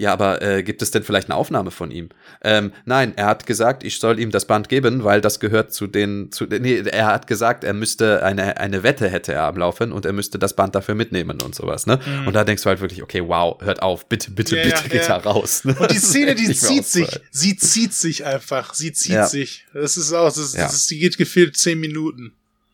Ja, 0.00 0.14
aber 0.14 0.40
äh, 0.40 0.62
gibt 0.62 0.80
es 0.80 0.90
denn 0.90 1.02
vielleicht 1.02 1.28
eine 1.28 1.36
Aufnahme 1.36 1.70
von 1.70 1.90
ihm? 1.90 2.08
Ähm, 2.40 2.72
nein, 2.86 3.12
er 3.16 3.26
hat 3.26 3.44
gesagt, 3.44 3.84
ich 3.84 3.98
soll 3.98 4.18
ihm 4.18 4.30
das 4.30 4.46
Band 4.46 4.70
geben, 4.70 5.04
weil 5.04 5.20
das 5.20 5.40
gehört 5.40 5.74
zu 5.74 5.86
den, 5.86 6.32
zu, 6.32 6.46
nee, 6.46 6.78
er 6.78 7.08
hat 7.08 7.26
gesagt, 7.26 7.64
er 7.64 7.74
müsste 7.74 8.24
eine, 8.24 8.56
eine 8.56 8.82
Wette 8.82 9.10
hätte 9.10 9.34
er 9.34 9.42
am 9.42 9.58
Laufen 9.58 9.92
und 9.92 10.06
er 10.06 10.14
müsste 10.14 10.38
das 10.38 10.56
Band 10.56 10.74
dafür 10.74 10.94
mitnehmen 10.94 11.42
und 11.42 11.54
sowas, 11.54 11.84
ne? 11.84 12.00
Mhm. 12.02 12.28
Und 12.28 12.32
da 12.32 12.44
denkst 12.44 12.62
du 12.62 12.70
halt 12.70 12.80
wirklich, 12.80 13.02
okay, 13.02 13.22
wow, 13.26 13.60
hört 13.60 13.82
auf, 13.82 14.06
bitte, 14.06 14.30
bitte, 14.30 14.56
ja, 14.56 14.62
bitte, 14.62 14.84
ja, 14.84 14.88
geht 14.88 15.06
ja. 15.06 15.18
da 15.18 15.30
raus. 15.30 15.66
Ne? 15.66 15.76
Und 15.78 15.90
die 15.90 15.98
Szene, 15.98 16.34
die 16.34 16.50
zieht 16.54 16.86
sich, 16.86 17.20
sie 17.30 17.58
zieht 17.58 17.92
sich 17.92 18.24
einfach, 18.24 18.72
sie 18.72 18.94
zieht 18.94 19.26
sich. 19.26 19.66
Das 19.74 19.98
ist 19.98 20.14
auch, 20.14 20.28
das, 20.28 20.38
ist, 20.38 20.56
das 20.56 20.72
ist, 20.72 20.90
die 20.90 20.98
geht 20.98 21.18
gefehlt 21.18 21.58
zehn 21.58 21.78
Minuten. 21.78 22.32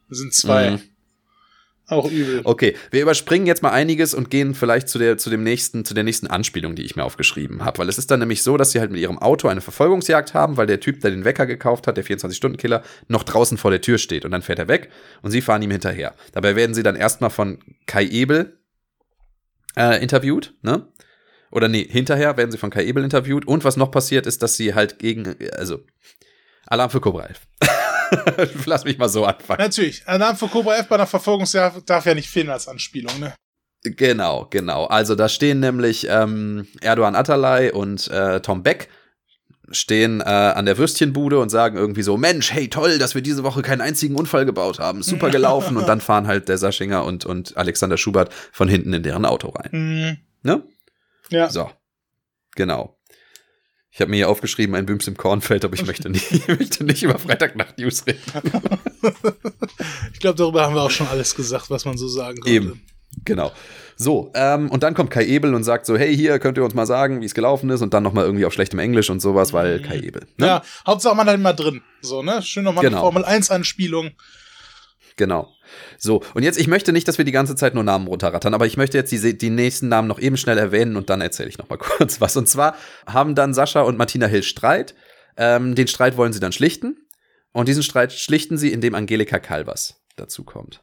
Das 0.08 0.18
sind 0.18 0.32
zwei. 0.32 0.70
Mhm. 0.70 0.80
Auch 1.88 2.10
übel. 2.10 2.40
Okay, 2.42 2.76
wir 2.90 3.00
überspringen 3.00 3.46
jetzt 3.46 3.62
mal 3.62 3.70
einiges 3.70 4.12
und 4.12 4.28
gehen 4.28 4.54
vielleicht 4.54 4.88
zu 4.88 4.98
der, 4.98 5.18
zu 5.18 5.30
dem 5.30 5.44
nächsten, 5.44 5.84
zu 5.84 5.94
der 5.94 6.02
nächsten 6.02 6.26
Anspielung, 6.26 6.74
die 6.74 6.82
ich 6.82 6.96
mir 6.96 7.04
aufgeschrieben 7.04 7.64
habe. 7.64 7.78
Weil 7.78 7.88
es 7.88 7.96
ist 7.96 8.10
dann 8.10 8.18
nämlich 8.18 8.42
so, 8.42 8.56
dass 8.56 8.72
sie 8.72 8.80
halt 8.80 8.90
mit 8.90 9.00
ihrem 9.00 9.18
Auto 9.18 9.46
eine 9.46 9.60
Verfolgungsjagd 9.60 10.34
haben, 10.34 10.56
weil 10.56 10.66
der 10.66 10.80
Typ, 10.80 11.00
der 11.00 11.12
den 11.12 11.24
Wecker 11.24 11.46
gekauft 11.46 11.86
hat, 11.86 11.96
der 11.96 12.04
24-Stunden-Killer, 12.04 12.82
noch 13.06 13.22
draußen 13.22 13.56
vor 13.56 13.70
der 13.70 13.80
Tür 13.80 13.98
steht. 13.98 14.24
Und 14.24 14.32
dann 14.32 14.42
fährt 14.42 14.58
er 14.58 14.66
weg 14.66 14.90
und 15.22 15.30
sie 15.30 15.40
fahren 15.40 15.62
ihm 15.62 15.70
hinterher. 15.70 16.14
Dabei 16.32 16.56
werden 16.56 16.74
sie 16.74 16.82
dann 16.82 16.96
erstmal 16.96 17.30
von 17.30 17.58
Kai 17.86 18.04
Ebel 18.06 18.58
äh, 19.76 20.02
interviewt, 20.02 20.54
ne? 20.62 20.88
Oder 21.52 21.68
nee, 21.68 21.86
hinterher 21.88 22.36
werden 22.36 22.50
sie 22.50 22.58
von 22.58 22.70
Kai 22.70 22.84
Ebel 22.84 23.04
interviewt. 23.04 23.46
Und 23.46 23.64
was 23.64 23.76
noch 23.76 23.92
passiert 23.92 24.26
ist, 24.26 24.42
dass 24.42 24.56
sie 24.56 24.74
halt 24.74 24.98
gegen, 24.98 25.36
also 25.52 25.84
Alarm 26.66 26.90
für 26.90 27.00
Cobra 27.00 27.26
11. 27.26 27.46
Lass 28.66 28.84
mich 28.84 28.98
mal 28.98 29.08
so 29.08 29.24
anfangen. 29.24 29.60
Natürlich. 29.60 30.02
Alarm 30.06 30.36
für 30.36 30.48
Cobra 30.48 30.76
11 30.76 30.88
bei 30.88 30.94
einer 30.96 31.06
Verfolgungsjagd 31.06 31.88
darf 31.88 32.06
ja 32.06 32.14
nicht 32.14 32.28
fehlen 32.28 32.50
als 32.50 32.68
Anspielung, 32.68 33.18
ne? 33.18 33.34
Genau, 33.82 34.46
genau. 34.50 34.86
Also 34.86 35.14
da 35.14 35.28
stehen 35.28 35.60
nämlich 35.60 36.06
ähm, 36.08 36.66
Erdogan 36.80 37.14
Atalay 37.14 37.70
und 37.70 38.08
äh, 38.08 38.40
Tom 38.40 38.62
Beck 38.62 38.88
stehen 39.70 40.20
äh, 40.20 40.24
an 40.24 40.66
der 40.66 40.78
Würstchenbude 40.78 41.38
und 41.38 41.50
sagen 41.50 41.76
irgendwie 41.76 42.02
so, 42.02 42.16
Mensch, 42.16 42.52
hey, 42.52 42.68
toll, 42.68 42.98
dass 42.98 43.14
wir 43.14 43.22
diese 43.22 43.42
Woche 43.42 43.62
keinen 43.62 43.80
einzigen 43.80 44.14
Unfall 44.14 44.44
gebaut 44.44 44.78
haben. 44.78 45.02
Super 45.02 45.30
gelaufen. 45.30 45.76
und 45.76 45.88
dann 45.88 46.00
fahren 46.00 46.26
halt 46.26 46.48
der 46.48 46.58
Saschinger 46.58 47.04
und, 47.04 47.24
und 47.24 47.56
Alexander 47.56 47.96
Schubert 47.96 48.32
von 48.52 48.68
hinten 48.68 48.92
in 48.92 49.02
deren 49.02 49.24
Auto 49.24 49.48
rein. 49.48 49.70
Mhm. 49.72 50.16
Ne? 50.42 50.62
Ja. 51.30 51.50
So. 51.50 51.70
Genau. 52.54 52.95
Ich 53.96 54.00
habe 54.02 54.10
mir 54.10 54.16
hier 54.16 54.28
aufgeschrieben, 54.28 54.74
ein 54.74 54.84
Büms 54.84 55.08
im 55.08 55.16
Kornfeld, 55.16 55.64
aber 55.64 55.72
ich 55.72 55.86
möchte 55.86 56.10
nicht, 56.10 56.30
ich 56.30 56.46
möchte 56.48 56.84
nicht 56.84 57.02
über 57.02 57.18
Freitagnacht-News 57.18 58.04
reden. 58.06 58.20
Ich 60.12 60.20
glaube, 60.20 60.36
darüber 60.36 60.62
haben 60.62 60.74
wir 60.74 60.82
auch 60.82 60.90
schon 60.90 61.06
alles 61.06 61.34
gesagt, 61.34 61.70
was 61.70 61.84
man 61.84 61.96
so 61.96 62.08
sagen 62.08 62.36
konnte. 62.38 62.50
Eben. 62.50 62.82
Genau. 63.24 63.52
So, 63.96 64.32
ähm, 64.34 64.70
und 64.70 64.82
dann 64.82 64.94
kommt 64.94 65.10
Kai 65.10 65.24
Ebel 65.24 65.54
und 65.54 65.62
sagt 65.62 65.86
so, 65.86 65.96
hey, 65.96 66.14
hier 66.14 66.38
könnt 66.38 66.58
ihr 66.58 66.64
uns 66.64 66.74
mal 66.74 66.86
sagen, 66.86 67.20
wie 67.20 67.26
es 67.26 67.34
gelaufen 67.34 67.70
ist 67.70 67.82
und 67.82 67.94
dann 67.94 68.02
nochmal 68.02 68.24
irgendwie 68.24 68.44
auf 68.44 68.52
schlechtem 68.52 68.78
Englisch 68.78 69.10
und 69.10 69.20
sowas, 69.20 69.52
weil 69.52 69.80
Kai 69.80 69.98
Ebel. 70.00 70.26
Ne? 70.38 70.46
Ja, 70.46 70.62
Hauptsache 70.86 71.14
man 71.14 71.26
hat 71.26 71.34
immer 71.34 71.52
drin. 71.52 71.82
So, 72.00 72.22
ne? 72.22 72.42
Schön 72.42 72.64
nochmal 72.64 72.82
Genau. 72.84 72.96
eine 72.96 73.02
Formel 73.02 73.24
1 73.24 73.50
Anspielung. 73.50 74.10
Genau. 75.16 75.48
So, 75.98 76.22
und 76.34 76.42
jetzt, 76.42 76.58
ich 76.58 76.66
möchte 76.68 76.92
nicht, 76.92 77.06
dass 77.08 77.18
wir 77.18 77.24
die 77.24 77.32
ganze 77.32 77.56
Zeit 77.56 77.74
nur 77.74 77.84
Namen 77.84 78.06
runterrattern, 78.06 78.54
aber 78.54 78.66
ich 78.66 78.76
möchte 78.76 78.96
jetzt 78.98 79.12
die, 79.12 79.36
die 79.36 79.50
nächsten 79.50 79.88
Namen 79.88 80.08
noch 80.08 80.18
eben 80.18 80.36
schnell 80.36 80.58
erwähnen 80.58 80.96
und 80.96 81.10
dann 81.10 81.20
erzähle 81.20 81.48
ich 81.48 81.58
noch 81.58 81.68
mal 81.68 81.78
kurz 81.78 82.20
was. 82.20 82.36
Und 82.36 82.48
zwar 82.48 82.76
haben 83.06 83.34
dann 83.34 83.54
Sascha 83.54 83.82
und 83.82 83.96
Martina 83.98 84.26
Hill 84.26 84.42
Streit. 84.42 84.94
Ähm, 85.36 85.74
den 85.74 85.86
Streit 85.88 86.16
wollen 86.16 86.32
sie 86.32 86.40
dann 86.40 86.52
schlichten. 86.52 86.96
Und 87.52 87.68
diesen 87.68 87.82
Streit 87.82 88.12
schlichten 88.12 88.58
sie, 88.58 88.70
indem 88.72 88.94
Angelika 88.94 89.38
Calvas 89.38 89.96
dazu 90.16 90.44
kommt. 90.44 90.82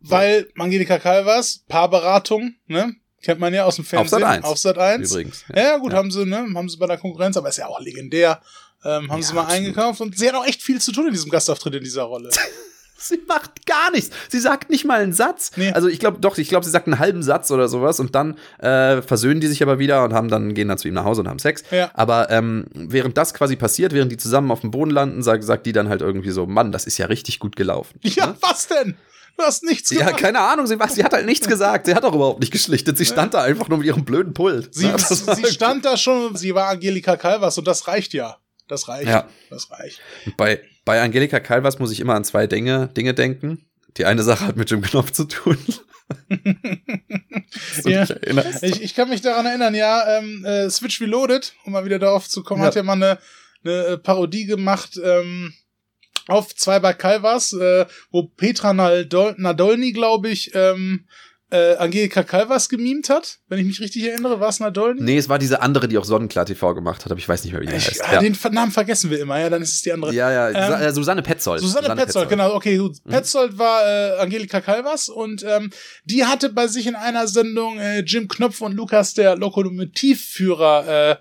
Weil 0.00 0.48
Angelika 0.58 0.98
Calvas, 0.98 1.64
Paarberatung, 1.68 2.54
ne? 2.66 2.94
Kennt 3.22 3.38
man 3.38 3.54
ja 3.54 3.64
aus 3.64 3.76
dem 3.76 3.84
Fernsehen. 3.84 4.18
Sat. 4.18 4.28
1. 4.28 4.44
Auf 4.44 4.58
Sat 4.58 4.78
1. 4.78 5.12
Übrigens. 5.12 5.44
Ja, 5.54 5.62
ja 5.62 5.76
gut, 5.78 5.92
Ja. 5.92 5.98
haben 5.98 6.10
sie, 6.10 6.24
ne? 6.26 6.38
Haben 6.54 6.68
sie 6.68 6.76
bei 6.76 6.88
der 6.88 6.98
Konkurrenz, 6.98 7.36
aber 7.36 7.50
ist 7.50 7.58
ja 7.58 7.68
auch 7.68 7.78
legendär. 7.80 8.42
Ähm, 8.84 9.08
haben 9.12 9.20
Ja, 9.20 9.22
sie 9.26 9.32
mal 9.34 9.42
absolut. 9.42 9.64
eingekauft 9.66 10.00
und 10.00 10.18
sie 10.18 10.28
hat 10.28 10.34
auch 10.34 10.44
echt 10.44 10.60
viel 10.60 10.80
zu 10.80 10.90
tun 10.90 11.06
in 11.06 11.12
diesem 11.12 11.30
Gastauftritt 11.30 11.74
in 11.76 11.84
dieser 11.84 12.02
Rolle. 12.02 12.30
Sie 13.08 13.20
macht 13.26 13.66
gar 13.66 13.90
nichts. 13.90 14.10
Sie 14.28 14.38
sagt 14.40 14.70
nicht 14.70 14.84
mal 14.84 15.00
einen 15.00 15.12
Satz. 15.12 15.52
Nee. 15.56 15.72
Also 15.72 15.88
ich 15.88 15.98
glaube 15.98 16.18
doch, 16.20 16.38
ich 16.38 16.48
glaube, 16.48 16.64
sie 16.64 16.70
sagt 16.70 16.86
einen 16.86 16.98
halben 16.98 17.22
Satz 17.22 17.50
oder 17.50 17.68
sowas 17.68 18.00
und 18.00 18.14
dann 18.14 18.36
äh, 18.58 19.02
versöhnen 19.02 19.40
die 19.40 19.46
sich 19.48 19.62
aber 19.62 19.78
wieder 19.78 20.04
und 20.04 20.12
haben 20.12 20.28
dann 20.28 20.54
gehen 20.54 20.68
dann 20.68 20.78
zu 20.78 20.88
ihm 20.88 20.94
nach 20.94 21.04
Hause 21.04 21.22
und 21.22 21.28
haben 21.28 21.38
Sex. 21.38 21.64
Ja. 21.70 21.90
Aber 21.94 22.30
ähm, 22.30 22.66
während 22.74 23.16
das 23.18 23.34
quasi 23.34 23.56
passiert, 23.56 23.92
während 23.92 24.12
die 24.12 24.16
zusammen 24.16 24.50
auf 24.50 24.60
dem 24.60 24.70
Boden 24.70 24.90
landen, 24.90 25.22
sagt, 25.22 25.44
sagt 25.44 25.66
die 25.66 25.72
dann 25.72 25.88
halt 25.88 26.00
irgendwie 26.00 26.30
so, 26.30 26.46
Mann, 26.46 26.72
das 26.72 26.86
ist 26.86 26.98
ja 26.98 27.06
richtig 27.06 27.38
gut 27.38 27.56
gelaufen. 27.56 27.98
ja, 28.02 28.36
was 28.40 28.68
denn? 28.68 28.96
Du 29.38 29.44
hast 29.44 29.64
nichts 29.64 29.90
Ja, 29.90 30.06
gemacht. 30.06 30.18
keine 30.18 30.40
Ahnung, 30.40 30.66
sie, 30.66 30.76
sie 30.90 31.02
hat 31.02 31.12
halt 31.14 31.24
nichts 31.26 31.48
gesagt. 31.48 31.86
Sie 31.86 31.94
hat 31.94 32.04
auch 32.04 32.14
überhaupt 32.14 32.40
nicht 32.40 32.52
geschlichtet. 32.52 32.98
Sie 32.98 33.06
stand 33.06 33.32
da 33.34 33.42
einfach 33.42 33.68
nur 33.68 33.78
mit 33.78 33.86
ihrem 33.86 34.04
blöden 34.04 34.34
Pult. 34.34 34.74
Sie, 34.74 34.86
Ja, 34.86 34.98
sie 34.98 35.46
stand 35.46 35.84
da 35.86 35.96
schon, 35.96 36.36
sie 36.36 36.54
war 36.54 36.68
Angelika 36.68 37.16
Calvas 37.16 37.56
und 37.56 37.66
das 37.66 37.88
reicht 37.88 38.12
ja. 38.12 38.36
Das 38.68 38.88
reicht. 38.88 39.08
Ja. 39.08 39.26
Das 39.50 39.70
reicht. 39.70 40.00
Bei, 40.36 40.60
bei 40.84 41.00
Angelika 41.00 41.40
Calvas 41.40 41.78
muss 41.78 41.92
ich 41.92 42.00
immer 42.00 42.14
an 42.14 42.24
zwei 42.24 42.46
Dinge, 42.46 42.88
Dinge 42.88 43.14
denken. 43.14 43.66
Die 43.96 44.04
eine 44.06 44.22
Sache 44.22 44.46
hat 44.46 44.56
mit 44.56 44.70
Jim 44.70 44.80
Knopf 44.82 45.10
zu 45.12 45.24
tun. 45.24 45.58
Ja. 47.84 48.06
Ich, 48.62 48.82
ich 48.82 48.94
kann 48.94 49.08
mich 49.08 49.20
daran 49.20 49.46
erinnern, 49.46 49.74
ja, 49.74 50.18
ähm, 50.18 50.44
äh, 50.44 50.68
Switch 50.70 51.00
Reloaded, 51.00 51.54
um 51.64 51.72
mal 51.72 51.84
wieder 51.84 51.98
darauf 51.98 52.28
zu 52.28 52.42
kommen, 52.42 52.60
Ja. 52.62 52.66
hat 52.68 52.74
ja 52.74 52.82
mal 52.82 52.94
eine, 52.94 53.18
eine 53.64 53.84
äh, 53.86 53.98
Parodie 53.98 54.44
gemacht 54.46 54.98
ähm, 55.02 55.52
auf 56.28 56.54
zwei 56.54 56.80
bei 56.80 56.92
Calvas, 56.92 57.52
äh, 57.52 57.86
wo 58.10 58.24
Petra 58.24 58.72
Nadol 58.72 59.34
Nadolny, 59.38 59.92
glaube 59.92 60.28
ich, 60.30 60.54
ähm, 60.54 61.06
äh, 61.52 61.76
Angelika 61.76 62.22
Calvas 62.22 62.68
gemimt 62.70 63.10
hat. 63.10 63.38
Wenn 63.48 63.58
ich 63.58 63.66
mich 63.66 63.80
richtig 63.80 64.04
erinnere, 64.04 64.40
war 64.40 64.48
es 64.48 64.58
Nadolny? 64.58 65.02
Nee, 65.02 65.18
es 65.18 65.28
war 65.28 65.38
diese 65.38 65.60
andere, 65.60 65.86
die 65.86 65.98
auch 65.98 66.04
Sonnenklar 66.06 66.46
TV 66.46 66.74
gemacht 66.74 67.04
hat, 67.04 67.12
aber 67.12 67.18
ich 67.18 67.28
weiß 67.28 67.44
nicht 67.44 67.52
mehr, 67.52 67.60
wie 67.60 67.66
die 67.66 67.74
Ich, 67.74 67.86
heißt. 67.88 68.02
ah, 68.04 68.14
Ja. 68.14 68.20
Den 68.20 68.36
Namen 68.52 68.72
vergessen 68.72 69.10
wir 69.10 69.20
immer, 69.20 69.38
ja, 69.38 69.50
dann 69.50 69.60
ist 69.60 69.72
es 69.74 69.82
die 69.82 69.92
andere. 69.92 70.14
ja, 70.14 70.32
ja, 70.32 70.48
Ähm, 70.76 70.82
äh, 70.82 70.92
Susanne 70.92 71.20
Petzold. 71.22 71.60
Susanne, 71.60 71.94
Petzold, 71.94 72.28
genau, 72.30 72.54
okay, 72.54 72.78
gut. 72.78 72.96
Petzold 73.06 73.58
war 73.58 73.86
äh, 73.86 74.18
Angelika 74.20 74.60
Calvas 74.62 75.08
und 75.10 75.44
ähm, 75.46 75.70
die 76.04 76.24
hatte 76.24 76.48
bei 76.48 76.66
sich 76.68 76.86
in 76.86 76.94
einer 76.94 77.28
Sendung 77.28 77.78
äh, 77.78 78.00
Jim 78.00 78.28
Knopf 78.28 78.60
und 78.62 78.72
Lukas, 78.72 79.12
der 79.14 79.36
Lokomotivführer, 79.36 81.18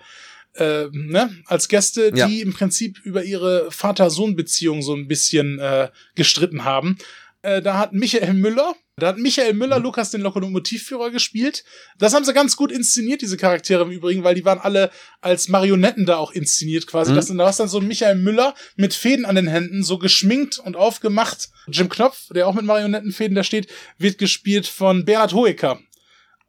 äh, 0.55 0.83
äh, 0.83 0.89
ne, 0.91 1.29
als 1.45 1.67
Gäste, 1.67 2.11
Ja. 2.13 2.27
die 2.27 2.41
im 2.41 2.53
Prinzip 2.53 2.99
über 3.03 3.23
ihre 3.23 3.71
Vater-Sohn-Beziehung 3.71 4.81
so 4.81 4.93
ein 4.95 5.07
bisschen 5.07 5.59
äh, 5.59 5.89
gestritten 6.15 6.63
haben. 6.65 6.97
Äh, 7.41 7.61
da 7.61 7.77
hat 7.77 7.93
Michael 7.93 8.33
Müller, 8.33 8.75
da 8.97 9.07
hat 9.07 9.17
Michael 9.17 9.53
Müller 9.53 9.79
Mhm. 9.79 9.83
Lukas 9.85 10.11
den 10.11 10.21
Lokomotivführer 10.21 11.11
gespielt. 11.11 11.63
Das 11.97 12.13
haben 12.13 12.25
sie 12.25 12.33
ganz 12.33 12.55
gut 12.55 12.71
inszeniert, 12.71 13.21
diese 13.21 13.37
Charaktere 13.37 13.83
im 13.83 13.91
Übrigen, 13.91 14.23
weil 14.23 14.35
die 14.35 14.45
waren 14.45 14.59
alle 14.59 14.91
als 15.21 15.47
Marionetten 15.47 16.05
da 16.05 16.17
auch 16.17 16.31
inszeniert 16.31 16.87
quasi. 16.87 17.11
Mhm. 17.11 17.15
Das, 17.15 17.27
da 17.27 17.37
war 17.37 17.53
dann 17.53 17.67
so 17.67 17.79
ein 17.79 17.87
Michael 17.87 18.15
Müller 18.15 18.53
mit 18.75 18.93
Fäden 18.93 19.25
an 19.25 19.35
den 19.35 19.47
Händen, 19.47 19.83
so 19.83 19.97
geschminkt 19.97 20.59
und 20.59 20.75
aufgemacht. 20.75 21.49
Jim 21.67 21.89
Knopf, 21.89 22.27
der 22.33 22.47
auch 22.47 22.53
mit 22.53 22.65
Marionettenfäden 22.65 23.35
da 23.35 23.43
steht, 23.43 23.67
wird 23.97 24.17
gespielt 24.17 24.67
von 24.67 25.05
Bernhard 25.05 25.33
Hoeker. 25.33 25.79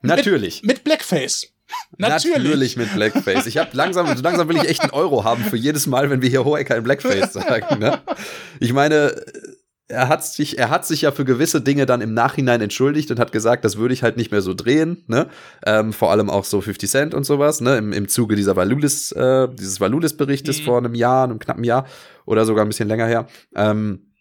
Natürlich. 0.02 0.62
Mit 0.62 0.84
Blackface. 0.84 1.48
Natürlich. 1.96 2.36
Natürlich 2.36 2.76
mit 2.76 2.92
Blackface. 2.92 3.46
Ich 3.46 3.56
habe 3.56 3.70
langsam, 3.72 4.06
langsam 4.20 4.48
will 4.48 4.56
ich 4.56 4.68
echt 4.68 4.82
einen 4.82 4.90
Euro 4.90 5.24
haben 5.24 5.42
für 5.44 5.56
jedes 5.56 5.86
Mal, 5.86 6.10
wenn 6.10 6.20
wir 6.20 6.28
hier 6.28 6.44
Hoeker 6.44 6.76
in 6.76 6.82
Blackface 6.84 7.32
sagen. 7.32 7.78
Ne? 7.78 8.02
Ich 8.60 8.72
meine, 8.72 9.14
er 9.92 10.08
hat 10.08 10.24
sich, 10.24 10.58
er 10.58 10.70
hat 10.70 10.86
sich 10.86 11.02
ja 11.02 11.12
für 11.12 11.24
gewisse 11.24 11.60
Dinge 11.60 11.86
dann 11.86 12.00
im 12.00 12.14
Nachhinein 12.14 12.60
entschuldigt 12.60 13.10
und 13.10 13.20
hat 13.20 13.30
gesagt, 13.30 13.64
das 13.64 13.76
würde 13.76 13.94
ich 13.94 14.02
halt 14.02 14.16
nicht 14.16 14.32
mehr 14.32 14.42
so 14.42 14.54
drehen. 14.54 15.04
Ne? 15.06 15.28
Ähm, 15.64 15.92
vor 15.92 16.10
allem 16.10 16.30
auch 16.30 16.44
so 16.44 16.60
50 16.60 16.90
Cent 16.90 17.14
und 17.14 17.24
sowas. 17.24 17.60
Ne? 17.60 17.76
Im, 17.76 17.92
im 17.92 18.08
Zuge 18.08 18.34
dieser 18.34 18.56
Valulis, 18.56 19.12
äh, 19.12 19.48
dieses 19.52 19.80
Valulis-Berichtes 19.80 20.60
Mhm. 20.60 20.64
vor 20.64 20.78
einem 20.78 20.94
Jahr, 20.94 21.24
einem 21.24 21.38
knappen 21.38 21.64
Jahr 21.64 21.86
oder 22.24 22.44
sogar 22.44 22.64
ein 22.64 22.68
bisschen 22.68 22.88
länger 22.88 23.06
her. 23.06 23.26
Ähm, 23.54 24.11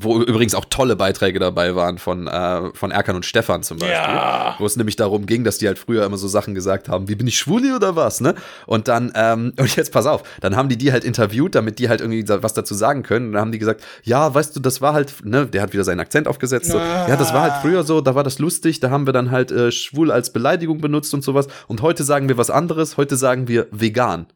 wo 0.00 0.20
übrigens 0.20 0.54
auch 0.54 0.64
tolle 0.64 0.96
Beiträge 0.96 1.38
dabei 1.38 1.74
waren 1.74 1.98
von, 1.98 2.26
äh, 2.26 2.74
von 2.74 2.90
Erkan 2.90 3.16
und 3.16 3.24
Stefan 3.24 3.62
zum 3.62 3.78
Beispiel. 3.78 3.94
Ja. 3.96 4.54
Wo 4.58 4.66
es 4.66 4.76
nämlich 4.76 4.96
darum 4.96 5.26
ging, 5.26 5.44
dass 5.44 5.58
die 5.58 5.66
halt 5.66 5.78
früher 5.78 6.04
immer 6.04 6.16
so 6.16 6.28
Sachen 6.28 6.54
gesagt 6.54 6.88
haben, 6.88 7.08
wie 7.08 7.14
bin 7.14 7.26
ich 7.26 7.38
schwuli 7.38 7.72
oder 7.72 7.96
was, 7.96 8.20
ne? 8.20 8.34
Und 8.66 8.88
dann, 8.88 9.12
ähm, 9.14 9.52
und 9.58 9.76
jetzt 9.76 9.92
pass 9.92 10.06
auf, 10.06 10.22
dann 10.40 10.56
haben 10.56 10.68
die 10.68 10.76
die 10.76 10.92
halt 10.92 11.04
interviewt, 11.04 11.54
damit 11.54 11.78
die 11.78 11.88
halt 11.88 12.00
irgendwie 12.00 12.24
was 12.28 12.54
dazu 12.54 12.74
sagen 12.74 13.02
können. 13.02 13.26
Und 13.26 13.32
dann 13.32 13.40
haben 13.42 13.52
die 13.52 13.58
gesagt, 13.58 13.82
ja, 14.02 14.34
weißt 14.34 14.56
du, 14.56 14.60
das 14.60 14.80
war 14.80 14.94
halt, 14.94 15.14
ne, 15.24 15.46
der 15.46 15.62
hat 15.62 15.72
wieder 15.72 15.84
seinen 15.84 16.00
Akzent 16.00 16.26
aufgesetzt. 16.28 16.70
So, 16.70 16.78
Ah. 16.78 17.06
ja, 17.08 17.16
das 17.16 17.32
war 17.32 17.42
halt 17.42 17.54
früher 17.62 17.82
so, 17.84 18.00
da 18.00 18.14
war 18.14 18.24
das 18.24 18.38
lustig, 18.38 18.80
da 18.80 18.90
haben 18.90 19.06
wir 19.06 19.12
dann 19.12 19.30
halt 19.30 19.50
äh, 19.52 19.70
schwul 19.72 20.10
als 20.10 20.32
Beleidigung 20.32 20.80
benutzt 20.80 21.14
und 21.14 21.22
sowas. 21.22 21.46
Und 21.68 21.82
heute 21.82 22.04
sagen 22.04 22.28
wir 22.28 22.36
was 22.36 22.50
anderes, 22.50 22.96
heute 22.96 23.16
sagen 23.16 23.48
wir 23.48 23.66
vegan. 23.70 24.26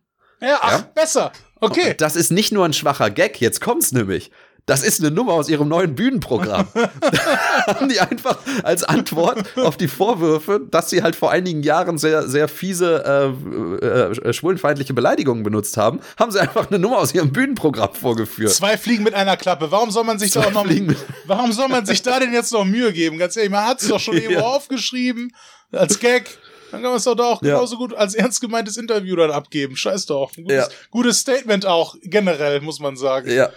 Ja, 0.40 0.58
ach, 0.60 0.70
Ja? 0.72 0.84
besser. 0.94 1.32
Okay. 1.60 1.94
Das 1.98 2.14
ist 2.14 2.30
nicht 2.30 2.52
nur 2.52 2.64
ein 2.64 2.72
schwacher 2.72 3.10
Gag, 3.10 3.40
jetzt 3.40 3.60
kommt's 3.60 3.90
nämlich. 3.90 4.30
Das 4.68 4.82
ist 4.82 5.00
eine 5.00 5.10
Nummer 5.10 5.32
aus 5.32 5.48
ihrem 5.48 5.66
neuen 5.66 5.94
Bühnenprogramm. 5.94 6.68
da 6.74 7.74
haben 7.74 7.88
die 7.88 7.98
einfach 7.98 8.38
als 8.62 8.84
Antwort 8.84 9.56
auf 9.56 9.76
die 9.78 9.88
Vorwürfe, 9.88 10.60
dass 10.70 10.90
sie 10.90 11.02
halt 11.02 11.16
vor 11.16 11.30
einigen 11.30 11.62
Jahren 11.62 11.98
sehr, 11.98 12.28
sehr 12.28 12.48
fiese, 12.48 13.34
äh, 13.82 14.28
äh, 14.28 14.32
schwulenfeindliche 14.32 14.92
Beleidigungen 14.94 15.42
benutzt 15.42 15.76
haben, 15.78 16.00
haben 16.18 16.30
sie 16.30 16.40
einfach 16.40 16.68
eine 16.68 16.78
Nummer 16.78 16.98
aus 16.98 17.14
ihrem 17.14 17.32
Bühnenprogramm 17.32 17.94
vorgeführt. 17.94 18.52
Zwei 18.52 18.76
Fliegen 18.76 19.02
mit 19.04 19.14
einer 19.14 19.36
Klappe. 19.36 19.70
Warum 19.70 19.90
soll 19.90 20.04
man 20.04 20.18
sich 20.18 20.32
da 20.32 20.42
auch 20.44 20.52
noch, 20.52 20.66
warum 21.26 21.52
soll 21.52 21.68
man 21.68 21.86
sich 21.86 22.02
da 22.02 22.20
denn 22.20 22.32
jetzt 22.32 22.52
noch 22.52 22.64
Mühe 22.66 22.92
geben? 22.92 23.18
Ganz 23.18 23.36
ehrlich, 23.36 23.50
man 23.50 23.64
hat 23.64 23.80
es 23.80 23.88
doch 23.88 23.98
schon 23.98 24.14
irgendwo 24.18 24.34
Ja. 24.40 24.46
aufgeschrieben 24.46 25.32
als 25.72 25.98
Gag. 25.98 26.38
Dann 26.70 26.82
kann 26.82 26.90
man 26.90 26.98
es 26.98 27.04
doch 27.04 27.14
da 27.14 27.24
auch 27.24 27.42
Ja. 27.42 27.54
genauso 27.54 27.78
gut 27.78 27.94
als 27.94 28.14
ernst 28.14 28.42
gemeintes 28.42 28.76
Interview 28.76 29.16
dann 29.16 29.30
abgeben. 29.30 29.74
Scheiß 29.76 30.04
doch. 30.04 30.30
Ein 30.36 30.44
gutes, 30.44 30.56
Ja. 30.58 30.68
gutes 30.90 31.18
Statement 31.20 31.64
auch, 31.64 31.96
generell, 32.02 32.60
muss 32.60 32.78
man 32.80 32.96
sagen. 32.96 33.30
Ja. 33.30 33.48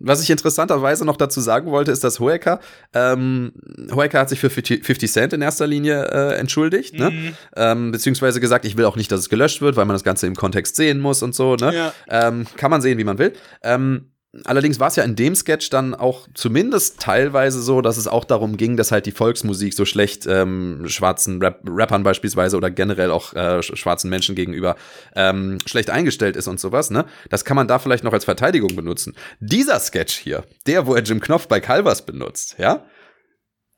Was 0.00 0.22
ich 0.22 0.30
interessanterweise 0.30 1.04
noch 1.04 1.16
dazu 1.16 1.40
sagen 1.40 1.70
wollte, 1.70 1.92
ist, 1.92 2.02
dass 2.02 2.20
Hoeker, 2.20 2.58
ähm, 2.94 3.52
Hoeker 3.94 4.20
hat 4.20 4.30
sich 4.30 4.40
für 4.40 4.50
50 4.50 4.84
50 4.84 5.12
Cent 5.12 5.32
in 5.34 5.42
erster 5.42 5.66
Linie 5.66 6.04
äh, 6.06 6.34
entschuldigt, 6.36 6.98
ne? 6.98 7.10
Mhm. 7.10 7.34
ähm, 7.56 7.92
beziehungsweise 7.92 8.40
gesagt, 8.40 8.64
ich 8.64 8.76
will 8.76 8.86
auch 8.86 8.96
nicht, 8.96 9.12
dass 9.12 9.20
es 9.20 9.28
gelöscht 9.28 9.60
wird, 9.60 9.76
weil 9.76 9.84
man 9.84 9.94
das 9.94 10.04
Ganze 10.04 10.26
im 10.26 10.34
Kontext 10.34 10.76
sehen 10.76 11.00
muss 11.00 11.22
und 11.22 11.34
so, 11.34 11.56
ne? 11.56 11.74
Ja. 11.74 11.92
Ähm, 12.08 12.46
kann 12.56 12.70
man 12.70 12.80
sehen, 12.80 12.98
wie 12.98 13.04
man 13.04 13.18
will. 13.18 13.34
Ähm, 13.62 14.10
allerdings 14.44 14.78
war 14.78 14.88
es 14.88 14.96
ja 14.96 15.02
in 15.04 15.16
dem 15.16 15.34
Sketch 15.34 15.70
dann 15.70 15.94
auch 15.94 16.28
zumindest 16.34 17.00
teilweise 17.00 17.60
so, 17.60 17.80
dass 17.80 17.96
es 17.96 18.06
auch 18.06 18.24
darum 18.24 18.56
ging, 18.56 18.76
dass 18.76 18.92
halt 18.92 19.06
die 19.06 19.12
Volksmusik 19.12 19.74
so 19.74 19.84
schlecht 19.84 20.26
ähm, 20.28 20.84
schwarzen 20.86 21.42
Rap 21.42 21.60
Rappern 21.66 22.02
beispielsweise 22.02 22.56
oder 22.56 22.70
generell 22.70 23.10
auch 23.10 23.32
äh, 23.34 23.58
sch- 23.58 23.74
schwarzen 23.76 24.08
Menschen 24.08 24.34
gegenüber 24.36 24.76
ähm, 25.16 25.58
schlecht 25.66 25.90
eingestellt 25.90 26.36
ist 26.36 26.46
und 26.48 26.60
sowas, 26.60 26.90
ne? 26.90 27.06
Das 27.28 27.44
kann 27.44 27.56
man 27.56 27.66
da 27.68 27.78
vielleicht 27.78 28.04
noch 28.04 28.12
als 28.12 28.24
Verteidigung 28.24 28.76
benutzen. 28.76 29.16
Dieser 29.40 29.80
Sketch 29.80 30.16
hier, 30.16 30.44
der, 30.66 30.86
wo 30.86 30.94
er 30.94 31.02
Jim 31.02 31.20
Knopf 31.20 31.48
bei 31.48 31.60
Calvas 31.60 32.06
benutzt, 32.06 32.56
ja? 32.58 32.84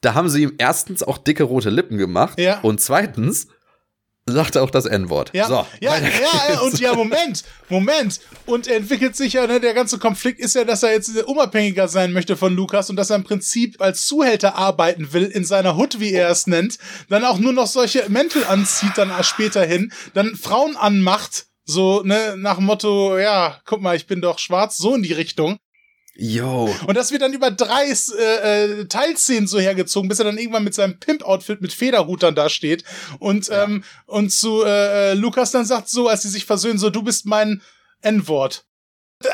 Da 0.03 0.15
haben 0.15 0.29
sie 0.29 0.43
ihm 0.43 0.53
erstens 0.59 1.03
auch 1.03 1.17
dicke 1.17 1.45
rote 1.45 1.71
Lippen 1.71 1.97
gemacht 1.97 2.39
Ja. 2.41 2.61
und 2.61 2.81
zweitens 2.81 3.47
sagt 4.33 4.57
er 4.57 4.63
auch 4.63 4.71
das 4.71 4.87
N-Wort. 4.87 5.31
Ja, 5.33 5.47
So, 5.47 5.67
ja, 5.81 5.99
ja, 5.99 6.09
ja, 6.51 6.61
und 6.61 6.79
ja, 6.81 6.95
Moment, 6.95 7.45
Moment. 7.69 8.21
Und 8.47 8.67
er 8.67 8.77
entwickelt 8.77 9.17
sich 9.17 9.35
ja, 9.35 9.47
ne, 9.47 9.61
der 9.61 9.75
ganze 9.75 9.99
Konflikt 9.99 10.41
ist 10.41 10.55
ja, 10.55 10.65
dass 10.65 10.83
er 10.83 10.93
jetzt 10.93 11.17
unabhängiger 11.25 11.89
sein 11.89 12.13
möchte 12.13 12.37
von 12.37 12.55
Lukas 12.55 12.91
und 12.91 12.97
dass 12.97 13.11
er 13.11 13.17
im 13.17 13.25
Prinzip 13.25 13.81
als 13.81 14.07
Zuhälter 14.07 14.57
arbeiten 14.57 15.13
will 15.13 15.25
in 15.25 15.45
seiner 15.45 15.77
Hut, 15.77 16.01
wie 16.01 16.13
er 16.13 16.31
es 16.31 16.47
nennt, 16.47 16.79
dann 17.09 17.25
auch 17.25 17.39
nur 17.39 17.53
noch 17.53 17.67
solche 17.67 18.09
Mäntel 18.09 18.45
anzieht, 18.45 18.93
dann 18.97 19.13
später 19.23 19.65
hin, 19.65 19.93
dann 20.15 20.35
Frauen 20.37 20.77
anmacht 20.77 21.47
So, 21.65 22.03
ne, 22.03 22.35
nach 22.37 22.57
dem 22.57 22.65
Motto, 22.65 23.19
ja, 23.19 23.61
guck 23.65 23.81
mal, 23.81 23.95
ich 23.95 24.07
bin 24.07 24.21
doch 24.21 24.39
schwarz, 24.39 24.77
so 24.77 24.95
in 24.97 25.03
die 25.03 25.13
Richtung. 25.13 25.59
Yo. 26.15 26.75
Und 26.87 26.97
das 26.97 27.11
wird 27.11 27.23
dann 27.23 27.33
über 27.33 27.51
drei 27.51 27.87
äh, 27.87 28.81
äh, 28.81 28.85
Teilszenen 28.85 29.47
so 29.47 29.59
hergezogen, 29.59 30.09
bis 30.09 30.19
er 30.19 30.27
dann 30.27 30.37
irgendwann 30.37 30.65
mit 30.65 30.75
seinem 30.75 30.99
Pimp-Outfit 30.99 31.63
mit 31.63 31.73
Federhut 31.73 32.23
dann 32.23 32.35
da 32.35 32.51
steht 32.51 32.85
und, 33.19 33.49
ja. 33.49 33.65
ähm, 33.65 33.83
und 34.07 34.31
zu 34.31 34.63
äh, 34.63 35.13
äh, 35.13 35.15
Lukas 35.15 35.53
dann 35.53 35.65
sagt 35.65 35.89
so, 35.89 36.09
als 36.09 36.23
sie 36.23 36.29
sich 36.29 36.45
versöhnen, 36.45 36.79
so, 36.79 36.91
du 36.91 37.03
bist 37.03 37.25
mein 37.25 37.63
N-Wort. 38.03 38.67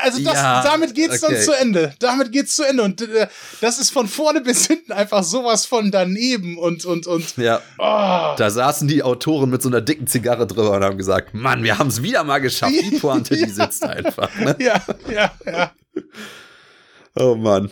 Also 0.03 0.23
das, 0.23 0.35
ja, 0.35 0.63
damit 0.63 0.93
geht's 0.93 1.23
okay. 1.23 1.33
dann 1.33 1.43
zu 1.43 1.51
Ende. 1.51 1.93
Damit 1.99 2.31
geht's 2.31 2.55
zu 2.55 2.63
Ende 2.63 2.83
und 2.83 3.01
äh, 3.01 3.27
das 3.59 3.79
ist 3.79 3.89
von 3.89 4.07
vorne 4.07 4.41
bis 4.41 4.67
hinten 4.67 4.91
einfach 4.91 5.23
sowas 5.23 5.65
von 5.65 5.89
daneben 5.89 6.59
und 6.59 6.85
und 6.85 7.07
und. 7.07 7.37
Ja. 7.37 7.59
Oh. 7.79 8.35
Da 8.37 8.49
saßen 8.51 8.87
die 8.87 9.01
Autoren 9.01 9.49
mit 9.49 9.63
so 9.63 9.69
einer 9.69 9.81
dicken 9.81 10.05
Zigarre 10.05 10.45
drüber 10.45 10.71
und 10.73 10.83
haben 10.83 10.97
gesagt, 10.97 11.33
Mann, 11.33 11.63
wir 11.63 11.79
haben 11.79 11.87
es 11.87 12.03
wieder 12.03 12.23
mal 12.23 12.37
geschafft. 12.37 12.71
Die 12.71 12.99
Pointe, 12.99 13.35
ja. 13.39 13.45
die 13.47 13.51
sitzt 13.51 13.83
einfach. 13.83 14.33
Ne? 14.35 14.55
Ja, 14.59 14.79
ja, 15.11 15.31
ja. 15.45 15.71
Oh 17.15 17.35
Mann. 17.35 17.69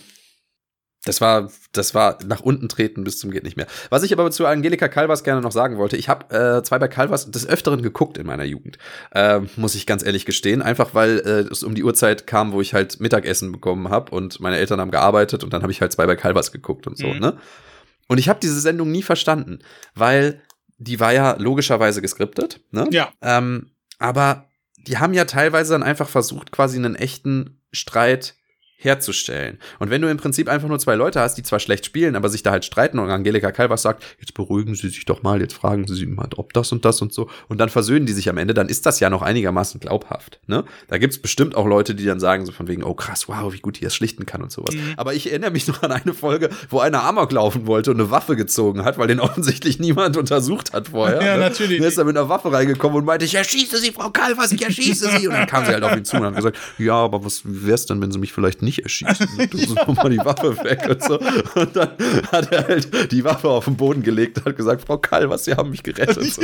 Das 1.07 1.21
war, 1.21 1.49
das 1.71 1.95
war 1.95 2.17
nach 2.25 2.41
unten 2.41 2.67
treten 2.67 3.05
bis 3.05 3.17
zum 3.17 3.31
geht 3.31 3.43
nicht 3.43 3.55
mehr. 3.55 3.67
Was 3.89 4.03
ich 4.03 4.11
aber 4.11 4.29
zu 4.29 4.45
Angelika 4.45 4.89
Calvas 4.89 5.23
gerne 5.23 5.39
noch 5.39 5.53
sagen 5.53 5.77
wollte, 5.77 5.95
ich 5.95 6.09
habe 6.09 6.35
äh, 6.35 6.63
zwei 6.63 6.79
bei 6.79 6.89
Calvas 6.89 7.31
des 7.31 7.47
Öfteren 7.47 7.81
geguckt 7.81 8.17
in 8.17 8.27
meiner 8.27 8.43
Jugend, 8.43 8.77
äh, 9.11 9.39
muss 9.55 9.75
ich 9.75 9.85
ganz 9.85 10.03
ehrlich 10.03 10.25
gestehen, 10.25 10.61
einfach 10.61 10.93
weil 10.93 11.19
äh, 11.19 11.51
es 11.51 11.63
um 11.63 11.75
die 11.75 11.83
Uhrzeit 11.83 12.27
kam, 12.27 12.51
wo 12.51 12.59
ich 12.59 12.73
halt 12.73 12.99
Mittagessen 12.99 13.53
bekommen 13.53 13.89
habe 13.89 14.13
und 14.13 14.41
meine 14.41 14.57
Eltern 14.57 14.81
haben 14.81 14.91
gearbeitet 14.91 15.45
und 15.45 15.53
dann 15.53 15.61
habe 15.61 15.71
ich 15.71 15.79
halt 15.79 15.93
zwei 15.93 16.05
bei 16.07 16.17
Calvas 16.17 16.51
geguckt 16.51 16.87
und 16.87 16.97
so, 16.97 17.07
mhm. 17.07 17.19
ne? 17.19 17.37
Und 18.09 18.17
ich 18.17 18.27
habe 18.29 18.39
diese 18.41 18.59
Sendung 18.59 18.91
nie 18.91 19.03
verstanden, 19.03 19.59
weil 19.93 20.41
die 20.77 20.99
war 20.99 21.13
ja 21.13 21.35
logischerweise 21.37 22.01
geskriptet, 22.01 22.59
ne? 22.71 22.87
Ja. 22.91 23.11
Ähm, 23.21 23.71
aber 23.99 24.45
die 24.75 24.97
haben 24.97 25.13
ja 25.13 25.25
teilweise 25.25 25.73
dann 25.73 25.83
einfach 25.83 26.09
versucht, 26.09 26.51
quasi 26.51 26.77
einen 26.77 26.95
echten 26.95 27.61
Streit 27.71 28.35
herzustellen. 28.79 29.57
Und 29.79 29.89
wenn 29.89 30.01
du 30.01 30.07
im 30.07 30.17
Prinzip 30.17 30.47
einfach 30.47 30.67
nur 30.67 30.77
zwei 30.77 30.93
Leute 30.93 31.19
hast, 31.19 31.35
die 31.35 31.43
zwar 31.43 31.59
schlecht 31.59 31.85
spielen, 31.85 32.15
aber 32.15 32.29
sich 32.29 32.43
da 32.43 32.51
halt 32.51 32.63
streiten 32.63 32.99
und 32.99 33.09
Angelika 33.09 33.51
Calvas 33.51 33.81
sagt, 33.81 34.03
jetzt 34.19 34.35
beruhigen 34.35 34.75
Sie 34.75 34.89
sich 34.89 35.03
doch 35.05 35.23
mal, 35.23 35.41
jetzt 35.41 35.53
fragen 35.53 35.87
Sie 35.87 35.95
sich 35.95 36.07
mal, 36.07 36.29
ob 36.37 36.53
das 36.53 36.71
und 36.71 36.85
das 36.85 37.01
und 37.01 37.11
so 37.11 37.27
und 37.47 37.57
dann 37.57 37.69
versöhnen 37.69 38.05
die 38.05 38.13
sich 38.13 38.29
am 38.29 38.37
Ende, 38.37 38.53
dann 38.53 38.69
ist 38.69 38.85
das 38.85 38.99
ja 38.99 39.09
noch 39.09 39.23
einigermaßen 39.23 39.79
glaubhaft. 39.79 40.39
Ne? 40.45 40.63
Da 40.89 40.99
gibt's 40.99 41.17
bestimmt 41.17 41.55
auch 41.55 41.65
Leute, 41.65 41.95
die 41.95 42.05
dann 42.05 42.19
sagen 42.19 42.45
so 42.45 42.51
von 42.51 42.67
wegen, 42.67 42.83
oh 42.83 42.93
krass, 42.93 43.27
wow, 43.27 43.51
wie 43.51 43.59
gut 43.59 43.79
die 43.79 43.83
das 43.83 43.95
schlichten 43.95 44.27
kann 44.27 44.43
und 44.43 44.51
sowas. 44.51 44.75
Mhm. 44.75 44.93
Aber 44.95 45.15
ich 45.15 45.27
erinnere 45.29 45.49
mich 45.49 45.67
noch 45.67 45.81
an 45.81 45.91
eine 45.91 46.13
Folge, 46.13 46.49
wo 46.69 46.79
einer 46.79 47.03
Amok 47.03 47.31
laufen 47.31 47.65
wollte 47.65 47.89
und 47.89 47.99
eine 47.99 48.11
Waffe 48.11 48.35
gezogen 48.35 48.85
hat, 48.85 48.99
weil 48.99 49.07
den 49.07 49.19
offensichtlich 49.19 49.79
niemand 49.79 50.17
untersucht 50.17 50.73
hat 50.73 50.89
vorher. 50.89 51.17
Ja, 51.27 51.35
ne? 51.35 51.41
natürlich. 51.41 51.81
Und 51.81 51.87
ist 51.87 51.97
er 51.97 52.05
mit 52.05 52.15
einer 52.15 52.29
Waffe 52.29 52.51
reingekommen 52.51 52.99
und 52.99 53.05
meinte, 53.05 53.25
ich 53.25 53.33
erschieße 53.33 53.77
Sie, 53.79 53.91
Frau 53.91 54.11
Calvas, 54.11 54.51
ich 54.51 54.61
erschieße 54.61 55.09
Sie. 55.17 55.27
Und 55.27 55.33
dann 55.33 55.47
kam 55.47 55.65
sie 55.65 55.71
halt 55.71 55.83
auf 55.83 55.95
ihn 55.95 56.05
zu 56.05 56.15
und 56.15 56.23
hat 56.23 56.35
gesagt, 56.35 56.57
ja, 56.77 56.93
aber 56.93 57.25
was 57.25 57.41
wär's 57.43 57.85
denn, 57.85 58.01
wenn 58.01 58.11
Sie 58.11 58.19
mich 58.19 58.33
vielleicht 58.33 58.61
nicht 58.61 58.66
erschießen? 58.83 59.27
Du 59.49 59.57
ja. 59.75 59.93
mal 59.93 60.09
die 60.09 60.17
Waffe 60.17 60.57
weg 60.63 60.87
und 60.89 61.03
so. 61.03 61.19
Und 61.59 61.75
dann 61.75 61.91
hat 62.31 62.51
er 62.51 62.67
halt 62.67 63.11
die 63.11 63.23
Waffe 63.23 63.49
auf 63.49 63.65
den 63.65 63.77
Boden 63.77 64.03
gelegt 64.03 64.37
und 64.37 64.45
hat 64.45 64.57
gesagt, 64.57 64.83
Frau 64.85 64.97
Kalvas, 64.97 65.45
Sie 65.45 65.53
haben 65.53 65.69
mich 65.69 65.83
gerettet. 65.83 66.17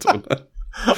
So 0.00 0.12
ne? 0.12 0.46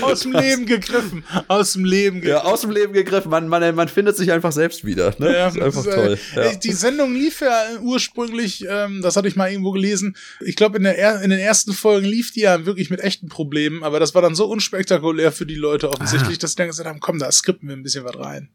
aus 0.02 0.20
dem 0.20 0.32
Leben 0.32 0.66
gegriffen. 0.66 1.24
Aus 1.48 1.72
dem 1.72 1.84
Leben 1.84 2.20
gegriffen. 2.20 2.44
Ja, 2.44 2.50
aus 2.50 2.60
dem 2.62 2.70
Leben 2.70 2.92
gegriffen. 2.92 3.30
Man, 3.30 3.48
man, 3.48 3.74
man 3.74 3.88
findet 3.88 4.16
sich 4.16 4.30
einfach 4.30 4.52
selbst 4.52 4.84
wieder. 4.84 5.14
Ne? 5.18 5.32
Ja, 5.32 5.46
das 5.46 5.56
ist 5.56 5.62
einfach 5.62 5.84
toll. 5.84 6.18
Äh, 6.36 6.44
ja. 6.44 6.54
Die 6.54 6.72
Sendung 6.72 7.14
lief 7.14 7.40
ja 7.40 7.78
ursprünglich, 7.80 8.64
ähm, 8.68 9.00
das 9.02 9.16
hatte 9.16 9.28
ich 9.28 9.36
mal 9.36 9.50
irgendwo 9.50 9.72
gelesen. 9.72 10.16
Ich 10.40 10.56
glaube, 10.56 10.78
in, 10.78 10.84
in 10.84 11.30
den 11.30 11.38
ersten 11.38 11.72
Folgen 11.72 12.06
lief 12.06 12.32
die 12.32 12.40
ja 12.40 12.66
wirklich 12.66 12.90
mit 12.90 13.00
echten 13.00 13.28
Problemen, 13.28 13.82
aber 13.82 14.00
das 14.00 14.14
war 14.14 14.22
dann 14.22 14.34
so 14.34 14.46
unspektakulär 14.46 15.32
für 15.32 15.46
die 15.46 15.54
Leute 15.54 15.90
offensichtlich, 15.90 16.36
ah. 16.38 16.40
dass 16.40 16.50
sie 16.52 16.56
dann 16.56 16.68
gesagt 16.68 16.88
haben, 16.88 17.00
komm, 17.00 17.18
da 17.18 17.30
skripten 17.32 17.68
wir 17.68 17.76
ein 17.76 17.82
bisschen 17.82 18.04
was 18.04 18.18
rein. 18.18 18.50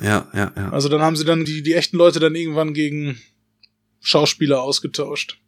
Ja, 0.00 0.28
ja, 0.34 0.52
ja. 0.56 0.70
Also 0.70 0.88
dann 0.88 1.02
haben 1.02 1.16
sie 1.16 1.24
dann 1.24 1.44
die, 1.44 1.62
die 1.62 1.74
echten 1.74 1.96
Leute 1.96 2.20
dann 2.20 2.34
irgendwann 2.34 2.74
gegen 2.74 3.20
Schauspieler 4.00 4.62
ausgetauscht. 4.62 5.40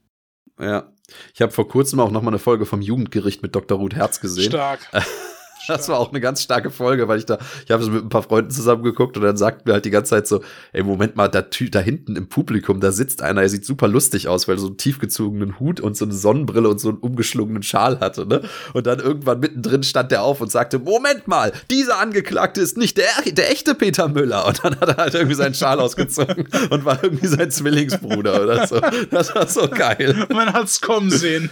Ja. 0.61 0.93
Ich 1.35 1.43
habe 1.43 1.53
vor 1.53 1.69
kurzem 1.69 2.01
auch 2.01 2.11
noch 2.11 2.23
mal 2.23 2.31
eine 2.31 2.39
Folge 2.39 2.67
vom 2.67 2.81
Jugendgericht 2.81 3.43
mit 3.43 3.55
Dr. 3.55 3.79
Ruth 3.79 3.95
Herz 3.95 4.21
gesehen. 4.21 4.51
Stark. 4.51 4.89
Das 5.77 5.89
war 5.89 5.99
auch 5.99 6.11
eine 6.11 6.21
ganz 6.21 6.43
starke 6.43 6.71
Folge, 6.71 7.09
weil 7.09 7.19
ich 7.19 7.27
da, 7.27 7.39
ich 7.65 7.71
habe 7.71 7.83
es 7.83 7.91
mit 7.91 8.03
ein 8.03 8.09
paar 8.09 8.23
Freunden 8.23 8.51
zusammen 8.51 8.83
geguckt 8.83 9.17
und 9.17 9.23
dann 9.23 9.37
sagt 9.37 9.67
mir 9.67 9.75
halt 9.75 9.85
die 9.85 9.91
ganze 9.91 10.11
Zeit 10.11 10.27
so, 10.27 10.43
ey, 10.73 10.83
Moment 10.83 11.17
mal, 11.17 11.29
da, 11.29 11.43
da 11.43 11.79
hinten 11.81 12.17
im 12.17 12.29
Publikum, 12.29 12.81
da 12.81 12.93
sitzt 12.93 13.23
einer, 13.23 13.43
er 13.43 13.49
sieht 13.49 13.65
super 13.65 13.89
lustig 13.89 14.29
aus, 14.29 14.49
weil 14.49 14.57
er 14.57 14.61
so 14.61 14.69
einen 14.69 14.77
tiefgezogenen 14.77 15.61
Hut 15.61 15.81
und 15.81 15.97
so 15.97 16.05
eine 16.05 16.15
Sonnenbrille 16.15 16.69
und 16.69 16.81
so 16.81 16.89
einen 16.89 16.99
umgeschlungenen 16.99 17.63
Schal 17.63 18.01
hatte, 18.01 18.27
ne? 18.27 18.43
Und 18.73 18.87
dann 18.87 19.01
irgendwann 19.01 19.41
mittendrin 19.41 19.83
stand 19.83 20.13
der 20.13 20.23
auf 20.23 20.41
und 20.41 20.51
sagte, 20.51 20.79
Moment 20.79 21.29
mal, 21.29 21.53
dieser 21.71 21.99
Angeklagte 21.99 22.61
ist 22.61 22.77
nicht 22.77 22.97
der, 22.97 23.07
der 23.27 23.51
echte 23.51 23.75
Peter 23.75 24.09
Müller. 24.09 24.47
Und 24.47 24.65
dann 24.65 24.81
hat 24.81 24.89
er 24.89 24.97
halt 24.97 25.15
irgendwie 25.15 25.35
seinen 25.35 25.55
Schal 25.55 25.81
ausgezogen 25.81 26.49
und 26.71 26.85
war 26.85 27.03
irgendwie 27.03 27.27
sein 27.27 27.51
Zwillingsbruder 27.51 28.43
oder 28.43 28.67
so. 28.67 28.81
Das 29.11 29.35
war 29.35 29.47
so 29.47 29.69
geil. 29.69 30.27
Man 30.31 30.53
hat's 30.53 30.81
kommen 30.81 31.11
sehen. 31.11 31.51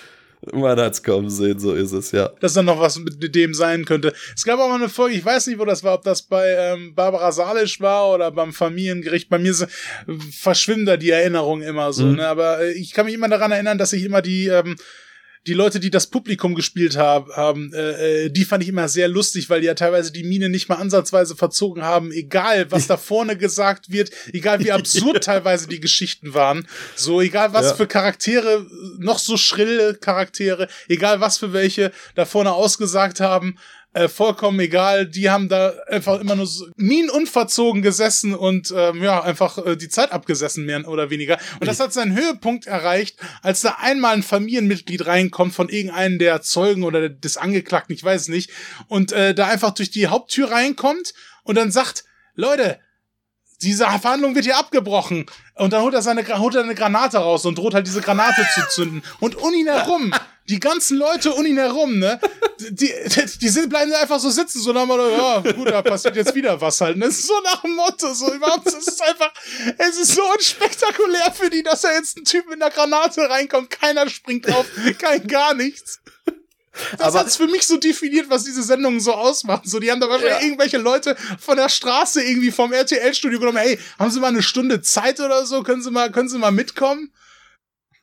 Man 0.53 0.79
hat's 0.79 1.03
kommen 1.03 1.31
sehen, 1.31 1.59
so 1.59 1.75
ist 1.75 1.93
es, 1.93 2.13
ja. 2.13 2.31
Dass 2.41 2.55
dann 2.55 2.67
noch 2.67 2.81
was 2.81 2.99
mit 2.99 3.35
dem 3.35 3.55
sein 3.55 3.85
könnte. 3.85 4.13
Es 4.37 4.45
gab 4.45 4.59
auch 4.61 4.69
mal 4.69 4.77
eine 4.77 4.89
Folge, 4.89 5.17
ich 5.17 5.25
weiß 5.25 5.47
nicht, 5.47 5.59
wo 5.59 5.65
das 5.65 5.83
war, 5.85 5.95
ob 5.95 6.03
das 6.03 6.23
bei 6.23 6.49
ähm, 6.49 6.95
Barbara 6.95 7.33
Salisch 7.33 7.81
war 7.81 8.13
oder 8.13 8.31
beim 8.31 8.53
Familiengericht. 8.53 9.29
Bei 9.29 9.39
mir 9.39 9.55
verschwimmen 10.31 10.87
da 10.87 10.97
die 10.97 11.11
Erinnerungen 11.11 11.67
immer 11.67 11.93
so, 11.93 12.05
mhm. 12.05 12.17
ne? 12.17 12.27
Aber 12.27 12.61
äh, 12.61 12.73
ich 12.73 12.93
kann 12.93 13.07
mich 13.07 13.15
immer 13.15 13.29
daran 13.29 13.53
erinnern, 13.53 13.79
dass 13.79 13.93
ich 13.93 14.05
immer 14.05 14.23
die 14.23 14.49
ähm, 14.49 14.77
die 15.47 15.53
Leute, 15.53 15.79
die 15.79 15.91
das 15.91 16.07
Publikum 16.07 16.55
gespielt 16.55 16.97
haben, 16.97 17.31
haben 17.33 17.73
äh, 17.75 18.25
äh, 18.25 18.31
die 18.31 18.45
fand 18.45 18.63
ich 18.63 18.69
immer 18.69 18.89
sehr 18.89 19.09
lustig, 19.09 19.51
weil 19.51 19.61
die 19.61 19.67
ja 19.67 19.75
teilweise 19.75 20.11
die 20.11 20.25
Mine 20.25 20.49
nicht 20.49 20.69
mal 20.69 20.77
ansatzweise 20.77 21.37
verzogen 21.37 21.83
haben, 21.83 22.13
egal 22.13 22.71
was 22.71 22.87
da 22.87 22.97
vorne 22.97 23.37
gesagt 23.37 23.93
wird, 23.93 24.11
egal 24.33 24.61
wie 24.61 24.73
absurd 24.73 25.25
teilweise 25.25 25.69
die 25.69 25.81
Geschichten 25.81 26.33
waren, 26.35 26.67
so 26.97 27.21
egal 27.21 27.53
was 27.53 27.67
ja. 27.67 27.75
für 27.75 27.87
Charaktere, 27.87 28.67
noch 28.99 29.19
so 29.19 29.37
schrille 29.37 29.95
Charaktere, 29.95 30.69
egal 30.89 31.21
was 31.21 31.39
für 31.39 31.53
welche 31.53 31.93
da 32.15 32.25
vorne 32.25 32.53
ausgesagt 32.53 33.21
haben, 33.21 33.59
äh, 33.95 34.09
vollkommen 34.09 34.61
egal. 34.61 35.07
Die 35.07 35.31
haben 35.31 35.49
da 35.49 35.73
einfach 35.89 36.21
immer 36.21 36.37
nur 36.37 36.47
so 36.47 36.67
minenunverzogen 36.77 37.81
gesessen 37.81 38.35
und 38.35 38.73
ähm, 38.77 39.03
ja, 39.03 39.23
einfach 39.23 39.65
äh, 39.65 39.77
die 39.77 39.89
Zeit 39.89 40.13
abgesessen, 40.13 40.67
mehr 40.67 40.87
oder 40.87 41.11
weniger. 41.11 41.39
Und 41.61 41.67
das 41.67 41.81
hat 41.81 41.93
seinen 41.93 42.17
Höhepunkt 42.17 42.67
erreicht, 42.67 43.17
als 43.43 43.61
da 43.61 43.77
einmal 43.81 44.15
ein 44.15 44.23
Familienmitglied 44.23 45.07
reinkommt 45.07 45.55
von 45.55 45.69
irgendeinem 45.69 46.19
der 46.19 46.43
Zeugen 46.43 46.83
oder 46.83 47.09
des 47.09 47.37
Angeklagten, 47.37 47.95
ich 47.95 48.05
weiß 48.05 48.23
es 48.23 48.29
nicht, 48.29 48.51
und 48.89 49.13
äh, 49.13 49.35
da 49.35 49.47
einfach 49.47 49.71
durch 49.73 49.91
die 49.91 50.09
Haupttür 50.09 50.51
reinkommt 50.51 51.15
und 51.45 51.57
dann 51.57 51.71
sagt, 51.71 52.05
Leute, 52.35 52.81
diese 53.63 53.85
Verhandlung 53.85 54.35
wird 54.35 54.45
hier 54.45 54.59
abgebrochen. 54.59 55.27
Und 55.55 55.73
dann 55.73 55.83
holt 55.83 55.95
er 55.95 56.03
seine 56.03 56.27
holt 56.39 56.55
er 56.55 56.63
eine 56.63 56.75
Granate 56.75 57.19
raus 57.19 57.45
und 57.47 57.57
droht 57.57 57.75
halt 57.75 57.87
diese 57.87 58.01
Granate 58.01 58.47
zu 58.55 58.63
zünden. 58.69 59.03
Und 59.21 59.37
um 59.37 59.53
ihn 59.55 59.67
herum, 59.67 60.13
die 60.49 60.61
ganzen 60.61 60.99
Leute 60.99 61.33
um 61.33 61.47
ihn 61.47 61.57
herum, 61.57 61.99
ne, 61.99 62.21
die, 62.61 62.93
die, 63.41 63.49
sind, 63.49 63.71
bleiben 63.71 63.93
einfach 63.95 64.21
so 64.21 64.31
sitzen, 64.31 64.61
so 64.61 64.73
nach 64.73 64.85
mal, 64.85 64.99
ja, 65.11 65.53
gut, 65.53 65.69
da 65.69 65.81
passiert 65.81 66.17
jetzt 66.17 66.35
wieder 66.35 66.61
was 66.61 66.81
halt. 66.81 66.97
Ne? 66.99 67.11
So 67.11 67.33
nach 67.45 67.63
dem 67.63 67.75
Motto, 67.75 68.13
so 68.13 68.33
überhaupt, 68.33 68.67
es 68.67 68.75
ist 68.75 69.03
einfach, 69.03 69.33
es 69.79 69.97
ist 69.97 70.15
so 70.15 70.23
unspektakulär 70.33 71.33
für 71.33 71.49
die, 71.49 71.63
dass 71.63 71.83
da 71.83 71.93
jetzt 71.93 72.19
ein 72.19 72.25
Typ 72.25 72.47
mit 72.49 72.61
einer 72.61 72.71
Granate 72.71 73.29
reinkommt, 73.29 73.71
keiner 73.71 74.09
springt 74.09 74.51
auf, 74.53 74.67
kein 74.99 75.27
gar 75.27 75.55
nichts. 75.55 76.01
Das 76.99 77.15
hat's 77.15 77.37
für 77.37 77.47
mich 77.47 77.67
so 77.67 77.77
definiert, 77.77 78.29
was 78.31 78.45
diese 78.45 78.63
Sendungen 78.63 79.01
so 79.01 79.13
ausmachen. 79.13 79.69
So, 79.69 79.79
die 79.79 79.91
haben 79.91 80.01
da 80.01 80.09
wahrscheinlich 80.09 80.41
ja. 80.41 80.45
irgendwelche 80.45 80.79
Leute 80.79 81.17
von 81.39 81.57
der 81.57 81.69
Straße 81.69 82.23
irgendwie 82.23 82.51
vom 82.51 82.73
RTL-Studio 82.73 83.39
genommen. 83.39 83.59
Hey, 83.59 83.79
haben 83.99 84.11
Sie 84.11 84.21
mal 84.21 84.29
eine 84.29 84.43
Stunde 84.43 84.83
Zeit 84.83 85.21
oder 85.21 85.47
so? 85.47 85.63
Können 85.63 85.83
Sie 85.83 85.91
mal, 85.91 86.11
können 86.11 86.29
Sie 86.29 86.39
mal 86.39 86.51
mitkommen? 86.51 87.13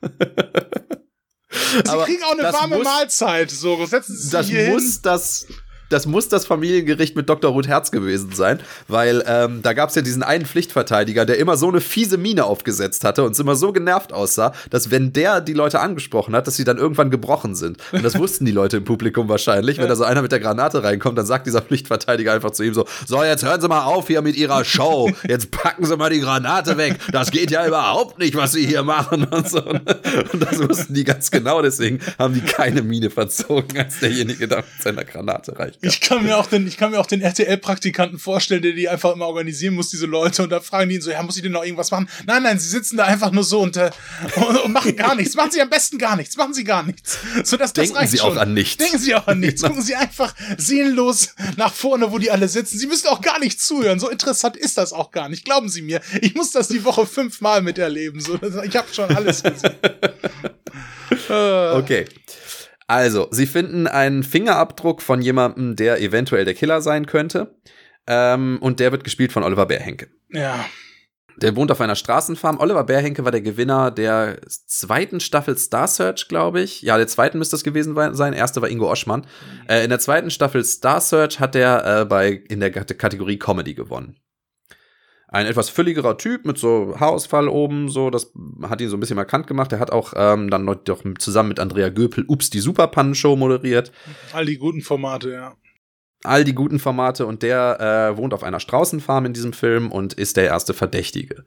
Sie 0.00 1.88
aber 1.88 2.04
kriegen 2.04 2.22
auch 2.22 2.32
eine 2.32 2.44
warme 2.44 2.76
muss, 2.76 2.84
Mahlzeit. 2.84 3.50
So, 3.50 3.84
setzen 3.84 4.16
Sie 4.16 4.22
sich 4.22 4.30
das 4.32 4.46
muss 4.50 4.82
hin. 4.82 4.98
das 5.02 5.46
das 5.92 6.06
muss 6.06 6.28
das 6.28 6.46
Familiengericht 6.46 7.16
mit 7.16 7.28
Dr. 7.28 7.52
Ruth 7.52 7.68
Herz 7.68 7.90
gewesen 7.90 8.32
sein, 8.32 8.60
weil 8.88 9.22
ähm, 9.26 9.60
da 9.62 9.72
gab 9.74 9.90
es 9.90 9.94
ja 9.94 10.02
diesen 10.02 10.22
einen 10.22 10.46
Pflichtverteidiger, 10.46 11.26
der 11.26 11.38
immer 11.38 11.56
so 11.56 11.68
eine 11.68 11.80
fiese 11.80 12.16
Miene 12.16 12.44
aufgesetzt 12.44 13.04
hatte 13.04 13.24
und 13.24 13.38
immer 13.38 13.56
so 13.56 13.72
genervt 13.72 14.12
aussah, 14.12 14.52
dass 14.70 14.90
wenn 14.90 15.12
der 15.12 15.40
die 15.40 15.52
Leute 15.52 15.80
angesprochen 15.80 16.34
hat, 16.34 16.46
dass 16.46 16.56
sie 16.56 16.64
dann 16.64 16.78
irgendwann 16.78 17.10
gebrochen 17.10 17.54
sind. 17.54 17.78
Und 17.92 18.04
das 18.04 18.18
wussten 18.18 18.44
die 18.44 18.52
Leute 18.52 18.78
im 18.78 18.84
Publikum 18.84 19.28
wahrscheinlich. 19.28 19.78
Wenn 19.78 19.88
da 19.88 19.96
so 19.96 20.04
einer 20.04 20.22
mit 20.22 20.32
der 20.32 20.40
Granate 20.40 20.82
reinkommt, 20.82 21.18
dann 21.18 21.26
sagt 21.26 21.46
dieser 21.46 21.60
Pflichtverteidiger 21.60 22.32
einfach 22.32 22.52
zu 22.52 22.62
ihm 22.62 22.74
so: 22.74 22.86
So, 23.06 23.22
jetzt 23.22 23.44
hören 23.44 23.60
Sie 23.60 23.68
mal 23.68 23.84
auf 23.84 24.06
hier 24.06 24.22
mit 24.22 24.36
Ihrer 24.36 24.64
Show. 24.64 25.10
Jetzt 25.28 25.50
packen 25.50 25.84
Sie 25.84 25.96
mal 25.96 26.10
die 26.10 26.20
Granate 26.20 26.76
weg. 26.76 26.98
Das 27.10 27.30
geht 27.30 27.50
ja 27.50 27.66
überhaupt 27.66 28.18
nicht, 28.18 28.34
was 28.34 28.52
Sie 28.52 28.66
hier 28.66 28.82
machen 28.82 29.24
und 29.24 29.48
so. 29.48 29.62
Und 29.62 30.40
das 30.40 30.58
wussten 30.58 30.94
die 30.94 31.04
ganz 31.04 31.30
genau. 31.30 31.62
Deswegen 31.62 32.00
haben 32.18 32.34
die 32.34 32.40
keine 32.40 32.82
Miene 32.82 33.10
verzogen, 33.10 33.78
als 33.78 34.00
derjenige 34.00 34.48
da 34.48 34.56
mit 34.56 34.82
seiner 34.82 35.04
Granate 35.04 35.58
reicht 35.58 35.81
Ich 35.84 36.00
kann 36.00 36.22
mir 36.22 36.36
auch 36.38 36.46
den, 36.46 36.66
ich 36.68 36.76
kann 36.76 36.92
mir 36.92 37.00
auch 37.00 37.06
den 37.06 37.20
RTL-Praktikanten 37.20 38.20
vorstellen, 38.20 38.62
der 38.62 38.72
die 38.72 38.88
einfach 38.88 39.12
immer 39.12 39.26
organisieren 39.26 39.74
muss, 39.74 39.90
diese 39.90 40.06
Leute, 40.06 40.44
und 40.44 40.50
da 40.50 40.60
fragen 40.60 40.88
die 40.88 40.94
ihn 40.94 41.00
so, 41.02 41.10
ja, 41.10 41.20
muss 41.24 41.36
ich 41.36 41.42
denn 41.42 41.50
noch 41.50 41.64
irgendwas 41.64 41.90
machen? 41.90 42.08
Nein, 42.24 42.44
nein, 42.44 42.58
sie 42.60 42.68
sitzen 42.68 42.96
da 42.96 43.04
einfach 43.04 43.32
nur 43.32 43.42
so 43.42 43.60
und, 43.60 43.76
äh, 43.76 43.90
und, 44.36 44.58
und 44.58 44.72
machen 44.72 44.94
gar 44.94 45.16
nichts. 45.16 45.34
Machen 45.34 45.50
sie 45.50 45.60
am 45.60 45.68
besten 45.68 45.98
gar 45.98 46.14
nichts. 46.16 46.36
Machen 46.36 46.54
sie 46.54 46.62
gar 46.62 46.84
nichts. 46.84 47.18
So, 47.42 47.56
dass 47.56 47.72
das 47.72 47.86
Denken 47.86 47.96
reicht 47.96 48.12
Sie 48.12 48.18
schon. 48.18 48.38
auch 48.38 48.40
an 48.40 48.54
nichts. 48.54 48.76
Denken 48.76 48.98
Sie 48.98 49.12
auch 49.14 49.26
an 49.26 49.40
nichts. 49.40 49.62
Gucken 49.62 49.82
Sie 49.82 49.96
einfach 49.96 50.34
seelenlos 50.56 51.34
nach 51.56 51.74
vorne, 51.74 52.12
wo 52.12 52.18
die 52.18 52.30
alle 52.30 52.46
sitzen. 52.46 52.78
Sie 52.78 52.86
müssen 52.86 53.08
auch 53.08 53.20
gar 53.20 53.40
nicht 53.40 53.60
zuhören. 53.60 53.98
So 53.98 54.08
interessant 54.08 54.56
ist 54.56 54.78
das 54.78 54.92
auch 54.92 55.10
gar 55.10 55.28
nicht. 55.28 55.44
Glauben 55.44 55.68
Sie 55.68 55.82
mir. 55.82 56.00
Ich 56.20 56.36
muss 56.36 56.52
das 56.52 56.68
die 56.68 56.84
Woche 56.84 57.06
fünfmal 57.06 57.60
miterleben. 57.60 58.20
So, 58.20 58.38
ich 58.62 58.76
habe 58.76 58.86
schon 58.94 59.14
alles 59.14 59.42
gesehen. 59.42 59.74
Okay. 61.28 62.06
Also, 62.92 63.28
sie 63.30 63.46
finden 63.46 63.86
einen 63.86 64.22
Fingerabdruck 64.22 65.00
von 65.00 65.22
jemandem, 65.22 65.76
der 65.76 66.02
eventuell 66.02 66.44
der 66.44 66.52
Killer 66.52 66.82
sein 66.82 67.06
könnte. 67.06 67.58
Ähm, 68.06 68.58
und 68.60 68.80
der 68.80 68.92
wird 68.92 69.02
gespielt 69.02 69.32
von 69.32 69.42
Oliver 69.42 69.64
Bärhenke. 69.64 70.08
Ja. 70.28 70.62
Der 71.38 71.56
wohnt 71.56 71.70
auf 71.70 71.80
einer 71.80 71.96
Straßenfarm. 71.96 72.60
Oliver 72.60 72.84
Bärhenke 72.84 73.24
war 73.24 73.32
der 73.32 73.40
Gewinner 73.40 73.90
der 73.90 74.40
zweiten 74.66 75.20
Staffel 75.20 75.56
Star 75.56 75.88
Search, 75.88 76.28
glaube 76.28 76.60
ich. 76.60 76.82
Ja, 76.82 76.98
der 76.98 77.06
zweiten 77.06 77.38
müsste 77.38 77.56
es 77.56 77.64
gewesen 77.64 77.94
sein. 78.14 78.34
Erste 78.34 78.60
war 78.60 78.68
Ingo 78.68 78.90
Oschmann. 78.90 79.26
Äh, 79.68 79.84
in 79.84 79.88
der 79.88 79.98
zweiten 79.98 80.30
Staffel 80.30 80.62
Star 80.62 81.00
Search 81.00 81.40
hat 81.40 81.56
er 81.56 82.02
äh, 82.02 82.04
bei, 82.04 82.32
in 82.48 82.60
der 82.60 82.70
Kate- 82.72 82.94
Kategorie 82.94 83.38
Comedy 83.38 83.72
gewonnen. 83.72 84.18
Ein 85.32 85.46
etwas 85.46 85.70
fülligerer 85.70 86.18
Typ 86.18 86.44
mit 86.44 86.58
so 86.58 86.94
Haarausfall 87.00 87.48
oben, 87.48 87.88
so, 87.88 88.10
das 88.10 88.32
hat 88.62 88.82
ihn 88.82 88.90
so 88.90 88.96
ein 88.98 89.00
bisschen 89.00 89.16
markant 89.16 89.46
gemacht. 89.46 89.72
Er 89.72 89.80
hat 89.80 89.90
auch 89.90 90.12
ähm, 90.14 90.50
dann 90.50 90.66
noch 90.66 90.74
doch 90.74 91.02
zusammen 91.18 91.48
mit 91.48 91.58
Andrea 91.58 91.88
Göpel 91.88 92.24
Ups, 92.28 92.50
die 92.50 92.60
Superpannen-Show 92.60 93.34
moderiert 93.36 93.92
All 94.34 94.44
die 94.44 94.58
guten 94.58 94.82
Formate, 94.82 95.30
ja. 95.32 95.56
all 96.22 96.44
die 96.44 96.54
guten 96.54 96.78
Formate 96.78 97.24
und 97.24 97.42
der 97.42 98.12
äh, 98.12 98.16
wohnt 98.18 98.34
auf 98.34 98.44
einer 98.44 98.60
Straußenfarm 98.60 99.24
in 99.24 99.32
diesem 99.32 99.54
Film 99.54 99.90
und 99.90 100.12
ist 100.12 100.36
der 100.36 100.44
erste 100.44 100.74
Verdächtige. 100.74 101.44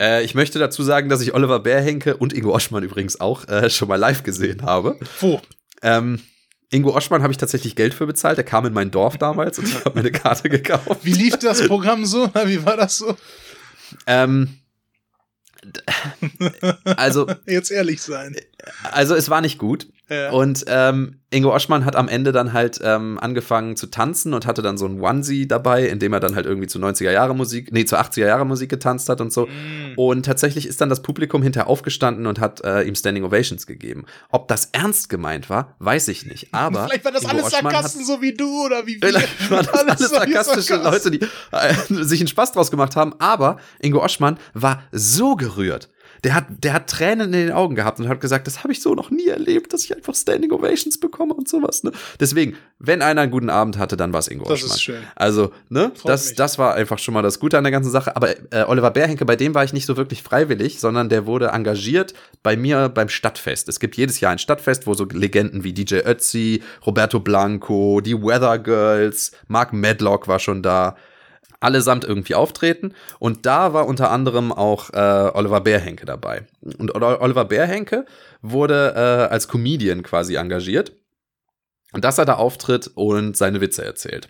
Äh, 0.00 0.24
ich 0.24 0.34
möchte 0.34 0.58
dazu 0.58 0.82
sagen, 0.82 1.08
dass 1.08 1.20
ich 1.20 1.32
Oliver 1.32 1.60
Bärhenke 1.60 2.16
und 2.16 2.32
Ingo 2.32 2.52
Oschmann 2.52 2.82
übrigens 2.82 3.20
auch 3.20 3.46
äh, 3.46 3.70
schon 3.70 3.86
mal 3.86 3.96
live 3.96 4.24
gesehen 4.24 4.62
habe. 4.62 4.98
Wo? 5.20 5.40
Ähm, 5.80 6.20
Ingo 6.72 6.94
Oschmann 6.96 7.22
habe 7.22 7.32
ich 7.32 7.36
tatsächlich 7.36 7.76
Geld 7.76 7.92
für 7.94 8.06
bezahlt. 8.06 8.38
Der 8.38 8.44
kam 8.44 8.64
in 8.64 8.72
mein 8.72 8.90
Dorf 8.90 9.18
damals 9.18 9.58
und 9.58 9.68
ich 9.68 9.74
habe 9.84 9.90
mir 9.94 10.00
eine 10.00 10.10
Karte 10.10 10.48
gekauft. 10.48 11.00
Wie 11.02 11.12
lief 11.12 11.36
das 11.38 11.66
Programm 11.66 12.06
so? 12.06 12.28
Wie 12.46 12.64
war 12.64 12.76
das 12.76 12.96
so? 12.96 13.16
Ähm, 14.06 14.58
also, 16.96 17.28
Jetzt 17.46 17.70
ehrlich 17.70 18.00
sein. 18.02 18.34
also 18.90 19.14
es 19.14 19.28
war 19.28 19.40
nicht 19.42 19.58
gut. 19.58 19.86
Ja. 20.08 20.30
Und 20.30 20.64
ähm, 20.66 21.20
Ingo 21.30 21.54
Oschmann 21.54 21.84
hat 21.84 21.96
am 21.96 22.08
Ende 22.08 22.32
dann 22.32 22.52
halt 22.52 22.80
ähm, 22.82 23.18
angefangen 23.20 23.76
zu 23.76 23.86
tanzen 23.86 24.34
und 24.34 24.46
hatte 24.46 24.60
dann 24.60 24.76
so 24.76 24.84
ein 24.84 25.00
Onesie 25.00 25.46
dabei, 25.46 25.86
in 25.86 25.98
dem 25.98 26.12
er 26.12 26.20
dann 26.20 26.34
halt 26.34 26.44
irgendwie 26.44 26.66
zu 26.66 26.78
90er 26.78 27.10
Jahre 27.10 27.34
Musik, 27.34 27.72
nee, 27.72 27.84
zu 27.84 27.96
80er 27.96 28.26
Jahre 28.26 28.44
Musik 28.44 28.68
getanzt 28.68 29.08
hat 29.08 29.20
und 29.20 29.32
so. 29.32 29.46
Mm. 29.46 29.94
Und 29.96 30.26
tatsächlich 30.26 30.66
ist 30.66 30.80
dann 30.80 30.88
das 30.88 31.02
Publikum 31.02 31.42
hinterher 31.42 31.68
aufgestanden 31.68 32.26
und 32.26 32.40
hat 32.40 32.62
äh, 32.64 32.82
ihm 32.82 32.94
Standing 32.94 33.24
Ovations 33.24 33.66
gegeben. 33.66 34.04
Ob 34.30 34.48
das 34.48 34.68
ernst 34.72 35.08
gemeint 35.08 35.48
war, 35.48 35.76
weiß 35.78 36.08
ich 36.08 36.26
nicht. 36.26 36.48
Aber 36.52 36.86
Vielleicht 36.86 37.04
war 37.04 37.12
das 37.12 37.22
Ingo 37.22 37.34
alles 37.34 37.46
Oschmann 37.46 37.72
Sarkasten, 37.72 38.04
so 38.04 38.20
wie 38.20 38.34
du 38.34 38.66
oder 38.66 38.86
wie 38.86 39.00
wir. 39.00 39.08
Vielleicht 39.08 39.50
waren 39.50 39.64
das 39.64 39.72
alles 39.72 40.00
wie 40.00 40.14
sarkastische 40.14 40.74
Sarkast- 40.74 41.04
Leute, 41.04 41.10
die 41.12 41.20
äh, 41.52 41.74
sich 42.04 42.20
einen 42.20 42.28
Spaß 42.28 42.52
draus 42.52 42.70
gemacht 42.70 42.96
haben. 42.96 43.14
Aber 43.18 43.58
Ingo 43.80 44.02
Oschmann 44.04 44.38
war 44.52 44.82
so 44.90 45.36
gerührt. 45.36 45.88
Der 46.24 46.34
hat, 46.34 46.46
der 46.62 46.72
hat 46.72 46.88
Tränen 46.88 47.32
in 47.34 47.46
den 47.46 47.52
Augen 47.52 47.74
gehabt 47.74 47.98
und 47.98 48.08
hat 48.08 48.20
gesagt, 48.20 48.46
das 48.46 48.62
habe 48.62 48.72
ich 48.72 48.80
so 48.80 48.94
noch 48.94 49.10
nie 49.10 49.26
erlebt, 49.26 49.72
dass 49.72 49.82
ich 49.84 49.96
einfach 49.96 50.14
Standing 50.14 50.52
Ovations 50.52 51.00
bekomme 51.00 51.34
und 51.34 51.48
sowas. 51.48 51.82
Ne? 51.82 51.90
Deswegen, 52.20 52.56
wenn 52.78 53.02
einer 53.02 53.22
einen 53.22 53.32
guten 53.32 53.50
Abend 53.50 53.76
hatte, 53.76 53.96
dann 53.96 54.12
war 54.12 54.20
es 54.20 54.28
Ingo 54.28 54.44
Das 54.44 54.60
Oschmann. 54.62 54.70
ist 54.76 54.82
schön. 54.82 55.02
Also, 55.16 55.52
ne, 55.68 55.90
Freut 55.96 56.10
das, 56.12 56.26
mich. 56.28 56.36
das 56.36 56.58
war 56.58 56.74
einfach 56.74 56.98
schon 57.00 57.14
mal 57.14 57.22
das 57.22 57.40
Gute 57.40 57.58
an 57.58 57.64
der 57.64 57.72
ganzen 57.72 57.90
Sache. 57.90 58.14
Aber 58.14 58.30
äh, 58.52 58.64
Oliver 58.66 58.92
Bärhenke, 58.92 59.24
bei 59.24 59.34
dem 59.34 59.54
war 59.54 59.64
ich 59.64 59.72
nicht 59.72 59.86
so 59.86 59.96
wirklich 59.96 60.22
freiwillig, 60.22 60.78
sondern 60.78 61.08
der 61.08 61.26
wurde 61.26 61.48
engagiert 61.48 62.14
bei 62.44 62.56
mir 62.56 62.88
beim 62.88 63.08
Stadtfest. 63.08 63.68
Es 63.68 63.80
gibt 63.80 63.96
jedes 63.96 64.20
Jahr 64.20 64.30
ein 64.30 64.38
Stadtfest, 64.38 64.86
wo 64.86 64.94
so 64.94 65.04
Legenden 65.04 65.64
wie 65.64 65.72
DJ 65.72 65.96
Ötzi, 66.06 66.62
Roberto 66.86 67.18
Blanco, 67.18 68.00
die 68.00 68.14
Weather 68.14 68.58
Girls, 68.58 69.32
Mark 69.48 69.72
Medlock 69.72 70.28
war 70.28 70.38
schon 70.38 70.62
da, 70.62 70.96
allesamt 71.62 72.04
irgendwie 72.04 72.34
auftreten. 72.34 72.94
Und 73.18 73.46
da 73.46 73.72
war 73.72 73.86
unter 73.86 74.10
anderem 74.10 74.52
auch 74.52 74.90
äh, 74.90 75.30
Oliver 75.34 75.60
Bärhenke 75.60 76.04
dabei. 76.04 76.46
Und 76.78 76.94
Ol- 76.94 77.02
Oliver 77.02 77.44
Bärhenke 77.44 78.04
wurde 78.40 78.94
äh, 78.96 79.32
als 79.32 79.48
Comedian 79.48 80.02
quasi 80.02 80.34
engagiert. 80.34 80.92
Und 81.92 82.04
dass 82.04 82.18
er 82.18 82.24
da 82.24 82.34
auftritt 82.34 82.90
und 82.94 83.36
seine 83.36 83.60
Witze 83.60 83.84
erzählt. 83.84 84.28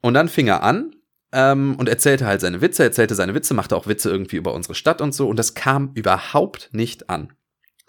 Und 0.00 0.14
dann 0.14 0.28
fing 0.28 0.48
er 0.48 0.62
an 0.62 0.94
ähm, 1.32 1.76
und 1.76 1.88
erzählte 1.88 2.26
halt 2.26 2.40
seine 2.40 2.60
Witze, 2.60 2.82
erzählte 2.82 3.14
seine 3.14 3.34
Witze, 3.34 3.54
machte 3.54 3.76
auch 3.76 3.86
Witze 3.86 4.10
irgendwie 4.10 4.36
über 4.36 4.52
unsere 4.52 4.74
Stadt 4.74 5.00
und 5.00 5.14
so. 5.14 5.28
Und 5.28 5.38
das 5.38 5.54
kam 5.54 5.92
überhaupt 5.94 6.70
nicht 6.72 7.08
an. 7.08 7.32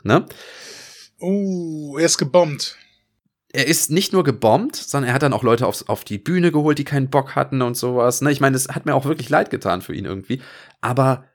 Ne? 0.03 0.26
Oh, 1.19 1.97
er 1.97 2.05
ist 2.05 2.17
gebombt. 2.17 2.77
Er 3.56 3.68
ist 3.68 3.90
nicht 3.91 4.14
nur 4.14 4.23
gebombt, 4.23 4.76
sondern 4.76 5.10
er 5.10 5.14
hat 5.15 5.23
dann 5.23 5.34
auch 5.34 5.44
Leute 5.44 5.65
aufs, 5.65 5.84
auf 5.84 6.03
die 6.03 6.18
Bühne 6.18 6.52
geholt, 6.52 6.77
die 6.77 6.84
keinen 6.84 7.10
Bock 7.10 7.36
hatten 7.36 7.61
und 7.61 7.76
sowas. 7.76 8.22
Ne? 8.22 8.32
Ich 8.32 8.41
meine, 8.41 8.56
es 8.56 8.68
hat 8.69 8.86
mir 8.86 8.95
auch 8.95 9.06
wirklich 9.06 9.30
leid 9.30 9.49
getan 9.49 9.82
für 9.82 9.94
ihn 9.95 10.06
irgendwie. 10.06 10.41
Aber 10.82 11.26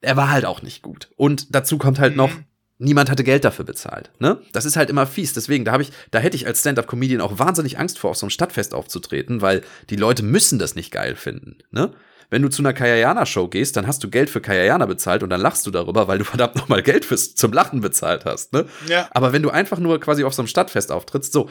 er 0.00 0.16
war 0.16 0.30
halt 0.30 0.44
auch 0.44 0.62
nicht 0.62 0.82
gut. 0.82 1.08
Und 1.16 1.54
dazu 1.54 1.78
kommt 1.78 1.98
halt 1.98 2.12
Mhm. 2.12 2.16
noch, 2.18 2.30
niemand 2.78 3.10
hatte 3.10 3.24
Geld 3.24 3.44
dafür 3.44 3.64
bezahlt. 3.64 4.10
Ne? 4.18 4.40
Das 4.52 4.64
ist 4.64 4.76
halt 4.76 4.90
immer 4.90 5.06
fies. 5.06 5.32
Deswegen, 5.32 5.64
da 5.64 5.72
habe 5.72 5.82
ich, 5.82 5.92
da 6.10 6.18
hätte 6.18 6.36
ich 6.36 6.46
als 6.46 6.60
Stand-up-Comedian 6.60 7.20
auch 7.20 7.38
wahnsinnig 7.38 7.78
Angst 7.78 7.98
vor, 7.98 8.10
auf 8.10 8.16
so 8.16 8.26
einem 8.26 8.30
Stadtfest 8.30 8.74
aufzutreten, 8.74 9.40
weil 9.40 9.62
die 9.88 9.96
Leute 9.96 10.22
müssen 10.22 10.58
das 10.58 10.74
nicht 10.74 10.90
geil 10.90 11.16
finden. 11.16 11.58
Ne? 11.70 11.92
Wenn 12.30 12.42
du 12.42 12.48
zu 12.48 12.62
einer 12.62 12.72
Kayayana-Show 12.72 13.48
gehst, 13.48 13.76
dann 13.76 13.86
hast 13.86 14.02
du 14.02 14.10
Geld 14.10 14.30
für 14.30 14.40
Kayayana 14.40 14.86
bezahlt 14.86 15.22
und 15.22 15.30
dann 15.30 15.40
lachst 15.40 15.66
du 15.66 15.70
darüber, 15.70 16.08
weil 16.08 16.18
du 16.18 16.24
verdammt 16.24 16.56
nochmal 16.56 16.82
Geld 16.82 17.04
fürs, 17.04 17.34
zum 17.34 17.52
Lachen 17.52 17.80
bezahlt 17.80 18.24
hast. 18.24 18.52
Ne? 18.52 18.66
Ja. 18.88 19.08
Aber 19.12 19.32
wenn 19.32 19.42
du 19.42 19.50
einfach 19.50 19.78
nur 19.78 20.00
quasi 20.00 20.24
auf 20.24 20.34
so 20.34 20.42
einem 20.42 20.48
Stadtfest 20.48 20.90
auftrittst, 20.90 21.32
so, 21.32 21.48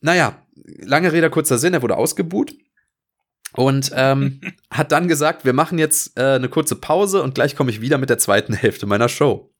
naja, 0.00 0.42
lange 0.54 1.12
Rede, 1.12 1.30
kurzer 1.30 1.58
Sinn, 1.58 1.74
er 1.74 1.82
wurde 1.82 1.96
ausgebuht 1.96 2.54
und 3.52 3.92
ähm, 3.94 4.40
hat 4.70 4.92
dann 4.92 5.08
gesagt, 5.08 5.44
wir 5.44 5.52
machen 5.52 5.78
jetzt 5.78 6.18
äh, 6.18 6.34
eine 6.34 6.48
kurze 6.48 6.76
Pause 6.76 7.22
und 7.22 7.34
gleich 7.34 7.56
komme 7.56 7.70
ich 7.70 7.80
wieder 7.80 7.98
mit 7.98 8.10
der 8.10 8.18
zweiten 8.18 8.54
Hälfte 8.54 8.86
meiner 8.86 9.08
Show. 9.08 9.52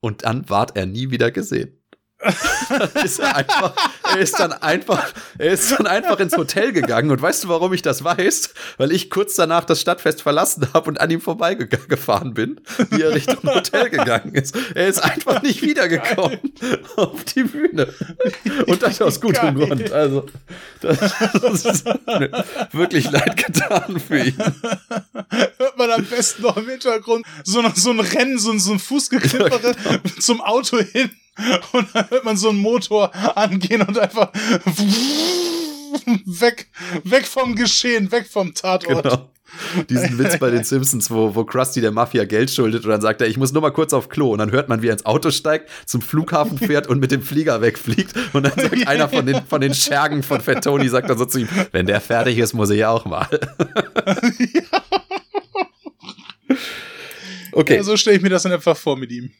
Und 0.00 0.24
dann 0.24 0.48
ward 0.48 0.76
er 0.76 0.86
nie 0.86 1.10
wieder 1.10 1.30
gesehen. 1.30 1.77
ist 3.04 3.20
er, 3.20 3.36
einfach, 3.36 3.74
er 4.12 4.18
ist 4.18 4.38
dann 4.40 4.52
einfach, 4.52 5.12
er 5.38 5.52
ist 5.52 5.70
dann 5.70 5.86
einfach 5.86 6.18
ins 6.18 6.36
Hotel 6.36 6.72
gegangen 6.72 7.10
und 7.12 7.22
weißt 7.22 7.44
du, 7.44 7.48
warum 7.48 7.72
ich 7.72 7.82
das 7.82 8.02
weiß? 8.02 8.54
Weil 8.76 8.90
ich 8.90 9.08
kurz 9.08 9.36
danach 9.36 9.64
das 9.64 9.80
Stadtfest 9.80 10.22
verlassen 10.22 10.66
habe 10.74 10.88
und 10.90 11.00
an 11.00 11.10
ihm 11.10 11.20
vorbeigefahren 11.20 12.34
bin, 12.34 12.60
wie 12.90 13.02
er 13.02 13.14
Richtung 13.14 13.38
Hotel 13.44 13.88
gegangen 13.90 14.34
ist. 14.34 14.56
Er 14.74 14.88
ist 14.88 14.98
einfach 14.98 15.42
nicht 15.42 15.62
wiedergekommen 15.62 16.38
auf 16.96 17.22
die 17.24 17.44
Bühne. 17.44 17.94
Und 18.66 18.82
das 18.82 19.00
aus 19.00 19.20
gutem 19.20 19.54
Geil. 19.56 19.68
Grund. 19.68 19.92
Also, 19.92 20.26
das, 20.80 20.98
das 21.40 21.64
ist 21.64 21.84
mir 21.86 22.44
wirklich 22.72 23.10
leid 23.12 23.36
getan 23.36 24.00
für 24.00 24.18
ihn. 24.18 24.36
Hört 25.58 25.78
man 25.78 25.90
am 25.92 26.04
besten 26.04 26.42
noch 26.42 26.56
im 26.56 26.68
Hintergrund 26.68 27.24
so, 27.44 27.62
so 27.74 27.90
ein 27.90 28.00
Rennen, 28.00 28.38
so, 28.38 28.50
ein- 28.50 28.58
so 28.58 28.72
ein 28.72 28.78
Fußgeklippere 28.80 29.76
zum 30.20 30.40
Auto 30.40 30.78
hin. 30.78 31.10
Und 31.72 31.88
dann 31.94 32.10
hört 32.10 32.24
man 32.24 32.36
so 32.36 32.50
einen 32.50 32.58
Motor 32.58 33.14
angehen 33.36 33.82
und 33.82 33.98
einfach 33.98 34.32
weg, 36.24 36.68
weg 37.04 37.26
vom 37.26 37.54
Geschehen, 37.54 38.10
weg 38.10 38.26
vom 38.26 38.54
Tatort. 38.54 39.04
Genau. 39.04 39.30
Diesen 39.88 40.18
Witz 40.18 40.38
bei 40.38 40.50
den 40.50 40.62
Simpsons, 40.62 41.10
wo, 41.10 41.34
wo 41.34 41.42
Krusty 41.44 41.80
der 41.80 41.90
Mafia 41.90 42.24
Geld 42.24 42.50
schuldet 42.50 42.84
und 42.84 42.90
dann 42.90 43.00
sagt 43.00 43.22
er, 43.22 43.28
ich 43.28 43.38
muss 43.38 43.52
nur 43.52 43.62
mal 43.62 43.70
kurz 43.70 43.94
auf 43.94 44.10
Klo. 44.10 44.32
Und 44.32 44.38
dann 44.38 44.50
hört 44.50 44.68
man, 44.68 44.82
wie 44.82 44.88
er 44.88 44.92
ins 44.92 45.06
Auto 45.06 45.30
steigt, 45.30 45.70
zum 45.86 46.02
Flughafen 46.02 46.58
fährt 46.58 46.86
und 46.86 47.00
mit 47.00 47.10
dem 47.12 47.22
Flieger 47.22 47.62
wegfliegt. 47.62 48.14
Und 48.34 48.42
dann 48.42 48.52
sagt 48.54 48.86
einer 48.86 49.08
von 49.08 49.24
den, 49.24 49.42
von 49.46 49.60
den 49.62 49.72
Schergen 49.72 50.22
von 50.22 50.42
Fat 50.42 50.64
Tony, 50.64 50.88
sagt 50.88 51.08
dann 51.08 51.16
so 51.16 51.24
zu 51.24 51.38
ihm, 51.38 51.48
wenn 51.72 51.86
der 51.86 52.00
fertig 52.00 52.36
ist, 52.36 52.52
muss 52.52 52.68
ich 52.70 52.84
auch 52.84 53.06
mal. 53.06 53.26
Okay. 57.52 57.76
Ja, 57.76 57.82
so 57.82 57.96
stelle 57.96 58.16
ich 58.16 58.22
mir 58.22 58.28
das 58.28 58.44
in 58.44 58.52
etwa 58.52 58.74
vor 58.74 58.96
mit 58.96 59.10
ihm. 59.10 59.32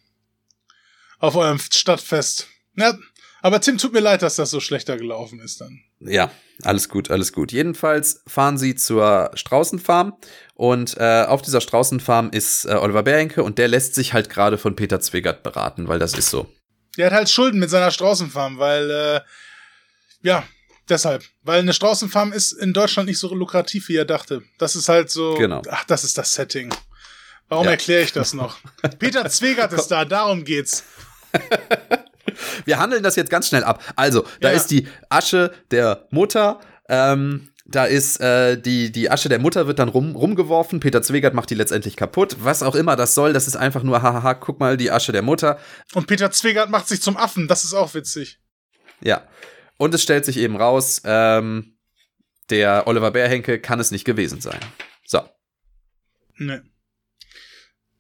Auf 1.19 1.35
eurem 1.37 1.59
Stadtfest. 1.59 2.49
Ja, 2.77 2.97
aber 3.43 3.61
Tim, 3.61 3.79
tut 3.79 3.93
mir 3.93 4.01
leid, 4.01 4.23
dass 4.23 4.37
das 4.37 4.51
so 4.51 4.61
schlechter 4.61 4.97
gelaufen 4.97 5.41
ist 5.41 5.61
dann. 5.61 5.81
Ja, 6.01 6.31
alles 6.63 6.89
gut, 6.89 7.11
alles 7.11 7.33
gut. 7.33 7.53
Jedenfalls 7.53 8.23
fahren 8.27 8.59
sie 8.59 8.75
zur 8.77 9.31
Straußenfarm 9.35 10.17
und 10.55 10.97
äh, 10.99 11.25
auf 11.25 11.43
dieser 11.43 11.61
Straußenfarm 11.61 12.31
ist 12.31 12.65
äh, 12.67 12.75
Oliver 12.75 13.03
Bärhenke 13.03 13.43
und 13.43 13.59
der 13.59 13.69
lässt 13.69 13.95
sich 13.95 14.13
halt 14.13 14.29
gerade 14.31 14.59
von 14.59 14.77
Peter 14.77 15.01
Zwegert 15.01 15.43
beraten, 15.43 15.89
weil 15.89 15.99
das 15.99 16.15
ist 16.15 16.31
so. 16.31 16.53
Der 16.97 17.07
hat 17.07 17.13
halt 17.13 17.31
Schulden 17.31 17.61
mit 17.61 17.71
seiner 17.71 17.91
Straußenfarm, 17.93 18.59
weil, 18.59 18.91
äh, 18.91 19.21
ja, 20.23 20.43
deshalb. 20.89 21.25
Weil 21.43 21.61
eine 21.61 21.73
Straußenfarm 21.73 22.33
ist 22.33 22.53
in 22.53 22.73
Deutschland 22.73 23.09
nicht 23.09 23.19
so 23.19 23.33
lukrativ, 23.35 23.89
wie 23.89 23.97
er 23.97 24.05
dachte. 24.05 24.43
Das 24.59 24.75
ist 24.75 24.89
halt 24.89 25.11
so, 25.11 25.35
Genau. 25.35 25.63
ach, 25.71 25.85
das 25.85 26.03
ist 26.05 26.19
das 26.19 26.33
Setting. 26.33 26.75
Warum 27.49 27.65
Ja. 27.67 27.71
erkläre 27.73 28.03
ich 28.03 28.13
das 28.13 28.35
noch? 28.35 28.59
Peter 28.99 29.29
Zwegert 29.31 29.73
ist 29.73 29.89
da, 29.89 30.05
darum 30.05 30.45
geht's. 30.45 30.85
Wir 32.65 32.79
handeln 32.79 33.03
das 33.03 33.17
jetzt 33.17 33.31
ganz 33.31 33.49
schnell 33.49 33.65
ab. 33.65 33.83
Also, 33.97 34.25
da 34.41 34.51
Ja. 34.51 34.57
ist 34.57 34.71
die 34.71 34.87
Asche 35.09 35.53
der 35.71 36.07
Mutter. 36.11 36.61
Ähm, 36.89 37.51
da 37.67 37.85
ist 37.85 38.21
äh, 38.21 38.61
die, 38.61 38.91
die 38.93 39.11
Asche 39.11 39.29
der 39.29 39.39
Mutter 39.39 39.67
wird 39.67 39.79
dann 39.79 39.89
rum, 39.89 40.17
rumgeworfen. 40.17 40.81
Peter 40.81 41.03
Zwegert 41.03 41.35
macht 41.35 41.51
die 41.51 41.55
letztendlich 41.55 41.97
kaputt. 41.97 42.37
Was 42.41 42.63
auch 42.63 42.75
immer 42.75 42.97
das 42.97 43.15
soll, 43.15 43.33
das 43.33 43.47
ist 43.47 43.57
einfach 43.57 43.83
nur, 43.83 44.01
hahaha, 44.03 44.35
guck 44.35 44.59
mal, 44.61 44.77
die 44.77 44.91
Asche 44.91 45.13
der 45.13 45.23
Mutter. 45.23 45.59
Und 45.95 46.07
Peter 46.07 46.31
Zwegert 46.31 46.71
macht 46.71 46.89
sich 46.89 47.03
zum 47.03 47.17
Affen, 47.17 47.47
das 47.49 47.65
ist 47.65 47.75
auch 47.75 47.93
witzig. 47.95 48.39
Ja. 49.01 49.27
Und 49.77 49.95
es 49.95 50.03
stellt 50.03 50.25
sich 50.25 50.39
eben 50.39 50.57
raus, 50.57 51.03
ähm, 51.05 51.77
der 52.51 52.87
Oliver 52.87 53.11
Bärhenke 53.11 53.61
kann 53.61 53.81
es 53.81 53.91
nicht 53.91 54.05
gewesen 54.05 54.41
sein. 54.41 54.59
So. 55.07 55.21
Nee. 56.37 56.61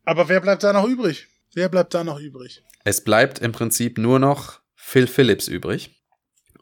Aber 0.04 0.28
wer 0.30 0.40
bleibt 0.40 0.62
da 0.62 0.72
noch 0.72 0.86
übrig? 0.86 1.26
Wer 1.54 1.68
bleibt 1.68 1.92
da 1.92 2.04
noch 2.04 2.18
übrig? 2.18 2.62
Es 2.88 3.02
bleibt 3.02 3.38
im 3.40 3.52
Prinzip 3.52 3.98
nur 3.98 4.18
noch 4.18 4.60
Phil 4.74 5.06
Phillips 5.06 5.46
übrig. 5.46 5.90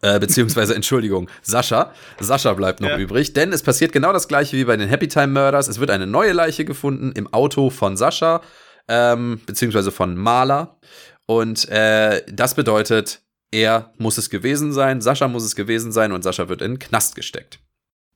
Äh, 0.02 0.18
beziehungsweise, 0.18 0.74
Entschuldigung, 0.80 1.30
Sascha. 1.42 1.94
Sascha 2.18 2.52
bleibt 2.54 2.80
noch 2.80 2.88
Ja. 2.88 2.98
übrig, 2.98 3.32
denn 3.32 3.52
es 3.52 3.62
passiert 3.62 3.92
genau 3.92 4.12
das 4.12 4.26
gleiche 4.26 4.56
wie 4.56 4.64
bei 4.64 4.76
den 4.76 4.88
Happy 4.88 5.06
Time 5.06 5.28
Murders. 5.28 5.68
Es 5.68 5.78
wird 5.78 5.88
eine 5.90 6.08
neue 6.08 6.32
Leiche 6.32 6.64
gefunden 6.64 7.12
im 7.12 7.32
Auto 7.32 7.70
von 7.70 7.96
Sascha, 7.96 8.42
ähm, 8.88 9.40
beziehungsweise 9.46 9.92
von 9.92 10.16
Maler. 10.16 10.80
Und 11.26 11.68
äh, 11.68 12.24
das 12.28 12.56
bedeutet, 12.56 13.20
er 13.52 13.92
muss 13.96 14.18
es 14.18 14.28
gewesen 14.28 14.72
sein, 14.72 15.00
Sascha 15.00 15.28
muss 15.28 15.44
es 15.44 15.54
gewesen 15.54 15.92
sein 15.92 16.10
und 16.10 16.22
Sascha 16.22 16.48
wird 16.48 16.60
in 16.60 16.72
den 16.72 16.78
Knast 16.80 17.14
gesteckt. 17.14 17.60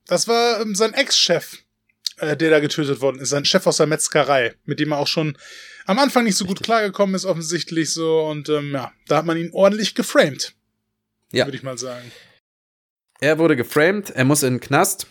Das 0.08 0.26
war 0.26 0.60
ähm, 0.60 0.74
sein 0.74 0.94
Ex-Chef, 0.94 1.58
äh, 2.18 2.36
der 2.36 2.50
da 2.50 2.58
getötet 2.58 3.00
worden 3.02 3.20
ist. 3.20 3.28
Sein 3.28 3.44
Chef 3.44 3.68
aus 3.68 3.76
der 3.76 3.86
Metzgerei, 3.86 4.56
mit 4.64 4.80
dem 4.80 4.90
er 4.90 4.98
auch 4.98 5.06
schon 5.06 5.36
am 5.86 5.98
Anfang 5.98 6.24
nicht 6.24 6.36
so 6.36 6.44
gut 6.44 6.62
klargekommen 6.62 7.14
ist, 7.14 7.24
offensichtlich 7.24 7.92
so. 7.92 8.20
Und 8.22 8.48
ähm, 8.48 8.72
ja, 8.72 8.92
da 9.06 9.18
hat 9.18 9.26
man 9.26 9.36
ihn 9.36 9.50
ordentlich 9.52 9.94
geframed. 9.94 10.54
Ja. 11.32 11.46
Würde 11.46 11.56
ich 11.56 11.62
mal 11.62 11.78
sagen. 11.78 12.10
Er 13.20 13.38
wurde 13.38 13.56
geframed, 13.56 14.10
er 14.10 14.24
muss 14.24 14.42
in 14.42 14.54
den 14.54 14.60
Knast. 14.60 15.06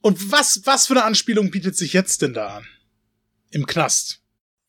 Und 0.00 0.32
was, 0.32 0.62
was 0.64 0.86
für 0.86 0.94
eine 0.94 1.04
Anspielung 1.04 1.50
bietet 1.50 1.76
sich 1.76 1.92
jetzt 1.92 2.22
denn 2.22 2.34
da 2.34 2.56
an? 2.56 2.66
Im 3.50 3.66
Knast. 3.66 4.20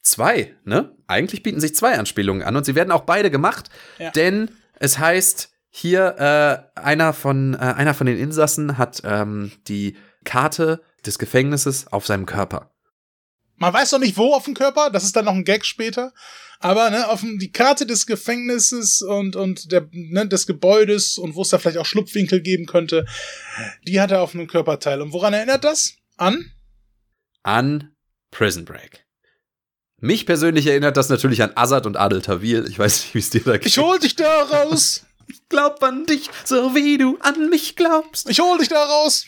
Zwei, 0.01 0.55
ne? 0.65 0.95
Eigentlich 1.07 1.43
bieten 1.43 1.59
sich 1.59 1.75
zwei 1.75 1.97
Anspielungen 1.97 2.43
an 2.43 2.55
und 2.55 2.65
sie 2.65 2.75
werden 2.75 2.91
auch 2.91 3.01
beide 3.01 3.31
gemacht, 3.31 3.69
Ja. 3.97 4.11
denn 4.11 4.51
es 4.79 4.99
heißt 4.99 5.49
hier, 5.69 6.71
äh, 6.75 6.79
einer, 6.79 7.11
von, 7.13 7.53
äh, 7.53 7.57
einer 7.57 7.93
von 7.93 8.07
den 8.07 8.17
Insassen 8.17 8.77
hat 8.77 9.01
ähm, 9.03 9.51
die 9.67 9.97
Karte 10.23 10.81
des 11.05 11.19
Gefängnisses 11.19 11.87
auf 11.87 12.05
seinem 12.05 12.25
Körper. 12.25 12.71
Man 13.57 13.73
weiß 13.73 13.93
noch 13.93 13.99
nicht, 13.99 14.17
wo 14.17 14.33
auf 14.33 14.45
dem 14.45 14.53
Körper, 14.53 14.89
das 14.89 15.03
ist 15.03 15.15
dann 15.15 15.25
noch 15.25 15.33
ein 15.33 15.45
Gag 15.45 15.65
später. 15.65 16.13
Aber 16.59 16.89
ne, 16.89 17.09
auf 17.09 17.21
dem, 17.21 17.37
die 17.39 17.51
Karte 17.51 17.85
des 17.85 18.05
Gefängnisses 18.05 19.01
und, 19.01 19.35
und 19.35 19.71
der, 19.71 19.87
ne, 19.91 20.27
des 20.27 20.47
Gebäudes 20.47 21.17
und 21.17 21.35
wo 21.35 21.41
es 21.41 21.49
da 21.49 21.59
vielleicht 21.59 21.77
auch 21.77 21.85
Schlupfwinkel 21.85 22.41
geben 22.41 22.65
könnte, 22.65 23.05
die 23.87 24.01
hat 24.01 24.11
er 24.11 24.21
auf 24.21 24.33
einem 24.33 24.47
Körperteil. 24.47 25.01
Und 25.01 25.13
woran 25.13 25.33
erinnert 25.33 25.63
das? 25.63 25.95
An? 26.17 26.51
An 27.43 27.95
Prison 28.31 28.65
Break. 28.65 29.05
Mich 30.01 30.25
persönlich 30.25 30.67
erinnert 30.67 30.97
das 30.97 31.09
natürlich 31.09 31.41
an 31.41 31.51
Azad 31.55 31.85
und 31.85 31.97
Adel 31.97 32.21
Tawil. 32.21 32.65
Ich 32.69 32.77
weiß 32.77 33.01
nicht, 33.01 33.15
wie 33.15 33.19
es 33.19 33.29
dir 33.29 33.41
da 33.41 33.57
geht. 33.57 33.67
Ich 33.67 33.77
hol 33.77 33.99
dich 33.99 34.15
da 34.15 34.43
raus! 34.43 35.05
glaub 35.49 35.81
an 35.83 36.05
dich, 36.05 36.29
so 36.43 36.75
wie 36.75 36.97
du 36.97 37.17
an 37.19 37.49
mich 37.49 37.75
glaubst. 37.75 38.29
Ich 38.29 38.39
hol 38.39 38.57
dich 38.57 38.67
da 38.67 38.83
raus! 38.83 39.25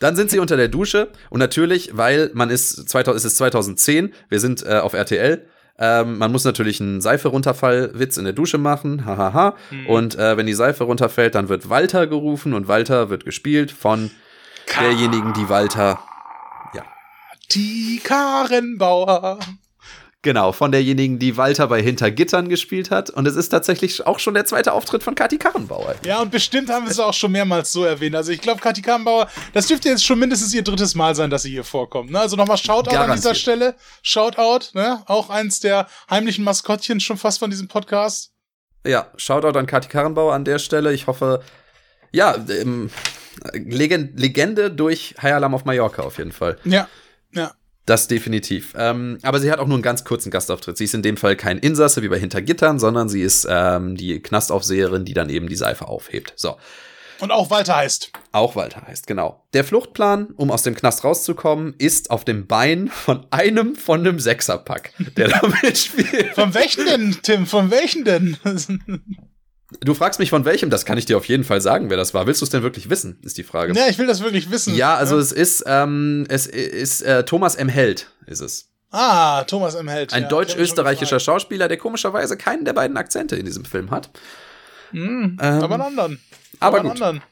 Dann 0.00 0.16
sind 0.16 0.30
sie 0.30 0.38
unter 0.38 0.56
der 0.56 0.68
Dusche 0.68 1.08
und 1.30 1.38
natürlich, 1.38 1.96
weil 1.96 2.30
man 2.34 2.50
ist, 2.50 2.88
2000, 2.88 3.16
es 3.16 3.24
ist 3.24 3.36
2010, 3.38 4.12
wir 4.28 4.40
sind 4.40 4.64
äh, 4.64 4.78
auf 4.78 4.94
RTL, 4.94 5.46
ähm, 5.80 6.18
man 6.18 6.32
muss 6.32 6.44
natürlich 6.44 6.80
einen 6.80 7.00
Seife-Runterfall-Witz 7.00 8.16
in 8.16 8.24
der 8.24 8.32
Dusche 8.32 8.58
machen, 8.58 9.04
hahaha. 9.04 9.54
Und 9.86 10.18
äh, 10.18 10.36
wenn 10.36 10.46
die 10.46 10.54
Seife 10.54 10.84
runterfällt, 10.84 11.36
dann 11.36 11.48
wird 11.48 11.70
Walter 11.70 12.08
gerufen 12.08 12.52
und 12.52 12.66
Walter 12.66 13.10
wird 13.10 13.24
gespielt 13.24 13.70
von 13.70 14.10
derjenigen, 14.80 15.34
die 15.34 15.48
Walter, 15.48 16.00
Die 17.52 18.00
Karenbauer. 18.04 19.38
Genau, 20.22 20.52
von 20.52 20.72
derjenigen, 20.72 21.18
die 21.18 21.36
Walter 21.36 21.66
bei 21.66 21.82
Hintergittern 21.82 22.48
gespielt 22.48 22.90
hat. 22.90 23.10
Und 23.10 23.26
es 23.26 23.36
ist 23.36 23.48
tatsächlich 23.48 24.06
auch 24.06 24.18
schon 24.18 24.34
der 24.34 24.44
zweite 24.44 24.72
Auftritt 24.72 25.02
von 25.02 25.14
Kati 25.14 25.38
Karrenbauer. 25.38 25.94
Ja, 26.04 26.20
und 26.20 26.30
bestimmt 26.30 26.70
haben 26.70 26.84
wir 26.84 26.90
es 26.90 27.00
auch 27.00 27.14
schon 27.14 27.32
mehrmals 27.32 27.72
so 27.72 27.84
erwähnt. 27.84 28.16
Also 28.16 28.32
ich 28.32 28.40
glaube, 28.40 28.60
Kathi 28.60 28.82
Karenbauer, 28.82 29.28
das 29.52 29.66
dürfte 29.66 29.88
jetzt 29.88 30.04
schon 30.04 30.18
mindestens 30.18 30.54
ihr 30.54 30.62
drittes 30.62 30.94
Mal 30.94 31.14
sein, 31.14 31.30
dass 31.30 31.42
sie 31.42 31.50
hier 31.50 31.64
vorkommt. 31.64 32.10
Ne? 32.10 32.20
Also 32.20 32.36
nochmal 32.36 32.56
Shoutout 32.56 32.90
an 32.90 32.96
dieser 32.96 33.06
Garantiert. 33.06 33.36
Stelle. 33.36 33.74
Shoutout, 34.02 34.70
ne? 34.74 35.02
Auch 35.06 35.30
eins 35.30 35.60
der 35.60 35.88
heimlichen 36.10 36.44
Maskottchen 36.44 37.00
schon 37.00 37.16
fast 37.16 37.38
von 37.38 37.50
diesem 37.50 37.68
Podcast. 37.68 38.32
Ja, 38.86 39.10
Shoutout 39.16 39.58
an 39.58 39.66
Kati 39.66 39.88
Karrenbauer 39.88 40.34
an 40.34 40.44
der 40.44 40.58
Stelle. 40.58 40.92
Ich 40.92 41.06
hoffe, 41.06 41.42
ja, 42.12 42.36
ähm, 42.48 42.90
Legend 43.52 44.18
Legende 44.18 44.70
durch 44.70 45.14
High 45.20 45.34
Alarm 45.34 45.54
auf 45.54 45.64
Mallorca 45.64 46.02
auf 46.02 46.18
jeden 46.18 46.32
Fall. 46.32 46.58
Ja. 46.64 46.88
Das 47.88 48.06
definitiv. 48.06 48.74
Ähm, 48.76 49.18
aber 49.22 49.40
sie 49.40 49.50
hat 49.50 49.60
auch 49.60 49.66
nur 49.66 49.76
einen 49.76 49.82
ganz 49.82 50.04
kurzen 50.04 50.30
Gastauftritt. 50.30 50.76
Sie 50.76 50.84
ist 50.84 50.92
in 50.92 51.00
dem 51.00 51.16
Fall 51.16 51.36
kein 51.36 51.56
Insasse 51.56 52.02
wie 52.02 52.08
bei 52.08 52.18
Hintergittern, 52.18 52.78
sondern 52.78 53.08
sie 53.08 53.22
ist 53.22 53.46
ähm, 53.48 53.96
die 53.96 54.20
Knastaufseherin, 54.20 55.06
die 55.06 55.14
dann 55.14 55.30
eben 55.30 55.48
die 55.48 55.56
Seife 55.56 55.88
aufhebt. 55.88 56.34
So. 56.36 56.58
Und 57.20 57.30
auch 57.30 57.48
Walter 57.48 57.76
heißt. 57.76 58.12
Auch 58.30 58.56
Walter 58.56 58.82
heißt, 58.86 59.06
genau. 59.06 59.42
Der 59.54 59.64
Fluchtplan, 59.64 60.28
um 60.36 60.50
aus 60.50 60.64
dem 60.64 60.74
Knast 60.74 61.02
rauszukommen, 61.02 61.76
ist 61.78 62.10
auf 62.10 62.26
dem 62.26 62.46
Bein 62.46 62.88
von 62.88 63.26
einem 63.30 63.74
von 63.74 64.00
einem 64.00 64.20
Sechserpack, 64.20 64.92
der 65.16 65.28
da 65.28 65.40
mitspielt. 65.62 66.34
Von 66.34 66.52
welchen 66.52 66.84
denn, 66.84 67.16
Tim? 67.22 67.46
Von 67.46 67.70
welchen 67.70 68.04
denn? 68.04 68.36
Du 69.80 69.92
fragst 69.94 70.18
mich 70.18 70.30
von 70.30 70.44
welchem, 70.46 70.70
das 70.70 70.86
kann 70.86 70.96
ich 70.96 71.04
dir 71.04 71.16
auf 71.18 71.26
jeden 71.26 71.44
Fall 71.44 71.60
sagen, 71.60 71.90
wer 71.90 71.96
das 71.98 72.14
war. 72.14 72.26
Willst 72.26 72.40
du 72.40 72.44
es 72.46 72.50
denn 72.50 72.62
wirklich 72.62 72.88
wissen, 72.88 73.18
ist 73.22 73.36
die 73.36 73.42
Frage. 73.42 73.74
ja, 73.74 73.86
ich 73.88 73.98
will 73.98 74.06
das 74.06 74.22
wirklich 74.22 74.50
wissen. 74.50 74.74
Ja, 74.74 74.94
also 74.94 75.18
es 75.18 75.30
ist, 75.30 75.64
ähm, 75.66 76.24
es 76.30 76.46
ist 76.46 77.02
äh, 77.02 77.24
Thomas 77.24 77.54
M. 77.54 77.68
Held, 77.68 78.10
ist 78.26 78.40
es. 78.40 78.68
Ah, 78.90 79.44
Thomas 79.44 79.74
M. 79.74 79.86
Held. 79.88 80.14
Ein 80.14 80.22
ja, 80.22 80.28
deutsch-österreichischer 80.28 81.20
Schauspieler, 81.20 81.68
der 81.68 81.76
komischerweise 81.76 82.38
keinen 82.38 82.64
der 82.64 82.72
beiden 82.72 82.96
Akzente 82.96 83.36
in 83.36 83.44
diesem 83.44 83.66
Film 83.66 83.90
hat. 83.90 84.08
mich 84.92 85.02
gefragt. 85.02 85.10
Hm, 85.10 85.38
Ähm, 85.42 85.62
aber 85.62 85.74
einen 85.74 85.82
anderen. 85.82 86.20
aber 86.60 86.78
einen 86.78 86.88
gut. 86.88 87.02
anderen. 87.02 87.22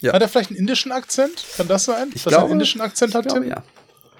Ja. 0.00 0.12
Hat 0.12 0.20
er 0.20 0.28
vielleicht 0.28 0.50
einen 0.50 0.58
indischen 0.58 0.92
Akzent? 0.92 1.42
Kann 1.56 1.68
das 1.68 1.84
sein? 1.84 2.08
Ich 2.08 2.24
Dass 2.24 2.26
er 2.26 2.30
glaube- 2.32 2.44
einen 2.44 2.52
indischen 2.54 2.82
Akzent 2.82 3.14
hat, 3.14 3.24
glaube, 3.24 3.40
Tim? 3.40 3.48
ja. 3.50 3.62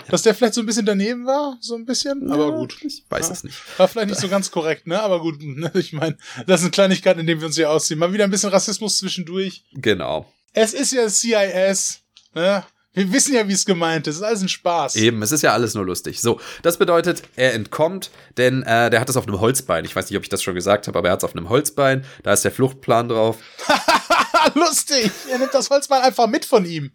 Dass 0.08 0.22
der 0.22 0.34
vielleicht 0.34 0.54
so 0.54 0.60
ein 0.60 0.66
bisschen 0.66 0.86
daneben 0.86 1.26
war? 1.26 1.56
So 1.60 1.74
ein 1.74 1.84
bisschen? 1.84 2.30
aber 2.30 2.48
Ja, 2.48 2.56
gut. 2.56 2.76
Ich 2.82 3.04
weiß 3.08 3.26
Ja. 3.28 3.32
es 3.32 3.44
nicht. 3.44 3.56
War 3.78 3.88
vielleicht 3.88 4.08
nicht 4.10 4.20
so 4.20 4.28
ganz 4.28 4.50
korrekt, 4.50 4.86
ne? 4.86 5.00
Aber 5.02 5.20
gut, 5.20 5.36
ne? 5.42 5.70
ich 5.74 5.92
meine, 5.92 6.16
das 6.46 6.60
sind 6.62 6.72
Kleinigkeiten, 6.72 7.20
in 7.20 7.26
denen 7.26 7.40
wir 7.40 7.46
uns 7.46 7.56
hier 7.56 7.70
ausziehen. 7.70 7.98
Mal 7.98 8.12
wieder 8.12 8.24
ein 8.24 8.30
bisschen 8.30 8.50
Rassismus 8.50 8.98
zwischendurch. 8.98 9.64
Genau. 9.74 10.30
Es 10.52 10.74
ist 10.74 10.92
ja 10.92 11.08
CIS, 11.08 12.00
ne? 12.34 12.64
Wir 12.94 13.10
wissen 13.10 13.34
ja, 13.34 13.48
wie 13.48 13.54
es 13.54 13.64
gemeint 13.64 14.06
ist. 14.06 14.16
Es 14.16 14.20
ist 14.20 14.26
alles 14.26 14.42
ein 14.42 14.48
Spaß. 14.50 14.96
Eben, 14.96 15.22
es 15.22 15.32
ist 15.32 15.40
ja 15.40 15.54
alles 15.54 15.72
nur 15.72 15.86
lustig. 15.86 16.20
So, 16.20 16.38
das 16.60 16.76
bedeutet, 16.76 17.22
er 17.36 17.54
entkommt, 17.54 18.10
denn 18.36 18.62
äh, 18.64 18.90
der 18.90 19.00
hat 19.00 19.08
es 19.08 19.16
auf 19.16 19.26
einem 19.26 19.40
Holzbein. 19.40 19.86
Ich 19.86 19.96
weiß 19.96 20.10
nicht, 20.10 20.16
ob 20.18 20.24
ich 20.24 20.28
das 20.28 20.42
schon 20.42 20.54
gesagt 20.54 20.88
habe, 20.88 20.98
aber 20.98 21.08
er 21.08 21.12
hat 21.12 21.20
es 21.20 21.24
auf 21.24 21.34
einem 21.34 21.48
Holzbein. 21.48 22.04
Da 22.22 22.34
ist 22.34 22.44
der 22.44 22.52
Fluchtplan 22.52 23.08
drauf. 23.08 23.38
Lustig. 24.54 25.10
Er 25.30 25.38
nimmt 25.38 25.54
das 25.54 25.70
Holzbein 25.70 26.02
einfach 26.02 26.26
mit 26.26 26.44
von 26.44 26.66
ihm. 26.66 26.90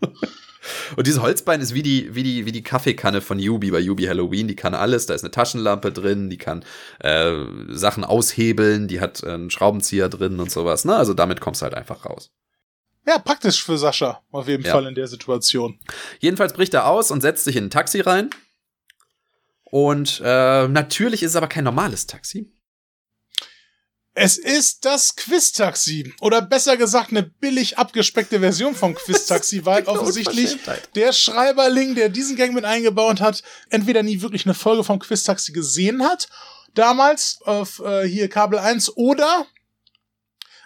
Und 0.95 1.07
dieses 1.07 1.21
Holzbein 1.21 1.61
ist 1.61 1.73
wie 1.73 1.83
die, 1.83 2.15
wie 2.15 2.23
die, 2.23 2.45
wie 2.45 2.51
die 2.51 2.63
Kaffeekanne 2.63 3.21
von 3.21 3.39
Yubi 3.39 3.71
bei 3.71 3.79
Yubi 3.79 4.05
Halloween. 4.05 4.47
Die 4.47 4.55
kann 4.55 4.73
alles. 4.73 5.05
Da 5.05 5.13
ist 5.13 5.23
eine 5.23 5.31
Taschenlampe 5.31 5.91
drin, 5.91 6.29
die 6.29 6.37
kann 6.37 6.63
äh, 6.99 7.33
Sachen 7.69 8.03
aushebeln, 8.03 8.87
die 8.87 8.99
hat 9.01 9.23
äh, 9.23 9.31
einen 9.31 9.49
Schraubenzieher 9.49 10.09
drin 10.09 10.39
und 10.39 10.51
sowas. 10.51 10.85
Ne? 10.85 10.95
Also 10.95 11.13
damit 11.13 11.41
kommst 11.41 11.61
du 11.61 11.63
halt 11.65 11.73
einfach 11.73 12.05
raus. 12.05 12.31
Ja, 13.05 13.19
praktisch 13.19 13.63
für 13.63 13.77
Sascha, 13.77 14.21
auf 14.31 14.47
jeden 14.49 14.65
Ja. 14.65 14.73
Fall 14.73 14.85
in 14.85 14.95
der 14.95 15.07
Situation. 15.07 15.79
Jedenfalls 16.19 16.51
bricht 16.53 16.73
er 16.73 16.87
aus 16.87 17.09
und 17.09 17.21
setzt 17.21 17.45
sich 17.45 17.55
in 17.55 17.65
ein 17.65 17.69
Taxi 17.69 18.01
rein. 18.01 18.29
Und 19.63 20.21
äh, 20.23 20.67
natürlich 20.67 21.23
ist 21.23 21.31
es 21.31 21.35
aber 21.35 21.47
kein 21.47 21.63
normales 21.63 22.07
Taxi. 22.07 22.51
Es 24.19 24.39
ist 24.39 24.83
das 24.83 25.15
Quiz-Taxi. 25.15 26.11
Oder 26.21 26.41
besser 26.41 26.75
gesagt, 26.75 27.11
eine 27.11 27.21
billig 27.21 27.77
abgespeckte 27.77 28.39
Version 28.39 28.73
vom 28.73 28.95
Quiz-Taxi, 28.95 29.63
weil 29.63 29.87
Eine 29.87 29.89
offensichtlich 29.89 30.57
der 30.95 31.13
Schreiberling, 31.13 31.93
der 31.93 32.09
diesen 32.09 32.35
Gang 32.35 32.55
mit 32.55 32.65
eingebaut 32.65 33.21
hat, 33.21 33.43
entweder 33.69 34.01
nie 34.01 34.21
wirklich 34.21 34.47
eine 34.47 34.55
Folge 34.55 34.83
vom 34.83 34.97
Quiz-Taxi 34.97 35.51
gesehen 35.51 36.01
hat, 36.01 36.29
damals 36.73 37.41
auf 37.43 37.77
äh, 37.77 38.07
hier 38.07 38.27
Kabel 38.27 38.57
1, 38.57 38.97
oder 38.97 39.45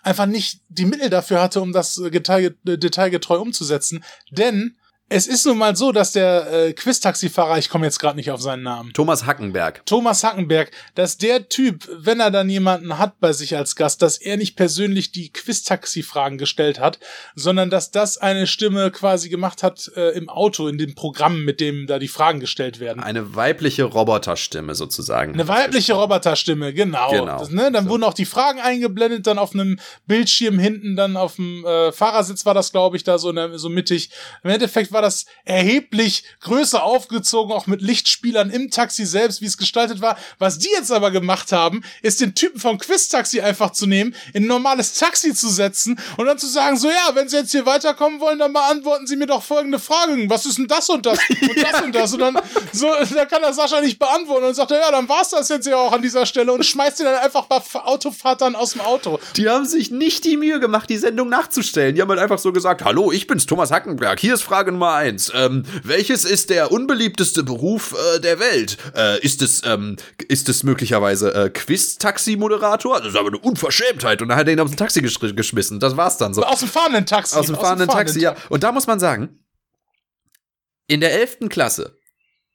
einfach 0.01 0.27
nicht 0.27 0.61
die 0.69 0.85
Mittel 0.85 1.09
dafür 1.09 1.41
hatte, 1.41 1.59
um 1.59 1.73
das 1.73 1.97
äh, 1.97 2.07
äh, 2.07 2.77
detailgetreu 2.77 3.37
umzusetzen. 3.37 4.01
Denn 4.31 4.77
Es 5.13 5.27
ist 5.27 5.45
nun 5.45 5.57
mal 5.57 5.75
so, 5.75 5.91
dass 5.91 6.13
der 6.13 6.53
äh, 6.53 6.71
Quiz-Taxifahrer, 6.71 7.57
ich 7.57 7.67
komme 7.67 7.85
jetzt 7.85 7.99
gerade 7.99 8.15
nicht 8.15 8.31
auf 8.31 8.41
seinen 8.41 8.63
Namen, 8.63 8.93
Thomas 8.93 9.25
Hackenberg. 9.25 9.85
Thomas 9.85 10.23
Hackenberg, 10.23 10.71
dass 10.95 11.17
der 11.17 11.49
Typ, 11.49 11.85
wenn 11.91 12.21
er 12.21 12.31
dann 12.31 12.49
jemanden 12.49 12.97
hat 12.97 13.19
bei 13.19 13.33
sich 13.33 13.57
als 13.57 13.75
Gast, 13.75 14.01
dass 14.01 14.17
er 14.17 14.37
nicht 14.37 14.55
persönlich 14.55 15.11
die 15.11 15.33
Quiz-Taxi-Fragen 15.33 16.37
gestellt 16.37 16.79
hat, 16.79 16.97
sondern 17.35 17.69
dass 17.69 17.91
das 17.91 18.19
eine 18.19 18.47
Stimme 18.47 18.89
quasi 18.89 19.27
gemacht 19.27 19.63
hat 19.63 19.91
äh, 19.97 20.11
im 20.11 20.29
Auto, 20.29 20.69
in 20.69 20.77
dem 20.77 20.95
Programm, 20.95 21.43
mit 21.43 21.59
dem 21.59 21.87
da 21.87 21.99
die 21.99 22.07
Fragen 22.07 22.39
gestellt 22.39 22.79
werden. 22.79 23.03
Eine 23.03 23.35
weibliche 23.35 23.83
Roboterstimme 23.83 24.75
sozusagen. 24.75 25.33
Eine 25.33 25.49
weibliche 25.49 25.91
Roboterstimme, 25.91 26.73
genau. 26.73 27.11
Genau. 27.11 27.37
Das, 27.37 27.51
ne, 27.51 27.69
dann 27.69 27.83
So. 27.83 27.89
wurden 27.89 28.05
auch 28.05 28.13
die 28.13 28.23
Fragen 28.23 28.61
eingeblendet, 28.61 29.27
dann 29.27 29.39
auf 29.39 29.53
einem 29.53 29.77
Bildschirm 30.07 30.57
hinten, 30.57 30.95
dann 30.95 31.17
auf 31.17 31.35
dem 31.35 31.65
äh, 31.65 31.91
Fahrersitz 31.91 32.45
war 32.45 32.53
das, 32.53 32.71
glaube 32.71 32.95
ich, 32.95 33.03
da 33.03 33.17
so, 33.17 33.31
in 33.31 33.35
der, 33.35 33.59
so 33.59 33.67
mittig. 33.67 34.09
Im 34.45 34.51
Endeffekt 34.51 34.93
war 34.93 35.00
das 35.01 35.25
erheblich 35.45 36.23
größer 36.41 36.83
aufgezogen, 36.83 37.53
auch 37.53 37.67
mit 37.67 37.81
Lichtspielern 37.81 38.49
im 38.49 38.71
Taxi 38.71 39.05
selbst, 39.05 39.41
wie 39.41 39.45
es 39.45 39.57
gestaltet 39.57 40.01
war. 40.01 40.17
Was 40.39 40.59
die 40.59 40.69
jetzt 40.69 40.91
aber 40.91 41.11
gemacht 41.11 41.51
haben, 41.51 41.83
ist 42.01 42.21
den 42.21 42.35
Typen 42.35 42.59
vom 42.59 42.77
Quiz-Taxi 42.77 43.41
einfach 43.41 43.71
zu 43.71 43.87
nehmen, 43.87 44.15
in 44.33 44.43
ein 44.43 44.47
normales 44.47 44.93
Taxi 44.97 45.33
zu 45.33 45.49
setzen 45.49 45.99
und 46.17 46.25
dann 46.25 46.37
zu 46.37 46.47
sagen, 46.47 46.77
so 46.77 46.89
ja, 46.89 47.11
wenn 47.13 47.29
Sie 47.29 47.37
jetzt 47.37 47.51
hier 47.51 47.65
weiterkommen 47.65 48.19
wollen, 48.19 48.39
dann 48.39 48.53
beantworten 48.53 49.07
Sie 49.07 49.15
mir 49.15 49.27
doch 49.27 49.43
folgende 49.43 49.79
Fragen. 49.79 50.29
Was 50.29 50.45
ist 50.45 50.57
denn 50.57 50.67
das 50.67 50.89
und 50.89 51.05
das 51.05 51.19
und 51.29 51.63
das 51.63 51.81
und 51.81 51.95
das? 51.95 52.13
Und 52.13 52.19
dann, 52.19 52.39
so, 52.71 52.87
da 53.15 53.25
kann 53.25 53.41
das 53.41 53.55
Sascha 53.55 53.81
nicht 53.81 53.99
beantworten 53.99 54.45
und 54.45 54.55
sagt 54.55 54.71
er, 54.71 54.79
ja, 54.79 54.91
dann 54.91 55.07
war's 55.09 55.29
das 55.29 55.49
jetzt 55.49 55.67
ja 55.67 55.77
auch 55.77 55.91
an 55.91 56.01
dieser 56.01 56.25
Stelle 56.25 56.51
und 56.53 56.65
schmeißt 56.65 56.99
ihn 56.99 57.05
dann 57.05 57.15
einfach 57.15 57.45
bei 57.45 57.61
Autofahrtern 57.73 58.55
aus 58.55 58.73
dem 58.73 58.81
Auto. 58.81 59.19
Die 59.35 59.49
haben 59.49 59.65
sich 59.65 59.91
nicht 59.91 60.23
die 60.25 60.37
Mühe 60.37 60.59
gemacht, 60.59 60.89
die 60.89 60.97
Sendung 60.97 61.29
nachzustellen. 61.29 61.95
Die 61.95 62.01
haben 62.01 62.09
halt 62.09 62.19
einfach 62.19 62.39
so 62.39 62.51
gesagt, 62.51 62.83
hallo, 62.83 63.11
ich 63.11 63.27
bin's, 63.27 63.45
Thomas 63.45 63.71
Hackenberg. 63.71 64.19
Hier 64.19 64.33
ist 64.33 64.43
Frage 64.43 64.71
Nummer 64.71 64.90
eins. 64.95 65.31
Ähm, 65.35 65.63
welches 65.83 66.25
ist 66.25 66.49
der 66.49 66.71
unbeliebteste 66.71 67.43
Beruf 67.43 67.93
äh, 68.15 68.19
der 68.19 68.39
Welt? 68.39 68.77
Äh, 68.95 69.19
ist 69.21 69.41
es, 69.41 69.61
ähm, 69.65 69.97
ist 70.27 70.49
es 70.49 70.63
möglicherweise 70.63 71.33
äh, 71.33 71.49
Quiz-Taxi-Moderator? 71.49 72.99
Das 72.99 73.09
ist 73.09 73.15
aber 73.17 73.29
eine 73.29 73.39
Unverschämtheit. 73.39 74.21
Und 74.21 74.29
dann 74.29 74.37
hat 74.37 74.47
er 74.47 74.53
ihn 74.53 74.59
aus 74.59 74.69
dem 74.69 74.77
Taxi 74.77 75.01
gesch 75.01 75.19
geschmissen. 75.19 75.79
Das 75.79 75.97
war's 75.97 76.17
dann 76.17 76.33
so. 76.33 76.43
Aus 76.43 76.59
dem 76.59 76.69
fahrenden 76.69 77.05
Taxi. 77.05 77.35
Aus 77.35 77.47
dem 77.47 77.55
fahrenden 77.55 77.87
Taxi, 77.87 78.19
ja. 78.21 78.35
Und 78.49 78.63
da 78.63 78.71
muss 78.71 78.87
man 78.87 78.99
sagen, 78.99 79.39
in 80.87 80.99
der 81.01 81.13
11. 81.13 81.49
Klasse, 81.49 81.97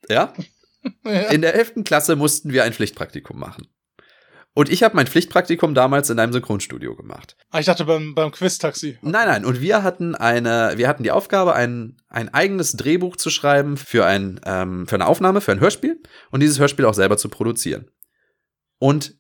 ja, 0.09 0.33
Ja. 1.05 1.13
in 1.31 1.41
der 1.41 1.55
11. 1.55 1.85
Klasse 1.85 2.15
mussten 2.15 2.53
wir 2.53 2.63
ein 2.65 2.73
Pflichtpraktikum 2.73 3.39
machen. 3.39 3.67
Und 4.57 4.71
ich 4.71 4.83
habe 4.83 4.97
mein 4.97 5.07
Pflichtpraktikum 5.07 5.75
damals 5.75 6.09
in 6.09 6.19
einem 6.19 6.33
Synchronstudio 6.33 6.97
gemacht. 6.97 7.37
Ah, 7.51 7.61
ich 7.61 7.67
dachte 7.67 7.85
beim, 7.85 8.15
beim 8.15 8.31
Quiz-Taxi. 8.31 8.97
Nein, 9.03 9.29
nein, 9.29 9.45
und 9.45 9.61
wir 9.61 9.83
hatten 9.83 10.15
eine, 10.15 10.73
wir 10.77 10.89
hatten 10.89 11.03
die 11.03 11.11
Aufgabe, 11.11 11.55
ein, 11.55 11.99
ein 12.09 12.33
eigenes 12.33 12.73
Drehbuch 12.73 13.17
zu 13.17 13.29
schreiben 13.29 13.77
für, 13.77 14.07
ein, 14.07 14.41
ähm, 14.47 14.89
für 14.89 14.95
eine 14.95 15.09
Aufnahme, 15.09 15.43
für 15.43 15.53
ein 15.53 15.61
Hörspiel 15.61 16.03
und 16.31 16.41
dieses 16.41 16.59
Hörspiel 16.59 16.87
auch 16.87 16.95
selber 16.95 17.19
zu 17.19 17.29
produzieren. 17.29 17.91
Und 18.79 19.19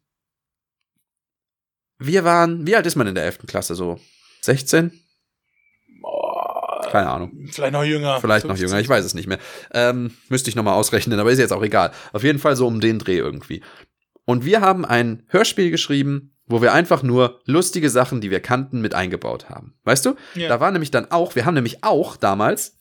wir 1.98 2.24
waren, 2.24 2.66
wie 2.66 2.74
alt 2.74 2.86
ist 2.86 2.96
man 2.96 3.06
in 3.06 3.14
der 3.14 3.24
11. 3.24 3.40
Klasse? 3.46 3.74
So 3.74 4.00
16? 4.40 4.90
Boah, 6.00 6.88
Keine 6.90 7.10
Ahnung. 7.10 7.46
vielleicht 7.52 7.74
noch 7.74 7.84
jünger. 7.84 8.22
Vielleicht 8.22 8.46
noch 8.46 8.56
15. 8.56 8.68
jünger, 8.68 8.80
ich 8.80 8.88
weiß 8.88 9.04
es 9.04 9.12
nicht 9.12 9.26
mehr. 9.26 9.38
Ähm, 9.74 10.12
müsste 10.30 10.48
ich 10.48 10.56
nochmal 10.56 10.74
ausrechnen, 10.74 11.20
aber 11.20 11.30
ist 11.30 11.38
jetzt 11.38 11.52
auch 11.52 11.62
egal. 11.62 11.92
Auf 12.14 12.22
jeden 12.22 12.38
Fall 12.38 12.56
so 12.56 12.66
um 12.66 12.80
den 12.80 12.98
Dreh 12.98 13.18
irgendwie. 13.18 13.62
Und 14.27 14.44
wir 14.44 14.61
haben 14.61 14.85
ein 14.85 15.23
Hörspiel 15.28 15.70
geschrieben, 15.70 16.36
wo 16.47 16.61
wir 16.61 16.73
einfach 16.74 17.03
nur 17.03 17.40
lustige 17.47 17.89
Sachen, 17.90 18.20
die 18.20 18.31
wir 18.31 18.40
kannten, 18.40 18.81
mit 18.81 18.94
eingebaut 18.94 19.48
haben. 19.48 19.74
Weißt 19.85 20.05
du? 20.05 20.15
Ja. 20.35 20.48
Da 20.48 20.61
war 20.61 20.70
nämlich 20.70 20.90
dann 20.90 21.11
auch, 21.11 21.35
wir 21.35 21.47
haben 21.47 21.55
nämlich 21.55 21.82
auch 21.82 22.16
damals 22.16 22.77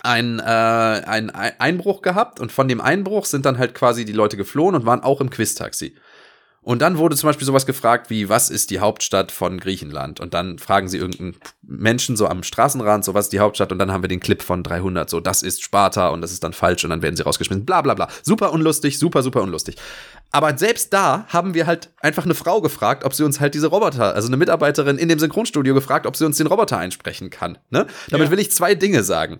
einen, 0.00 0.38
äh, 0.38 0.42
einen 0.42 1.30
Ei- 1.34 1.58
Einbruch 1.58 2.02
gehabt 2.02 2.38
und 2.38 2.52
von 2.52 2.68
dem 2.68 2.80
Einbruch 2.80 3.24
sind 3.24 3.46
dann 3.46 3.58
halt 3.58 3.74
quasi 3.74 4.04
die 4.04 4.12
Leute 4.12 4.36
geflohen 4.36 4.74
und 4.76 4.86
waren 4.86 5.00
auch 5.02 5.20
im 5.20 5.30
Quiz-Taxi. 5.30 5.96
Und 6.68 6.82
dann 6.82 6.98
wurde 6.98 7.16
zum 7.16 7.28
Beispiel 7.30 7.46
sowas 7.46 7.64
gefragt 7.64 8.10
wie, 8.10 8.28
was 8.28 8.50
ist 8.50 8.68
die 8.68 8.78
Hauptstadt 8.78 9.32
von 9.32 9.58
Griechenland? 9.58 10.20
Und 10.20 10.34
dann 10.34 10.58
fragen 10.58 10.86
sie 10.86 10.98
irgendeinen 10.98 11.36
Menschen 11.62 12.14
so 12.14 12.28
am 12.28 12.42
Straßenrand, 12.42 13.06
so 13.06 13.14
was 13.14 13.24
ist 13.24 13.32
die 13.32 13.40
Hauptstadt? 13.40 13.72
Und 13.72 13.78
dann 13.78 13.90
haben 13.90 14.02
wir 14.02 14.08
den 14.08 14.20
Clip 14.20 14.42
von 14.42 14.62
300, 14.62 15.08
so 15.08 15.18
das 15.18 15.42
ist 15.42 15.62
Sparta 15.62 16.08
und 16.08 16.20
das 16.20 16.30
ist 16.30 16.44
dann 16.44 16.52
falsch 16.52 16.84
und 16.84 16.90
dann 16.90 17.00
werden 17.00 17.16
sie 17.16 17.22
rausgeschmissen, 17.22 17.64
bla 17.64 17.80
bla 17.80 17.94
bla. 17.94 18.08
Super 18.22 18.52
unlustig, 18.52 18.98
super, 18.98 19.22
super 19.22 19.40
unlustig. 19.40 19.76
Aber 20.30 20.58
selbst 20.58 20.92
da 20.92 21.24
haben 21.28 21.54
wir 21.54 21.66
halt 21.66 21.88
einfach 22.02 22.26
eine 22.26 22.34
Frau 22.34 22.60
gefragt, 22.60 23.02
ob 23.02 23.14
sie 23.14 23.24
uns 23.24 23.40
halt 23.40 23.54
diese 23.54 23.68
Roboter, 23.68 24.14
also 24.14 24.28
eine 24.28 24.36
Mitarbeiterin 24.36 24.98
in 24.98 25.08
dem 25.08 25.18
Synchronstudio 25.18 25.72
gefragt, 25.72 26.04
ob 26.04 26.16
sie 26.16 26.26
uns 26.26 26.36
den 26.36 26.48
Roboter 26.48 26.76
einsprechen 26.76 27.30
kann. 27.30 27.56
Ne? 27.70 27.86
Damit 28.10 28.26
Ja. 28.26 28.30
will 28.30 28.40
ich 28.40 28.50
zwei 28.50 28.74
Dinge 28.74 29.04
sagen. 29.04 29.38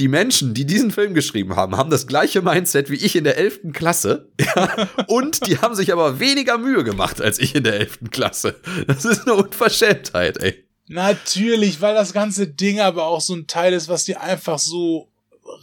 Die 0.00 0.08
Menschen, 0.08 0.54
die 0.54 0.64
diesen 0.64 0.90
Film 0.90 1.12
geschrieben 1.12 1.56
haben, 1.56 1.76
haben 1.76 1.90
das 1.90 2.06
gleiche 2.06 2.40
Mindset 2.40 2.88
wie 2.88 2.96
ich 2.96 3.16
in 3.16 3.24
der 3.24 3.36
11. 3.36 3.72
Klasse. 3.74 4.30
Ja, 4.56 4.88
und 5.06 5.46
die 5.46 5.58
haben 5.58 5.74
sich 5.74 5.92
aber 5.92 6.18
weniger 6.18 6.56
Mühe 6.56 6.82
gemacht 6.82 7.20
als 7.20 7.38
ich 7.38 7.54
in 7.54 7.64
der 7.64 7.74
11. 7.74 7.98
Klasse. 8.10 8.58
Das 8.86 9.04
ist 9.04 9.22
eine 9.22 9.34
Unverschämtheit, 9.34 10.38
ey. 10.42 10.66
Natürlich, 10.88 11.82
weil 11.82 11.94
das 11.94 12.14
ganze 12.14 12.48
Ding 12.48 12.80
aber 12.80 13.04
auch 13.04 13.20
so 13.20 13.34
ein 13.34 13.46
Teil 13.46 13.74
ist, 13.74 13.88
was 13.88 14.04
die 14.04 14.16
einfach 14.16 14.58
so 14.58 15.12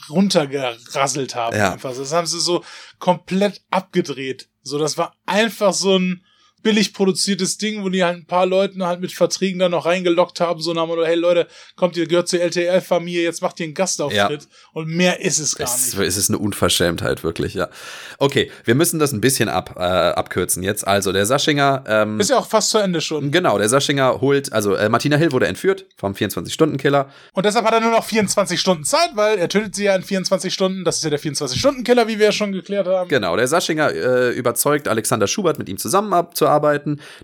runtergerasselt 0.10 1.36
haben. 1.36 1.58
Ja. 1.58 1.74
Einfach. 1.74 1.96
Das 1.96 2.14
haben 2.14 2.28
sie 2.28 2.40
so 2.40 2.64
komplett 3.00 3.62
abgedreht. 3.72 4.48
So, 4.62 4.78
das 4.78 4.98
war 4.98 5.16
einfach 5.26 5.74
so 5.74 5.98
ein 5.98 6.24
billig 6.68 6.94
produziertes 6.94 7.58
Ding, 7.58 7.82
wo 7.82 7.88
die 7.88 8.04
halt 8.04 8.18
ein 8.18 8.26
paar 8.26 8.46
Leuten 8.46 8.84
halt 8.86 9.00
mit 9.00 9.14
Verträgen 9.14 9.58
dann 9.58 9.72
noch 9.72 9.86
reingelockt 9.86 10.42
haben, 10.42 10.60
so 10.62 10.74
nach 10.74 10.82
dem 10.84 10.90
Motto, 10.90 11.06
hey 11.06 11.16
Leute, 11.16 11.48
kommt 11.78 11.96
ihr, 11.96 12.06
gehört 12.08 12.28
zur 12.28 12.42
LTL-Familie, 12.42 13.24
jetzt 13.24 13.42
macht 13.42 13.58
ihr 13.62 13.64
einen 13.68 13.74
Gastauftritt. 13.74 14.50
Und 14.74 14.90
mehr 14.90 15.22
ist 15.22 15.40
es 15.40 15.56
gar 15.56 15.66
Es, 15.66 15.94
nicht. 15.96 16.06
es 16.06 16.18
ist 16.18 16.30
eine 16.30 16.40
Unverschämtheit, 16.40 17.24
wirklich, 17.24 17.54
ja. 17.54 17.70
Okay, 18.18 18.52
wir 18.66 18.76
müssen 18.76 19.00
das 19.00 19.14
ein 19.14 19.22
bisschen 19.22 19.48
ab, 19.48 19.76
äh, 19.78 19.80
abkürzen 19.82 20.62
jetzt. 20.62 20.86
Also, 20.86 21.14
der 21.14 21.26
Saschinger, 21.26 21.86
ähm, 21.88 22.20
Ist 22.20 22.32
ja 22.32 22.38
auch 22.38 22.48
fast 22.48 22.72
zu 22.72 22.80
Ende 22.80 23.00
schon. 23.00 23.32
genau, 23.32 23.58
der 23.58 23.70
Saschinger 23.70 24.20
holt, 24.20 24.52
also 24.52 24.76
äh, 24.76 24.90
Martina 24.90 25.16
Hill 25.16 25.32
wurde 25.32 25.48
entführt 25.48 25.86
vom 25.96 26.12
24-Stunden-Killer. 26.12 27.10
Und 27.32 27.46
deshalb 27.46 27.66
hat 27.66 27.76
er 27.76 27.80
nur 27.80 27.92
noch 27.92 28.04
24 28.04 28.60
Stunden 28.60 28.84
Zeit, 28.84 29.12
weil 29.16 29.38
er 29.38 29.48
tötet 29.48 29.74
sie 29.74 29.86
ja 29.86 29.96
in 29.96 30.04
24 30.04 30.54
Stunden. 30.54 30.84
Das 30.84 30.98
ist 30.98 31.04
ja 31.06 31.12
der 31.12 31.20
24-Stunden-Killer, 31.22 32.10
wie 32.10 32.20
wir 32.20 32.26
ja 32.26 32.32
schon 32.34 32.52
geklärt 32.52 32.88
haben. 32.88 33.08
Genau, 33.08 33.38
der 33.38 33.48
Saschinger 33.48 33.94
äh, 33.94 34.32
überzeugt 34.32 34.90
Alexander 34.90 35.28
Schubert, 35.28 35.58
mit 35.60 35.70
ihm 35.70 35.78
zusammenzuarbeiten. 35.78 36.57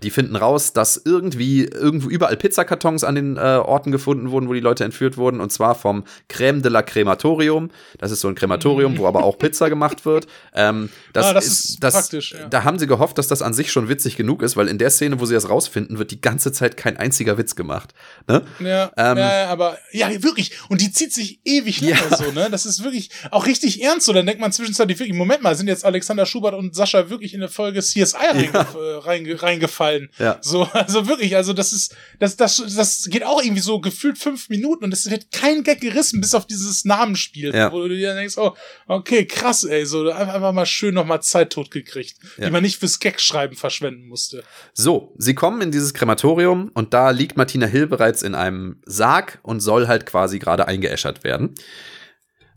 Die 0.02 0.10
finden 0.10 0.36
raus, 0.36 0.72
dass 0.72 1.00
irgendwie 1.04 1.64
irgendwo 1.64 2.08
überall 2.08 2.36
Pizzakartons 2.36 3.04
an 3.04 3.14
den 3.14 3.36
äh, 3.36 3.40
Orten 3.40 3.92
gefunden 3.92 4.30
wurden, 4.30 4.48
wo 4.48 4.52
die 4.52 4.60
Leute 4.60 4.84
entführt 4.84 5.16
wurden. 5.16 5.40
Und 5.40 5.52
zwar 5.52 5.74
vom 5.74 6.04
Crème 6.30 6.60
de 6.62 6.70
la 6.70 6.82
Crematorium. 6.82 7.70
Das 7.98 8.10
ist 8.10 8.20
so 8.20 8.28
ein 8.28 8.34
Krematorium, 8.34 8.98
wo 8.98 9.06
aber 9.06 9.24
auch 9.24 9.38
Pizza 9.38 9.68
gemacht 9.68 10.04
wird. 10.06 10.26
Ähm, 10.54 10.88
das, 11.12 11.26
Ah, 11.26 11.32
das 11.32 11.46
ist, 11.46 11.64
ist 11.64 11.82
das, 11.82 11.94
praktisch, 11.94 12.32
ja. 12.32 12.46
Da 12.48 12.64
haben 12.64 12.78
sie 12.78 12.86
gehofft, 12.86 13.18
dass 13.18 13.28
das 13.28 13.42
an 13.42 13.54
sich 13.54 13.70
schon 13.72 13.88
witzig 13.88 14.16
genug 14.16 14.42
ist, 14.42 14.56
weil 14.56 14.68
in 14.68 14.78
der 14.78 14.90
Szene, 14.90 15.20
wo 15.20 15.26
sie 15.26 15.34
das 15.34 15.48
rausfinden, 15.48 15.98
wird 15.98 16.10
die 16.10 16.20
ganze 16.20 16.52
Zeit 16.52 16.76
kein 16.76 16.96
einziger 16.96 17.38
Witz 17.38 17.54
gemacht. 17.56 17.94
Ne? 18.28 18.42
Ja, 18.60 18.90
Ähm, 18.96 19.18
ja, 19.18 19.40
ja, 19.42 19.48
aber 19.48 19.78
ja, 19.92 20.22
wirklich. 20.22 20.52
Und 20.68 20.80
die 20.80 20.92
zieht 20.92 21.12
sich 21.12 21.40
ewig 21.44 21.80
lange 21.80 21.94
Ja. 22.10 22.16
so, 22.16 22.30
ne? 22.32 22.48
Das 22.50 22.66
ist 22.66 22.84
wirklich 22.84 23.10
auch 23.30 23.46
richtig 23.46 23.82
ernst. 23.82 24.06
So, 24.06 24.12
dann 24.12 24.26
denkt 24.26 24.40
man 24.40 24.52
zwischenzeitlich 24.52 24.98
wirklich, 24.98 25.16
Moment 25.16 25.42
mal, 25.42 25.54
sind 25.54 25.68
jetzt 25.68 25.84
Alexander 25.84 26.26
Schubert 26.26 26.54
und 26.54 26.74
Sascha 26.74 27.10
wirklich 27.10 27.34
in 27.34 27.40
der 27.40 27.48
Folge 27.48 27.80
CSI 27.80 28.16
reinge 28.16 28.48
äh, 28.48 28.96
reinge 29.32 29.42
reingefallen? 29.42 30.10
Ja. 30.18 30.38
So, 30.40 30.62
also 30.72 31.08
wirklich, 31.08 31.36
also 31.36 31.52
das 31.52 31.72
ist, 31.72 31.94
das, 32.18 32.36
das, 32.36 32.62
das 32.76 33.08
geht 33.10 33.24
auch 33.24 33.42
irgendwie 33.42 33.62
so 33.62 33.80
gefühlt 33.80 34.18
fünf 34.18 34.48
Minuten 34.48 34.84
und 34.84 34.92
es 34.92 35.10
wird 35.10 35.30
kein 35.32 35.62
Gag 35.62 35.80
gerissen, 35.80 36.20
bis 36.20 36.34
auf 36.34 36.46
dieses 36.46 36.84
Namensspiel, 36.84 37.54
Ja. 37.54 37.72
wo 37.72 37.80
du 37.82 37.88
dir 37.96 38.14
denkst, 38.14 38.36
oh, 38.38 38.54
okay, 38.86 39.26
krass, 39.26 39.64
ey, 39.64 39.86
so 39.86 40.10
einfach, 40.10 40.34
einfach 40.34 40.52
mal 40.52 40.66
schön 40.66 40.94
nochmal 40.94 41.22
Zeit 41.22 41.50
tot 41.50 41.70
gekriegt, 41.70 42.16
Ja. 42.38 42.46
die 42.46 42.50
man 42.50 42.62
nicht 42.62 42.78
fürs 42.78 42.98
Gag-Schreiben 43.00 43.56
verschwenden 43.56 44.06
musste. 44.08 44.44
So, 44.72 45.14
sie 45.18 45.34
kommen 45.34 45.60
in 45.62 45.70
dieses 45.70 45.94
Krematorium 45.94 46.70
und 46.74 46.94
da 46.94 47.10
liegt 47.10 47.36
Martina 47.36 47.66
Hill 47.66 47.86
bereits 47.86 48.22
in 48.22 48.34
einem 48.34 48.80
Sarg 48.86 49.38
und 49.42 49.60
soll 49.60 49.88
halt 49.88 50.06
quasi 50.06 50.38
gerade 50.38 50.66
eingeäschert 50.68 51.24
werden. 51.24 51.54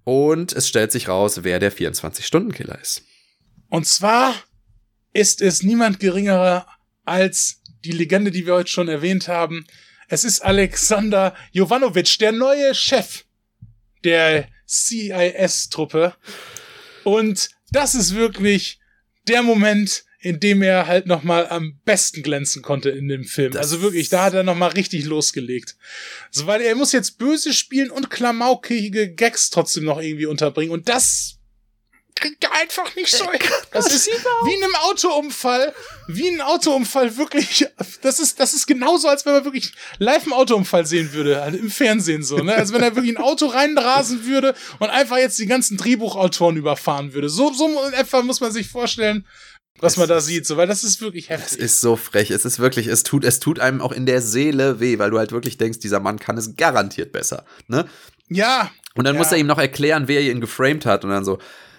Und 0.04 0.54
es 0.54 0.68
stellt 0.70 0.92
sich 0.92 1.10
raus, 1.10 1.44
wer 1.44 1.60
der 1.60 1.72
24-Stunden-Killer 1.72 2.80
ist. 2.82 3.04
Und 3.70 3.86
zwar 3.86 4.34
ist 5.14 5.42
es 5.42 5.64
niemand 5.64 6.00
geringerer 6.00 6.68
als 7.06 7.62
die 7.86 7.92
Legende, 7.92 8.32
die 8.32 8.46
wir 8.46 8.54
heute 8.54 8.70
schon 8.70 8.88
erwähnt 8.90 9.28
haben. 9.28 9.66
Es 10.10 10.24
ist 10.24 10.42
Alexander 10.42 11.36
Jovanovic, 11.52 12.18
der 12.20 12.32
neue 12.32 12.74
Chef 12.76 13.24
der 14.04 14.48
CIS-Truppe. 14.68 16.14
Und 17.04 17.50
das 17.72 17.96
ist 17.96 18.16
wirklich 18.16 18.80
der 19.28 19.44
Moment, 19.44 20.04
in 20.20 20.40
dem 20.40 20.62
er 20.62 20.88
halt 20.88 21.06
noch 21.06 21.24
mal 21.24 21.48
am 21.48 21.80
besten 21.86 22.24
glänzen 22.24 22.62
konnte 22.62 22.90
in 22.90 23.08
dem 23.08 23.24
Film. 23.24 23.52
Das- 23.54 23.62
also 23.72 23.82
wirklich, 23.82 24.10
da 24.10 24.24
hat 24.24 24.34
er 24.34 24.44
noch 24.44 24.56
mal 24.56 24.68
richtig 24.68 25.06
losgelegt. 25.06 25.78
So, 26.32 26.48
weil 26.48 26.62
er 26.62 26.76
muss 26.76 26.92
jetzt 26.92 27.18
böse 27.18 27.54
spielen 27.54 27.92
und 27.92 28.10
klamaukige 28.10 29.14
Gags 29.14 29.50
trotzdem 29.50 29.84
noch 29.86 30.02
irgendwie 30.02 30.26
unterbringen. 30.26 30.72
Und 30.72 30.90
das 30.90 31.37
kriegt 32.20 32.44
er 32.44 32.52
einfach 32.54 32.96
nicht 32.96 33.12
so 33.12 33.30
hin. 33.32 33.40
Das 33.72 33.94
ist 33.94 34.08
wie 34.08 34.54
in 34.54 34.64
einem 34.64 34.76
Autounfall, 34.76 35.74
wie 36.08 36.30
ein 36.30 36.42
Autounfall 36.42 37.18
wirklich, 37.18 37.66
das 38.02 38.20
ist, 38.20 38.40
das 38.40 38.54
ist 38.54 38.68
genauso, 38.68 39.08
als 39.08 39.26
wenn 39.26 39.34
man 39.34 39.46
wirklich 39.46 39.74
live 40.00 40.24
einen 40.24 40.34
Autounfall 40.34 40.86
sehen 40.86 41.14
würde, 41.14 41.42
also 41.42 41.58
im 41.58 41.70
Fernsehen 41.70 42.24
so, 42.24 42.38
ne? 42.38 42.56
Als 42.56 42.74
wenn 42.74 42.82
er 42.82 42.96
wirklich 42.96 43.16
ein 43.16 43.24
Auto 43.24 43.48
reinrasen 43.48 44.26
würde 44.26 44.56
und 44.80 44.90
einfach 44.90 45.18
jetzt 45.18 45.40
die 45.40 45.48
ganzen 45.48 45.78
Drehbuchautoren 45.78 46.58
überfahren 46.58 47.14
würde. 47.14 47.30
So, 47.30 47.54
so 47.54 47.70
etwa 47.92 48.22
muss 48.22 48.42
man 48.42 48.52
sich 48.52 48.68
vorstellen, 48.68 49.26
was 49.80 49.94
es 49.94 49.98
man 49.98 50.08
da 50.08 50.22
sieht, 50.22 50.48
so, 50.48 50.58
weil 50.58 50.68
das 50.68 50.84
ist 50.84 51.02
wirklich 51.02 51.30
heftig. 51.30 51.60
Es 51.60 51.66
ist 51.74 51.82
so 51.82 51.96
frech, 51.96 52.32
es 52.32 52.46
ist 52.46 52.58
wirklich, 52.60 52.88
es 52.88 53.04
tut, 53.04 53.24
es 53.24 53.40
tut 53.40 53.60
einem 53.60 53.82
auch 53.82 53.92
in 53.92 54.06
der 54.06 54.22
Seele 54.22 54.80
weh, 54.80 54.98
weil 54.98 55.12
du 55.12 55.20
halt 55.20 55.32
wirklich 55.32 55.58
denkst, 55.58 55.80
dieser 55.80 56.00
Mann 56.00 56.18
kann 56.18 56.38
es 56.38 56.56
garantiert 56.56 57.12
besser, 57.12 57.46
ne? 57.68 57.86
Ja. 58.30 58.72
Und 58.96 59.06
dann 59.06 59.16
ja. 59.16 59.20
muss 59.20 59.32
er 59.32 59.38
ihm 59.38 59.48
noch 59.48 59.60
erklären, 59.60 60.08
wer 60.08 60.22
ihn 60.22 60.42
geframed 60.42 60.86
hat 60.86 61.04
und 61.04 61.12
dann 61.12 61.24
so, 61.24 61.38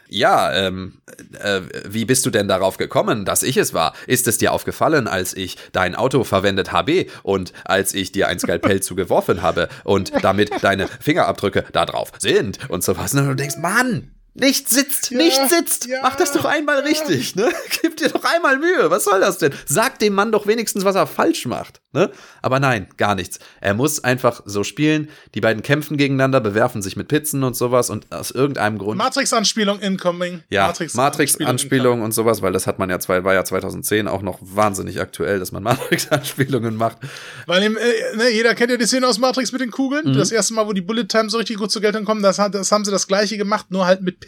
ja, 0.08 0.52
ähm, 0.54 0.94
äh, 1.40 1.60
wie 1.86 2.04
bist 2.04 2.24
du 2.26 2.30
denn 2.30 2.48
darauf 2.48 2.76
gekommen, 2.76 3.24
dass 3.24 3.42
ich 3.42 3.56
es 3.56 3.74
war? 3.74 3.94
Ist 4.06 4.26
es 4.26 4.38
dir 4.38 4.52
aufgefallen, 4.52 5.06
als 5.06 5.34
ich 5.34 5.56
dein 5.72 5.94
Auto 5.94 6.24
verwendet 6.24 6.72
habe 6.72 7.06
und 7.22 7.52
als 7.64 7.94
ich 7.94 8.12
dir 8.12 8.28
ein 8.28 8.38
Skalpell 8.38 8.80
zugeworfen 8.82 9.42
habe 9.42 9.68
und 9.84 10.12
damit 10.22 10.50
deine 10.62 10.88
Fingerabdrücke 10.88 11.64
da 11.72 11.86
drauf 11.86 12.12
sind 12.18 12.58
und 12.70 12.82
sowas? 12.82 13.14
Und 13.14 13.26
du 13.26 13.34
denkst, 13.34 13.56
Mann, 13.58 14.10
nicht 14.40 14.68
sitzt, 14.68 15.10
Ja, 15.10 15.18
nicht 15.18 15.40
sitzt. 15.48 15.86
ja, 15.86 16.00
Mach 16.02 16.16
das 16.16 16.32
doch 16.32 16.44
einmal 16.44 16.80
richtig, 16.80 17.36
ne? 17.36 17.50
Gib 17.82 17.96
dir 17.96 18.08
doch 18.08 18.24
einmal 18.24 18.58
Mühe. 18.58 18.90
Was 18.90 19.04
soll 19.04 19.20
das 19.20 19.38
denn? 19.38 19.52
Sag 19.66 19.98
dem 19.98 20.14
Mann 20.14 20.32
doch 20.32 20.46
wenigstens, 20.46 20.84
was 20.84 20.94
er 20.94 21.06
falsch 21.06 21.46
macht, 21.46 21.80
ne? 21.92 22.10
Aber 22.42 22.60
nein, 22.60 22.88
gar 22.96 23.14
nichts. 23.14 23.38
Er 23.60 23.74
muss 23.74 24.02
einfach 24.04 24.42
so 24.44 24.64
spielen. 24.64 25.08
Die 25.34 25.40
beiden 25.40 25.62
kämpfen 25.62 25.96
gegeneinander, 25.96 26.40
bewerfen 26.40 26.82
sich 26.82 26.96
mit 26.96 27.08
Pizzen 27.08 27.42
und 27.44 27.56
sowas 27.56 27.90
und 27.90 28.10
aus 28.12 28.30
irgendeinem 28.30 28.78
Grund. 28.78 28.98
Matrix-Anspielung 28.98 29.80
incoming. 29.80 30.42
ja, 30.50 30.66
Matrix-Anspielung 30.68 31.04
Matrix-Anspielung 31.04 32.02
und 32.02 32.12
sowas, 32.12 32.42
weil 32.42 32.52
das 32.52 32.66
hat 32.66 32.78
man 32.78 32.90
ja 32.90 32.98
zwei, 33.00 33.24
war 33.24 33.34
ja 33.34 33.44
2010 33.44 34.08
auch 34.08 34.22
noch 34.22 34.38
wahnsinnig 34.40 35.00
aktuell, 35.00 35.38
dass 35.38 35.52
man 35.52 35.62
Matrix-Anspielungen 36.08 36.76
macht. 36.76 36.98
Weil 37.46 37.62
im, 37.64 37.76
äh, 37.76 38.16
ne, 38.16 38.30
jeder 38.30 38.54
kennt 38.54 38.70
ja 38.70 38.76
die 38.76 38.86
Szene 38.86 39.06
aus 39.06 39.18
Matrix 39.18 39.52
mit 39.52 39.60
den 39.60 39.70
Kugeln. 39.70 40.12
Mhm. 40.12 40.14
Das 40.18 40.30
erste 40.30 40.54
Mal, 40.54 40.66
wo 40.66 40.72
die 40.72 40.80
Bullet 40.80 41.04
Time 41.04 41.28
so 41.30 41.38
richtig 41.38 41.56
gut 41.58 41.70
zur 41.70 41.82
Geltung 41.82 42.04
kommen, 42.04 42.22
das, 42.22 42.38
hat, 42.38 42.54
das 42.54 42.70
haben 42.72 42.84
sie 42.84 42.90
das 42.90 43.06
gleiche 43.06 43.36
gemacht, 43.36 43.66
nur 43.70 43.86
halt 43.86 44.02
mit 44.02 44.20
Pizzen, 44.20 44.27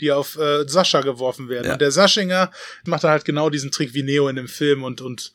die 0.00 0.12
auf 0.12 0.36
äh, 0.36 0.66
Sascha 0.68 1.00
geworfen 1.00 1.48
werden. 1.48 1.66
Ja. 1.66 1.72
Und 1.74 1.80
der 1.80 1.90
Saschinger 1.90 2.50
macht 2.84 3.04
da 3.04 3.10
halt 3.10 3.24
genau 3.24 3.50
diesen 3.50 3.70
Trick 3.70 3.94
wie 3.94 4.02
Neo 4.02 4.28
in 4.28 4.36
dem 4.36 4.48
Film 4.48 4.82
und, 4.82 5.00
und 5.00 5.32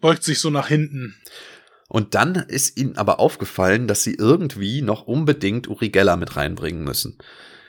beugt 0.00 0.24
sich 0.24 0.38
so 0.38 0.50
nach 0.50 0.68
hinten. 0.68 1.16
Und 1.88 2.14
dann 2.14 2.36
ist 2.36 2.78
ihnen 2.78 2.96
aber 2.96 3.20
aufgefallen, 3.20 3.86
dass 3.86 4.02
sie 4.02 4.14
irgendwie 4.14 4.80
noch 4.80 5.02
unbedingt 5.02 5.68
Uri 5.68 5.90
Geller 5.90 6.16
mit 6.16 6.36
reinbringen 6.36 6.84
müssen. 6.84 7.18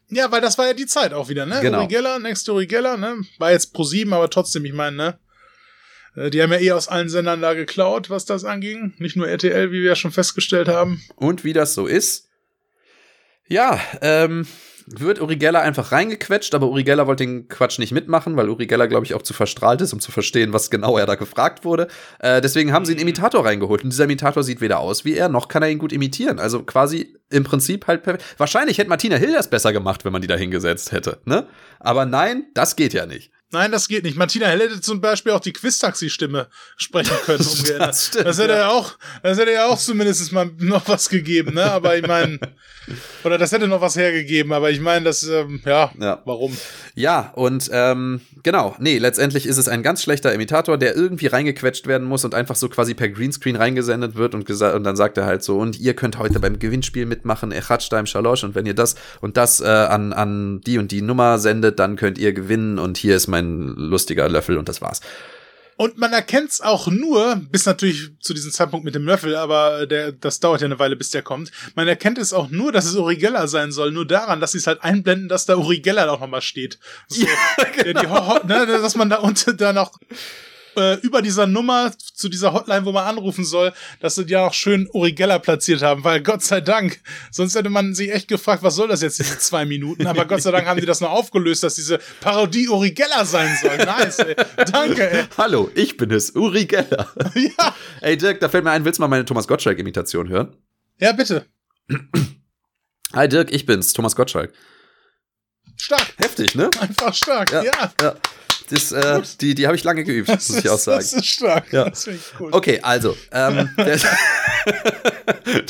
Ja, 0.10 0.32
weil 0.32 0.42
das 0.42 0.58
war 0.58 0.68
ja 0.68 0.74
die 0.74 0.86
Zeit 0.86 1.14
auch 1.14 1.28
wieder, 1.28 1.46
ne? 1.46 1.60
Genau. 1.62 1.80
Uri 1.80 1.88
Geller, 1.88 2.20
Next 2.20 2.48
Uri 2.48 2.68
Geller, 2.68 2.98
ne? 2.98 3.18
War 3.38 3.52
jetzt 3.52 3.74
pro 3.74 3.84
sieben, 3.84 4.14
aber 4.14 4.30
trotzdem, 4.30 4.64
ich 4.64 4.74
meine, 4.74 4.96
ne? 4.96 5.20
Äh, 6.16 6.30
Die 6.30 6.42
haben 6.42 6.52
ja 6.52 6.60
eh 6.60 6.72
aus 6.72 6.88
allen 6.88 7.10
Sendern 7.10 7.42
da 7.42 7.54
geklaut, 7.54 8.10
was 8.10 8.26
das 8.26 8.46
anging. 8.46 8.94
Nicht 8.98 9.16
nur 9.16 9.28
RTL, 9.28 9.72
wie 9.72 9.82
wir 9.82 9.90
ja 9.90 9.96
schon 9.96 10.12
festgestellt 10.12 10.68
haben. 10.68 11.02
Und 11.16 11.44
wie 11.44 11.54
das 11.54 11.74
so 11.74 11.88
ist, 11.88 12.30
ja, 13.48 13.80
ähm, 14.02 14.48
wird 14.88 15.22
Uri 15.22 15.38
Geller 15.38 15.62
einfach 15.62 15.92
reingequetscht, 15.92 16.54
aber 16.56 16.68
Uri 16.68 16.84
Geller 16.84 17.08
wollte 17.08 17.26
den 17.26 17.48
Quatsch 17.48 17.80
nicht 17.80 17.92
mitmachen, 17.92 18.36
weil 18.36 18.50
Uri 18.50 18.68
Geller, 18.68 18.88
glaube 18.88 19.06
ich, 19.06 19.14
auch 19.14 19.22
zu 19.22 19.34
verstrahlt 19.34 19.82
ist, 19.82 19.94
um 19.94 20.00
zu 20.00 20.12
verstehen, 20.12 20.54
was 20.54 20.70
genau 20.70 20.98
er 20.98 21.06
da 21.06 21.16
gefragt 21.16 21.66
wurde. 21.66 21.88
Äh, 22.20 22.42
deswegen 22.42 22.74
haben 22.74 22.86
sie 22.86 22.94
einen 22.94 23.02
Imitator 23.02 23.46
reingeholt. 23.46 23.84
Und 23.84 23.92
dieser 23.92 24.06
Imitator 24.06 24.44
sieht 24.44 24.62
weder 24.62 24.80
aus 24.80 25.06
wie 25.06 25.16
er, 25.16 25.30
noch 25.30 25.48
kann 25.48 25.64
er 25.64 25.70
ihn 25.70 25.80
gut 25.80 25.94
imitieren. 25.94 26.40
Also 26.40 26.64
quasi 26.64 27.16
im 27.30 27.44
Prinzip 27.44 27.88
halt 27.88 28.04
perfekt. 28.04 28.24
Wahrscheinlich 28.38 28.78
hätte 28.78 28.90
Martina 28.90 29.16
Hill 29.16 29.34
das 29.34 29.50
besser 29.50 29.74
gemacht, 29.74 30.06
wenn 30.06 30.14
man 30.14 30.22
die 30.22 30.28
da 30.28 30.36
hingesetzt 30.36 30.92
hätte, 30.92 31.20
ne? 31.26 31.48
Aber 31.80 32.06
nein, 32.06 32.46
das 32.54 32.76
geht 32.76 32.94
ja 32.94 33.06
nicht. 33.06 33.32
Nein, 33.54 33.72
das 33.72 33.88
geht 33.88 34.04
nicht. 34.04 34.18
Martina 34.18 34.48
Hell 34.48 34.62
hätte 34.62 34.82
zum 34.82 35.00
Beispiel 35.00 35.32
auch 35.32 35.40
die 35.40 35.54
Quiz-Taxi-Stimme 35.54 36.48
sprechen 36.76 37.16
können. 37.24 37.46
umgeändert. 37.46 37.90
Das 37.90 38.08
stimmt, 38.08 38.26
das 38.26 38.40
hätte 38.40 38.54
ja. 38.54 38.70
auch, 38.70 38.94
das 39.22 39.38
hätte 39.38 39.52
ja 39.52 39.68
auch 39.68 39.78
zumindest 39.78 40.32
mal 40.32 40.50
noch 40.58 40.88
was 40.88 41.08
gegeben, 41.08 41.54
ne? 41.54 41.72
Aber 41.72 41.96
ich 41.96 42.06
meine, 42.08 42.40
oder 43.24 43.38
das 43.38 43.52
hätte 43.52 43.68
noch 43.68 43.80
was 43.80 43.96
hergegeben. 43.96 44.54
Aber 44.54 44.72
ich 44.72 44.80
meine, 44.80 45.06
das, 45.06 45.22
ähm, 45.24 45.62
ja, 45.66 45.92
Ja. 46.00 46.22
warum? 46.26 46.58
Ja, 46.96 47.32
und 47.36 47.70
ähm, 47.72 48.22
genau, 48.44 48.76
nee, 48.80 48.98
letztendlich 48.98 49.46
ist 49.46 49.58
es 49.58 49.68
ein 49.68 49.84
ganz 49.84 50.04
schlechter 50.04 50.34
Imitator, 50.34 50.78
der 50.78 50.96
irgendwie 50.96 51.28
reingequetscht 51.28 51.88
werden 51.88 52.08
muss 52.08 52.26
und 52.26 52.36
einfach 52.36 52.56
so 52.56 52.70
quasi 52.70 52.94
per 52.94 53.10
Greenscreen 53.10 53.56
reingesendet 53.56 54.16
wird 54.16 54.36
und, 54.36 54.50
und 54.50 54.84
dann 54.84 54.96
sagt 54.96 55.18
er 55.18 55.26
halt 55.26 55.44
so, 55.44 55.60
und 55.60 55.80
ihr 55.80 55.96
könnt 55.96 56.18
heute 56.18 56.40
beim 56.40 56.60
Gewinnspiel 56.60 57.06
mitmachen, 57.06 57.52
Echatschda 57.52 58.00
im 58.00 58.06
Schalosch 58.06 58.44
und 58.44 58.56
wenn 58.56 58.66
ihr 58.66 58.76
das 58.76 58.96
und 59.22 59.38
das 59.38 59.62
äh, 59.62 59.66
an, 59.66 60.14
an 60.14 60.62
die 60.62 60.78
und 60.78 60.92
die 60.92 61.02
Nummer 61.02 61.40
sendet, 61.40 61.80
dann 61.80 61.96
könnt 61.96 62.18
ihr 62.18 62.34
gewinnen 62.34 62.78
und 62.80 62.98
hier 62.98 63.16
ist 63.16 63.28
mein 63.28 63.43
lustiger 63.44 64.30
Löffel 64.30 64.58
und 64.58 64.70
das 64.70 64.82
war's. 64.82 65.02
Und 65.76 65.98
man 65.98 66.14
erkennt's 66.14 66.62
auch 66.62 66.88
nur, 66.88 67.42
bis 67.52 67.66
natürlich 67.66 68.12
zu 68.20 68.34
diesem 68.34 68.52
Zeitpunkt 68.52 68.86
mit 68.86 68.94
dem 68.94 69.06
Löffel, 69.06 69.36
aber 69.36 69.88
der, 69.88 70.12
das 70.12 70.40
dauert 70.40 70.62
ja 70.62 70.66
eine 70.66 70.78
Weile, 70.78 70.96
bis 70.96 71.10
der 71.10 71.24
kommt. 71.24 71.52
Man 71.76 71.88
erkennt 71.88 72.18
es 72.20 72.32
auch 72.32 72.50
nur, 72.50 72.72
dass 72.72 72.86
es 72.86 72.96
Uri 72.96 73.18
Geller 73.18 73.48
sein 73.48 73.72
soll, 73.72 73.92
nur 73.92 74.06
daran, 74.06 74.40
dass 74.40 74.52
sie 74.52 74.60
es 74.60 74.68
halt 74.68 74.84
einblenden, 74.84 75.30
dass 75.30 75.46
da 75.46 75.56
Uri 75.56 75.80
Geller 75.80 76.12
auch 76.12 76.20
nochmal 76.20 76.42
steht. 76.42 76.78
So, 77.08 77.26
der 77.84 77.94
die 77.96 78.08
Ho 78.08 78.28
Ho 78.28 78.40
ne, 78.46 78.68
dass 78.68 78.96
man 78.96 79.10
da 79.10 79.18
unten 79.18 79.58
da 79.58 79.74
noch 79.74 79.98
äh, 80.76 80.96
über 81.02 81.22
dieser 81.22 81.48
Nummer 81.48 81.92
zu 81.98 82.30
dieser 82.30 82.54
Hotline, 82.54 82.86
wo 82.86 82.92
man 82.92 83.06
anrufen 83.06 83.46
soll, 83.46 83.74
dass 84.00 84.16
sie 84.16 84.24
ja 84.24 84.46
auch 84.46 84.54
schön 84.54 84.88
Uri 84.94 85.14
Geller 85.14 85.40
platziert 85.40 85.82
haben, 85.82 86.04
weil 86.04 86.22
Gott 86.22 86.44
sei 86.44 86.62
Dank, 86.62 87.00
sonst 87.32 87.56
hätte 87.56 87.70
man 87.70 87.94
sich 87.94 88.12
echt 88.12 88.28
gefragt, 88.28 88.64
was 88.64 88.76
soll 88.76 88.88
das 88.88 89.02
jetzt, 89.02 89.20
diese 89.20 89.38
zwei 89.40 89.66
Minuten? 89.66 90.08
Aber 90.08 90.26
Gott 90.26 90.42
sei 90.42 90.52
Dank 90.52 90.68
haben 90.68 90.80
die 90.80 90.86
das 90.86 91.02
noch 91.02 91.12
aufgelöst, 91.12 91.64
dass 91.64 91.76
diese 91.76 92.00
Parodie 92.22 92.68
Uri 92.70 92.92
Geller 92.92 93.26
sein 93.26 93.56
soll. 93.62 93.78
Nice, 93.78 94.20
ey. 94.20 94.36
Danke, 94.72 95.10
ey. 95.10 95.26
Hallo, 95.38 95.70
ich 95.76 95.98
bin 95.98 96.12
es, 96.12 96.36
Uri 96.36 96.66
Geller. 96.66 97.12
Ja. 97.36 97.76
Ey 98.02 98.18
Dirk, 98.18 98.40
da 98.40 98.48
fällt 98.48 98.64
mir 98.64 98.72
ein, 98.72 98.86
willst 98.86 99.00
du 99.00 99.02
mal 99.02 99.08
meine 99.08 99.26
Thomas 99.26 99.48
Gottschalk-Imitation 99.48 100.30
hören? 100.30 100.56
Ja, 101.00 101.12
bitte. 101.12 101.46
Hi 103.14 103.28
Dirk, 103.28 103.52
ich 103.52 103.66
bin's, 103.66 103.94
Thomas 103.94 104.16
Gottschalk. 104.16 104.54
Stark. 105.78 106.14
Heftig, 106.18 106.56
ne? 106.56 106.70
Einfach 106.80 107.14
stark. 107.14 107.52
Ja. 107.52 107.64
ja. 108.02 108.16
Das, 108.74 108.92
äh, 108.92 109.22
die 109.40 109.56
die 109.56 109.68
habe 109.68 109.76
ich 109.76 109.84
lange 109.84 110.04
geübt, 110.04 110.30
Das, 110.30 110.50
muss 110.50 110.60
ich 110.60 110.70
auch 110.70 110.80
sagen. 110.80 111.00
das 111.00 111.14
ist 111.14 111.28
stark. 111.28 111.72
Ja. 111.72 111.90
Das 111.90 112.08
ich 112.08 112.20
cool. 112.40 112.50
Okay, 112.52 112.80
also, 112.82 113.16
ähm, 113.32 113.70
der, 113.78 114.00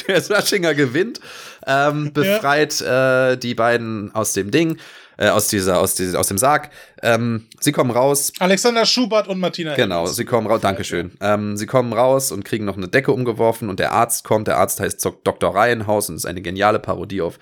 der 0.07 0.21
Saschinger 0.21 0.73
gewinnt, 0.73 1.19
ähm, 1.67 2.13
befreit 2.13 2.79
äh, 2.81 3.37
die 3.37 3.55
beiden 3.55 4.13
aus 4.15 4.33
dem 4.33 4.51
Ding, 4.51 4.77
äh, 5.17 5.27
aus 5.27 5.47
dieser, 5.47 5.79
aus, 5.79 5.95
dieser, 5.95 6.19
aus 6.19 6.27
dem 6.27 6.37
Sarg. 6.37 6.69
Ähm, 7.01 7.47
sie 7.59 7.71
kommen 7.71 7.91
raus, 7.91 8.31
Alexander 8.39 8.85
Schubert 8.85 9.27
und 9.27 9.39
Martina 9.39 9.75
genau, 9.75 10.05
sie 10.05 10.25
kommen 10.25 10.47
raus, 10.47 10.61
Dankeschön. 10.61 11.11
Ähm, 11.19 11.57
sie 11.57 11.65
kommen 11.65 11.91
raus 11.91 12.31
und 12.31 12.45
kriegen 12.45 12.65
noch 12.65 12.77
eine 12.77 12.87
Decke 12.87 13.11
umgeworfen 13.11 13.69
und 13.69 13.79
der 13.79 13.91
Arzt 13.91 14.23
kommt, 14.23 14.47
der 14.47 14.57
Arzt 14.57 14.79
heißt 14.79 15.05
Dr. 15.23 15.55
Reihenhaus 15.55 16.09
und 16.09 16.15
ist 16.15 16.25
eine 16.25 16.41
geniale 16.41 16.79
Parodie 16.79 17.21
auf 17.21 17.37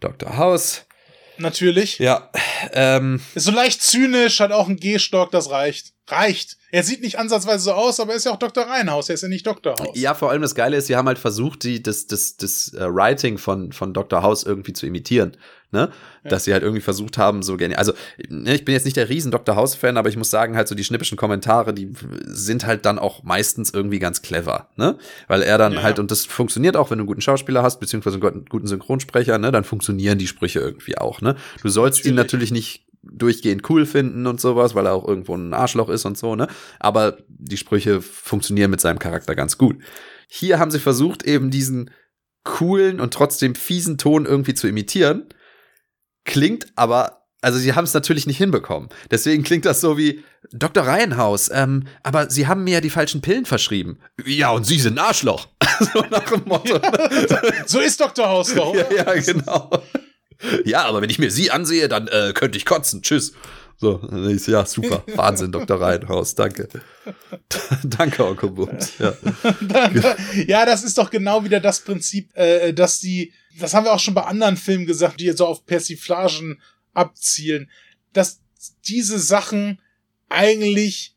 Dr. 0.00 0.36
House. 0.38 0.86
Natürlich. 1.38 1.98
Ja, 1.98 2.30
ähm, 2.72 3.20
Ist 3.34 3.44
so 3.44 3.50
leicht 3.50 3.82
zynisch, 3.82 4.40
hat 4.40 4.52
auch 4.52 4.68
einen 4.68 4.76
Gehstock, 4.76 5.30
das 5.30 5.50
reicht. 5.50 5.93
Reicht. 6.08 6.58
Er 6.70 6.82
sieht 6.82 7.02
nicht 7.02 7.18
ansatzweise 7.18 7.64
so 7.64 7.72
aus, 7.72 8.00
aber 8.00 8.10
er 8.12 8.16
ist 8.16 8.24
ja 8.26 8.32
auch 8.32 8.38
Dr. 8.38 8.64
Reinhaus, 8.64 9.08
er 9.08 9.14
ist 9.14 9.22
ja 9.22 9.28
nicht 9.28 9.46
Dr. 9.46 9.74
Haus. 9.78 9.88
Ja, 9.94 10.12
vor 10.14 10.30
allem 10.30 10.42
das 10.42 10.54
Geile 10.54 10.76
ist, 10.76 10.88
sie 10.88 10.96
haben 10.96 11.06
halt 11.08 11.18
versucht, 11.18 11.62
die, 11.64 11.82
das, 11.82 12.06
das, 12.06 12.36
das 12.36 12.74
äh, 12.74 12.92
Writing 12.92 13.38
von, 13.38 13.72
von 13.72 13.94
Dr. 13.94 14.22
House 14.22 14.42
irgendwie 14.42 14.72
zu 14.72 14.84
imitieren. 14.86 15.36
Ne? 15.70 15.90
Dass 16.22 16.44
sie 16.44 16.52
halt 16.52 16.62
irgendwie 16.62 16.80
versucht 16.82 17.18
haben, 17.18 17.42
so 17.42 17.56
gerne. 17.56 17.76
Also, 17.78 17.94
ne, 18.28 18.54
ich 18.54 18.64
bin 18.64 18.74
jetzt 18.74 18.84
nicht 18.84 18.96
der 18.96 19.08
riesen 19.08 19.32
Dr. 19.32 19.56
House-Fan, 19.56 19.96
aber 19.96 20.08
ich 20.08 20.16
muss 20.16 20.30
sagen, 20.30 20.56
halt 20.56 20.68
so 20.68 20.76
die 20.76 20.84
schnippischen 20.84 21.16
Kommentare, 21.18 21.74
die 21.74 21.92
sind 22.26 22.64
halt 22.64 22.86
dann 22.86 22.98
auch 23.00 23.24
meistens 23.24 23.70
irgendwie 23.70 23.98
ganz 23.98 24.22
clever, 24.22 24.68
ne? 24.76 24.96
Weil 25.26 25.42
er 25.42 25.58
dann 25.58 25.72
Ja. 25.72 25.82
halt, 25.82 25.98
und 25.98 26.12
das 26.12 26.26
funktioniert 26.26 26.76
auch, 26.76 26.90
wenn 26.90 26.98
du 26.98 27.02
einen 27.02 27.08
guten 27.08 27.22
Schauspieler 27.22 27.64
hast, 27.64 27.80
beziehungsweise 27.80 28.16
einen 28.16 28.20
guten- 28.22 28.44
guten 28.48 28.66
Synchronsprecher, 28.68 29.38
ne, 29.38 29.50
dann 29.50 29.64
funktionieren 29.64 30.16
die 30.18 30.28
Sprüche 30.28 30.60
irgendwie 30.60 30.96
auch, 30.96 31.20
ne? 31.20 31.34
Du 31.62 31.68
sollst 31.68 32.04
ihn 32.06 32.14
natürlich 32.14 32.52
nicht 32.52 32.83
durchgehend 33.12 33.68
cool 33.68 33.86
finden 33.86 34.26
und 34.26 34.40
sowas, 34.40 34.74
weil 34.74 34.86
er 34.86 34.94
auch 34.94 35.06
irgendwo 35.06 35.34
ein 35.34 35.54
Arschloch 35.54 35.88
ist 35.88 36.04
und 36.04 36.18
so, 36.18 36.36
ne? 36.36 36.48
Aber 36.78 37.18
die 37.28 37.56
Sprüche 37.56 38.00
funktionieren 38.00 38.70
mit 38.70 38.80
seinem 38.80 38.98
Charakter 38.98 39.34
ganz 39.34 39.58
gut. 39.58 39.76
Hier 40.28 40.58
haben 40.58 40.70
sie 40.70 40.80
versucht, 40.80 41.24
eben 41.24 41.50
diesen 41.50 41.90
coolen 42.44 43.00
und 43.00 43.12
trotzdem 43.14 43.54
fiesen 43.54 43.98
Ton 43.98 44.26
irgendwie 44.26 44.54
zu 44.54 44.68
imitieren. 44.68 45.26
Klingt 46.24 46.66
aber, 46.76 47.26
also 47.40 47.58
sie 47.58 47.74
haben 47.74 47.84
es 47.84 47.94
natürlich 47.94 48.26
nicht 48.26 48.38
hinbekommen. 48.38 48.88
Deswegen 49.10 49.42
klingt 49.42 49.64
das 49.64 49.80
so 49.80 49.98
wie 49.98 50.22
Dr. 50.52 50.84
Reihenhaus, 50.84 51.50
ähm, 51.52 51.84
aber 52.02 52.30
sie 52.30 52.46
haben 52.46 52.64
mir 52.64 52.74
ja 52.74 52.80
die 52.80 52.90
falschen 52.90 53.20
Pillen 53.20 53.46
verschrieben. 53.46 53.98
Ja, 54.24 54.50
und 54.50 54.64
sie 54.64 54.78
sind 54.78 54.98
Arschloch. 54.98 55.48
so 55.92 56.04
nach 56.10 56.30
dem 56.30 56.42
Motto. 56.44 56.80
So 57.66 57.80
ist 57.80 58.00
Dr. 58.00 58.28
Haus 58.28 58.54
doch, 58.54 58.74
Ja, 58.74 58.86
ja, 58.92 59.14
genau. 59.20 59.70
Ja, 60.64 60.84
aber 60.84 61.02
wenn 61.02 61.10
ich 61.10 61.18
mir 61.18 61.30
sie 61.30 61.50
ansehe, 61.50 61.88
dann 61.88 62.08
äh, 62.08 62.32
könnte 62.34 62.58
ich 62.58 62.64
kotzen. 62.64 63.02
Tschüss. 63.02 63.32
So, 63.76 64.00
ich 64.28 64.46
ja, 64.46 64.64
super. 64.64 65.04
Wahnsinn, 65.14 65.52
Dr. 65.52 65.80
Reihenhaus. 65.80 66.34
Danke. 66.34 66.68
Danke, 67.84 68.24
Onkel 68.24 68.50
Bums. 68.50 68.92
Ja. 68.98 69.14
ja, 70.46 70.64
das 70.64 70.84
ist 70.84 70.96
doch 70.96 71.10
genau 71.10 71.44
wieder 71.44 71.60
das 71.60 71.80
Prinzip, 71.80 72.34
äh, 72.36 72.72
dass 72.72 73.00
die, 73.00 73.32
das 73.58 73.74
haben 73.74 73.84
wir 73.84 73.92
auch 73.92 74.00
schon 74.00 74.14
bei 74.14 74.24
anderen 74.24 74.56
Filmen 74.56 74.86
gesagt, 74.86 75.20
die 75.20 75.24
jetzt 75.24 75.38
so 75.38 75.46
auf 75.46 75.66
Persiflagen 75.66 76.60
abzielen. 76.92 77.70
dass 78.12 78.40
diese 78.86 79.18
Sachen 79.18 79.80
eigentlich 80.28 81.13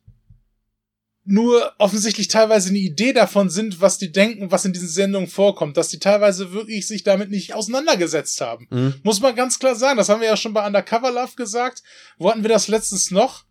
nur 1.27 1.73
offensichtlich 1.77 2.29
teilweise 2.29 2.69
eine 2.69 2.77
Idee 2.77 3.11
davon 3.11 3.49
sind, 3.49 3.81
was 3.81 3.97
die 3.97 4.11
denken, 4.11 4.49
was 4.49 4.65
in 4.65 4.73
diesen 4.73 4.87
Sendungen 4.87 5.27
vorkommt, 5.27 5.75
dass 5.75 5.89
die 5.89 5.99
teilweise 5.99 6.53
wirklich 6.53 6.87
sich 6.87 7.03
damit 7.03 7.29
nicht 7.29 7.53
auseinandergesetzt 7.53 8.39
haben. 8.39 8.67
Mhm. 8.69 8.93
Muss 9.03 9.19
man 9.19 9.35
ganz 9.35 9.59
klar 9.59 9.75
sagen. 9.75 9.97
Das 9.97 10.09
haben 10.09 10.21
wir 10.21 10.27
ja 10.27 10.37
schon 10.37 10.53
bei 10.53 10.65
Undercover 10.65 11.11
Love 11.11 11.35
gesagt. 11.35 11.83
Wo 12.17 12.29
hatten 12.29 12.43
wir 12.43 12.49
das 12.49 12.69
letztens 12.69 13.11
noch? 13.11 13.43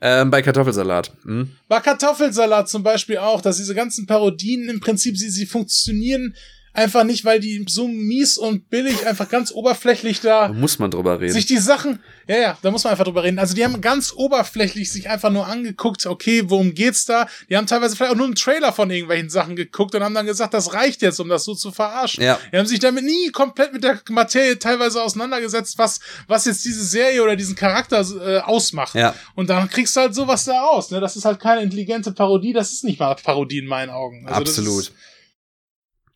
Ähm, 0.00 0.30
bei 0.30 0.42
Kartoffelsalat. 0.42 1.12
Mhm. 1.24 1.52
Bei 1.68 1.78
Kartoffelsalat 1.78 2.68
zum 2.68 2.82
Beispiel 2.82 3.18
auch, 3.18 3.40
dass 3.40 3.56
diese 3.56 3.74
ganzen 3.74 4.06
Parodien 4.06 4.68
im 4.68 4.80
Prinzip, 4.80 5.16
sie, 5.16 5.30
sie 5.30 5.46
funktionieren 5.46 6.34
einfach 6.74 7.04
nicht, 7.04 7.24
weil 7.24 7.40
die 7.40 7.64
so 7.68 7.86
mies 7.86 8.38
und 8.38 8.70
billig 8.70 9.06
einfach 9.06 9.28
ganz 9.28 9.52
oberflächlich 9.52 10.20
da 10.20 10.48
Da 10.48 10.54
muss 10.54 10.78
man 10.78 10.90
drüber 10.90 11.20
reden. 11.20 11.32
sich 11.32 11.46
die 11.46 11.58
Sachen, 11.58 12.00
ja, 12.26 12.36
ja, 12.36 12.58
da 12.62 12.70
muss 12.70 12.84
man 12.84 12.92
einfach 12.92 13.04
drüber 13.04 13.22
reden. 13.22 13.38
Also 13.38 13.54
die 13.54 13.64
haben 13.64 13.80
ganz 13.80 14.12
oberflächlich 14.14 14.90
sich 14.90 15.10
einfach 15.10 15.30
nur 15.30 15.46
angeguckt, 15.46 16.06
okay, 16.06 16.44
worum 16.46 16.74
geht's 16.74 17.04
da? 17.04 17.26
Die 17.50 17.56
haben 17.56 17.66
teilweise 17.66 17.96
vielleicht 17.96 18.12
auch 18.12 18.16
nur 18.16 18.26
einen 18.26 18.34
Trailer 18.34 18.72
von 18.72 18.90
irgendwelchen 18.90 19.28
Sachen 19.28 19.56
geguckt 19.56 19.94
und 19.94 20.02
haben 20.02 20.14
dann 20.14 20.26
gesagt, 20.26 20.54
das 20.54 20.72
reicht 20.72 21.02
jetzt, 21.02 21.20
um 21.20 21.28
das 21.28 21.44
so 21.44 21.54
zu 21.54 21.72
verarschen. 21.72 22.24
Ja. 22.24 22.38
Die 22.52 22.56
haben 22.58 22.66
sich 22.66 22.78
damit 22.78 23.04
nie 23.04 23.30
komplett 23.30 23.72
mit 23.72 23.84
der 23.84 24.00
Materie 24.10 24.58
teilweise 24.58 25.02
auseinandergesetzt, 25.02 25.78
was, 25.78 26.00
was 26.26 26.46
jetzt 26.46 26.64
diese 26.64 26.84
Serie 26.84 27.22
oder 27.22 27.36
diesen 27.36 27.54
Charakter 27.54 28.04
äh, 28.24 28.38
ausmacht. 28.38 28.94
Ja. 28.94 29.14
Und 29.34 29.50
dann 29.50 29.68
kriegst 29.68 29.94
du 29.96 30.00
halt 30.00 30.14
sowas 30.14 30.44
da 30.44 30.60
raus. 30.60 30.90
Ne? 30.90 31.00
Das 31.00 31.16
ist 31.16 31.24
halt 31.24 31.38
keine 31.38 31.62
intelligente 31.62 32.12
Parodie, 32.12 32.52
das 32.52 32.72
ist 32.72 32.84
nicht 32.84 32.98
mal 32.98 33.14
Parodie 33.14 33.58
in 33.58 33.66
meinen 33.66 33.90
Augen. 33.90 34.26
Also 34.26 34.40
das 34.40 34.58
Absolut. 34.58 34.82
Ist, 34.84 34.92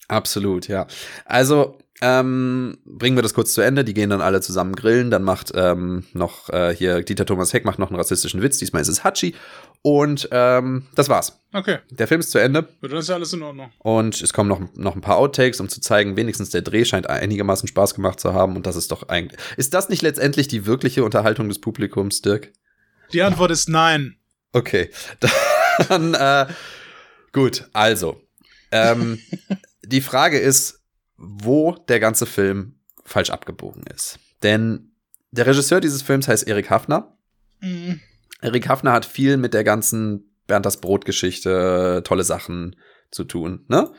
Absolut, 0.09 0.69
ja. 0.69 0.87
Also, 1.25 1.79
ähm, 2.03 2.77
bringen 2.85 3.17
wir 3.17 3.23
das 3.23 3.33
kurz 3.33 3.55
zu 3.55 3.63
Ende. 3.63 3.83
Die 3.83 3.95
gehen 3.95 4.11
dann 4.11 4.21
alle 4.21 4.41
zusammen 4.43 4.77
grillen. 4.77 5.11
Dann 5.11 5.23
macht 5.23 5.53
ähm, 5.55 6.05
noch 6.13 6.51
äh, 6.51 6.75
hier 6.77 7.03
Dieter 7.03 7.25
Thomas 7.25 7.53
Heck 7.55 7.65
macht 7.65 7.79
noch 7.79 7.89
einen 7.89 7.97
rassistischen 7.97 8.43
Witz. 8.43 8.59
Diesmal 8.59 8.83
ist 8.83 8.89
es 8.89 9.03
Hachi. 9.03 9.35
Und 9.83 10.29
ähm, 10.33 10.87
das 10.95 11.09
war's. 11.09 11.39
okay, 11.55 11.79
Der 11.91 12.07
Film 12.07 12.21
ist 12.21 12.33
zu 12.33 12.39
Ende. 12.39 12.69
dann 12.83 12.93
ist 12.93 13.09
ja 13.09 13.15
alles 13.15 13.33
in 13.33 13.43
Ordnung. 13.43 13.71
Und 13.79 14.21
es 14.21 14.33
kommen 14.33 14.49
noch, 14.49 14.61
noch 14.75 14.95
ein 14.95 15.01
paar 15.01 15.17
Outtakes, 15.17 15.61
um 15.61 15.69
zu 15.69 15.81
zeigen, 15.81 16.17
wenigstens 16.17 16.51
der 16.51 16.63
Dreh 16.63 16.85
scheint 16.85 17.09
einigermaßen 17.09 17.69
Spaß 17.69 17.95
gemacht 17.95 18.21
zu 18.21 18.35
haben. 18.35 18.57
Und 18.57 18.67
das 18.67 18.77
ist 18.77 18.93
doch 18.93 19.09
eigentlich. 19.09 19.41
Ist 19.57 19.73
das 19.73 19.89
nicht 19.89 20.03
letztendlich 20.03 20.49
die 20.49 20.67
wirkliche 20.67 21.03
Unterhaltung 21.05 21.49
des 21.49 21.61
Publikums, 21.61 22.21
Dirk? 22.21 22.53
Die 23.13 23.23
Antwort 23.23 23.53
ist 23.53 23.69
nein. 23.69 24.17
Okay. 24.53 24.91
Dann, 25.89 26.15
äh, 26.15 26.47
gut, 27.33 27.69
also. 27.73 28.21
Ähm, 28.73 29.19
die 29.87 30.01
Frage 30.01 30.39
ist, 30.39 30.83
wo 31.17 31.73
der 31.89 32.01
ganze 32.01 32.27
Film 32.27 32.75
falsch 33.05 33.31
abgebogen 33.31 33.85
ist. 33.95 34.19
Denn 34.43 34.93
der 35.31 35.47
Regisseur 35.47 35.81
dieses 35.81 36.03
Films 36.03 36.29
heißt 36.29 36.47
Erik 36.47 36.71
Hafner. 36.71 37.17
Mhm. 37.61 38.01
Erik 38.41 38.69
Hafner 38.69 38.93
hat 38.93 39.07
viel 39.07 39.37
mit 39.37 39.55
der 39.55 39.65
ganzen 39.65 40.31
Bernd 40.47 40.67
das 40.67 40.81
Brot-Geschichte, 40.81 42.03
tolle 42.05 42.25
Sachen 42.25 42.77
zu 43.11 43.25
tun, 43.25 43.65
ne? 43.69 43.91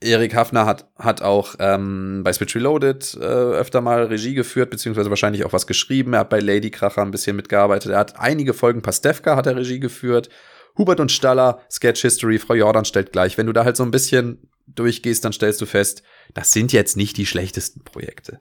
Erik 0.00 0.34
Hafner 0.34 0.64
hat, 0.64 0.88
hat 0.96 1.22
auch 1.22 1.56
ähm, 1.58 2.22
bei 2.22 2.32
Switch 2.32 2.54
Reloaded 2.54 3.16
äh, 3.20 3.24
öfter 3.24 3.80
mal 3.80 4.04
Regie 4.04 4.34
geführt, 4.34 4.70
beziehungsweise 4.70 5.10
wahrscheinlich 5.10 5.44
auch 5.44 5.52
was 5.52 5.66
geschrieben. 5.66 6.12
Er 6.12 6.20
hat 6.20 6.30
bei 6.30 6.38
Lady 6.38 6.70
Kracher 6.70 7.02
ein 7.02 7.10
bisschen 7.10 7.34
mitgearbeitet. 7.34 7.90
Er 7.90 7.98
hat 7.98 8.18
einige 8.18 8.54
Folgen 8.54 8.80
Pastewka 8.80 9.34
hat 9.34 9.46
er 9.46 9.56
Regie 9.56 9.80
geführt. 9.80 10.28
Hubert 10.76 11.00
und 11.00 11.10
Staller, 11.10 11.60
Sketch 11.68 12.02
History, 12.02 12.38
Frau 12.38 12.54
Jordan 12.54 12.84
stellt 12.84 13.10
gleich. 13.10 13.36
Wenn 13.38 13.46
du 13.46 13.52
da 13.52 13.64
halt 13.64 13.76
so 13.76 13.82
ein 13.82 13.90
bisschen 13.90 14.48
durchgehst, 14.74 15.24
dann 15.24 15.32
stellst 15.32 15.60
du 15.60 15.66
fest, 15.66 16.02
das 16.34 16.52
sind 16.52 16.72
jetzt 16.72 16.96
nicht 16.96 17.16
die 17.16 17.26
schlechtesten 17.26 17.82
Projekte. 17.82 18.40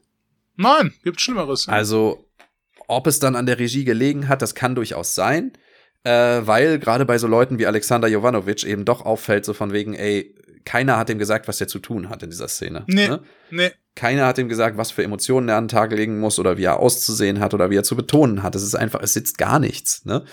Nein, 0.56 0.94
gibt 1.04 1.22
Schlimmeres. 1.22 1.68
Also, 1.68 2.30
ob 2.88 3.08
es 3.08 3.20
dann 3.20 3.36
an 3.36 3.45
der 3.45 3.60
Regie 3.60 3.84
gelegen 3.84 4.28
hat, 4.28 4.41
das 4.41 4.56
kann 4.56 4.76
durchaus 4.76 5.16
sein, 5.16 5.54
äh, 6.04 6.12
weil 6.12 6.80
gerade 6.80 7.06
bei 7.06 7.18
so 7.18 7.28
Leuten 7.28 7.60
wie 7.60 7.68
Alexander 7.68 8.08
Jovanovic 8.08 8.64
eben 8.64 8.86
doch 8.86 9.06
auffällt, 9.06 9.45
so 9.45 9.54
von 9.54 9.72
wegen, 9.72 9.94
ey, 9.94 10.36
keiner 10.66 10.98
hat 10.98 11.10
ihm 11.10 11.18
gesagt, 11.18 11.48
was 11.48 11.62
er 11.62 11.68
zu 11.68 11.80
tun 11.80 12.10
hat 12.10 12.24
in 12.24 12.30
dieser 12.30 12.49
Szene. 12.49 12.84
Nee. 12.88 13.08
Ne? 13.08 13.22
nee. 13.52 13.72
Keiner 13.95 14.26
hat 14.26 14.38
ihm 14.38 14.49
gesagt, 14.49 14.78
was 14.78 14.91
für 14.91 15.04
Emotionen 15.04 15.48
er 15.48 15.56
an 15.56 15.64
den 15.64 15.70
Tag 15.70 15.91
legen 15.91 16.20
muss 16.20 16.40
oder 16.40 16.58
wie 16.58 16.66
er 16.66 16.80
auszusehen 16.80 17.40
hat 17.40 17.54
oder 17.54 17.70
wie 17.70 17.78
er 17.78 17.84
zu 17.84 17.95
betonen 17.95 18.44
hat. 18.44 18.54
Es 18.54 18.64
ist 18.64 18.76
einfach, 18.76 19.02
es 19.02 19.14
sitzt 19.14 19.38
gar 19.38 19.60
nichts. 19.60 20.04
Ne? 20.06 20.26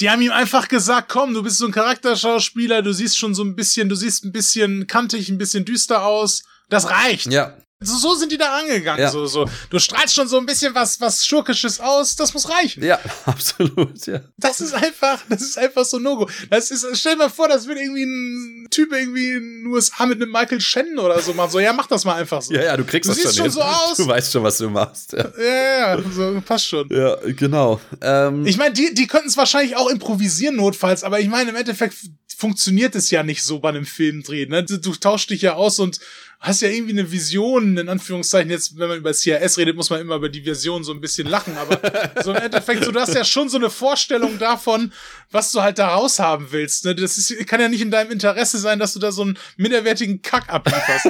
Die 0.00 0.10
haben 0.10 0.22
ihm 0.22 0.32
einfach 0.32 0.68
gesagt, 0.68 1.08
komm, 1.08 1.34
du 1.34 1.42
bist 1.42 1.58
so 1.58 1.66
ein 1.66 1.72
Charakterschauspieler, 1.72 2.82
du 2.82 2.92
siehst 2.92 3.18
schon 3.18 3.34
so 3.34 3.42
ein 3.42 3.56
bisschen, 3.56 3.88
du 3.88 3.96
siehst 3.96 4.24
ein 4.24 4.32
bisschen 4.32 4.86
kantig, 4.86 5.28
ein 5.28 5.38
bisschen 5.38 5.64
düster 5.64 6.04
aus. 6.04 6.44
Das 6.68 6.88
reicht. 6.90 7.26
Ja, 7.26 7.56
So, 7.80 7.96
so 7.96 8.14
sind 8.16 8.32
die 8.32 8.38
da 8.38 8.58
angegangen. 8.58 9.00
Ja. 9.00 9.08
So, 9.10 9.26
so. 9.26 9.48
Du 9.70 9.78
strahlst 9.78 10.12
schon 10.12 10.26
so 10.26 10.36
ein 10.38 10.46
bisschen 10.46 10.74
was, 10.74 11.00
was 11.00 11.24
Schurkisches 11.24 11.78
aus, 11.78 12.16
das 12.16 12.34
muss 12.34 12.50
reichen. 12.50 12.82
ja, 12.82 12.98
absolut, 13.24 14.04
ja. 14.06 14.20
Das 14.36 14.60
ist 14.60 14.74
einfach, 14.74 15.20
das 15.28 15.42
ist 15.42 15.56
einfach 15.58 15.84
so 15.84 16.00
No-Go. 16.00 16.28
Das 16.50 16.72
ist, 16.72 16.84
stell 16.98 17.12
dir 17.12 17.18
mal 17.18 17.28
vor, 17.30 17.46
das 17.48 17.68
wird 17.68 17.78
irgendwie 17.78 18.02
ein 18.02 18.66
Typ 18.70 18.92
irgendwie 18.92 19.30
in 19.30 19.62
den 19.62 19.66
USA 19.68 20.06
mit 20.06 20.20
einem 20.20 20.32
Michael 20.32 20.60
Shannon 20.60 20.98
oder 20.98 21.20
so 21.20 21.32
machen. 21.34 21.52
So, 21.52 21.60
ja, 21.60 21.72
mach 21.72 21.86
das 21.86 22.04
mal 22.04 22.16
einfach 22.16 22.42
so. 22.42 22.52
Ja, 22.52 22.64
ja, 22.64 22.76
du 22.76 22.84
kriegst 22.84 23.08
Du 23.08 23.14
das 23.14 23.22
siehst 23.22 23.36
schon, 23.36 23.44
hin. 23.44 23.52
so 23.52 23.62
aus. 23.62 23.96
Du 23.96 24.08
weißt 24.08 24.32
schon, 24.32 24.42
was 24.42 24.58
du 24.58 24.68
machst. 24.68 25.12
Ja, 25.12 25.30
Ja, 25.38 25.96
ja, 25.96 26.02
so, 26.10 26.42
passt 26.44 26.66
schon. 26.66 26.88
ja 26.90 27.14
genau. 27.26 27.80
Ähm, 28.00 28.44
Ich 28.44 28.56
meine, 28.56 28.74
die, 28.74 28.92
die 28.92 29.06
könnten 29.06 29.28
es 29.28 29.36
wahrscheinlich 29.36 29.76
auch 29.76 29.88
improvisieren 29.88 30.56
notfalls, 30.56 31.04
aber 31.04 31.20
ich 31.20 31.28
meine, 31.28 31.50
im 31.50 31.56
Endeffekt 31.56 31.94
funktioniert 32.36 32.94
es 32.94 33.10
ja 33.10 33.22
nicht 33.22 33.42
so 33.42 33.58
bei 33.60 33.68
einem 33.70 33.84
Filmdreh. 33.86 34.46
Ne? 34.46 34.64
Du, 34.64 34.78
du 34.78 34.94
tauschst 34.94 35.30
dich 35.30 35.42
ja 35.42 35.54
aus 35.54 35.78
und 35.78 35.98
hast 36.40 36.62
ja 36.62 36.68
irgendwie 36.68 36.92
eine 36.92 37.10
Vision, 37.10 37.76
in 37.76 37.88
Anführungszeichen. 37.88 38.50
Jetzt, 38.50 38.78
wenn 38.78 38.88
man 38.88 38.98
über 38.98 39.12
CRS 39.12 39.58
redet, 39.58 39.74
muss 39.74 39.90
man 39.90 40.00
immer 40.00 40.16
über 40.16 40.28
die 40.28 40.42
Version 40.42 40.84
so 40.84 40.92
ein 40.92 41.00
bisschen 41.00 41.28
lachen, 41.28 41.56
aber 41.56 41.80
so 42.22 42.30
im 42.30 42.36
Endeffekt, 42.36 42.84
so, 42.84 42.92
du 42.92 43.00
hast 43.00 43.14
ja 43.14 43.24
schon 43.24 43.48
so 43.48 43.56
eine 43.56 43.70
Vorstellung 43.70 44.38
davon, 44.38 44.92
was 45.32 45.50
du 45.50 45.62
halt 45.62 45.78
da 45.78 45.88
raushaben 45.88 46.52
willst. 46.52 46.84
Ne? 46.84 46.94
Das 46.94 47.18
ist, 47.18 47.46
kann 47.48 47.60
ja 47.60 47.68
nicht 47.68 47.82
in 47.82 47.90
deinem 47.90 48.12
Interesse 48.12 48.58
sein, 48.58 48.78
dass 48.78 48.92
du 48.92 49.00
da 49.00 49.10
so 49.10 49.22
einen 49.22 49.38
minderwertigen 49.56 50.22
Kack 50.22 50.48
ablieferst. 50.48 51.08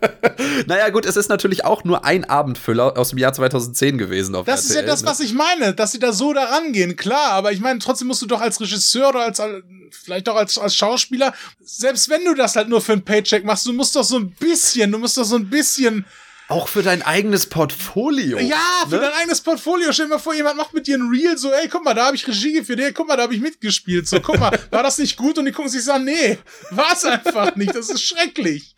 naja, 0.66 0.90
gut, 0.90 1.06
es 1.06 1.16
ist 1.16 1.28
natürlich 1.28 1.64
auch 1.64 1.82
nur 1.82 2.04
ein 2.04 2.24
Abendfüller 2.24 2.96
aus 2.96 3.10
dem 3.10 3.18
Jahr 3.18 3.32
2010 3.32 3.98
gewesen. 3.98 4.36
Auf 4.36 4.46
Das 4.46 4.64
ist 4.64 4.70
ja 4.70 4.76
RTL, 4.76 4.90
das, 4.90 5.02
ne? 5.02 5.08
was 5.08 5.20
ich 5.20 5.34
meine, 5.34 5.74
dass 5.74 5.90
sie 5.90 5.98
da 5.98 6.12
so 6.12 6.32
da 6.32 6.44
rangehen, 6.44 6.94
klar, 6.94 7.32
aber 7.32 7.50
ich 7.50 7.60
meine, 7.60 7.80
trotzdem 7.80 8.06
musst 8.06 8.22
du 8.22 8.26
doch 8.26 8.40
als 8.40 8.60
Regisseur 8.60 9.08
oder 9.08 9.24
als, 9.24 9.42
vielleicht 9.90 10.28
auch 10.28 10.36
als, 10.36 10.56
als 10.56 10.74
Schauspieler, 10.74 11.34
selbst 11.60 12.08
wenn 12.08 12.24
du 12.24 12.34
das 12.34 12.56
halt 12.56 12.68
nur 12.68 12.80
für 12.80 12.92
ein 12.92 13.04
Paycheck 13.04 13.44
machst, 13.44 13.66
du 13.66 13.72
musst 13.72 13.96
doch 13.96 14.04
so 14.04 14.16
ein 14.16 14.30
bisschen, 14.30 14.51
du 14.92 14.98
musst 14.98 15.16
doch 15.16 15.24
so 15.24 15.36
ein 15.36 15.48
bisschen, 15.50 16.04
Auch 16.48 16.68
für 16.68 16.82
dein 16.82 17.02
eigenes 17.02 17.46
Portfolio. 17.46 18.38
ja, 18.38 18.84
für 18.88 18.96
ne? 18.96 19.00
dein 19.02 19.12
eigenes 19.14 19.40
Portfolio, 19.40 19.92
stell 19.92 20.06
dir 20.06 20.14
mal 20.14 20.18
vor, 20.18 20.34
jemand 20.34 20.56
macht 20.56 20.74
mit 20.74 20.86
dir 20.86 20.96
ein 20.98 21.08
Reel, 21.08 21.38
so, 21.38 21.50
ey, 21.52 21.68
guck 21.68 21.84
mal, 21.84 21.94
da 21.94 22.06
habe 22.06 22.16
ich 22.16 22.26
Regie 22.26 22.52
geführt, 22.52 22.80
ey, 22.80 22.92
guck 22.92 23.08
mal, 23.08 23.16
da 23.16 23.22
habe 23.24 23.34
ich 23.34 23.40
mitgespielt, 23.40 24.06
so, 24.08 24.20
guck 24.20 24.38
mal, 24.38 24.58
war 24.70 24.82
das 24.82 24.98
nicht 24.98 25.16
gut? 25.16 25.38
Und 25.38 25.46
die 25.46 25.52
gucken 25.52 25.70
sich 25.70 25.84
so 25.84 25.92
an, 25.92 26.04
nee, 26.04 26.38
war's 26.70 27.04
einfach 27.04 27.56
nicht, 27.56 27.74
das 27.74 27.88
ist 27.88 28.02
schrecklich. 28.02 28.74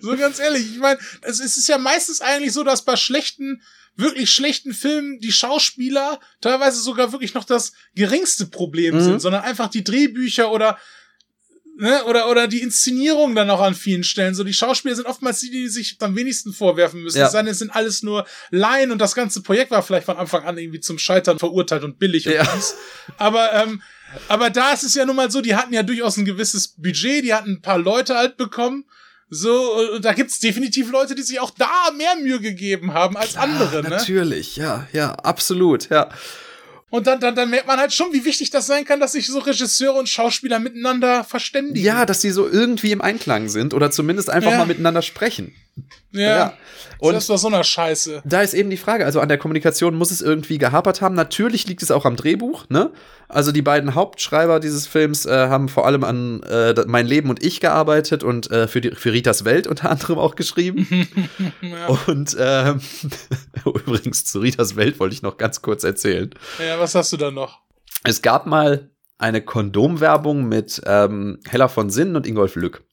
So 0.00 0.16
ganz 0.16 0.38
ehrlich, 0.38 0.70
ich 0.72 0.78
meine, 0.78 0.98
es 1.22 1.40
es 1.40 1.56
ist 1.56 1.68
ja 1.68 1.78
meistens 1.78 2.20
eigentlich 2.20 2.52
so, 2.52 2.62
dass 2.62 2.84
bei 2.84 2.96
schlechten, 2.96 3.62
wirklich 3.96 4.30
schlechten 4.30 4.74
Filmen 4.74 5.20
die 5.20 5.32
Schauspieler 5.32 6.20
teilweise 6.40 6.80
sogar 6.80 7.12
wirklich 7.12 7.32
noch 7.34 7.44
das 7.44 7.72
geringste 7.94 8.46
Problem 8.46 8.96
Mhm. 8.96 9.00
sind, 9.00 9.20
sondern 9.20 9.42
einfach 9.42 9.68
die 9.68 9.82
Drehbücher 9.84 10.50
oder 10.52 10.78
ne, 11.76 12.04
oder 12.04 12.30
oder 12.30 12.46
die 12.48 12.60
Inszenierung 12.62 13.34
dann 13.34 13.50
auch 13.50 13.60
an 13.60 13.74
vielen 13.74 14.04
Stellen. 14.04 14.34
So 14.34 14.44
die 14.44 14.54
Schauspieler 14.54 14.94
sind 14.94 15.06
oftmals 15.06 15.40
die, 15.40 15.50
die 15.50 15.68
sich 15.68 15.96
am 16.00 16.16
wenigsten 16.16 16.52
vorwerfen 16.52 17.02
müssen. 17.02 17.18
Ja. 17.18 17.26
Es 17.26 17.32
sei 17.32 17.42
denn, 17.42 17.50
es 17.52 17.58
sind 17.58 17.74
alles 17.74 18.02
nur 18.02 18.26
Laien 18.50 18.90
und 18.92 18.98
das 18.98 19.14
ganze 19.14 19.42
Projekt 19.42 19.70
war 19.70 19.82
vielleicht 19.82 20.06
von 20.06 20.16
Anfang 20.16 20.44
an 20.44 20.58
irgendwie 20.58 20.80
zum 20.80 20.98
Scheitern 20.98 21.38
verurteilt 21.38 21.84
und 21.84 21.98
billig 21.98 22.26
und 22.26 22.34
Ja. 22.34 22.44
fies. 22.44 22.74
Aber 23.18 23.52
ähm, 23.52 23.82
aber 24.28 24.50
da 24.50 24.72
ist 24.72 24.84
es 24.84 24.94
ja 24.94 25.04
nun 25.04 25.16
mal 25.16 25.30
so, 25.30 25.40
die 25.40 25.56
hatten 25.56 25.74
ja 25.74 25.82
durchaus 25.82 26.16
ein 26.16 26.24
gewisses 26.24 26.68
Budget, 26.68 27.24
die 27.24 27.34
hatten 27.34 27.54
ein 27.54 27.62
paar 27.62 27.78
Leute 27.78 28.14
halt 28.16 28.36
bekommen. 28.36 28.84
So, 29.30 29.90
und 29.94 30.04
da 30.04 30.12
gibt's 30.12 30.38
definitiv 30.38 30.92
Leute, 30.92 31.16
die 31.16 31.22
sich 31.22 31.40
auch 31.40 31.50
da 31.50 31.90
mehr 31.96 32.14
Mühe 32.16 32.38
gegeben 32.40 32.94
haben 32.94 33.16
als 33.16 33.36
andere, 33.36 33.82
ne? 33.82 33.88
Natürlich, 33.88 34.54
ja, 34.54 34.86
ja, 34.92 35.12
absolut, 35.14 35.88
ja. 35.90 36.10
Und 36.94 37.08
dann, 37.08 37.18
dann, 37.18 37.34
dann 37.34 37.50
merkt 37.50 37.66
man 37.66 37.78
halt 37.80 37.92
schon, 37.92 38.12
wie 38.12 38.24
wichtig 38.24 38.50
das 38.50 38.68
sein 38.68 38.84
kann, 38.84 39.00
dass 39.00 39.12
sich 39.12 39.26
so 39.26 39.40
Regisseure 39.40 39.98
und 39.98 40.08
Schauspieler 40.08 40.60
miteinander 40.60 41.24
verständigen. 41.24 41.84
Ja, 41.84 42.06
dass 42.06 42.20
die 42.20 42.30
so 42.30 42.48
irgendwie 42.48 42.92
im 42.92 43.00
Einklang 43.02 43.48
sind 43.48 43.74
oder 43.74 43.90
zumindest 43.90 44.30
einfach 44.30 44.52
Ja. 44.52 44.58
mal 44.58 44.66
miteinander 44.66 45.02
sprechen. 45.02 45.52
ja. 46.12 46.20
Ja. 46.36 46.52
Und 46.98 47.08
Und 47.08 47.14
das 47.14 47.28
war 47.28 47.36
so 47.38 47.48
eine 47.48 47.64
Scheiße. 47.64 48.22
da 48.24 48.42
ist 48.42 48.54
eben 48.54 48.70
die 48.70 48.76
Frage, 48.76 49.04
also 49.04 49.18
an 49.18 49.28
der 49.28 49.38
Kommunikation 49.38 49.96
muss 49.96 50.12
es 50.12 50.22
irgendwie 50.22 50.58
gehapert 50.58 51.00
haben. 51.00 51.16
Natürlich 51.16 51.66
liegt 51.66 51.82
es 51.82 51.90
auch 51.90 52.04
am 52.04 52.14
Drehbuch, 52.14 52.68
ne? 52.70 52.92
Also 53.28 53.52
die 53.52 53.62
beiden 53.62 53.94
Hauptschreiber 53.94 54.60
dieses 54.60 54.86
Films 54.86 55.26
äh, 55.26 55.48
haben 55.48 55.68
vor 55.68 55.86
allem 55.86 56.04
an 56.04 56.42
äh, 56.42 56.74
Mein 56.86 57.06
Leben 57.06 57.30
und 57.30 57.42
ich 57.42 57.60
gearbeitet 57.60 58.22
und 58.22 58.50
äh, 58.50 58.68
für, 58.68 58.80
die, 58.80 58.90
für 58.92 59.12
Ritas 59.12 59.44
Welt 59.44 59.66
unter 59.66 59.90
anderem 59.90 60.18
auch 60.18 60.34
geschrieben. 60.34 61.08
Ja. 61.60 61.86
Und 62.06 62.36
ähm, 62.38 62.80
übrigens 63.64 64.24
zu 64.24 64.40
Ritas 64.40 64.76
Welt 64.76 65.00
wollte 65.00 65.14
ich 65.14 65.22
noch 65.22 65.36
ganz 65.38 65.62
kurz 65.62 65.84
erzählen. 65.84 66.30
ja, 66.58 66.78
was 66.78 66.94
hast 66.94 67.12
du 67.12 67.16
da 67.16 67.30
noch? 67.30 67.60
Es 68.04 68.22
gab 68.22 68.46
mal 68.46 68.90
eine 69.18 69.40
Kondomwerbung 69.40 70.44
mit 70.44 70.82
ähm, 70.86 71.38
Hella 71.48 71.68
von 71.68 71.90
Sinnen 71.90 72.16
und 72.16 72.26
Ingolf 72.26 72.56
Lück. 72.56 72.84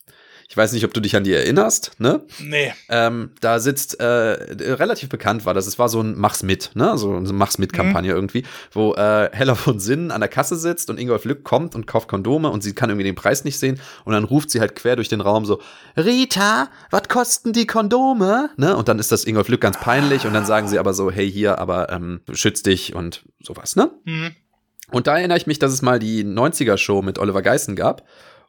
Ich 0.51 0.57
weiß 0.57 0.73
nicht, 0.73 0.83
ob 0.83 0.93
du 0.93 0.99
dich 0.99 1.15
an 1.15 1.23
die 1.23 1.31
erinnerst, 1.31 1.93
ne? 1.97 2.25
Nee. 2.41 2.73
Ähm, 2.89 3.31
da 3.39 3.61
sitzt, 3.61 4.01
äh, 4.01 4.05
relativ 4.05 5.07
bekannt 5.07 5.45
war 5.45 5.53
das, 5.53 5.65
es 5.65 5.79
war 5.79 5.87
so 5.87 6.01
ein 6.01 6.13
Mach's 6.17 6.43
mit, 6.43 6.71
ne? 6.73 6.97
So 6.97 7.15
eine 7.15 7.31
Mach's 7.31 7.57
mit-Kampagne 7.57 8.11
Mhm. 8.11 8.17
irgendwie, 8.17 8.43
wo 8.73 8.93
äh, 8.95 9.29
Hella 9.31 9.55
von 9.55 9.79
Sinnen 9.79 10.11
an 10.11 10.19
der 10.19 10.27
Kasse 10.27 10.57
sitzt 10.57 10.89
und 10.89 10.99
Ingolf 10.99 11.23
Lück 11.23 11.45
kommt 11.45 11.73
und 11.73 11.87
kauft 11.87 12.09
Kondome 12.09 12.49
und 12.49 12.63
sie 12.63 12.73
kann 12.73 12.89
irgendwie 12.89 13.05
den 13.05 13.15
Preis 13.15 13.45
nicht 13.45 13.59
sehen 13.59 13.79
und 14.03 14.11
dann 14.11 14.25
ruft 14.25 14.49
sie 14.49 14.59
halt 14.59 14.75
quer 14.75 14.97
durch 14.97 15.07
den 15.07 15.21
Raum 15.21 15.45
so, 15.45 15.61
Rita, 15.95 16.67
was 16.89 17.07
kosten 17.07 17.53
die 17.53 17.65
Kondome? 17.65 18.49
Ne? 18.57 18.75
Und 18.75 18.89
dann 18.89 18.99
ist 18.99 19.13
das 19.13 19.23
Ingolf 19.23 19.47
Lück 19.47 19.61
ganz 19.61 19.79
peinlich 19.79 20.25
und 20.25 20.33
dann 20.33 20.45
sagen 20.45 20.67
sie 20.67 20.79
aber 20.79 20.93
so, 20.93 21.09
hey 21.09 21.31
hier, 21.31 21.59
aber 21.59 21.89
ähm, 21.91 22.19
schütz 22.29 22.61
dich 22.61 22.93
und 22.93 23.23
sowas, 23.41 23.77
ne? 23.77 23.89
Mhm. 24.03 24.35
Und 24.91 25.07
da 25.07 25.17
erinnere 25.17 25.37
ich 25.37 25.47
mich, 25.47 25.59
dass 25.59 25.71
es 25.71 25.81
mal 25.81 25.99
die 25.99 26.25
90er-Show 26.25 27.01
mit 27.01 27.19
Oliver 27.19 27.41
Geissen 27.41 27.77
gab. 27.77 28.03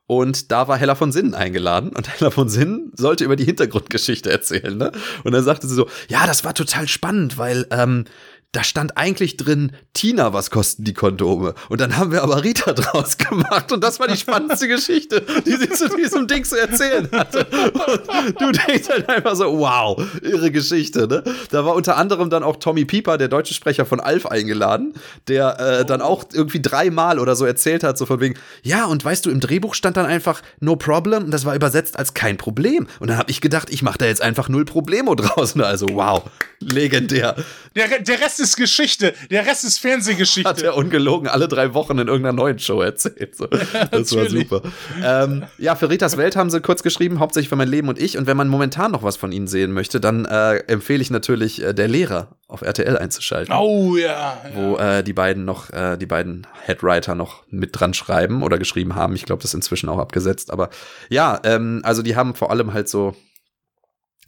Und 0.07 0.51
da 0.51 0.69
war 0.69 0.77
Hella 0.77 0.95
von 0.95 1.13
Sinnen 1.13 1.35
eingeladen 1.35 1.91
und 1.91 2.09
Hella 2.13 2.31
von 2.31 2.49
Sinnen 2.49 2.93
sollte 2.97 3.25
über 3.25 3.37
die 3.37 3.45
Hintergrundgeschichte 3.45 4.31
erzählen. 4.31 4.77
Ne? 4.77 4.93
Und 5.25 5.33
dann 5.33 5.45
sagte 5.45 5.67
sie 5.67 5.75
so, 5.75 5.89
ja, 6.09 6.27
das 6.27 6.45
war 6.45 6.55
total 6.55 6.89
spannend, 6.89 7.39
weil 7.39 7.67
ähm, 7.71 8.05
da 8.53 8.63
stand 8.63 8.99
eigentlich 8.99 9.39
drin, 9.39 9.73
Tina, 9.95 10.35
was 10.35 10.51
kosten 10.51 10.85
die 10.85 10.93
Kondome? 10.93 11.55
Und 11.71 11.81
dann 11.81 11.97
haben 11.97 12.13
wir 12.13 12.23
aber 12.23 12.45
Rita 12.45 12.73
draus 12.75 13.17
gemacht 13.17 13.73
und 13.73 13.83
das 13.83 13.99
war 13.99 14.09
die 14.09 14.17
spannendste 14.17 14.69
Geschichte, 14.69 15.25
die 15.47 15.57
sie 15.57 15.71
zu 15.71 15.89
diesem 15.89 16.27
Ding 16.27 16.45
zu 16.45 16.61
erzählen 16.61 17.09
hatte. 17.13 17.47
Und 17.47 18.41
du 18.41 18.53
denkst 18.53 18.89
halt 18.91 19.09
einfach 19.09 19.37
so, 19.37 19.59
wow, 19.59 19.99
irre 20.23 20.51
Geschichte, 20.51 21.09
ne? 21.09 21.25
Da 21.51 21.65
war 21.65 21.75
unter 21.75 21.97
anderem 21.97 22.29
dann 22.29 22.43
auch 22.43 22.57
Tommy 22.57 22.85
Pieper, 22.85 23.17
der 23.17 23.29
deutsche 23.29 23.55
Sprecher 23.55 23.87
von 23.87 24.01
Alf, 24.01 24.27
eingeladen, 24.27 24.95
der 25.29 25.59
äh, 25.59 25.85
dann 25.85 26.01
auch 26.01 26.25
irgendwie 26.33 26.61
dreimal 26.61 27.19
oder 27.19 27.35
so 27.37 27.45
erzählt 27.45 27.83
hat, 27.83 27.97
so 27.97 28.07
von 28.07 28.21
wegen, 28.21 28.35
ja, 28.63 28.85
und 28.85 29.05
weißt 29.05 29.25
du, 29.27 29.31
im 29.31 29.41
Drehbuch 29.41 29.75
stand 29.75 29.97
dann 29.97 30.07
einfach 30.07 30.43
no 30.61 30.77
problem 30.77 31.25
und 31.25 31.31
das 31.31 31.45
war 31.45 31.55
übersetzt 31.55 31.99
als 31.99 32.15
kein 32.15 32.37
Problem. 32.37 32.87
Und 33.01 33.09
dann 33.09 33.17
habe 33.17 33.31
ich 33.31 33.41
gedacht, 33.41 33.71
ich 33.71 33.83
mache 33.83 33.99
da 33.99 34.07
jetzt 34.07 34.21
einfach 34.21 34.49
null 34.49 34.65
Problemo 34.65 35.15
draus. 35.15 35.55
Ne? 35.55 35.65
Also, 35.65 35.87
wow, 35.93 36.23
legendär. 36.61 37.37
Der, 37.75 38.01
der 38.01 38.21
Rest 38.21 38.41
ist 38.43 38.57
Geschichte. 38.57 39.15
Der 39.31 39.47
Rest 39.47 39.65
ist 39.65 39.79
Fernsehgeschichte. 39.79 40.49
Hat 40.49 40.63
er 40.63 40.77
ungelogen 40.77 41.29
alle 41.29 41.49
drei 41.49 41.73
Wochen 41.75 41.99
in 41.99 42.09
irgendeiner 42.09 42.37
neuen 42.37 42.59
Show 42.59 42.81
erzählt. 42.81 43.37
So. 43.37 43.49
Das 43.91 44.15
war 44.15 44.29
super. 44.29 44.63
Ähm, 45.03 45.45
ja, 45.59 45.75
für 45.77 45.89
Ritas 45.89 46.17
Welt 46.17 46.37
haben 46.37 46.51
sie 46.51 46.61
kurz 46.61 46.83
geschrieben, 46.83 47.21
hauptsächlich 47.21 47.49
für 47.49 47.57
mein 47.57 47.69
Leben 47.69 47.89
und 47.89 48.01
ich. 48.01 48.19
Und 48.19 48.27
wenn 48.27 48.37
man 48.37 48.49
momentan 48.49 48.93
noch 48.93 49.03
was 49.03 49.17
von 49.17 49.33
ihnen 49.33 49.47
sehen 49.47 49.73
möchte, 49.73 50.01
dann 50.01 50.25
äh, 50.25 50.57
empfehle 50.67 51.01
ich 51.01 51.11
natürlich 51.11 51.63
äh, 51.63 51.73
Der 51.73 51.89
Lehrer 51.89 52.37
auf 52.49 52.63
RTL 52.63 52.99
einzuschalten. 52.99 53.55
Oh 53.55 53.97
ja. 53.97 54.07
ja. 54.09 54.51
Wo 54.55 54.77
äh, 54.77 55.03
die 55.03 55.13
beiden 55.13 55.45
noch, 55.45 55.71
äh, 55.71 55.97
die 55.97 56.07
beiden 56.07 56.47
Headwriter 56.65 57.15
noch 57.15 57.45
mit 57.49 57.79
dran 57.79 57.95
schreiben 57.95 58.43
oder 58.43 58.59
geschrieben 58.59 58.95
haben. 58.95 59.15
Ich 59.15 59.25
glaube, 59.25 59.43
das 59.43 59.51
ist 59.51 59.55
inzwischen 59.55 59.89
auch 59.89 59.99
abgesetzt. 59.99 60.51
Aber 60.51 60.71
ja, 61.09 61.41
ähm, 61.45 61.81
also 61.85 62.03
die 62.03 62.17
haben 62.17 62.35
vor 62.35 62.51
allem 62.51 62.73
halt 62.73 62.89
so 62.89 63.15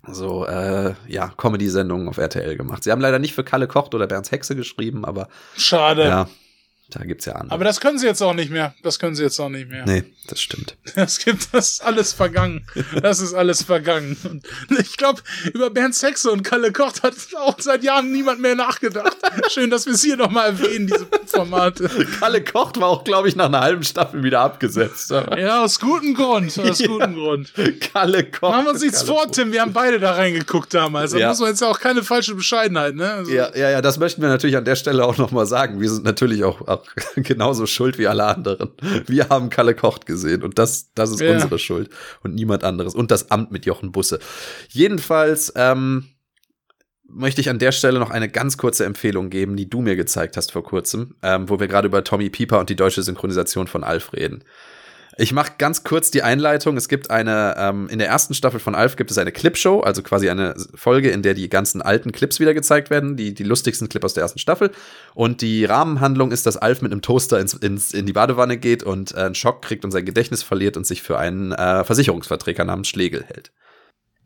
so 0.08 0.46
äh, 0.46 0.94
ja 1.08 1.28
Comedy-Sendungen 1.36 2.08
auf 2.08 2.18
RTL 2.18 2.56
gemacht. 2.56 2.84
Sie 2.84 2.90
haben 2.92 3.00
leider 3.00 3.18
nicht 3.18 3.34
für 3.34 3.44
Kalle 3.44 3.66
Kocht 3.66 3.94
oder 3.94 4.06
Bernds 4.06 4.30
Hexe 4.30 4.56
geschrieben, 4.56 5.04
aber 5.04 5.28
Schade. 5.56 6.04
ja, 6.04 6.28
da 6.90 7.02
gibt's 7.04 7.24
ja 7.24 7.32
andere. 7.34 7.52
Aber 7.52 7.64
das 7.64 7.80
können 7.80 7.98
sie 7.98 8.06
jetzt 8.06 8.22
auch 8.22 8.34
nicht 8.34 8.50
mehr. 8.50 8.74
Das 8.82 8.98
können 8.98 9.14
sie 9.16 9.22
jetzt 9.22 9.40
auch 9.40 9.48
nicht 9.48 9.68
mehr. 9.68 9.84
nee, 9.86 10.04
das 10.28 10.40
stimmt. 10.40 10.76
Das 10.94 11.18
gibt 11.18 11.48
das 11.52 11.70
ist 11.72 11.82
alles 11.84 12.12
vergangen. 12.12 12.66
Das 13.02 13.20
ist 13.20 13.34
alles 13.34 13.62
vergangen. 13.62 14.16
Und 14.24 14.46
ich 14.78 14.96
glaube, 14.96 15.22
über 15.52 15.70
Bernd 15.70 16.00
Hexe 16.00 16.30
und 16.30 16.42
Kalle 16.44 16.72
Kocht 16.72 17.02
hat 17.02 17.14
auch 17.36 17.56
seit 17.58 17.82
Jahren 17.82 18.12
niemand 18.12 18.40
mehr 18.40 18.54
nachgedacht. 18.54 19.16
Schön, 19.50 19.70
dass 19.70 19.86
wir 19.86 19.94
es 19.94 20.02
hier 20.02 20.16
nochmal 20.16 20.50
erwähnen, 20.50 20.86
diese 20.86 21.06
Formate. 21.26 21.88
Kalle 22.20 22.44
Kocht 22.44 22.78
war 22.80 22.88
auch, 22.88 23.02
glaube 23.04 23.28
ich, 23.28 23.34
nach 23.36 23.46
einer 23.46 23.60
halben 23.60 23.82
Staffel 23.82 24.22
wieder 24.22 24.40
abgesetzt. 24.40 25.10
Ja, 25.10 25.64
aus 25.64 25.80
gutem 25.80 26.14
Grund. 26.14 26.56
Aus 26.58 26.78
Ja. 26.78 26.86
gutem 26.86 27.14
Grund. 27.14 27.52
Kalle 27.92 28.24
Kocht. 28.24 28.42
Machen 28.52 28.66
wir 28.66 28.70
uns 28.72 28.82
nichts 28.82 29.02
vor. 29.02 29.30
Tim. 29.32 29.52
Wir 29.52 29.62
haben 29.62 29.72
beide 29.72 29.98
da 29.98 30.12
reingeguckt 30.12 30.72
damals. 30.74 31.10
Da 31.12 31.18
Ja. 31.18 31.28
muss 31.30 31.40
man 31.40 31.48
jetzt 31.48 31.62
auch 31.64 31.80
keine 31.80 32.02
falsche 32.04 32.34
Bescheidenheit, 32.34 32.94
ne? 32.94 33.10
Also, 33.10 33.32
Ja, 33.32 33.50
ja, 33.56 33.70
ja, 33.70 33.82
das 33.82 33.98
möchten 33.98 34.22
wir 34.22 34.28
natürlich 34.28 34.56
an 34.56 34.64
der 34.64 34.76
Stelle 34.76 35.04
auch 35.04 35.16
nochmal 35.16 35.46
sagen. 35.46 35.80
Wir 35.80 35.90
sind 35.90 36.04
natürlich 36.04 36.44
auch, 36.44 36.66
auch 36.74 36.84
genauso 37.16 37.66
schuld 37.66 37.98
wie 37.98 38.06
alle 38.06 38.24
anderen. 38.24 38.70
Wir 39.06 39.28
haben 39.28 39.50
Kalle 39.50 39.74
Kocht 39.74 40.06
gesehen 40.06 40.42
und 40.42 40.58
das, 40.58 40.92
das 40.94 41.10
ist 41.10 41.20
Ja. 41.20 41.32
unsere 41.32 41.58
Schuld 41.58 41.90
und 42.22 42.34
niemand 42.34 42.64
anderes. 42.64 42.94
Und 42.94 43.10
das 43.10 43.30
Amt 43.30 43.50
mit 43.52 43.66
Jochen 43.66 43.92
Busse. 43.92 44.18
Jedenfalls 44.68 45.52
ähm, 45.56 46.06
möchte 47.08 47.40
ich 47.40 47.48
an 47.50 47.58
der 47.58 47.72
Stelle 47.72 47.98
noch 48.00 48.10
eine 48.10 48.28
ganz 48.28 48.56
kurze 48.56 48.84
Empfehlung 48.84 49.30
geben, 49.30 49.56
die 49.56 49.68
du 49.70 49.80
mir 49.80 49.96
gezeigt 49.96 50.36
hast 50.36 50.52
vor 50.52 50.64
kurzem, 50.64 51.14
ähm, 51.22 51.48
wo 51.48 51.60
wir 51.60 51.68
gerade 51.68 51.86
über 51.88 52.02
Tommy 52.02 52.30
Pieper 52.30 52.58
und 52.58 52.70
die 52.70 52.76
deutsche 52.76 53.02
Synchronisation 53.02 53.66
von 53.66 53.84
Alf 53.84 54.12
reden. 54.12 54.42
Ich 55.16 55.32
mache 55.32 55.52
ganz 55.58 55.84
kurz 55.84 56.10
die 56.10 56.22
Einleitung. 56.22 56.76
Es 56.76 56.88
gibt 56.88 57.10
eine, 57.10 57.54
ähm, 57.56 57.88
in 57.88 57.98
der 57.98 58.08
ersten 58.08 58.34
Staffel 58.34 58.58
von 58.58 58.74
Alf 58.74 58.96
gibt 58.96 59.10
es 59.10 59.18
eine 59.18 59.30
Clipshow, 59.30 59.80
also 59.80 60.02
quasi 60.02 60.28
eine 60.28 60.54
Folge, 60.74 61.10
in 61.10 61.22
der 61.22 61.34
die 61.34 61.48
ganzen 61.48 61.82
alten 61.82 62.10
Clips 62.10 62.40
wieder 62.40 62.54
gezeigt 62.54 62.90
werden, 62.90 63.16
die, 63.16 63.32
die 63.32 63.44
lustigsten 63.44 63.88
Clips 63.88 64.04
aus 64.06 64.14
der 64.14 64.22
ersten 64.22 64.38
Staffel. 64.38 64.72
Und 65.14 65.40
die 65.40 65.64
Rahmenhandlung 65.64 66.32
ist, 66.32 66.46
dass 66.46 66.56
Alf 66.56 66.82
mit 66.82 66.90
einem 66.90 67.02
Toaster 67.02 67.38
ins, 67.38 67.54
ins, 67.54 67.92
in 67.92 68.06
die 68.06 68.12
Badewanne 68.12 68.56
geht 68.56 68.82
und 68.82 69.12
äh, 69.12 69.18
einen 69.18 69.34
Schock 69.34 69.62
kriegt 69.62 69.84
und 69.84 69.92
sein 69.92 70.04
Gedächtnis 70.04 70.42
verliert 70.42 70.76
und 70.76 70.86
sich 70.86 71.02
für 71.02 71.18
einen 71.18 71.52
äh, 71.52 71.84
Versicherungsverträger 71.84 72.64
namens 72.64 72.88
Schlegel 72.88 73.24
hält. 73.24 73.52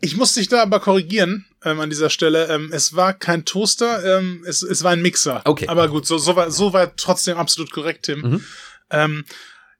Ich 0.00 0.16
muss 0.16 0.34
dich 0.34 0.48
da 0.48 0.62
aber 0.62 0.80
korrigieren 0.80 1.46
ähm, 1.64 1.80
an 1.80 1.90
dieser 1.90 2.08
Stelle. 2.08 2.46
Ähm, 2.46 2.70
es 2.72 2.94
war 2.94 3.12
kein 3.12 3.44
Toaster, 3.44 4.18
ähm, 4.18 4.44
es, 4.46 4.62
es 4.62 4.84
war 4.84 4.92
ein 4.92 5.02
Mixer. 5.02 5.42
Okay. 5.44 5.66
Aber 5.66 5.88
gut, 5.88 6.06
so, 6.06 6.18
so, 6.18 6.36
war, 6.36 6.50
so 6.50 6.72
war 6.72 6.94
trotzdem 6.96 7.36
absolut 7.36 7.72
korrekt, 7.72 8.04
Tim. 8.04 8.20
Mhm. 8.20 8.44
Ähm, 8.90 9.24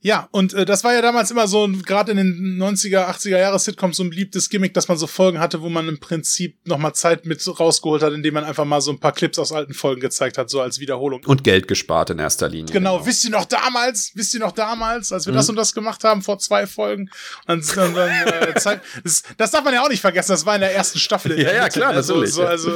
ja, 0.00 0.28
und 0.30 0.54
äh, 0.54 0.64
das 0.64 0.84
war 0.84 0.94
ja 0.94 1.02
damals 1.02 1.30
immer 1.32 1.48
so, 1.48 1.68
gerade 1.84 2.12
in 2.12 2.18
den 2.18 2.58
90er, 2.62 3.08
80er 3.08 3.38
Jahre 3.38 3.58
Sitcoms 3.58 3.96
so 3.96 4.04
ein 4.04 4.10
beliebtes 4.10 4.48
Gimmick, 4.48 4.72
dass 4.74 4.86
man 4.86 4.96
so 4.96 5.08
Folgen 5.08 5.40
hatte, 5.40 5.60
wo 5.60 5.68
man 5.68 5.88
im 5.88 5.98
Prinzip 5.98 6.56
nochmal 6.66 6.94
Zeit 6.94 7.26
mit 7.26 7.44
rausgeholt 7.58 8.02
hat, 8.02 8.12
indem 8.12 8.34
man 8.34 8.44
einfach 8.44 8.64
mal 8.64 8.80
so 8.80 8.92
ein 8.92 9.00
paar 9.00 9.10
Clips 9.12 9.38
aus 9.40 9.50
alten 9.50 9.74
Folgen 9.74 10.00
gezeigt 10.00 10.38
hat, 10.38 10.50
so 10.50 10.60
als 10.60 10.78
Wiederholung. 10.78 11.24
Und 11.26 11.42
Geld 11.42 11.66
gespart 11.66 12.10
in 12.10 12.20
erster 12.20 12.48
Linie. 12.48 12.72
Genau, 12.72 13.04
wisst 13.06 13.24
ihr 13.24 13.30
noch 13.30 13.44
damals, 13.44 14.12
wisst 14.14 14.34
ihr 14.34 14.40
noch 14.40 14.52
damals, 14.52 15.12
als 15.12 15.26
wir 15.26 15.32
Mhm. 15.32 15.36
das 15.36 15.48
und 15.48 15.56
das 15.56 15.74
gemacht 15.74 16.04
haben 16.04 16.22
vor 16.22 16.38
zwei 16.38 16.68
Folgen? 16.68 17.10
Und 17.48 17.76
dann, 17.76 17.94
dann 17.94 18.08
äh, 18.28 18.54
Zeit, 18.58 18.80
das, 19.02 19.24
das 19.36 19.50
darf 19.50 19.64
man 19.64 19.74
ja 19.74 19.82
auch 19.82 19.88
nicht 19.88 20.00
vergessen, 20.00 20.30
das 20.30 20.46
war 20.46 20.54
in 20.54 20.60
der 20.60 20.74
ersten 20.74 21.00
Staffel. 21.00 21.36
Ja, 21.40 21.52
ja, 21.52 21.68
klar, 21.68 21.92
ne? 21.92 22.02
so, 22.04 22.14
natürlich, 22.14 22.34
So, 22.34 22.44
also, 22.46 22.70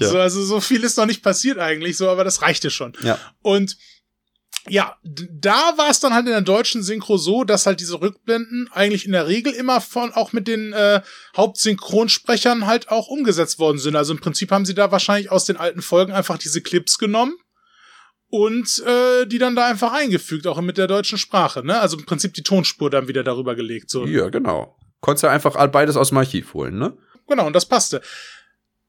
so, 0.00 0.18
also 0.18 0.42
so 0.42 0.60
viel 0.60 0.82
ist 0.82 0.96
noch 0.96 1.06
nicht 1.06 1.22
passiert 1.22 1.58
eigentlich, 1.58 1.98
so, 1.98 2.08
aber 2.08 2.24
das 2.24 2.40
reichte 2.40 2.70
schon. 2.70 2.94
Ja. 3.02 3.18
Und 3.42 3.76
ja, 4.68 4.96
da 5.02 5.74
war 5.76 5.90
es 5.90 6.00
dann 6.00 6.14
halt 6.14 6.26
in 6.26 6.32
der 6.32 6.40
deutschen 6.40 6.82
Synchro 6.82 7.18
so, 7.18 7.44
dass 7.44 7.66
halt 7.66 7.80
diese 7.80 8.00
Rückblenden 8.00 8.70
eigentlich 8.72 9.04
in 9.04 9.12
der 9.12 9.26
Regel 9.26 9.52
immer 9.52 9.80
von 9.80 10.12
auch 10.12 10.32
mit 10.32 10.48
den 10.48 10.72
äh, 10.72 11.02
Hauptsynchronsprechern 11.36 12.66
halt 12.66 12.88
auch 12.88 13.08
umgesetzt 13.08 13.58
worden 13.58 13.78
sind. 13.78 13.94
Also 13.94 14.14
im 14.14 14.20
Prinzip 14.20 14.50
haben 14.50 14.64
sie 14.64 14.74
da 14.74 14.90
wahrscheinlich 14.90 15.30
aus 15.30 15.44
den 15.44 15.58
alten 15.58 15.82
Folgen 15.82 16.12
einfach 16.12 16.38
diese 16.38 16.62
Clips 16.62 16.98
genommen 16.98 17.34
und 18.28 18.82
äh, 18.86 19.26
die 19.26 19.38
dann 19.38 19.54
da 19.54 19.66
einfach 19.66 19.92
eingefügt, 19.92 20.46
auch 20.46 20.60
mit 20.62 20.78
der 20.78 20.86
deutschen 20.86 21.18
Sprache. 21.18 21.64
Ne? 21.64 21.78
Also 21.78 21.98
im 21.98 22.06
Prinzip 22.06 22.32
die 22.32 22.42
Tonspur 22.42 22.88
dann 22.88 23.06
wieder 23.06 23.22
darüber 23.22 23.54
gelegt. 23.54 23.90
So. 23.90 24.06
Ja, 24.06 24.30
genau. 24.30 24.76
Konntest 25.00 25.24
ja 25.24 25.30
einfach 25.30 25.54
beides 25.68 25.96
aus 25.96 26.08
dem 26.08 26.18
Archiv 26.18 26.54
holen, 26.54 26.78
ne? 26.78 26.96
Genau, 27.28 27.46
und 27.46 27.52
das 27.54 27.66
passte. 27.66 28.00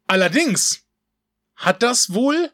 Allerdings 0.07 0.83
hat 1.55 1.83
das 1.83 2.13
wohl 2.13 2.49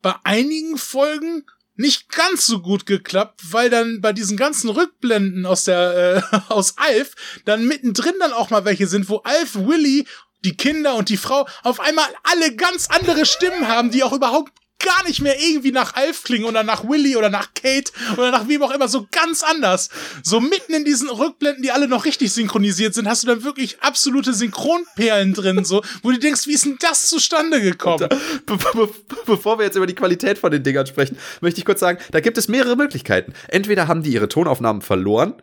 bei 0.00 0.14
einigen 0.24 0.76
Folgen 0.76 1.44
nicht 1.74 2.08
ganz 2.10 2.46
so 2.46 2.60
gut 2.60 2.86
geklappt, 2.86 3.40
weil 3.50 3.70
dann 3.70 4.00
bei 4.00 4.12
diesen 4.12 4.36
ganzen 4.36 4.70
Rückblenden 4.70 5.46
aus 5.46 5.64
der 5.64 6.22
äh, 6.32 6.36
aus 6.52 6.76
Alf 6.78 7.14
dann 7.44 7.66
mittendrin 7.66 8.14
dann 8.20 8.32
auch 8.32 8.50
mal 8.50 8.64
welche 8.64 8.86
sind, 8.86 9.08
wo 9.08 9.18
Alf, 9.18 9.54
Willy, 9.54 10.06
die 10.44 10.56
Kinder 10.56 10.96
und 10.96 11.08
die 11.08 11.16
Frau 11.16 11.46
auf 11.62 11.80
einmal 11.80 12.06
alle 12.24 12.54
ganz 12.56 12.88
andere 12.88 13.26
Stimmen 13.26 13.68
haben, 13.68 13.90
die 13.90 14.02
auch 14.02 14.12
überhaupt 14.12 14.52
gar 14.82 15.06
nicht 15.06 15.20
mehr 15.20 15.40
irgendwie 15.40 15.72
nach 15.72 15.94
Alf 15.94 16.24
klingen 16.24 16.44
oder 16.44 16.62
nach 16.62 16.84
Willy 16.84 17.16
oder 17.16 17.30
nach 17.30 17.54
Kate 17.54 17.92
oder 18.14 18.30
nach 18.30 18.48
wem 18.48 18.62
auch 18.62 18.70
immer, 18.70 18.88
so 18.88 19.06
ganz 19.10 19.42
anders. 19.42 19.88
So 20.22 20.40
mitten 20.40 20.74
in 20.74 20.84
diesen 20.84 21.08
Rückblenden, 21.08 21.62
die 21.62 21.70
alle 21.70 21.88
noch 21.88 22.04
richtig 22.04 22.32
synchronisiert 22.32 22.94
sind, 22.94 23.08
hast 23.08 23.22
du 23.22 23.28
dann 23.28 23.44
wirklich 23.44 23.80
absolute 23.80 24.32
Synchronperlen 24.34 25.34
drin, 25.34 25.64
so, 25.64 25.82
wo 26.02 26.10
du 26.10 26.18
denkst, 26.18 26.46
wie 26.46 26.52
ist 26.52 26.64
denn 26.64 26.76
das 26.80 27.08
zustande 27.08 27.60
gekommen? 27.60 28.08
Be 28.46 28.56
be 28.56 28.88
bevor 29.26 29.58
wir 29.58 29.64
jetzt 29.64 29.76
über 29.76 29.86
die 29.86 29.94
Qualität 29.94 30.38
von 30.38 30.50
den 30.50 30.62
Dingern 30.62 30.86
sprechen, 30.86 31.16
möchte 31.40 31.58
ich 31.58 31.64
kurz 31.64 31.80
sagen, 31.80 31.98
da 32.10 32.20
gibt 32.20 32.38
es 32.38 32.48
mehrere 32.48 32.76
Möglichkeiten. 32.76 33.32
Entweder 33.48 33.88
haben 33.88 34.02
die 34.02 34.12
ihre 34.12 34.28
Tonaufnahmen 34.28 34.82
verloren, 34.82 35.34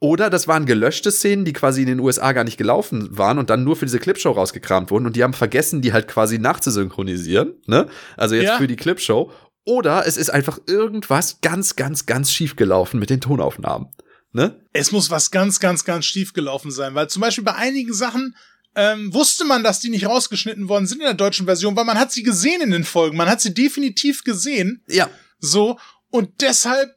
oder 0.00 0.30
das 0.30 0.46
waren 0.46 0.64
gelöschte 0.66 1.10
Szenen, 1.10 1.44
die 1.44 1.52
quasi 1.52 1.80
in 1.82 1.88
den 1.88 2.00
USA 2.00 2.32
gar 2.32 2.44
nicht 2.44 2.56
gelaufen 2.56 3.08
waren 3.18 3.38
und 3.38 3.50
dann 3.50 3.64
nur 3.64 3.74
für 3.76 3.84
diese 3.86 3.98
Clipshow 3.98 4.30
rausgekramt 4.30 4.90
wurden 4.90 5.06
und 5.06 5.16
die 5.16 5.24
haben 5.24 5.32
vergessen, 5.32 5.82
die 5.82 5.92
halt 5.92 6.06
quasi 6.08 6.38
nachzusynchronisieren, 6.38 7.54
ne? 7.66 7.88
Also 8.16 8.34
jetzt 8.34 8.44
Ja. 8.44 8.58
für 8.58 8.66
die 8.68 8.76
Clipshow. 8.76 9.30
Oder 9.64 10.06
es 10.06 10.16
ist 10.16 10.30
einfach 10.30 10.58
irgendwas 10.66 11.40
ganz, 11.42 11.76
ganz, 11.76 12.06
ganz 12.06 12.32
schief 12.32 12.56
gelaufen 12.56 12.98
mit 13.00 13.10
den 13.10 13.20
Tonaufnahmen, 13.20 13.88
ne? 14.32 14.60
Es 14.72 14.92
muss 14.92 15.10
was 15.10 15.30
ganz, 15.30 15.60
ganz, 15.60 15.84
ganz 15.84 16.04
schief 16.06 16.32
gelaufen 16.32 16.70
sein, 16.70 16.94
weil 16.94 17.08
zum 17.08 17.20
Beispiel 17.20 17.44
bei 17.44 17.54
einigen 17.54 17.92
Sachen 17.92 18.34
ähm, 18.76 19.12
wusste 19.12 19.44
man, 19.44 19.64
dass 19.64 19.80
die 19.80 19.90
nicht 19.90 20.06
rausgeschnitten 20.06 20.68
worden 20.68 20.86
sind 20.86 20.98
in 21.00 21.04
der 21.06 21.14
deutschen 21.14 21.46
Version, 21.46 21.74
weil 21.76 21.84
man 21.84 21.98
hat 21.98 22.12
sie 22.12 22.22
gesehen 22.22 22.60
in 22.62 22.70
den 22.70 22.84
Folgen, 22.84 23.16
man 23.16 23.28
hat 23.28 23.40
sie 23.40 23.52
definitiv 23.52 24.22
gesehen, 24.24 24.84
Ja, 24.88 25.10
so, 25.40 25.78
und 26.10 26.40
deshalb 26.40 26.90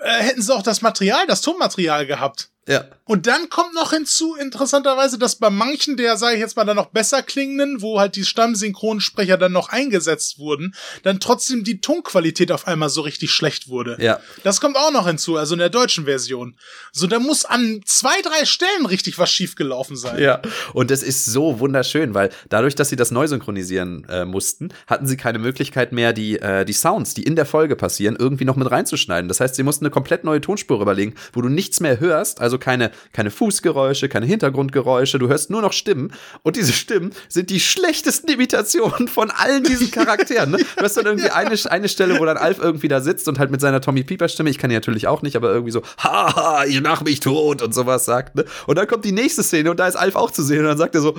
äh, 0.00 0.22
hätten 0.22 0.42
sie 0.42 0.54
auch 0.54 0.62
das 0.62 0.82
Material, 0.82 1.26
das 1.26 1.40
Tonmaterial 1.40 2.06
gehabt. 2.06 2.50
Ja. 2.68 2.84
Und 3.04 3.26
dann 3.26 3.48
kommt 3.48 3.74
noch 3.74 3.92
hinzu, 3.92 4.34
interessanterweise, 4.34 5.18
dass 5.18 5.36
bei 5.36 5.48
manchen 5.48 5.96
der, 5.96 6.18
sage 6.18 6.34
ich 6.34 6.40
jetzt 6.40 6.56
mal, 6.56 6.66
dann 6.66 6.76
noch 6.76 6.90
besser 6.90 7.22
klingenden, 7.22 7.80
wo 7.80 7.98
halt 7.98 8.16
die 8.16 8.24
Stammsynchronsprecher 8.24 9.38
dann 9.38 9.52
noch 9.52 9.70
eingesetzt 9.70 10.38
wurden, 10.38 10.74
dann 11.04 11.18
trotzdem 11.18 11.64
die 11.64 11.80
Tonqualität 11.80 12.52
auf 12.52 12.68
einmal 12.68 12.90
so 12.90 13.00
richtig 13.00 13.30
schlecht 13.30 13.70
wurde. 13.70 13.96
Ja. 13.98 14.20
Das 14.44 14.60
kommt 14.60 14.76
auch 14.76 14.92
noch 14.92 15.06
hinzu, 15.06 15.38
also 15.38 15.54
in 15.54 15.58
der 15.58 15.70
deutschen 15.70 16.04
Version. 16.04 16.58
So, 16.92 17.06
da 17.06 17.18
muss 17.18 17.46
an 17.46 17.80
zwei, 17.86 18.20
drei 18.20 18.44
Stellen 18.44 18.84
richtig 18.84 19.18
was 19.18 19.32
schiefgelaufen 19.32 19.96
sein. 19.96 20.22
Ja. 20.22 20.42
Und 20.74 20.90
es 20.90 21.02
ist 21.02 21.24
so 21.24 21.60
wunderschön, 21.60 22.12
weil 22.12 22.28
dadurch, 22.50 22.74
dass 22.74 22.90
sie 22.90 22.96
das 22.96 23.10
neu 23.10 23.26
synchronisieren 23.26 24.04
äh, 24.10 24.26
mussten, 24.26 24.68
hatten 24.86 25.06
sie 25.06 25.16
keine 25.16 25.38
Möglichkeit 25.38 25.92
mehr, 25.92 26.12
die, 26.12 26.38
äh, 26.40 26.66
die 26.66 26.74
Sounds, 26.74 27.14
die 27.14 27.22
in 27.22 27.36
der 27.36 27.46
Folge 27.46 27.74
passieren, 27.74 28.16
irgendwie 28.18 28.44
noch 28.44 28.56
mit 28.56 28.70
reinzuschneiden. 28.70 29.28
Das 29.28 29.40
heißt, 29.40 29.54
sie 29.54 29.62
mussten 29.62 29.86
eine 29.86 29.90
komplett 29.90 30.24
neue 30.24 30.42
Tonspur 30.42 30.82
überlegen, 30.82 31.14
wo 31.32 31.40
du 31.40 31.48
nichts 31.48 31.80
mehr 31.80 32.00
hörst, 32.00 32.42
also 32.42 32.57
keine, 32.58 32.90
keine 33.12 33.30
Fußgeräusche, 33.30 34.08
keine 34.08 34.26
Hintergrundgeräusche, 34.26 35.18
du 35.18 35.28
hörst 35.28 35.50
nur 35.50 35.62
noch 35.62 35.72
Stimmen. 35.72 36.12
Und 36.42 36.56
diese 36.56 36.72
Stimmen 36.72 37.12
sind 37.28 37.50
die 37.50 37.60
schlechtesten 37.60 38.30
Imitationen 38.30 39.08
von 39.08 39.30
allen 39.30 39.64
diesen 39.64 39.90
Charakteren. 39.90 40.50
Ne? 40.50 40.58
Du 40.76 40.84
hast 40.84 40.96
dann 40.96 41.06
irgendwie 41.06 41.30
eine, 41.30 41.56
eine 41.70 41.88
Stelle, 41.88 42.18
wo 42.18 42.24
dann 42.24 42.36
Alf 42.36 42.58
irgendwie 42.58 42.88
da 42.88 43.00
sitzt 43.00 43.28
und 43.28 43.38
halt 43.38 43.50
mit 43.50 43.60
seiner 43.60 43.80
Tommy 43.80 44.02
Pieper 44.02 44.28
Stimme, 44.28 44.50
ich 44.50 44.58
kann 44.58 44.70
die 44.70 44.76
natürlich 44.76 45.06
auch 45.06 45.22
nicht, 45.22 45.36
aber 45.36 45.50
irgendwie 45.50 45.72
so, 45.72 45.82
haha, 45.98 46.64
ich 46.64 46.80
mach 46.80 47.02
mich 47.02 47.20
tot 47.20 47.62
und 47.62 47.74
sowas 47.74 48.04
sagt. 48.04 48.34
Ne? 48.34 48.44
Und 48.66 48.76
dann 48.76 48.86
kommt 48.86 49.04
die 49.04 49.12
nächste 49.12 49.42
Szene 49.42 49.70
und 49.70 49.78
da 49.80 49.86
ist 49.86 49.96
Alf 49.96 50.16
auch 50.16 50.30
zu 50.30 50.42
sehen 50.42 50.60
und 50.60 50.66
dann 50.66 50.78
sagt 50.78 50.94
er 50.94 51.00
so, 51.00 51.14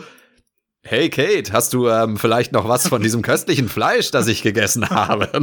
Hey 0.82 1.10
Kate, 1.10 1.52
hast 1.52 1.74
du 1.74 1.90
ähm, 1.90 2.16
vielleicht 2.16 2.54
noch 2.54 2.68
was 2.70 2.88
von 2.88 3.02
diesem 3.02 3.22
köstlichen 3.22 3.68
Fleisch, 3.68 4.12
das 4.12 4.28
ich 4.28 4.42
gegessen 4.42 4.90
habe? 4.90 5.30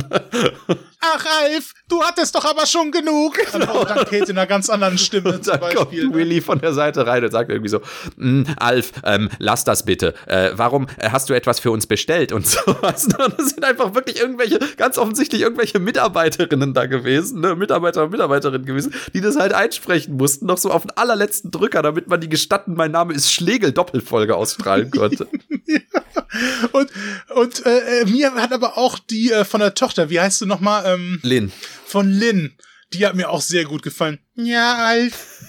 Ach, 1.00 1.24
Alf, 1.42 1.72
du 1.88 2.02
hattest 2.02 2.34
doch 2.34 2.44
aber 2.44 2.66
schon 2.66 2.90
genug. 2.90 3.36
Genau. 3.56 3.80
Und 3.80 3.88
dann 3.90 4.04
Kate 4.04 4.24
in 4.24 4.30
einer 4.32 4.46
ganz 4.46 4.68
anderen 4.68 4.98
Stimme 4.98 5.34
und 5.34 5.46
dann 5.48 5.60
kommt 5.60 5.92
Willy 5.92 6.42
von 6.42 6.58
der 6.58 6.74
Seite 6.74 7.06
rein 7.06 7.24
und 7.24 7.30
sagt 7.30 7.50
irgendwie 7.50 7.70
so, 7.70 7.80
mm, 8.16 8.42
Alf, 8.58 8.92
ähm, 9.02 9.30
lass 9.38 9.64
das 9.64 9.84
bitte. 9.84 10.14
Äh, 10.26 10.50
warum 10.54 10.88
äh, 10.98 11.08
hast 11.10 11.30
du 11.30 11.34
etwas 11.34 11.58
für 11.58 11.70
uns 11.70 11.86
bestellt 11.86 12.32
und 12.32 12.46
sowas? 12.46 13.06
Und 13.06 13.38
das 13.38 13.50
sind 13.50 13.64
einfach 13.64 13.94
wirklich 13.94 14.20
irgendwelche, 14.20 14.58
ganz 14.76 14.98
offensichtlich 14.98 15.42
irgendwelche 15.42 15.78
Mitarbeiterinnen 15.78 16.74
da 16.74 16.86
gewesen, 16.86 17.40
ne? 17.40 17.54
Mitarbeiter 17.56 18.04
und 18.04 18.10
Mitarbeiterinnen 18.10 18.66
gewesen, 18.66 18.92
die 19.14 19.22
das 19.22 19.36
halt 19.36 19.54
einsprechen 19.54 20.16
mussten, 20.16 20.46
noch 20.46 20.58
so 20.58 20.70
auf 20.70 20.82
den 20.82 20.90
allerletzten 20.90 21.50
Drücker, 21.50 21.82
damit 21.82 22.08
man 22.08 22.20
die 22.20 22.28
gestatten, 22.28 22.74
mein 22.74 22.90
Name 22.90 23.14
ist 23.14 23.32
Schlegel 23.32 23.72
Doppelfolge 23.72 24.36
ausstrahlen 24.36 24.90
konnte. 24.90 25.25
Ja. 25.66 25.80
Und, 26.72 26.90
und 27.34 27.64
äh, 27.64 28.04
mir 28.04 28.34
hat 28.34 28.52
aber 28.52 28.76
auch 28.76 28.98
die 28.98 29.32
äh, 29.32 29.44
von 29.44 29.60
der 29.60 29.74
Tochter, 29.74 30.10
wie 30.10 30.20
heißt 30.20 30.40
du 30.42 30.46
nochmal? 30.46 30.84
Ähm, 30.86 31.18
Lin. 31.22 31.50
Von 31.86 32.10
Lin. 32.10 32.56
Die 32.92 33.06
hat 33.06 33.14
mir 33.14 33.30
auch 33.30 33.40
sehr 33.40 33.64
gut 33.64 33.82
gefallen. 33.82 34.18
Ja, 34.34 34.84
Alf. 34.84 35.44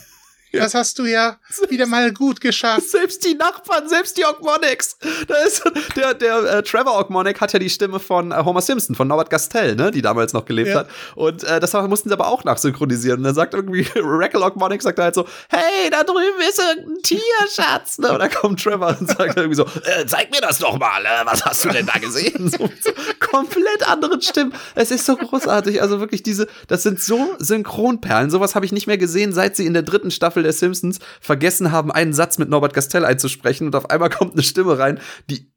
Das 0.54 0.74
hast 0.74 0.98
du 1.00 1.06
ja 1.06 1.40
wieder 1.70 1.86
mal 1.86 2.14
gut 2.14 2.42
geschafft. 2.42 2.90
Selbst 2.90 3.24
die 3.26 3.36
Nachbarn, 3.36 3.88
selbst 3.88 4.18
die 4.18 4.26
Ogmonics. 4.26 4.98
Da 5.28 5.36
ist 5.46 5.64
der, 5.96 6.14
der 6.14 6.38
äh, 6.44 6.64
Trevor 6.64 7.00
Ogmonic 7.00 7.40
hat 7.42 7.54
ja 7.54 7.60
die 7.60 7.70
Stimme 7.70 8.00
von 8.00 8.32
äh, 8.32 8.44
Homer 8.44 8.62
Simpson, 8.62 8.96
von 8.96 9.08
Norbert 9.08 9.30
Gastel, 9.30 9.76
ne, 9.76 9.92
die 9.92 10.02
damals 10.02 10.34
noch 10.34 10.46
gelebt 10.46 10.70
ja. 10.70 10.80
hat. 10.80 10.90
Und 11.16 11.44
äh, 11.44 11.60
das 11.60 11.74
mussten 11.74 12.10
sie 12.10 12.14
aber 12.14 12.28
auch 12.28 12.44
nachsynchronisieren. 12.44 13.20
Und 13.20 13.24
dann 13.24 13.36
sagt 13.36 13.54
irgendwie, 13.54 13.88
Rackle 13.96 14.42
Ogmonic 14.42 14.82
sagt 14.82 15.00
halt 15.00 15.16
so, 15.16 15.28
hey, 15.50 15.90
da 15.90 16.04
drüben 16.04 16.42
ist 16.48 16.60
irgendein 16.60 17.04
Tierschatz. 17.04 17.98
Ne? 18.00 18.12
Und 18.12 18.20
dann 18.20 18.32
kommt 18.32 18.62
Trevor 18.62 18.96
und 19.00 19.10
sagt 19.10 19.36
irgendwie 19.38 19.56
so, 19.56 19.64
äh, 19.64 20.06
zeig 20.06 20.32
mir 20.32 20.42
das 20.42 20.60
doch 20.60 20.78
mal, 20.78 21.04
äh, 21.06 21.26
was 21.26 21.46
hast 21.46 21.66
du 21.66 21.70
denn 21.70 21.86
da 21.86 22.00
gesehen? 22.00 22.50
So, 22.50 22.70
so 22.82 22.92
komplett 23.20 23.88
anderen 23.88 24.22
Stimmen. 24.22 24.54
Es 24.76 24.92
ist 24.92 25.06
so 25.06 25.16
großartig. 25.16 25.82
Also 25.82 26.00
wirklich 26.00 26.24
diese, 26.24 26.48
das 26.68 26.84
sind 26.84 27.02
so 27.02 27.36
Synchronperlen. 27.40 28.30
Sowas 28.30 28.56
habe 28.56 28.66
ich 28.66 28.72
nicht 28.72 28.88
mehr 28.88 28.98
gesehen, 28.98 29.34
seit 29.34 29.56
sie 29.56 29.66
in 29.66 29.74
der 29.74 29.84
dritten 29.84 30.12
Staffel 30.12 30.44
der 30.44 30.54
Simpsons 30.54 31.00
vergessen 31.38 31.72
haben, 31.72 31.92
einen 31.92 32.14
Satz 32.14 32.40
mit 32.40 32.50
Norbert 32.50 32.74
Gastel 32.74 33.06
einzusprechen 33.06 33.68
und 33.68 33.76
auf 33.76 33.92
einmal 33.92 34.10
kommt 34.10 34.34
eine 34.34 34.42
Stimme 34.42 34.80
rein, 34.80 35.00
die 35.30 35.52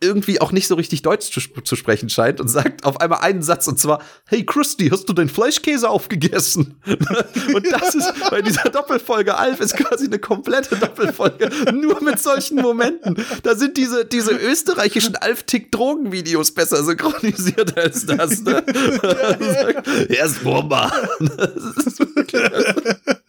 irgendwie 0.00 0.40
auch 0.40 0.50
nicht 0.50 0.66
so 0.66 0.74
richtig 0.74 1.02
Deutsch 1.02 1.30
zu, 1.30 1.40
zu, 1.62 1.76
sprechen 1.76 2.08
scheint 2.08 2.40
und 2.40 2.48
sagt 2.48 2.84
auf 2.84 3.00
einmal 3.00 3.20
einen 3.20 3.40
Satz 3.40 3.68
und 3.68 3.78
zwar, 3.78 4.02
hey 4.26 4.44
Krusty, 4.44 4.88
hast 4.88 5.08
du 5.08 5.12
den 5.12 5.28
Fleischkäse 5.28 5.88
aufgegessen? 5.88 6.80
und 7.54 7.70
das 7.70 7.94
ist 7.94 8.12
bei 8.28 8.42
dieser 8.42 8.68
Doppelfolge 8.68 9.36
Alf 9.36 9.60
ist 9.60 9.76
quasi 9.76 10.06
eine 10.06 10.18
komplette 10.18 10.74
Doppelfolge, 10.74 11.50
nur 11.72 12.02
mit 12.02 12.18
solchen 12.18 12.56
Momenten. 12.56 13.24
Da 13.44 13.54
sind 13.54 13.76
diese, 13.76 14.04
diese 14.04 14.32
österreichischen 14.32 15.14
Alf-Tick-Drogen-Videos 15.14 16.52
besser 16.52 16.82
synchronisiert 16.82 17.78
als 17.78 18.04
das. 18.04 18.42
Ne? 18.42 18.64
er 20.08 20.26
ist 20.26 20.42
Bomber. 20.42 20.90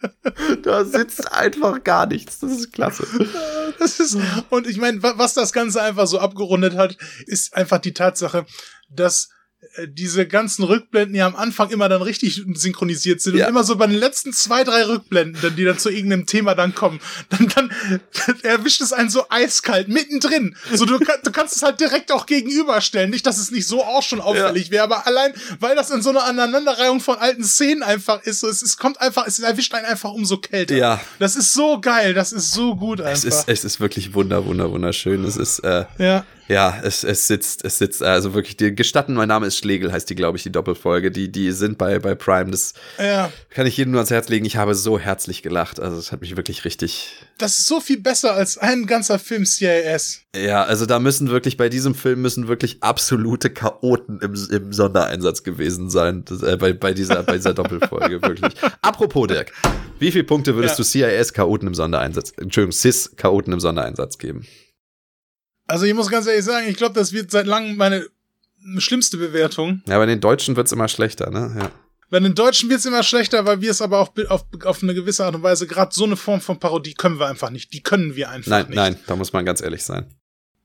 da 0.64 0.84
sitzt 0.84 1.30
einfach 1.32 1.84
gar 1.84 2.06
nichts. 2.06 2.40
Das 2.40 2.52
ist 2.52 2.72
klasse. 2.72 3.06
Das 3.78 3.98
ist, 3.98 4.16
und 4.50 4.68
ich 4.68 4.76
meine, 4.76 5.02
was 5.02 5.34
das 5.34 5.52
Ganze 5.52 5.82
einfach 5.82 6.06
so 6.06 6.20
abgerundet 6.20 6.76
hat, 6.76 6.96
ist 7.26 7.54
einfach 7.54 7.78
die 7.78 7.92
Tatsache, 7.92 8.46
dass 8.88 9.30
diese 9.88 10.26
ganzen 10.26 10.64
Rückblenden 10.64 11.14
ja 11.14 11.26
am 11.26 11.36
Anfang 11.36 11.70
immer 11.70 11.88
dann 11.88 12.02
richtig 12.02 12.42
synchronisiert 12.54 13.20
sind 13.20 13.36
ja. 13.36 13.44
und 13.44 13.50
immer 13.50 13.64
so 13.64 13.76
bei 13.76 13.86
den 13.86 13.96
letzten 13.96 14.32
zwei, 14.32 14.64
drei 14.64 14.84
Rückblenden, 14.84 15.40
dann, 15.42 15.56
die 15.56 15.64
dann 15.64 15.78
zu 15.78 15.90
irgendeinem 15.90 16.26
Thema 16.26 16.54
dann 16.54 16.74
kommen, 16.74 17.00
dann, 17.30 17.48
dann 17.54 17.70
erwischt 18.42 18.80
es 18.80 18.92
einen 18.92 19.10
so 19.10 19.26
eiskalt 19.30 19.88
mittendrin. 19.88 20.56
So, 20.72 20.84
du, 20.84 20.98
du 20.98 21.32
kannst 21.32 21.56
es 21.56 21.62
halt 21.62 21.80
direkt 21.80 22.12
auch 22.12 22.26
gegenüberstellen. 22.26 23.10
Nicht, 23.10 23.26
dass 23.26 23.38
es 23.38 23.50
nicht 23.50 23.66
so 23.66 23.82
auch 23.82 24.02
schon 24.02 24.20
auffällig 24.20 24.66
ja. 24.66 24.72
wäre, 24.72 24.84
aber 24.84 25.06
allein, 25.06 25.32
weil 25.60 25.74
das 25.74 25.90
in 25.90 26.02
so 26.02 26.10
einer 26.10 26.24
Aneinanderreihung 26.24 27.00
von 27.00 27.16
alten 27.18 27.44
Szenen 27.44 27.82
einfach 27.82 28.22
ist, 28.22 28.40
so, 28.40 28.48
es, 28.48 28.62
es 28.62 28.76
kommt 28.76 29.00
einfach, 29.00 29.26
es 29.26 29.38
erwischt 29.40 29.74
einen 29.74 29.86
einfach 29.86 30.12
umso 30.12 30.38
kälter. 30.38 30.76
Ja. 30.76 31.00
Das 31.18 31.36
ist 31.36 31.52
so 31.52 31.80
geil, 31.80 32.14
das 32.14 32.32
ist 32.32 32.52
so 32.52 32.76
gut 32.76 33.00
einfach. 33.00 33.12
Es 33.12 33.24
ist, 33.24 33.48
es 33.48 33.64
ist 33.64 33.80
wirklich 33.80 34.14
wunder, 34.14 34.44
wunder, 34.46 34.70
wunderschön. 34.70 35.24
Es 35.24 35.36
ist, 35.36 35.60
äh, 35.60 35.84
ja. 35.98 36.24
Ja, 36.48 36.78
es, 36.82 37.04
es 37.04 37.26
sitzt, 37.26 37.64
es 37.64 37.78
sitzt, 37.78 38.02
also 38.02 38.34
wirklich, 38.34 38.56
die 38.56 38.74
Gestatten, 38.74 39.14
mein 39.14 39.28
Name 39.28 39.46
ist 39.46 39.56
Schlegel, 39.56 39.92
heißt 39.92 40.10
die, 40.10 40.14
glaube 40.14 40.36
ich, 40.36 40.42
die 40.42 40.52
Doppelfolge. 40.52 41.10
Die, 41.10 41.32
die 41.32 41.52
sind 41.52 41.78
bei, 41.78 41.98
bei 41.98 42.14
Prime. 42.14 42.50
Das 42.50 42.74
ja. 42.98 43.32
kann 43.50 43.66
ich 43.66 43.76
jedem 43.76 43.92
nur 43.92 44.00
ans 44.00 44.10
Herz 44.10 44.28
legen. 44.28 44.44
Ich 44.44 44.56
habe 44.56 44.74
so 44.74 44.98
herzlich 44.98 45.42
gelacht. 45.42 45.80
Also, 45.80 45.96
es 45.96 46.12
hat 46.12 46.20
mich 46.20 46.36
wirklich 46.36 46.64
richtig. 46.64 47.12
Das 47.38 47.58
ist 47.58 47.66
so 47.66 47.80
viel 47.80 48.00
besser 48.00 48.34
als 48.34 48.58
ein 48.58 48.86
ganzer 48.86 49.18
Film 49.18 49.46
CIS. 49.46 50.20
Ja, 50.36 50.64
also 50.64 50.84
da 50.84 50.98
müssen 50.98 51.30
wirklich, 51.30 51.56
bei 51.56 51.68
diesem 51.68 51.94
Film 51.94 52.20
müssen 52.20 52.48
wirklich 52.48 52.82
absolute 52.82 53.50
Chaoten 53.50 54.20
im, 54.20 54.34
im 54.50 54.72
Sondereinsatz 54.72 55.44
gewesen 55.44 55.88
sein. 55.88 56.24
Das, 56.26 56.42
äh, 56.42 56.56
bei, 56.58 56.72
bei 56.72 56.92
dieser, 56.92 57.22
bei 57.22 57.36
dieser 57.36 57.54
Doppelfolge, 57.54 58.20
wirklich. 58.22 58.52
Apropos, 58.82 59.28
Dirk. 59.28 59.52
Wie 59.98 60.12
viele 60.12 60.24
Punkte 60.24 60.54
würdest 60.56 60.78
ja. 60.78 61.08
du 61.08 61.22
CIS-Chaoten 61.22 61.68
im 61.68 61.74
Sondereinsatz, 61.74 62.32
Entschuldigung, 62.36 62.72
CIS-Chaoten 62.72 63.52
im 63.52 63.60
Sondereinsatz 63.60 64.18
geben? 64.18 64.46
Also 65.66 65.86
ich 65.86 65.94
muss 65.94 66.10
ganz 66.10 66.26
ehrlich 66.26 66.44
sagen, 66.44 66.66
ich 66.68 66.76
glaube, 66.76 66.94
das 66.94 67.12
wird 67.12 67.30
seit 67.30 67.46
langem 67.46 67.76
meine 67.76 68.06
schlimmste 68.78 69.16
Bewertung. 69.16 69.82
Ja, 69.86 69.98
bei 69.98 70.06
den 70.06 70.20
Deutschen 70.20 70.56
wird's 70.56 70.72
immer 70.72 70.88
schlechter, 70.88 71.30
ne? 71.30 71.54
Ja. 71.58 71.70
Bei 72.10 72.20
den 72.20 72.34
Deutschen 72.34 72.70
wird's 72.70 72.84
immer 72.84 73.02
schlechter, 73.02 73.44
weil 73.46 73.60
wir 73.60 73.70
es 73.70 73.82
aber 73.82 73.98
auch 73.98 74.12
auf, 74.28 74.44
auf 74.64 74.82
eine 74.82 74.94
gewisse 74.94 75.24
Art 75.24 75.34
und 75.34 75.42
Weise, 75.42 75.66
gerade 75.66 75.94
so 75.94 76.04
eine 76.04 76.16
Form 76.16 76.40
von 76.40 76.60
Parodie 76.60 76.94
können 76.94 77.18
wir 77.18 77.26
einfach 77.26 77.50
nicht. 77.50 77.72
Die 77.72 77.82
können 77.82 78.14
wir 78.14 78.30
einfach 78.30 78.50
nein, 78.50 78.66
nicht. 78.66 78.76
Nein, 78.76 78.92
nein, 78.92 79.02
da 79.06 79.16
muss 79.16 79.32
man 79.32 79.44
ganz 79.44 79.60
ehrlich 79.60 79.82
sein. 79.82 80.14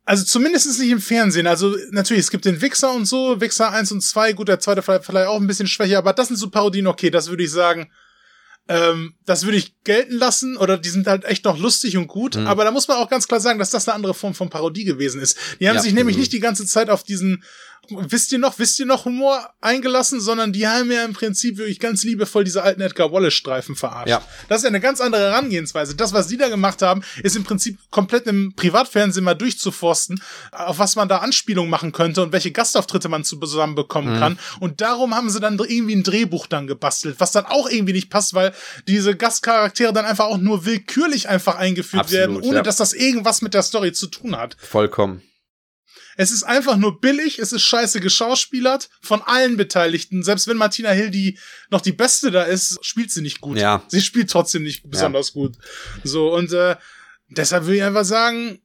Also 0.05 0.25
zumindest 0.25 0.79
nicht 0.79 0.89
im 0.89 1.01
Fernsehen. 1.01 1.47
Also 1.47 1.75
natürlich, 1.91 2.21
es 2.25 2.31
gibt 2.31 2.45
den 2.45 2.61
Wichser 2.61 2.93
und 2.93 3.05
so, 3.05 3.39
Wichser 3.41 3.71
1 3.71 3.91
und 3.91 4.01
2, 4.01 4.33
gut, 4.33 4.47
der 4.47 4.59
zweite 4.59 4.81
vielleicht 4.81 5.27
auch 5.27 5.39
ein 5.39 5.47
bisschen 5.47 5.67
schwächer, 5.67 5.99
aber 5.99 6.13
das 6.13 6.27
sind 6.27 6.37
so 6.37 6.49
Parodien, 6.49 6.87
okay, 6.87 7.09
das 7.09 7.29
würde 7.29 7.43
ich 7.43 7.51
sagen, 7.51 7.91
ähm, 8.69 9.15
das 9.25 9.45
würde 9.45 9.57
ich 9.57 9.73
gelten 9.83 10.13
lassen 10.13 10.55
oder 10.55 10.77
die 10.77 10.89
sind 10.89 11.07
halt 11.07 11.25
echt 11.25 11.43
noch 11.43 11.57
lustig 11.57 11.97
und 11.97 12.07
gut. 12.07 12.35
Mhm. 12.35 12.45
Aber 12.45 12.63
da 12.63 12.71
muss 12.71 12.87
man 12.87 12.97
auch 12.97 13.09
ganz 13.09 13.27
klar 13.27 13.39
sagen, 13.39 13.57
dass 13.57 13.71
das 13.71 13.87
eine 13.87 13.95
andere 13.95 14.13
Form 14.13 14.35
von 14.35 14.51
Parodie 14.51 14.85
gewesen 14.85 15.19
ist. 15.19 15.37
Die 15.59 15.67
haben 15.67 15.75
ja, 15.75 15.81
sich 15.81 15.93
nämlich 15.93 16.17
nicht 16.17 16.31
die 16.31 16.39
ganze 16.39 16.67
Zeit 16.67 16.91
auf 16.91 17.03
diesen 17.03 17.43
wisst 17.91 18.31
ihr 18.31 18.39
noch, 18.39 18.59
wisst 18.59 18.79
ihr 18.79 18.85
noch 18.85 19.05
Humor 19.05 19.49
eingelassen, 19.61 20.21
sondern 20.21 20.53
die 20.53 20.67
haben 20.67 20.91
ja 20.91 21.03
im 21.03 21.13
Prinzip 21.13 21.57
wirklich 21.57 21.79
ganz 21.79 22.03
liebevoll 22.03 22.43
diese 22.43 22.63
alten 22.63 22.81
Edgar 22.81 23.11
Wallace 23.11 23.33
Streifen 23.33 23.75
verarscht. 23.75 24.09
Ja. 24.09 24.21
Das 24.47 24.59
ist 24.59 24.63
ja 24.63 24.69
eine 24.69 24.79
ganz 24.79 25.01
andere 25.01 25.21
Herangehensweise. 25.21 25.95
Das, 25.95 26.13
was 26.13 26.27
die 26.27 26.37
da 26.37 26.49
gemacht 26.49 26.81
haben, 26.81 27.03
ist 27.23 27.35
im 27.35 27.43
Prinzip 27.43 27.77
komplett 27.91 28.27
im 28.27 28.53
Privatfernsehen 28.55 29.23
mal 29.23 29.35
durchzuforsten, 29.35 30.21
auf 30.51 30.79
was 30.79 30.95
man 30.95 31.07
da 31.07 31.17
Anspielungen 31.17 31.69
machen 31.69 31.91
könnte 31.91 32.21
und 32.21 32.31
welche 32.31 32.51
Gastauftritte 32.51 33.09
man 33.09 33.23
zusammen 33.23 33.75
bekommen 33.75 34.15
mhm. 34.15 34.19
kann. 34.19 34.39
Und 34.59 34.81
darum 34.81 35.15
haben 35.15 35.29
sie 35.29 35.39
dann 35.39 35.59
irgendwie 35.59 35.95
ein 35.95 36.03
Drehbuch 36.03 36.47
dann 36.47 36.67
gebastelt, 36.67 37.15
was 37.19 37.31
dann 37.31 37.45
auch 37.45 37.69
irgendwie 37.69 37.93
nicht 37.93 38.09
passt, 38.09 38.33
weil 38.33 38.53
diese 38.87 39.15
Gastcharaktere 39.15 39.93
dann 39.93 40.05
einfach 40.05 40.25
auch 40.25 40.37
nur 40.37 40.65
willkürlich 40.65 41.29
einfach 41.29 41.55
eingeführt 41.55 42.01
Absolut, 42.01 42.19
werden, 42.19 42.41
ohne 42.41 42.57
ja. 42.57 42.63
dass 42.63 42.77
das 42.77 42.93
irgendwas 42.93 43.41
mit 43.41 43.53
der 43.53 43.63
Story 43.63 43.93
zu 43.93 44.07
tun 44.07 44.35
hat. 44.35 44.55
Vollkommen. 44.59 45.21
Es 46.19 46.31
ist 46.31 46.43
einfach 46.43 46.75
nur 46.75 46.99
billig, 46.99 47.39
es 47.39 47.53
ist 47.53 47.61
scheiße 47.61 48.01
geschauspielert 48.01 48.89
von 49.01 49.21
allen 49.21 49.55
Beteiligten. 49.55 50.21
Selbst 50.21 50.49
wenn 50.49 50.57
Martina 50.57 50.89
Hill 50.89 51.11
die 51.11 51.39
noch 51.69 51.79
die 51.79 51.93
beste 51.93 52.29
da 52.29 52.43
ist, 52.43 52.77
spielt 52.81 53.09
sie 53.09 53.21
nicht 53.21 53.39
gut. 53.39 53.57
Ja. 53.57 53.83
Sie 53.87 54.01
spielt 54.01 54.29
trotzdem 54.29 54.63
nicht 54.63 54.83
besonders 54.89 55.29
ja. 55.29 55.33
gut. 55.35 55.55
So 56.03 56.35
und 56.35 56.51
äh, 56.51 56.75
deshalb 57.29 57.67
will 57.67 57.75
ich 57.75 57.83
einfach 57.83 58.03
sagen, 58.03 58.59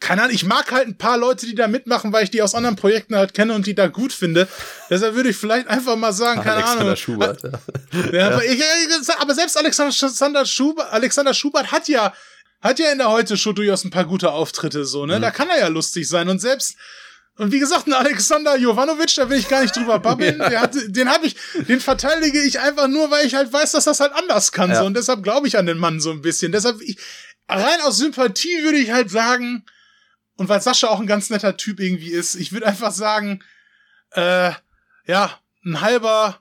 keine 0.00 0.20
Ahnung, 0.20 0.34
ich 0.34 0.44
mag 0.44 0.70
halt 0.70 0.86
ein 0.86 0.98
paar 0.98 1.16
Leute, 1.16 1.46
die 1.46 1.54
da 1.54 1.66
mitmachen, 1.66 2.12
weil 2.12 2.24
ich 2.24 2.30
die 2.30 2.42
aus 2.42 2.54
anderen 2.54 2.76
Projekten 2.76 3.16
halt 3.16 3.32
kenne 3.32 3.54
und 3.54 3.66
die 3.66 3.74
da 3.74 3.86
gut 3.86 4.12
finde. 4.12 4.46
Deshalb 4.90 5.14
würde 5.14 5.30
ich 5.30 5.36
vielleicht 5.38 5.66
einfach 5.66 5.96
mal 5.96 6.12
sagen, 6.12 6.42
keine 6.42 6.56
Alexander 6.56 6.82
Ahnung. 6.82 6.96
Schubert. 6.96 7.42
Ja. 7.42 8.12
Ja, 8.12 8.26
aber, 8.32 8.44
ich, 8.44 8.62
aber 9.18 9.34
selbst 9.34 9.56
Alexander 9.56 10.44
Schubert, 10.44 10.92
Alexander 10.92 11.32
Schubert 11.32 11.72
hat 11.72 11.88
ja, 11.88 12.14
hat 12.60 12.78
ja 12.78 12.92
in 12.92 12.98
der 12.98 13.10
Heute-Show 13.10 13.52
durchaus 13.52 13.84
ein 13.84 13.90
paar 13.90 14.04
gute 14.04 14.32
Auftritte, 14.32 14.84
so, 14.84 15.06
ne? 15.06 15.16
Mhm. 15.18 15.22
Da 15.22 15.30
kann 15.30 15.48
er 15.48 15.58
ja 15.58 15.68
lustig 15.68 16.08
sein. 16.08 16.28
Und 16.28 16.40
selbst, 16.40 16.76
und 17.36 17.52
wie 17.52 17.58
gesagt, 17.58 17.86
ein 17.86 17.94
Alexander 17.94 18.56
Jovanovic, 18.56 19.14
da 19.16 19.30
will 19.30 19.38
ich 19.38 19.48
gar 19.48 19.62
nicht 19.62 19.74
drüber 19.74 19.98
babbeln. 20.00 20.38
ja. 20.38 20.60
hat, 20.60 20.74
den 20.86 21.08
habe 21.08 21.26
ich, 21.26 21.36
den 21.68 21.80
verteidige 21.80 22.42
ich 22.42 22.60
einfach 22.60 22.88
nur, 22.88 23.10
weil 23.10 23.26
ich 23.26 23.34
halt 23.34 23.52
weiß, 23.52 23.72
dass 23.72 23.84
das 23.84 24.00
halt 24.00 24.12
anders 24.12 24.52
kann. 24.52 24.70
Ja. 24.70 24.80
So. 24.80 24.84
Und 24.84 24.94
deshalb 24.94 25.22
glaube 25.22 25.48
ich 25.48 25.56
an 25.56 25.66
den 25.66 25.78
Mann 25.78 26.00
so 26.00 26.10
ein 26.10 26.22
bisschen. 26.22 26.52
Deshalb, 26.52 26.80
ich, 26.82 26.98
rein 27.48 27.80
aus 27.82 27.98
Sympathie 27.98 28.62
würde 28.62 28.78
ich 28.78 28.92
halt 28.92 29.10
sagen, 29.10 29.64
und 30.36 30.48
weil 30.48 30.62
Sascha 30.62 30.88
auch 30.88 31.00
ein 31.00 31.06
ganz 31.06 31.28
netter 31.28 31.56
Typ 31.58 31.80
irgendwie 31.80 32.10
ist, 32.10 32.34
ich 32.34 32.52
würde 32.52 32.66
einfach 32.66 32.92
sagen, 32.92 33.42
äh, 34.12 34.52
ja, 35.06 35.38
ein 35.64 35.80
halber, 35.82 36.40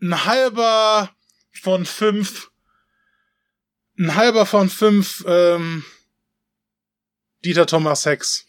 ein 0.00 0.24
halber 0.24 1.10
von 1.52 1.84
fünf, 1.84 2.51
ein 4.02 4.14
halber 4.14 4.46
von 4.46 4.68
fünf, 4.68 5.24
ähm, 5.26 5.84
Dieter 7.44 7.66
Thomas 7.66 8.06
Hex. 8.06 8.46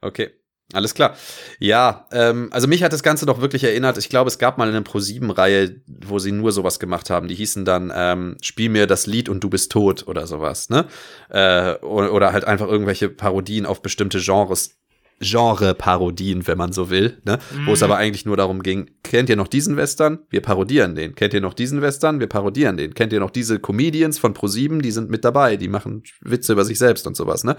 Okay. 0.00 0.30
Alles 0.72 0.94
klar. 0.94 1.16
Ja, 1.58 2.06
ähm, 2.12 2.48
also 2.52 2.68
mich 2.68 2.84
hat 2.84 2.92
das 2.92 3.02
Ganze 3.02 3.26
doch 3.26 3.40
wirklich 3.40 3.64
erinnert. 3.64 3.98
Ich 3.98 4.08
glaube, 4.08 4.28
es 4.28 4.38
gab 4.38 4.56
mal 4.56 4.68
eine 4.68 4.82
Pro-7-Reihe, 4.82 5.82
wo 5.86 6.20
sie 6.20 6.30
nur 6.30 6.52
sowas 6.52 6.78
gemacht 6.78 7.10
haben. 7.10 7.26
Die 7.26 7.34
hießen 7.34 7.64
dann 7.64 7.92
ähm, 7.92 8.36
Spiel 8.40 8.68
mir 8.68 8.86
das 8.86 9.06
Lied 9.06 9.28
und 9.28 9.42
du 9.42 9.50
bist 9.50 9.72
tot 9.72 10.06
oder 10.06 10.28
sowas, 10.28 10.70
ne? 10.70 10.86
Äh, 11.28 11.74
oder, 11.84 12.12
oder 12.12 12.32
halt 12.32 12.44
einfach 12.44 12.68
irgendwelche 12.68 13.08
Parodien 13.08 13.66
auf 13.66 13.82
bestimmte 13.82 14.20
Genres. 14.20 14.79
Genre-Parodien, 15.20 16.46
wenn 16.46 16.56
man 16.56 16.72
so 16.72 16.88
will, 16.88 17.18
ne? 17.24 17.38
Mhm. 17.54 17.66
Wo 17.66 17.72
es 17.72 17.82
aber 17.82 17.96
eigentlich 17.96 18.24
nur 18.24 18.36
darum 18.36 18.62
ging, 18.62 18.90
kennt 19.02 19.28
ihr 19.28 19.36
noch 19.36 19.48
diesen 19.48 19.76
Western? 19.76 20.20
Wir 20.30 20.40
parodieren 20.40 20.94
den. 20.94 21.14
Kennt 21.14 21.34
ihr 21.34 21.42
noch 21.42 21.54
diesen 21.54 21.82
Western? 21.82 22.20
Wir 22.20 22.26
parodieren 22.26 22.78
den. 22.78 22.94
Kennt 22.94 23.12
ihr 23.12 23.20
noch 23.20 23.30
diese 23.30 23.58
Comedians 23.58 24.18
von 24.18 24.34
Pro7? 24.34 24.80
Die 24.80 24.90
sind 24.90 25.10
mit 25.10 25.24
dabei, 25.24 25.56
die 25.56 25.68
machen 25.68 26.02
Witze 26.22 26.54
über 26.54 26.64
sich 26.64 26.78
selbst 26.78 27.06
und 27.06 27.16
sowas, 27.16 27.44
ne? 27.44 27.56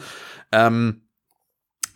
Ähm, 0.52 1.02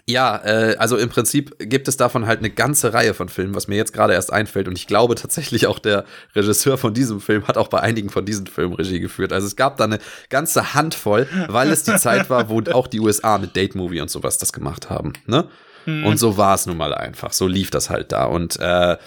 ja, 0.07 0.37
äh, 0.43 0.75
also 0.77 0.97
im 0.97 1.09
Prinzip 1.09 1.55
gibt 1.57 1.87
es 1.87 1.97
davon 1.97 2.27
halt 2.27 2.39
eine 2.39 2.51
ganze 2.51 2.93
Reihe 2.93 3.15
von 3.15 3.27
Filmen, 3.27 3.55
was 3.55 3.67
mir 3.67 3.75
jetzt 3.75 3.91
gerade 3.91 4.13
erst 4.13 4.31
einfällt. 4.31 4.67
Und 4.67 4.77
ich 4.77 4.85
glaube 4.85 5.15
tatsächlich 5.15 5.65
auch 5.65 5.79
der 5.79 6.05
Regisseur 6.35 6.77
von 6.77 6.93
diesem 6.93 7.19
Film 7.21 7.47
hat 7.47 7.57
auch 7.57 7.69
bei 7.69 7.79
einigen 7.79 8.09
von 8.09 8.23
diesen 8.23 8.45
Filmen 8.45 8.75
Regie 8.75 8.99
geführt. 8.99 9.33
Also 9.33 9.47
es 9.47 9.55
gab 9.55 9.77
da 9.77 9.85
eine 9.85 9.99
ganze 10.29 10.75
Handvoll, 10.75 11.27
weil 11.47 11.71
es 11.71 11.83
die 11.83 11.95
Zeit 11.97 12.29
war, 12.29 12.49
wo 12.49 12.61
auch 12.71 12.85
die 12.87 12.99
USA 12.99 13.39
mit 13.39 13.55
Date 13.55 13.73
Movie 13.73 14.01
und 14.01 14.11
sowas 14.11 14.37
das 14.37 14.53
gemacht 14.53 14.91
haben. 14.91 15.13
Ne? 15.25 15.49
Mhm. 15.87 16.05
Und 16.05 16.17
so 16.17 16.37
war 16.37 16.53
es 16.53 16.67
nun 16.67 16.77
mal 16.77 16.93
einfach. 16.93 17.33
So 17.33 17.47
lief 17.47 17.71
das 17.71 17.89
halt 17.89 18.11
da. 18.11 18.25
Und 18.25 18.59
äh, 18.59 18.97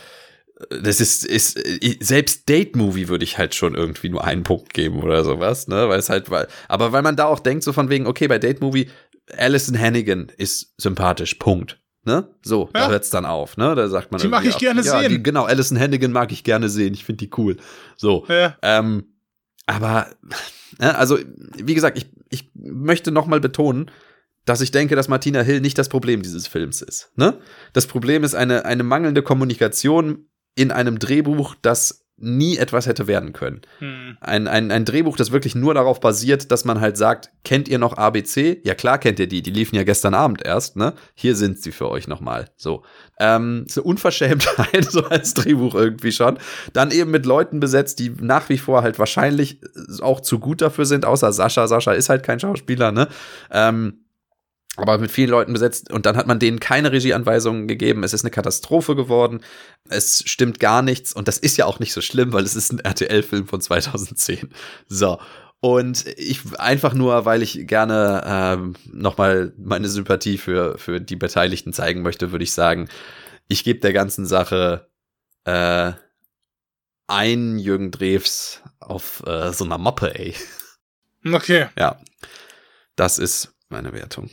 das 0.71 1.01
ist, 1.01 1.25
ist 1.25 1.59
selbst 2.01 2.49
Date-Movie 2.49 3.09
würde 3.09 3.23
ich 3.25 3.39
halt 3.39 3.55
schon 3.55 3.77
irgendwie 3.77 4.09
nur 4.09 4.25
einen 4.25 4.43
Punkt 4.43 4.75
geben 4.75 5.03
oder 5.03 5.23
sowas, 5.23 5.69
ne? 5.69 5.89
Weil 5.89 6.01
es 6.01 6.11
halt, 6.11 6.31
weil, 6.31 6.49
aber 6.67 6.91
weil 6.91 7.03
man 7.03 7.15
da 7.15 7.27
auch 7.27 7.39
denkt, 7.39 7.63
so 7.63 7.73
von 7.73 7.91
wegen, 7.91 8.09
okay, 8.09 8.27
bei 8.27 8.39
Date-Movie 8.39 8.91
Alison 9.37 9.79
Hannigan 9.79 10.31
ist 10.37 10.75
sympathisch, 10.79 11.35
Punkt. 11.35 11.81
Ne? 12.05 12.29
So, 12.43 12.71
ja. 12.75 12.87
da 12.87 12.89
hört's 12.89 13.11
dann 13.11 13.27
auf, 13.27 13.57
ne? 13.57 13.75
Da 13.75 13.89
sagt 13.89 14.13
man. 14.13 14.21
Die 14.21 14.29
mag 14.29 14.45
ich 14.45 14.55
auch, 14.55 14.59
gerne 14.59 14.83
ja, 14.83 15.01
sehen. 15.01 15.11
Die, 15.11 15.23
genau, 15.23 15.45
Alison 15.45 15.79
Hannigan 15.79 16.13
mag 16.13 16.33
ich 16.33 16.45
gerne 16.45 16.69
sehen. 16.69 16.95
Ich 16.95 17.05
finde 17.05 17.25
die 17.25 17.31
cool. 17.37 17.57
So. 17.97 18.25
Ja. 18.29 18.57
Ähm, 18.63 19.15
aber, 19.67 20.07
ne, 20.79 20.97
also, 20.97 21.19
wie 21.57 21.75
gesagt, 21.75 21.99
ich, 21.99 22.11
ich 22.31 22.51
möchte 22.55 23.11
nochmal 23.11 23.41
betonen, 23.41 23.91
dass 24.47 24.63
ich 24.63 24.71
denke, 24.71 24.97
dass 24.97 25.09
Martina 25.09 25.43
Hill 25.43 25.61
nicht 25.61 25.77
das 25.77 25.91
Problem 25.91 26.23
dieses 26.23 26.47
Films 26.47 26.81
ist. 26.81 27.13
Ne? 27.17 27.39
Das 27.75 27.87
Problem 27.87 28.25
ist 28.25 28.35
eine, 28.35 28.65
eine 28.65 28.83
mangelnde 28.83 29.23
Kommunikation 29.23 30.31
in 30.55 30.73
einem 30.73 30.99
Drehbuch, 30.99 31.55
das 31.61 32.08
nie 32.21 32.57
etwas 32.57 32.87
hätte 32.87 33.07
werden 33.07 33.33
können. 33.33 33.63
Hm. 33.79 34.17
Ein, 34.21 34.49
ein, 34.49 34.71
ein 34.71 34.85
Drehbuch, 34.85 35.17
das 35.17 35.33
wirklich 35.33 35.55
nur 35.55 35.75
darauf 35.75 36.01
basiert, 36.01 36.51
dass 36.51 36.65
man 36.65 36.81
halt 36.81 36.97
sagt, 36.97 37.31
kennt 37.45 37.69
ihr 37.69 37.79
noch 37.79 37.97
ABC? 37.97 38.61
Ja 38.65 38.75
klar 38.75 38.99
kennt 38.99 39.21
ihr 39.21 39.29
die, 39.29 39.43
die 39.43 39.51
liefen 39.51 39.77
ja 39.77 39.85
gestern 39.85 40.15
Abend 40.15 40.45
erst, 40.45 40.77
ne? 40.77 40.95
Hier 41.15 41.37
sind 41.37 41.63
sie 41.63 41.73
für 41.73 41.89
euch 41.89 42.09
nochmal. 42.09 42.51
So. 42.57 42.83
Ähm, 43.21 43.65
ist 43.67 43.79
eine 43.79 43.85
Unverschämtheit, 43.85 44.85
so 44.91 45.05
als 45.05 45.35
Drehbuch 45.35 45.75
irgendwie 45.75 46.13
schon. 46.13 46.39
Dann 46.73 46.91
eben 46.91 47.11
mit 47.11 47.27
Leuten 47.27 47.61
besetzt, 47.61 47.99
die 47.99 48.11
nach 48.21 48.49
wie 48.49 48.59
vor 48.59 48.83
halt 48.83 48.99
wahrscheinlich 48.99 49.61
auch 50.01 50.21
zu 50.21 50.39
gut 50.39 50.61
dafür 50.61 50.87
sind, 50.87 51.05
außer 51.05 51.33
Sascha. 51.33 51.67
Sascha 51.69 51.93
ist 51.93 52.09
halt 52.09 52.23
kein 52.23 52.41
Schauspieler, 52.41 52.93
ne? 52.93 53.09
Ähm, 53.51 54.01
aber 54.79 54.99
mit 54.99 55.11
vielen 55.11 55.31
Leuten 55.31 55.53
besetzt 55.53 55.91
und 55.91 56.07
dann 56.07 56.17
hat 56.17 56.27
man 56.27 56.39
denen 56.39 56.61
keine 56.61 56.93
Regieanweisungen 56.93 57.67
gegeben. 57.67 58.05
Es 58.05 58.13
ist 58.13 58.25
eine 58.25 58.31
Katastrophe 58.31 58.95
geworden. 58.95 59.41
Es 59.89 60.23
stimmt 60.27 60.61
gar 60.61 60.83
nichts 60.83 61.13
und 61.13 61.29
das 61.29 61.39
ist 61.39 61.57
ja 61.57 61.67
auch 61.67 61.81
nicht 61.81 61.93
so 61.93 62.01
schlimm, 62.01 62.33
weil 62.33 62.45
es 62.45 62.55
ist 62.55 62.73
ein 62.73 62.79
RTL-Film 62.79 63.47
von 63.47 63.61
2010. 63.61 64.51
So. 64.89 65.19
Und 65.61 66.07
ich 66.17 66.57
einfach 66.59 66.95
nur, 66.95 67.25
weil 67.25 67.43
ich 67.43 67.67
gerne 67.67 68.23
ähm, 68.25 68.77
nochmal 68.93 69.53
meine 69.59 69.89
Sympathie 69.89 70.39
für, 70.39 70.79
für 70.79 71.01
die 71.01 71.17
Beteiligten 71.17 71.73
zeigen 71.73 72.03
möchte, 72.03 72.31
würde 72.31 72.45
ich 72.45 72.53
sagen, 72.53 72.89
ich 73.49 73.65
gebe 73.65 73.81
der 73.81 73.93
ganzen 73.93 74.25
Sache 74.25 74.89
äh, 75.45 75.93
ein 77.09 77.59
Jürgen 77.59 77.91
Drews 77.91 78.63
auf 78.79 79.25
äh, 79.27 79.53
so 79.53 79.65
einer 79.65 79.79
Moppe, 79.79 80.15
ey. 80.17 80.35
Okay. 81.27 81.67
Ja. 81.77 82.01
Das 82.95 83.19
ist 83.19 83.57
meine 83.69 83.93
Wertung 83.93 84.31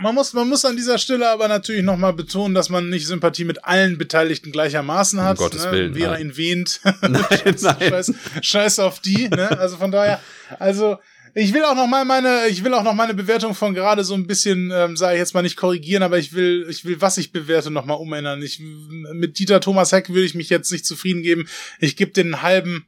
man 0.00 0.14
muss, 0.14 0.32
man 0.32 0.48
muss 0.48 0.64
an 0.64 0.76
dieser 0.76 0.98
Stelle 0.98 1.28
aber 1.28 1.46
natürlich 1.48 1.82
nochmal 1.82 2.12
betonen, 2.12 2.54
dass 2.54 2.68
man 2.68 2.88
nicht 2.88 3.06
Sympathie 3.06 3.44
mit 3.44 3.64
allen 3.64 3.98
Beteiligten 3.98 4.52
gleichermaßen 4.52 5.20
hat. 5.20 5.38
Um 5.38 5.44
Gottes 5.44 5.64
ne? 5.66 5.72
Willen. 5.72 5.94
Vera 5.94 6.18
ihn 6.18 6.36
wehnt. 6.36 6.80
Nein, 7.02 7.22
nein. 7.42 7.56
Scheiß, 7.58 8.12
Scheiß 8.40 8.78
auf 8.78 9.00
die. 9.00 9.28
Ne? 9.28 9.58
Also 9.58 9.76
von 9.76 9.90
daher, 9.90 10.20
also 10.58 10.98
ich 11.34 11.52
will 11.52 11.62
auch 11.64 11.74
noch 11.74 11.86
mal 11.86 12.04
meine, 12.04 12.48
ich 12.48 12.64
will 12.64 12.74
auch 12.74 12.82
noch 12.82 12.94
meine 12.94 13.14
Bewertung 13.14 13.54
von 13.54 13.74
gerade 13.74 14.04
so 14.04 14.14
ein 14.14 14.26
bisschen, 14.26 14.72
ähm, 14.74 14.96
sage 14.96 15.14
ich 15.14 15.20
jetzt 15.20 15.34
mal 15.34 15.42
nicht 15.42 15.56
korrigieren, 15.56 16.02
aber 16.02 16.18
ich 16.18 16.32
will, 16.32 16.66
ich 16.68 16.84
will, 16.84 17.00
was 17.00 17.18
ich 17.18 17.32
bewerte, 17.32 17.70
noch 17.70 17.84
mal 17.84 17.94
umändern. 17.94 18.42
Ich, 18.42 18.60
mit 18.60 19.38
Dieter 19.38 19.60
Thomas 19.60 19.92
Heck 19.92 20.08
würde 20.08 20.24
ich 20.24 20.34
mich 20.34 20.50
jetzt 20.50 20.72
nicht 20.72 20.86
zufrieden 20.86 21.22
geben. 21.22 21.48
Ich 21.78 21.96
gebe 21.96 22.12
den 22.12 22.42
halben 22.42 22.86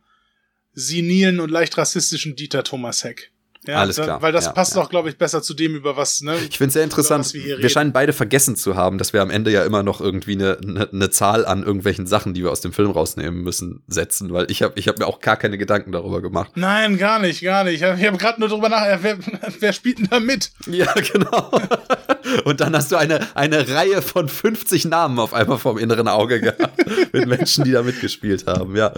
senilen 0.74 1.40
und 1.40 1.50
leicht 1.50 1.76
rassistischen 1.76 2.34
Dieter 2.34 2.64
Thomas 2.64 3.04
Heck. 3.04 3.31
Ja, 3.66 3.76
Alles 3.76 3.96
klar. 3.96 4.20
Weil 4.20 4.32
das 4.32 4.46
ja, 4.46 4.52
passt 4.52 4.74
ja. 4.74 4.82
auch, 4.82 4.90
glaube 4.90 5.08
ich, 5.08 5.18
besser 5.18 5.40
zu 5.40 5.54
dem, 5.54 5.76
über 5.76 5.96
was, 5.96 6.20
ne? 6.20 6.34
Ich 6.48 6.58
finde 6.58 6.68
es 6.68 6.74
sehr 6.74 6.82
interessant. 6.82 7.32
Wir, 7.32 7.58
wir 7.58 7.68
scheinen 7.68 7.92
beide 7.92 8.12
vergessen 8.12 8.56
zu 8.56 8.74
haben, 8.74 8.98
dass 8.98 9.12
wir 9.12 9.22
am 9.22 9.30
Ende 9.30 9.52
ja 9.52 9.64
immer 9.64 9.84
noch 9.84 10.00
irgendwie 10.00 10.32
eine, 10.32 10.58
eine, 10.60 10.88
eine, 10.92 11.10
Zahl 11.10 11.46
an 11.46 11.62
irgendwelchen 11.62 12.06
Sachen, 12.06 12.34
die 12.34 12.42
wir 12.42 12.50
aus 12.50 12.60
dem 12.60 12.72
Film 12.72 12.90
rausnehmen 12.90 13.42
müssen, 13.42 13.82
setzen, 13.86 14.32
weil 14.32 14.50
ich 14.50 14.62
habe 14.62 14.74
ich 14.76 14.88
hab 14.88 14.98
mir 14.98 15.06
auch 15.06 15.20
gar 15.20 15.36
keine 15.36 15.58
Gedanken 15.58 15.92
darüber 15.92 16.20
gemacht. 16.20 16.52
Nein, 16.56 16.98
gar 16.98 17.20
nicht, 17.20 17.42
gar 17.42 17.62
nicht. 17.62 17.76
Ich 17.76 17.82
habe 17.84 18.00
hab 18.00 18.18
gerade 18.18 18.40
nur 18.40 18.48
darüber 18.48 18.68
nachgedacht, 18.68 19.00
wer, 19.02 19.52
wer 19.60 19.72
spielt 19.72 19.98
denn 19.98 20.08
da 20.10 20.18
mit? 20.18 20.50
Ja, 20.66 20.92
genau. 20.94 21.50
Und 22.44 22.60
dann 22.60 22.74
hast 22.76 22.92
du 22.92 22.96
eine, 22.96 23.20
eine 23.34 23.68
Reihe 23.68 24.02
von 24.02 24.28
50 24.28 24.86
Namen 24.86 25.18
auf 25.18 25.34
einmal 25.34 25.58
vom 25.58 25.78
inneren 25.78 26.08
Auge 26.08 26.40
gehabt, 26.40 26.86
mit 27.12 27.26
Menschen, 27.26 27.64
die 27.64 27.72
da 27.72 27.82
mitgespielt 27.82 28.46
haben, 28.46 28.76
ja. 28.76 28.92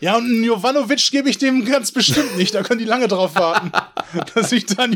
Ja, 0.00 0.16
und 0.16 0.24
einen 0.24 0.44
Jovanovic 0.44 1.10
gebe 1.10 1.30
ich 1.30 1.38
dem 1.38 1.64
ganz 1.64 1.90
bestimmt 1.90 2.36
nicht. 2.36 2.54
Da 2.54 2.62
können 2.62 2.80
die 2.80 2.84
lange 2.84 3.08
drauf 3.08 3.34
warten. 3.34 3.72
dass 4.34 4.52
ich 4.52 4.66
dann 4.66 4.94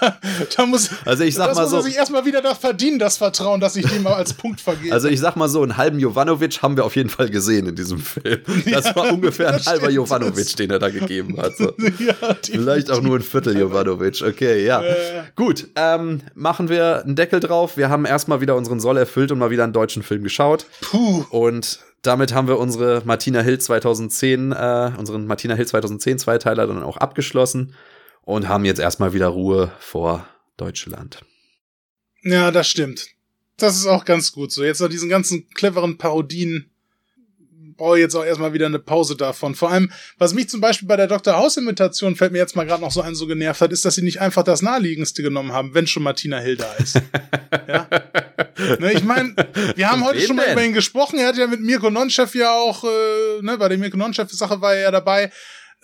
da, 0.00 0.18
da 0.56 0.66
muss 0.66 0.90
Also 1.04 1.24
ich 1.24 1.34
sag 1.34 1.48
das 1.48 1.56
mal 1.56 1.62
muss 1.62 1.70
so, 1.70 1.76
er 1.78 1.82
sich 1.82 1.96
erstmal 1.96 2.24
wieder 2.24 2.42
das 2.42 2.58
verdienen, 2.58 2.98
das 2.98 3.16
Vertrauen, 3.16 3.60
dass 3.60 3.76
ich 3.76 3.86
dem 3.86 4.02
mal 4.02 4.14
als 4.14 4.32
Punkt 4.34 4.60
vergebe. 4.60 4.92
Also 4.92 5.08
ich 5.08 5.20
sag 5.20 5.36
mal 5.36 5.48
so, 5.48 5.62
einen 5.62 5.76
halben 5.76 5.98
Jovanovic 5.98 6.62
haben 6.62 6.76
wir 6.76 6.84
auf 6.84 6.96
jeden 6.96 7.08
Fall 7.08 7.30
gesehen 7.30 7.66
in 7.66 7.76
diesem 7.76 7.98
Film. 7.98 8.40
Das 8.70 8.86
ja, 8.86 8.96
war 8.96 9.12
ungefähr 9.12 9.54
ein 9.54 9.64
halber 9.64 9.90
Jovanovic, 9.90 10.56
den 10.56 10.70
er 10.70 10.78
da 10.78 10.88
gegeben 10.88 11.40
hat. 11.40 11.56
So. 11.56 11.72
ja, 11.98 12.14
Vielleicht 12.42 12.90
auch 12.90 13.00
nur 13.00 13.16
ein 13.16 13.22
Viertel 13.22 13.58
Jovanovic. 13.58 14.22
Okay, 14.22 14.64
ja. 14.64 14.82
Äh. 14.82 15.22
Gut, 15.36 15.68
ähm, 15.76 16.20
machen 16.34 16.68
wir 16.68 17.02
einen 17.12 17.16
Deckel 17.16 17.40
drauf. 17.40 17.76
Wir 17.76 17.88
haben 17.90 18.04
erstmal 18.04 18.40
wieder 18.40 18.56
unseren 18.56 18.80
Soll 18.80 18.96
erfüllt 18.96 19.30
und 19.30 19.38
mal 19.38 19.50
wieder 19.50 19.64
einen 19.64 19.72
deutschen 19.72 20.02
Film 20.02 20.22
geschaut. 20.22 20.66
Puh. 20.80 21.24
Und 21.30 21.80
damit 22.02 22.32
haben 22.32 22.48
wir 22.48 22.58
unsere 22.58 23.02
Martina 23.04 23.40
Hill 23.40 23.58
2010, 23.58 24.52
äh, 24.52 24.92
unseren 24.96 25.26
Martina 25.26 25.54
Hill 25.54 25.66
2010 25.66 26.18
Zweiteiler 26.18 26.66
dann 26.66 26.82
auch 26.82 26.96
abgeschlossen 26.96 27.74
und 28.22 28.48
haben 28.48 28.64
jetzt 28.64 28.80
erstmal 28.80 29.12
wieder 29.12 29.28
Ruhe 29.28 29.72
vor 29.78 30.26
Deutschland. 30.56 31.22
Ja, 32.22 32.50
das 32.50 32.68
stimmt. 32.68 33.08
Das 33.56 33.76
ist 33.76 33.86
auch 33.86 34.04
ganz 34.04 34.32
gut 34.32 34.50
so. 34.50 34.64
Jetzt 34.64 34.80
nach 34.80 34.88
diesen 34.88 35.08
ganzen 35.08 35.48
cleveren 35.50 35.98
Parodien 35.98 36.71
brauche 37.82 37.98
jetzt 37.98 38.14
auch 38.14 38.24
erstmal 38.24 38.52
wieder 38.52 38.66
eine 38.66 38.78
Pause 38.78 39.16
davon. 39.16 39.56
Vor 39.56 39.70
allem, 39.72 39.90
was 40.16 40.34
mich 40.34 40.48
zum 40.48 40.60
Beispiel 40.60 40.86
bei 40.86 40.96
der 40.96 41.08
Dr. 41.08 41.34
House-Imitation 41.34 42.14
fällt 42.14 42.30
mir 42.30 42.38
jetzt 42.38 42.54
mal 42.54 42.64
gerade 42.64 42.80
noch 42.80 42.92
so 42.92 43.02
ein 43.02 43.16
so 43.16 43.26
genervt 43.26 43.60
hat, 43.60 43.72
ist, 43.72 43.84
dass 43.84 43.96
sie 43.96 44.02
nicht 44.02 44.20
einfach 44.20 44.44
das 44.44 44.62
naheliegendste 44.62 45.22
genommen 45.22 45.52
haben, 45.52 45.74
wenn 45.74 45.88
schon 45.88 46.04
Martina 46.04 46.38
Hill 46.38 46.56
da 46.56 46.72
ist. 46.74 47.00
ja? 47.66 47.88
Ne, 48.78 48.92
ich 48.92 49.02
meine, 49.02 49.34
wir 49.74 49.90
haben 49.90 50.04
heute 50.04 50.20
schon 50.20 50.36
mal 50.36 50.44
denn? 50.44 50.52
über 50.52 50.64
ihn 50.64 50.72
gesprochen. 50.72 51.18
Er 51.18 51.26
hat 51.26 51.36
ja 51.36 51.48
mit 51.48 51.60
Mirko 51.60 51.90
Nonchef 51.90 52.36
ja 52.36 52.52
auch, 52.52 52.84
äh, 52.84 53.42
ne, 53.42 53.58
bei 53.58 53.68
der 53.68 53.78
Mirko 53.78 53.96
Nonchef-Sache 53.96 54.60
war 54.60 54.74
er 54.74 54.82
ja 54.82 54.90
dabei. 54.92 55.32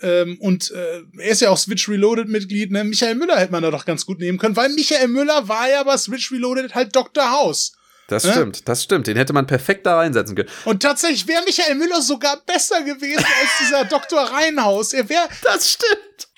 Ähm, 0.01 0.37
und 0.39 0.71
äh, 0.71 1.01
er 1.17 1.31
ist 1.31 1.41
ja 1.41 1.49
auch 1.49 1.57
Switch 1.57 1.89
Reloaded 1.89 2.29
Mitglied. 2.29 2.71
Ne? 2.71 2.85
Michael 2.85 3.15
Müller 3.15 3.37
hätte 3.37 3.51
man 3.51 3.61
da 3.61 3.71
doch 3.71 3.83
ganz 3.83 4.05
gut 4.05 4.19
nehmen 4.19 4.37
können, 4.37 4.55
weil 4.55 4.69
Michael 4.69 5.09
Müller 5.09 5.49
war 5.49 5.69
ja 5.69 5.83
bei 5.83 5.97
Switch 5.97 6.31
Reloaded 6.31 6.75
halt 6.75 6.95
Dr. 6.95 7.29
House. 7.29 7.73
Das 8.09 8.23
ne? 8.23 8.31
stimmt, 8.31 8.67
das 8.67 8.83
stimmt. 8.83 9.07
Den 9.07 9.17
hätte 9.17 9.33
man 9.33 9.47
perfekt 9.47 9.85
da 9.85 9.97
reinsetzen 9.97 10.35
können. 10.35 10.49
Und 10.65 10.81
tatsächlich 10.81 11.27
wäre 11.27 11.43
Michael 11.43 11.75
Müller 11.75 12.01
sogar 12.01 12.37
besser 12.45 12.81
gewesen 12.83 13.23
als 13.23 13.49
dieser 13.61 13.85
Dr. 13.89 14.19
Reinhaus. 14.19 14.93
Er 14.93 15.07
wäre. 15.07 15.27
Das 15.43 15.71
stimmt 15.71 16.29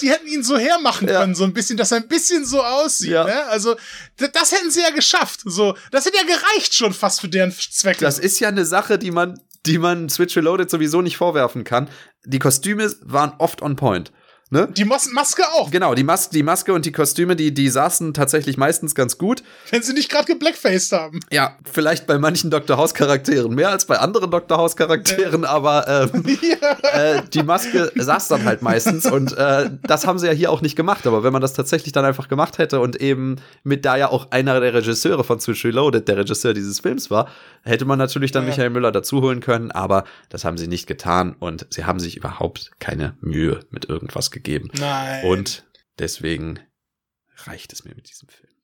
die 0.00 0.10
hätten 0.10 0.26
ihn 0.26 0.42
so 0.42 0.58
hermachen 0.58 1.06
können, 1.06 1.32
ja. 1.32 1.34
so 1.34 1.44
ein 1.44 1.52
bisschen, 1.52 1.76
dass 1.76 1.92
er 1.92 1.98
ein 1.98 2.08
bisschen 2.08 2.44
so 2.44 2.62
aussieht. 2.62 3.10
Ja. 3.10 3.24
Ne? 3.24 3.46
Also, 3.46 3.76
das 4.16 4.52
hätten 4.52 4.70
sie 4.70 4.80
ja 4.80 4.90
geschafft. 4.90 5.40
So, 5.44 5.76
das 5.90 6.06
hätte 6.06 6.16
ja 6.16 6.24
gereicht 6.24 6.74
schon 6.74 6.92
fast 6.92 7.20
für 7.20 7.28
deren 7.28 7.52
Zwecke. 7.52 8.04
Das 8.04 8.18
ist 8.18 8.40
ja 8.40 8.48
eine 8.48 8.64
Sache, 8.64 8.98
die 8.98 9.10
man, 9.10 9.40
die 9.66 9.78
man 9.78 10.08
Switch 10.08 10.36
Reloaded 10.36 10.70
sowieso 10.70 11.02
nicht 11.02 11.16
vorwerfen 11.16 11.64
kann. 11.64 11.88
Die 12.24 12.38
Kostüme 12.38 12.92
waren 13.02 13.32
oft 13.38 13.62
on 13.62 13.76
point. 13.76 14.12
Ne? 14.54 14.68
Die 14.70 14.84
Mas 14.84 15.10
Maske 15.10 15.42
auch. 15.54 15.72
Genau, 15.72 15.96
die, 15.96 16.04
Mas 16.04 16.30
die 16.30 16.44
Maske 16.44 16.72
und 16.72 16.86
die 16.86 16.92
Kostüme, 16.92 17.34
die, 17.34 17.52
die 17.52 17.68
saßen 17.68 18.14
tatsächlich 18.14 18.56
meistens 18.56 18.94
ganz 18.94 19.18
gut. 19.18 19.42
Wenn 19.70 19.82
sie 19.82 19.94
nicht 19.94 20.08
gerade 20.08 20.26
geblackfaced 20.26 20.92
haben. 20.92 21.18
Ja, 21.32 21.56
vielleicht 21.64 22.06
bei 22.06 22.18
manchen 22.20 22.52
Dr. 22.52 22.76
House-Charakteren 22.76 23.52
mehr 23.52 23.70
als 23.70 23.84
bei 23.84 23.98
anderen 23.98 24.30
Dr. 24.30 24.56
House-Charakteren, 24.56 25.44
aber 25.44 26.08
ähm, 26.14 26.24
ja. 26.40 27.16
äh, 27.16 27.22
die 27.34 27.42
Maske 27.42 27.90
saß 27.96 28.28
dann 28.28 28.44
halt 28.44 28.62
meistens 28.62 29.06
und 29.06 29.36
äh, 29.36 29.70
das 29.82 30.06
haben 30.06 30.20
sie 30.20 30.28
ja 30.28 30.32
hier 30.32 30.52
auch 30.52 30.62
nicht 30.62 30.76
gemacht. 30.76 31.04
Aber 31.08 31.24
wenn 31.24 31.32
man 31.32 31.42
das 31.42 31.54
tatsächlich 31.54 31.92
dann 31.92 32.04
einfach 32.04 32.28
gemacht 32.28 32.58
hätte 32.58 32.78
und 32.78 32.94
eben 33.00 33.40
mit 33.64 33.84
da 33.84 33.96
ja 33.96 34.08
auch 34.08 34.30
einer 34.30 34.60
der 34.60 34.72
Regisseure 34.72 35.24
von 35.24 35.40
Switch 35.40 35.64
Reloaded, 35.64 36.06
der 36.06 36.18
Regisseur 36.18 36.54
dieses 36.54 36.78
Films 36.78 37.10
war, 37.10 37.26
hätte 37.64 37.86
man 37.86 37.98
natürlich 37.98 38.30
dann 38.30 38.44
ja. 38.44 38.50
Michael 38.50 38.70
Müller 38.70 38.92
dazu 38.92 39.20
holen 39.20 39.40
können, 39.40 39.72
aber 39.72 40.04
das 40.28 40.44
haben 40.44 40.58
sie 40.58 40.68
nicht 40.68 40.86
getan 40.86 41.34
und 41.40 41.66
sie 41.70 41.86
haben 41.86 41.98
sich 41.98 42.16
überhaupt 42.16 42.70
keine 42.78 43.16
Mühe 43.20 43.58
mit 43.70 43.88
irgendwas 43.88 44.30
gegeben. 44.30 44.43
Nein. 44.78 45.24
Und 45.24 45.64
deswegen 45.98 46.60
reicht 47.36 47.72
es 47.72 47.84
mir 47.84 47.94
mit 47.94 48.08
diesem 48.08 48.28
Film. 48.28 48.54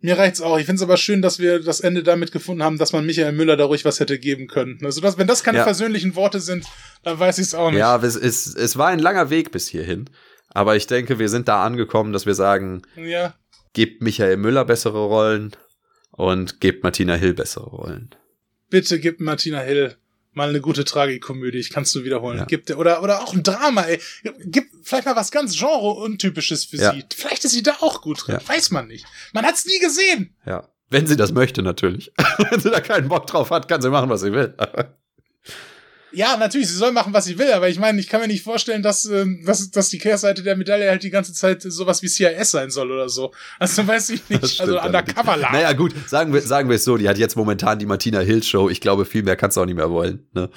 Mir 0.00 0.16
reicht's 0.16 0.40
auch. 0.40 0.58
Ich 0.58 0.66
finde 0.66 0.76
es 0.76 0.82
aber 0.82 0.96
schön, 0.96 1.22
dass 1.22 1.40
wir 1.40 1.60
das 1.60 1.80
Ende 1.80 2.04
damit 2.04 2.30
gefunden 2.30 2.62
haben, 2.62 2.78
dass 2.78 2.92
man 2.92 3.04
Michael 3.04 3.32
Müller 3.32 3.56
da 3.56 3.64
ruhig 3.64 3.84
was 3.84 3.98
hätte 3.98 4.18
geben 4.18 4.46
können. 4.46 4.78
Also, 4.84 5.00
dass, 5.00 5.18
wenn 5.18 5.26
das 5.26 5.42
keine 5.42 5.58
ja. 5.58 5.64
persönlichen 5.64 6.14
Worte 6.14 6.40
sind, 6.40 6.66
dann 7.02 7.18
weiß 7.18 7.38
ich 7.38 7.48
es 7.48 7.54
auch 7.54 7.70
nicht. 7.70 7.80
Ja, 7.80 7.96
es, 7.96 8.14
es, 8.14 8.54
es 8.54 8.76
war 8.76 8.88
ein 8.88 9.00
langer 9.00 9.30
Weg 9.30 9.50
bis 9.50 9.66
hierhin. 9.66 10.08
Aber 10.50 10.76
ich 10.76 10.86
denke, 10.86 11.18
wir 11.18 11.28
sind 11.28 11.48
da 11.48 11.64
angekommen, 11.64 12.12
dass 12.12 12.26
wir 12.26 12.34
sagen, 12.34 12.82
ja. 12.96 13.34
gebt 13.72 14.00
Michael 14.00 14.36
Müller 14.36 14.64
bessere 14.64 15.04
Rollen 15.04 15.56
und 16.12 16.60
gebt 16.60 16.84
Martina 16.84 17.14
Hill 17.14 17.34
bessere 17.34 17.66
Rollen. 17.68 18.14
Bitte 18.70 19.00
gib 19.00 19.20
Martina 19.20 19.60
Hill 19.60 19.96
mal 20.38 20.48
eine 20.48 20.62
gute 20.62 20.84
Tragikomödie, 20.84 21.58
ich 21.58 21.70
kann's 21.70 21.94
nur 21.94 22.04
wiederholen. 22.04 22.38
Ja. 22.38 22.44
Gibt 22.46 22.70
oder 22.70 23.02
oder 23.02 23.22
auch 23.22 23.34
ein 23.34 23.42
Drama, 23.42 23.82
ey. 23.82 24.00
Gib 24.44 24.70
vielleicht 24.82 25.04
mal 25.04 25.16
was 25.16 25.30
ganz 25.30 25.58
genre-untypisches 25.58 26.64
für 26.64 26.76
ja. 26.78 26.92
sie. 26.92 27.04
Vielleicht 27.14 27.44
ist 27.44 27.52
sie 27.52 27.62
da 27.62 27.76
auch 27.80 28.00
gut 28.00 28.26
drin, 28.26 28.38
ja. 28.40 28.48
weiß 28.48 28.70
man 28.70 28.86
nicht. 28.86 29.04
Man 29.34 29.44
hat's 29.44 29.66
nie 29.66 29.78
gesehen. 29.78 30.34
Ja, 30.46 30.68
wenn 30.88 31.06
sie 31.06 31.16
das 31.16 31.32
möchte 31.32 31.62
natürlich. 31.62 32.12
wenn 32.50 32.60
sie 32.60 32.70
da 32.70 32.80
keinen 32.80 33.08
Bock 33.08 33.26
drauf 33.26 33.50
hat, 33.50 33.68
kann 33.68 33.82
sie 33.82 33.90
machen, 33.90 34.08
was 34.08 34.22
sie 34.22 34.32
will. 34.32 34.54
Ja, 36.10 36.36
natürlich, 36.36 36.68
sie 36.68 36.76
soll 36.76 36.92
machen, 36.92 37.12
was 37.12 37.26
sie 37.26 37.38
will, 37.38 37.52
aber 37.52 37.68
ich 37.68 37.78
meine, 37.78 38.00
ich 38.00 38.08
kann 38.08 38.20
mir 38.20 38.28
nicht 38.28 38.42
vorstellen, 38.42 38.82
dass, 38.82 39.04
ähm, 39.04 39.42
dass, 39.44 39.70
dass 39.70 39.90
die 39.90 39.98
Kehrseite 39.98 40.42
der 40.42 40.56
Medaille 40.56 40.88
halt 40.88 41.02
die 41.02 41.10
ganze 41.10 41.34
Zeit 41.34 41.62
sowas 41.62 42.02
wie 42.02 42.08
CIS 42.08 42.50
sein 42.50 42.70
soll 42.70 42.90
oder 42.90 43.08
so. 43.08 43.32
Also 43.58 43.86
weiß 43.86 44.10
ich 44.10 44.28
nicht, 44.28 44.60
also 44.60 44.80
undercover 44.80 45.34
-Laden. 45.34 45.52
Naja, 45.52 45.72
gut, 45.74 45.94
sagen 46.06 46.32
wir, 46.32 46.40
sagen 46.40 46.68
wir 46.68 46.76
es 46.76 46.84
so, 46.84 46.96
die 46.96 47.08
hat 47.08 47.18
jetzt 47.18 47.36
momentan 47.36 47.78
die 47.78 47.86
Martina 47.86 48.20
Hill 48.20 48.42
Show. 48.42 48.70
Ich 48.70 48.80
glaube, 48.80 49.04
viel 49.04 49.22
mehr 49.22 49.36
kannst 49.36 49.56
du 49.56 49.60
auch 49.60 49.66
nicht 49.66 49.76
mehr 49.76 49.90
wollen. 49.90 50.26
Ne? 50.32 50.48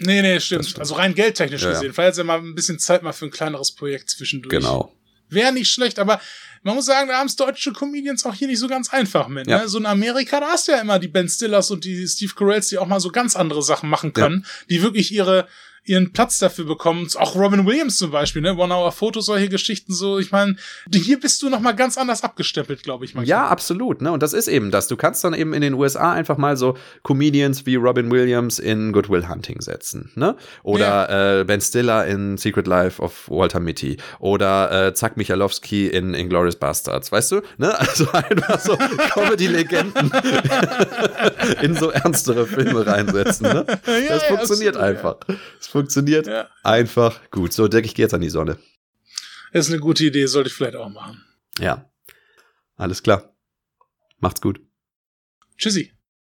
Nee, 0.00 0.22
nee, 0.22 0.40
stimmt. 0.40 0.64
stimmt. 0.64 0.80
Also 0.80 0.94
rein 0.94 1.14
geldtechnisch 1.14 1.62
ja, 1.62 1.70
gesehen. 1.70 1.92
Vielleicht 1.92 2.08
hat 2.08 2.14
sie 2.16 2.24
mal 2.24 2.38
ein 2.38 2.54
bisschen 2.54 2.78
Zeit 2.78 3.02
mal 3.02 3.12
für 3.12 3.26
ein 3.26 3.30
kleineres 3.30 3.72
Projekt 3.72 4.10
zwischendurch. 4.10 4.50
Genau. 4.50 4.92
Wäre 5.30 5.52
nicht 5.52 5.70
schlecht, 5.70 5.98
aber 5.98 6.20
man 6.62 6.74
muss 6.74 6.86
sagen, 6.86 7.08
da 7.08 7.18
haben 7.18 7.26
es 7.26 7.36
deutsche 7.36 7.72
Comedians 7.72 8.24
auch 8.24 8.34
hier 8.34 8.48
nicht 8.48 8.58
so 8.58 8.68
ganz 8.68 8.92
einfach 8.92 9.28
mit. 9.28 9.46
Ja. 9.46 9.62
Ne? 9.62 9.68
So 9.68 9.78
in 9.78 9.86
Amerika, 9.86 10.40
da 10.40 10.48
hast 10.48 10.68
du 10.68 10.72
ja 10.72 10.80
immer 10.80 10.98
die 10.98 11.08
Ben 11.08 11.28
Stillers 11.28 11.70
und 11.70 11.84
die 11.84 12.06
Steve 12.06 12.32
Carells, 12.34 12.68
die 12.68 12.78
auch 12.78 12.86
mal 12.86 13.00
so 13.00 13.10
ganz 13.10 13.36
andere 13.36 13.62
Sachen 13.62 13.88
machen 13.88 14.12
können, 14.12 14.44
ja. 14.44 14.66
die 14.70 14.82
wirklich 14.82 15.12
ihre 15.12 15.46
ihren 15.88 16.12
Platz 16.12 16.38
dafür 16.38 16.64
bekommen. 16.64 17.08
Auch 17.16 17.34
Robin 17.34 17.66
Williams 17.66 17.96
zum 17.96 18.10
Beispiel, 18.10 18.42
ne? 18.42 18.56
One-Hour-Fotos, 18.56 19.26
solche 19.26 19.48
Geschichten 19.48 19.92
so. 19.92 20.18
Ich 20.18 20.30
meine, 20.30 20.56
hier 20.92 21.18
bist 21.18 21.42
du 21.42 21.48
noch 21.48 21.60
mal 21.60 21.72
ganz 21.72 21.96
anders 21.96 22.22
abgestempelt, 22.22 22.82
glaube 22.82 23.04
ich. 23.04 23.14
Manchmal. 23.14 23.28
Ja, 23.28 23.48
absolut. 23.48 24.02
Ne? 24.02 24.12
Und 24.12 24.22
das 24.22 24.32
ist 24.32 24.48
eben 24.48 24.70
das. 24.70 24.88
Du 24.88 24.96
kannst 24.96 25.24
dann 25.24 25.34
eben 25.34 25.52
in 25.52 25.62
den 25.62 25.74
USA 25.74 26.12
einfach 26.12 26.36
mal 26.36 26.56
so 26.56 26.76
Comedians 27.02 27.66
wie 27.66 27.76
Robin 27.76 28.10
Williams 28.10 28.58
in 28.58 28.92
Good 28.92 29.08
Will 29.08 29.28
Hunting 29.28 29.60
setzen. 29.60 30.10
Ne? 30.14 30.36
Oder 30.62 31.10
ja. 31.10 31.40
äh, 31.40 31.44
Ben 31.44 31.60
Stiller 31.60 32.06
in 32.06 32.36
Secret 32.36 32.66
Life 32.66 33.00
of 33.00 33.28
Walter 33.28 33.60
Mitty. 33.60 33.96
Oder 34.18 34.88
äh, 34.88 34.94
Zack 34.94 35.16
Michalowski 35.16 35.86
in 35.86 36.14
Inglourious 36.14 36.56
Bastards. 36.56 37.10
Weißt 37.10 37.32
du? 37.32 37.40
Ne? 37.56 37.74
Also 37.88 38.10
einfach 38.12 38.60
so 38.60 38.76
Comedy-Legenden 38.76 40.12
in 41.62 41.74
so 41.74 41.90
ernstere 41.90 42.46
Filme 42.46 42.86
reinsetzen. 42.86 43.46
Ne? 43.46 43.64
Ja, 43.86 44.14
das 44.14 44.24
funktioniert 44.24 44.76
absolut, 44.76 44.96
einfach. 44.96 45.16
Das 45.26 45.66
funktioniert 45.68 45.77
ja. 46.26 46.48
einfach 46.62 47.30
gut. 47.30 47.52
So 47.52 47.68
denke 47.68 47.86
ich, 47.86 47.94
gehe 47.94 48.04
jetzt 48.04 48.14
an 48.14 48.20
die 48.20 48.30
Sonne. 48.30 48.58
ist 49.52 49.70
eine 49.70 49.80
gute 49.80 50.04
Idee, 50.04 50.26
sollte 50.26 50.48
ich 50.48 50.54
vielleicht 50.54 50.76
auch 50.76 50.88
machen. 50.88 51.24
Ja. 51.58 51.90
Alles 52.76 53.02
klar. 53.02 53.34
Macht's 54.18 54.40
gut. 54.40 54.60
Tschüssi. 55.56 55.97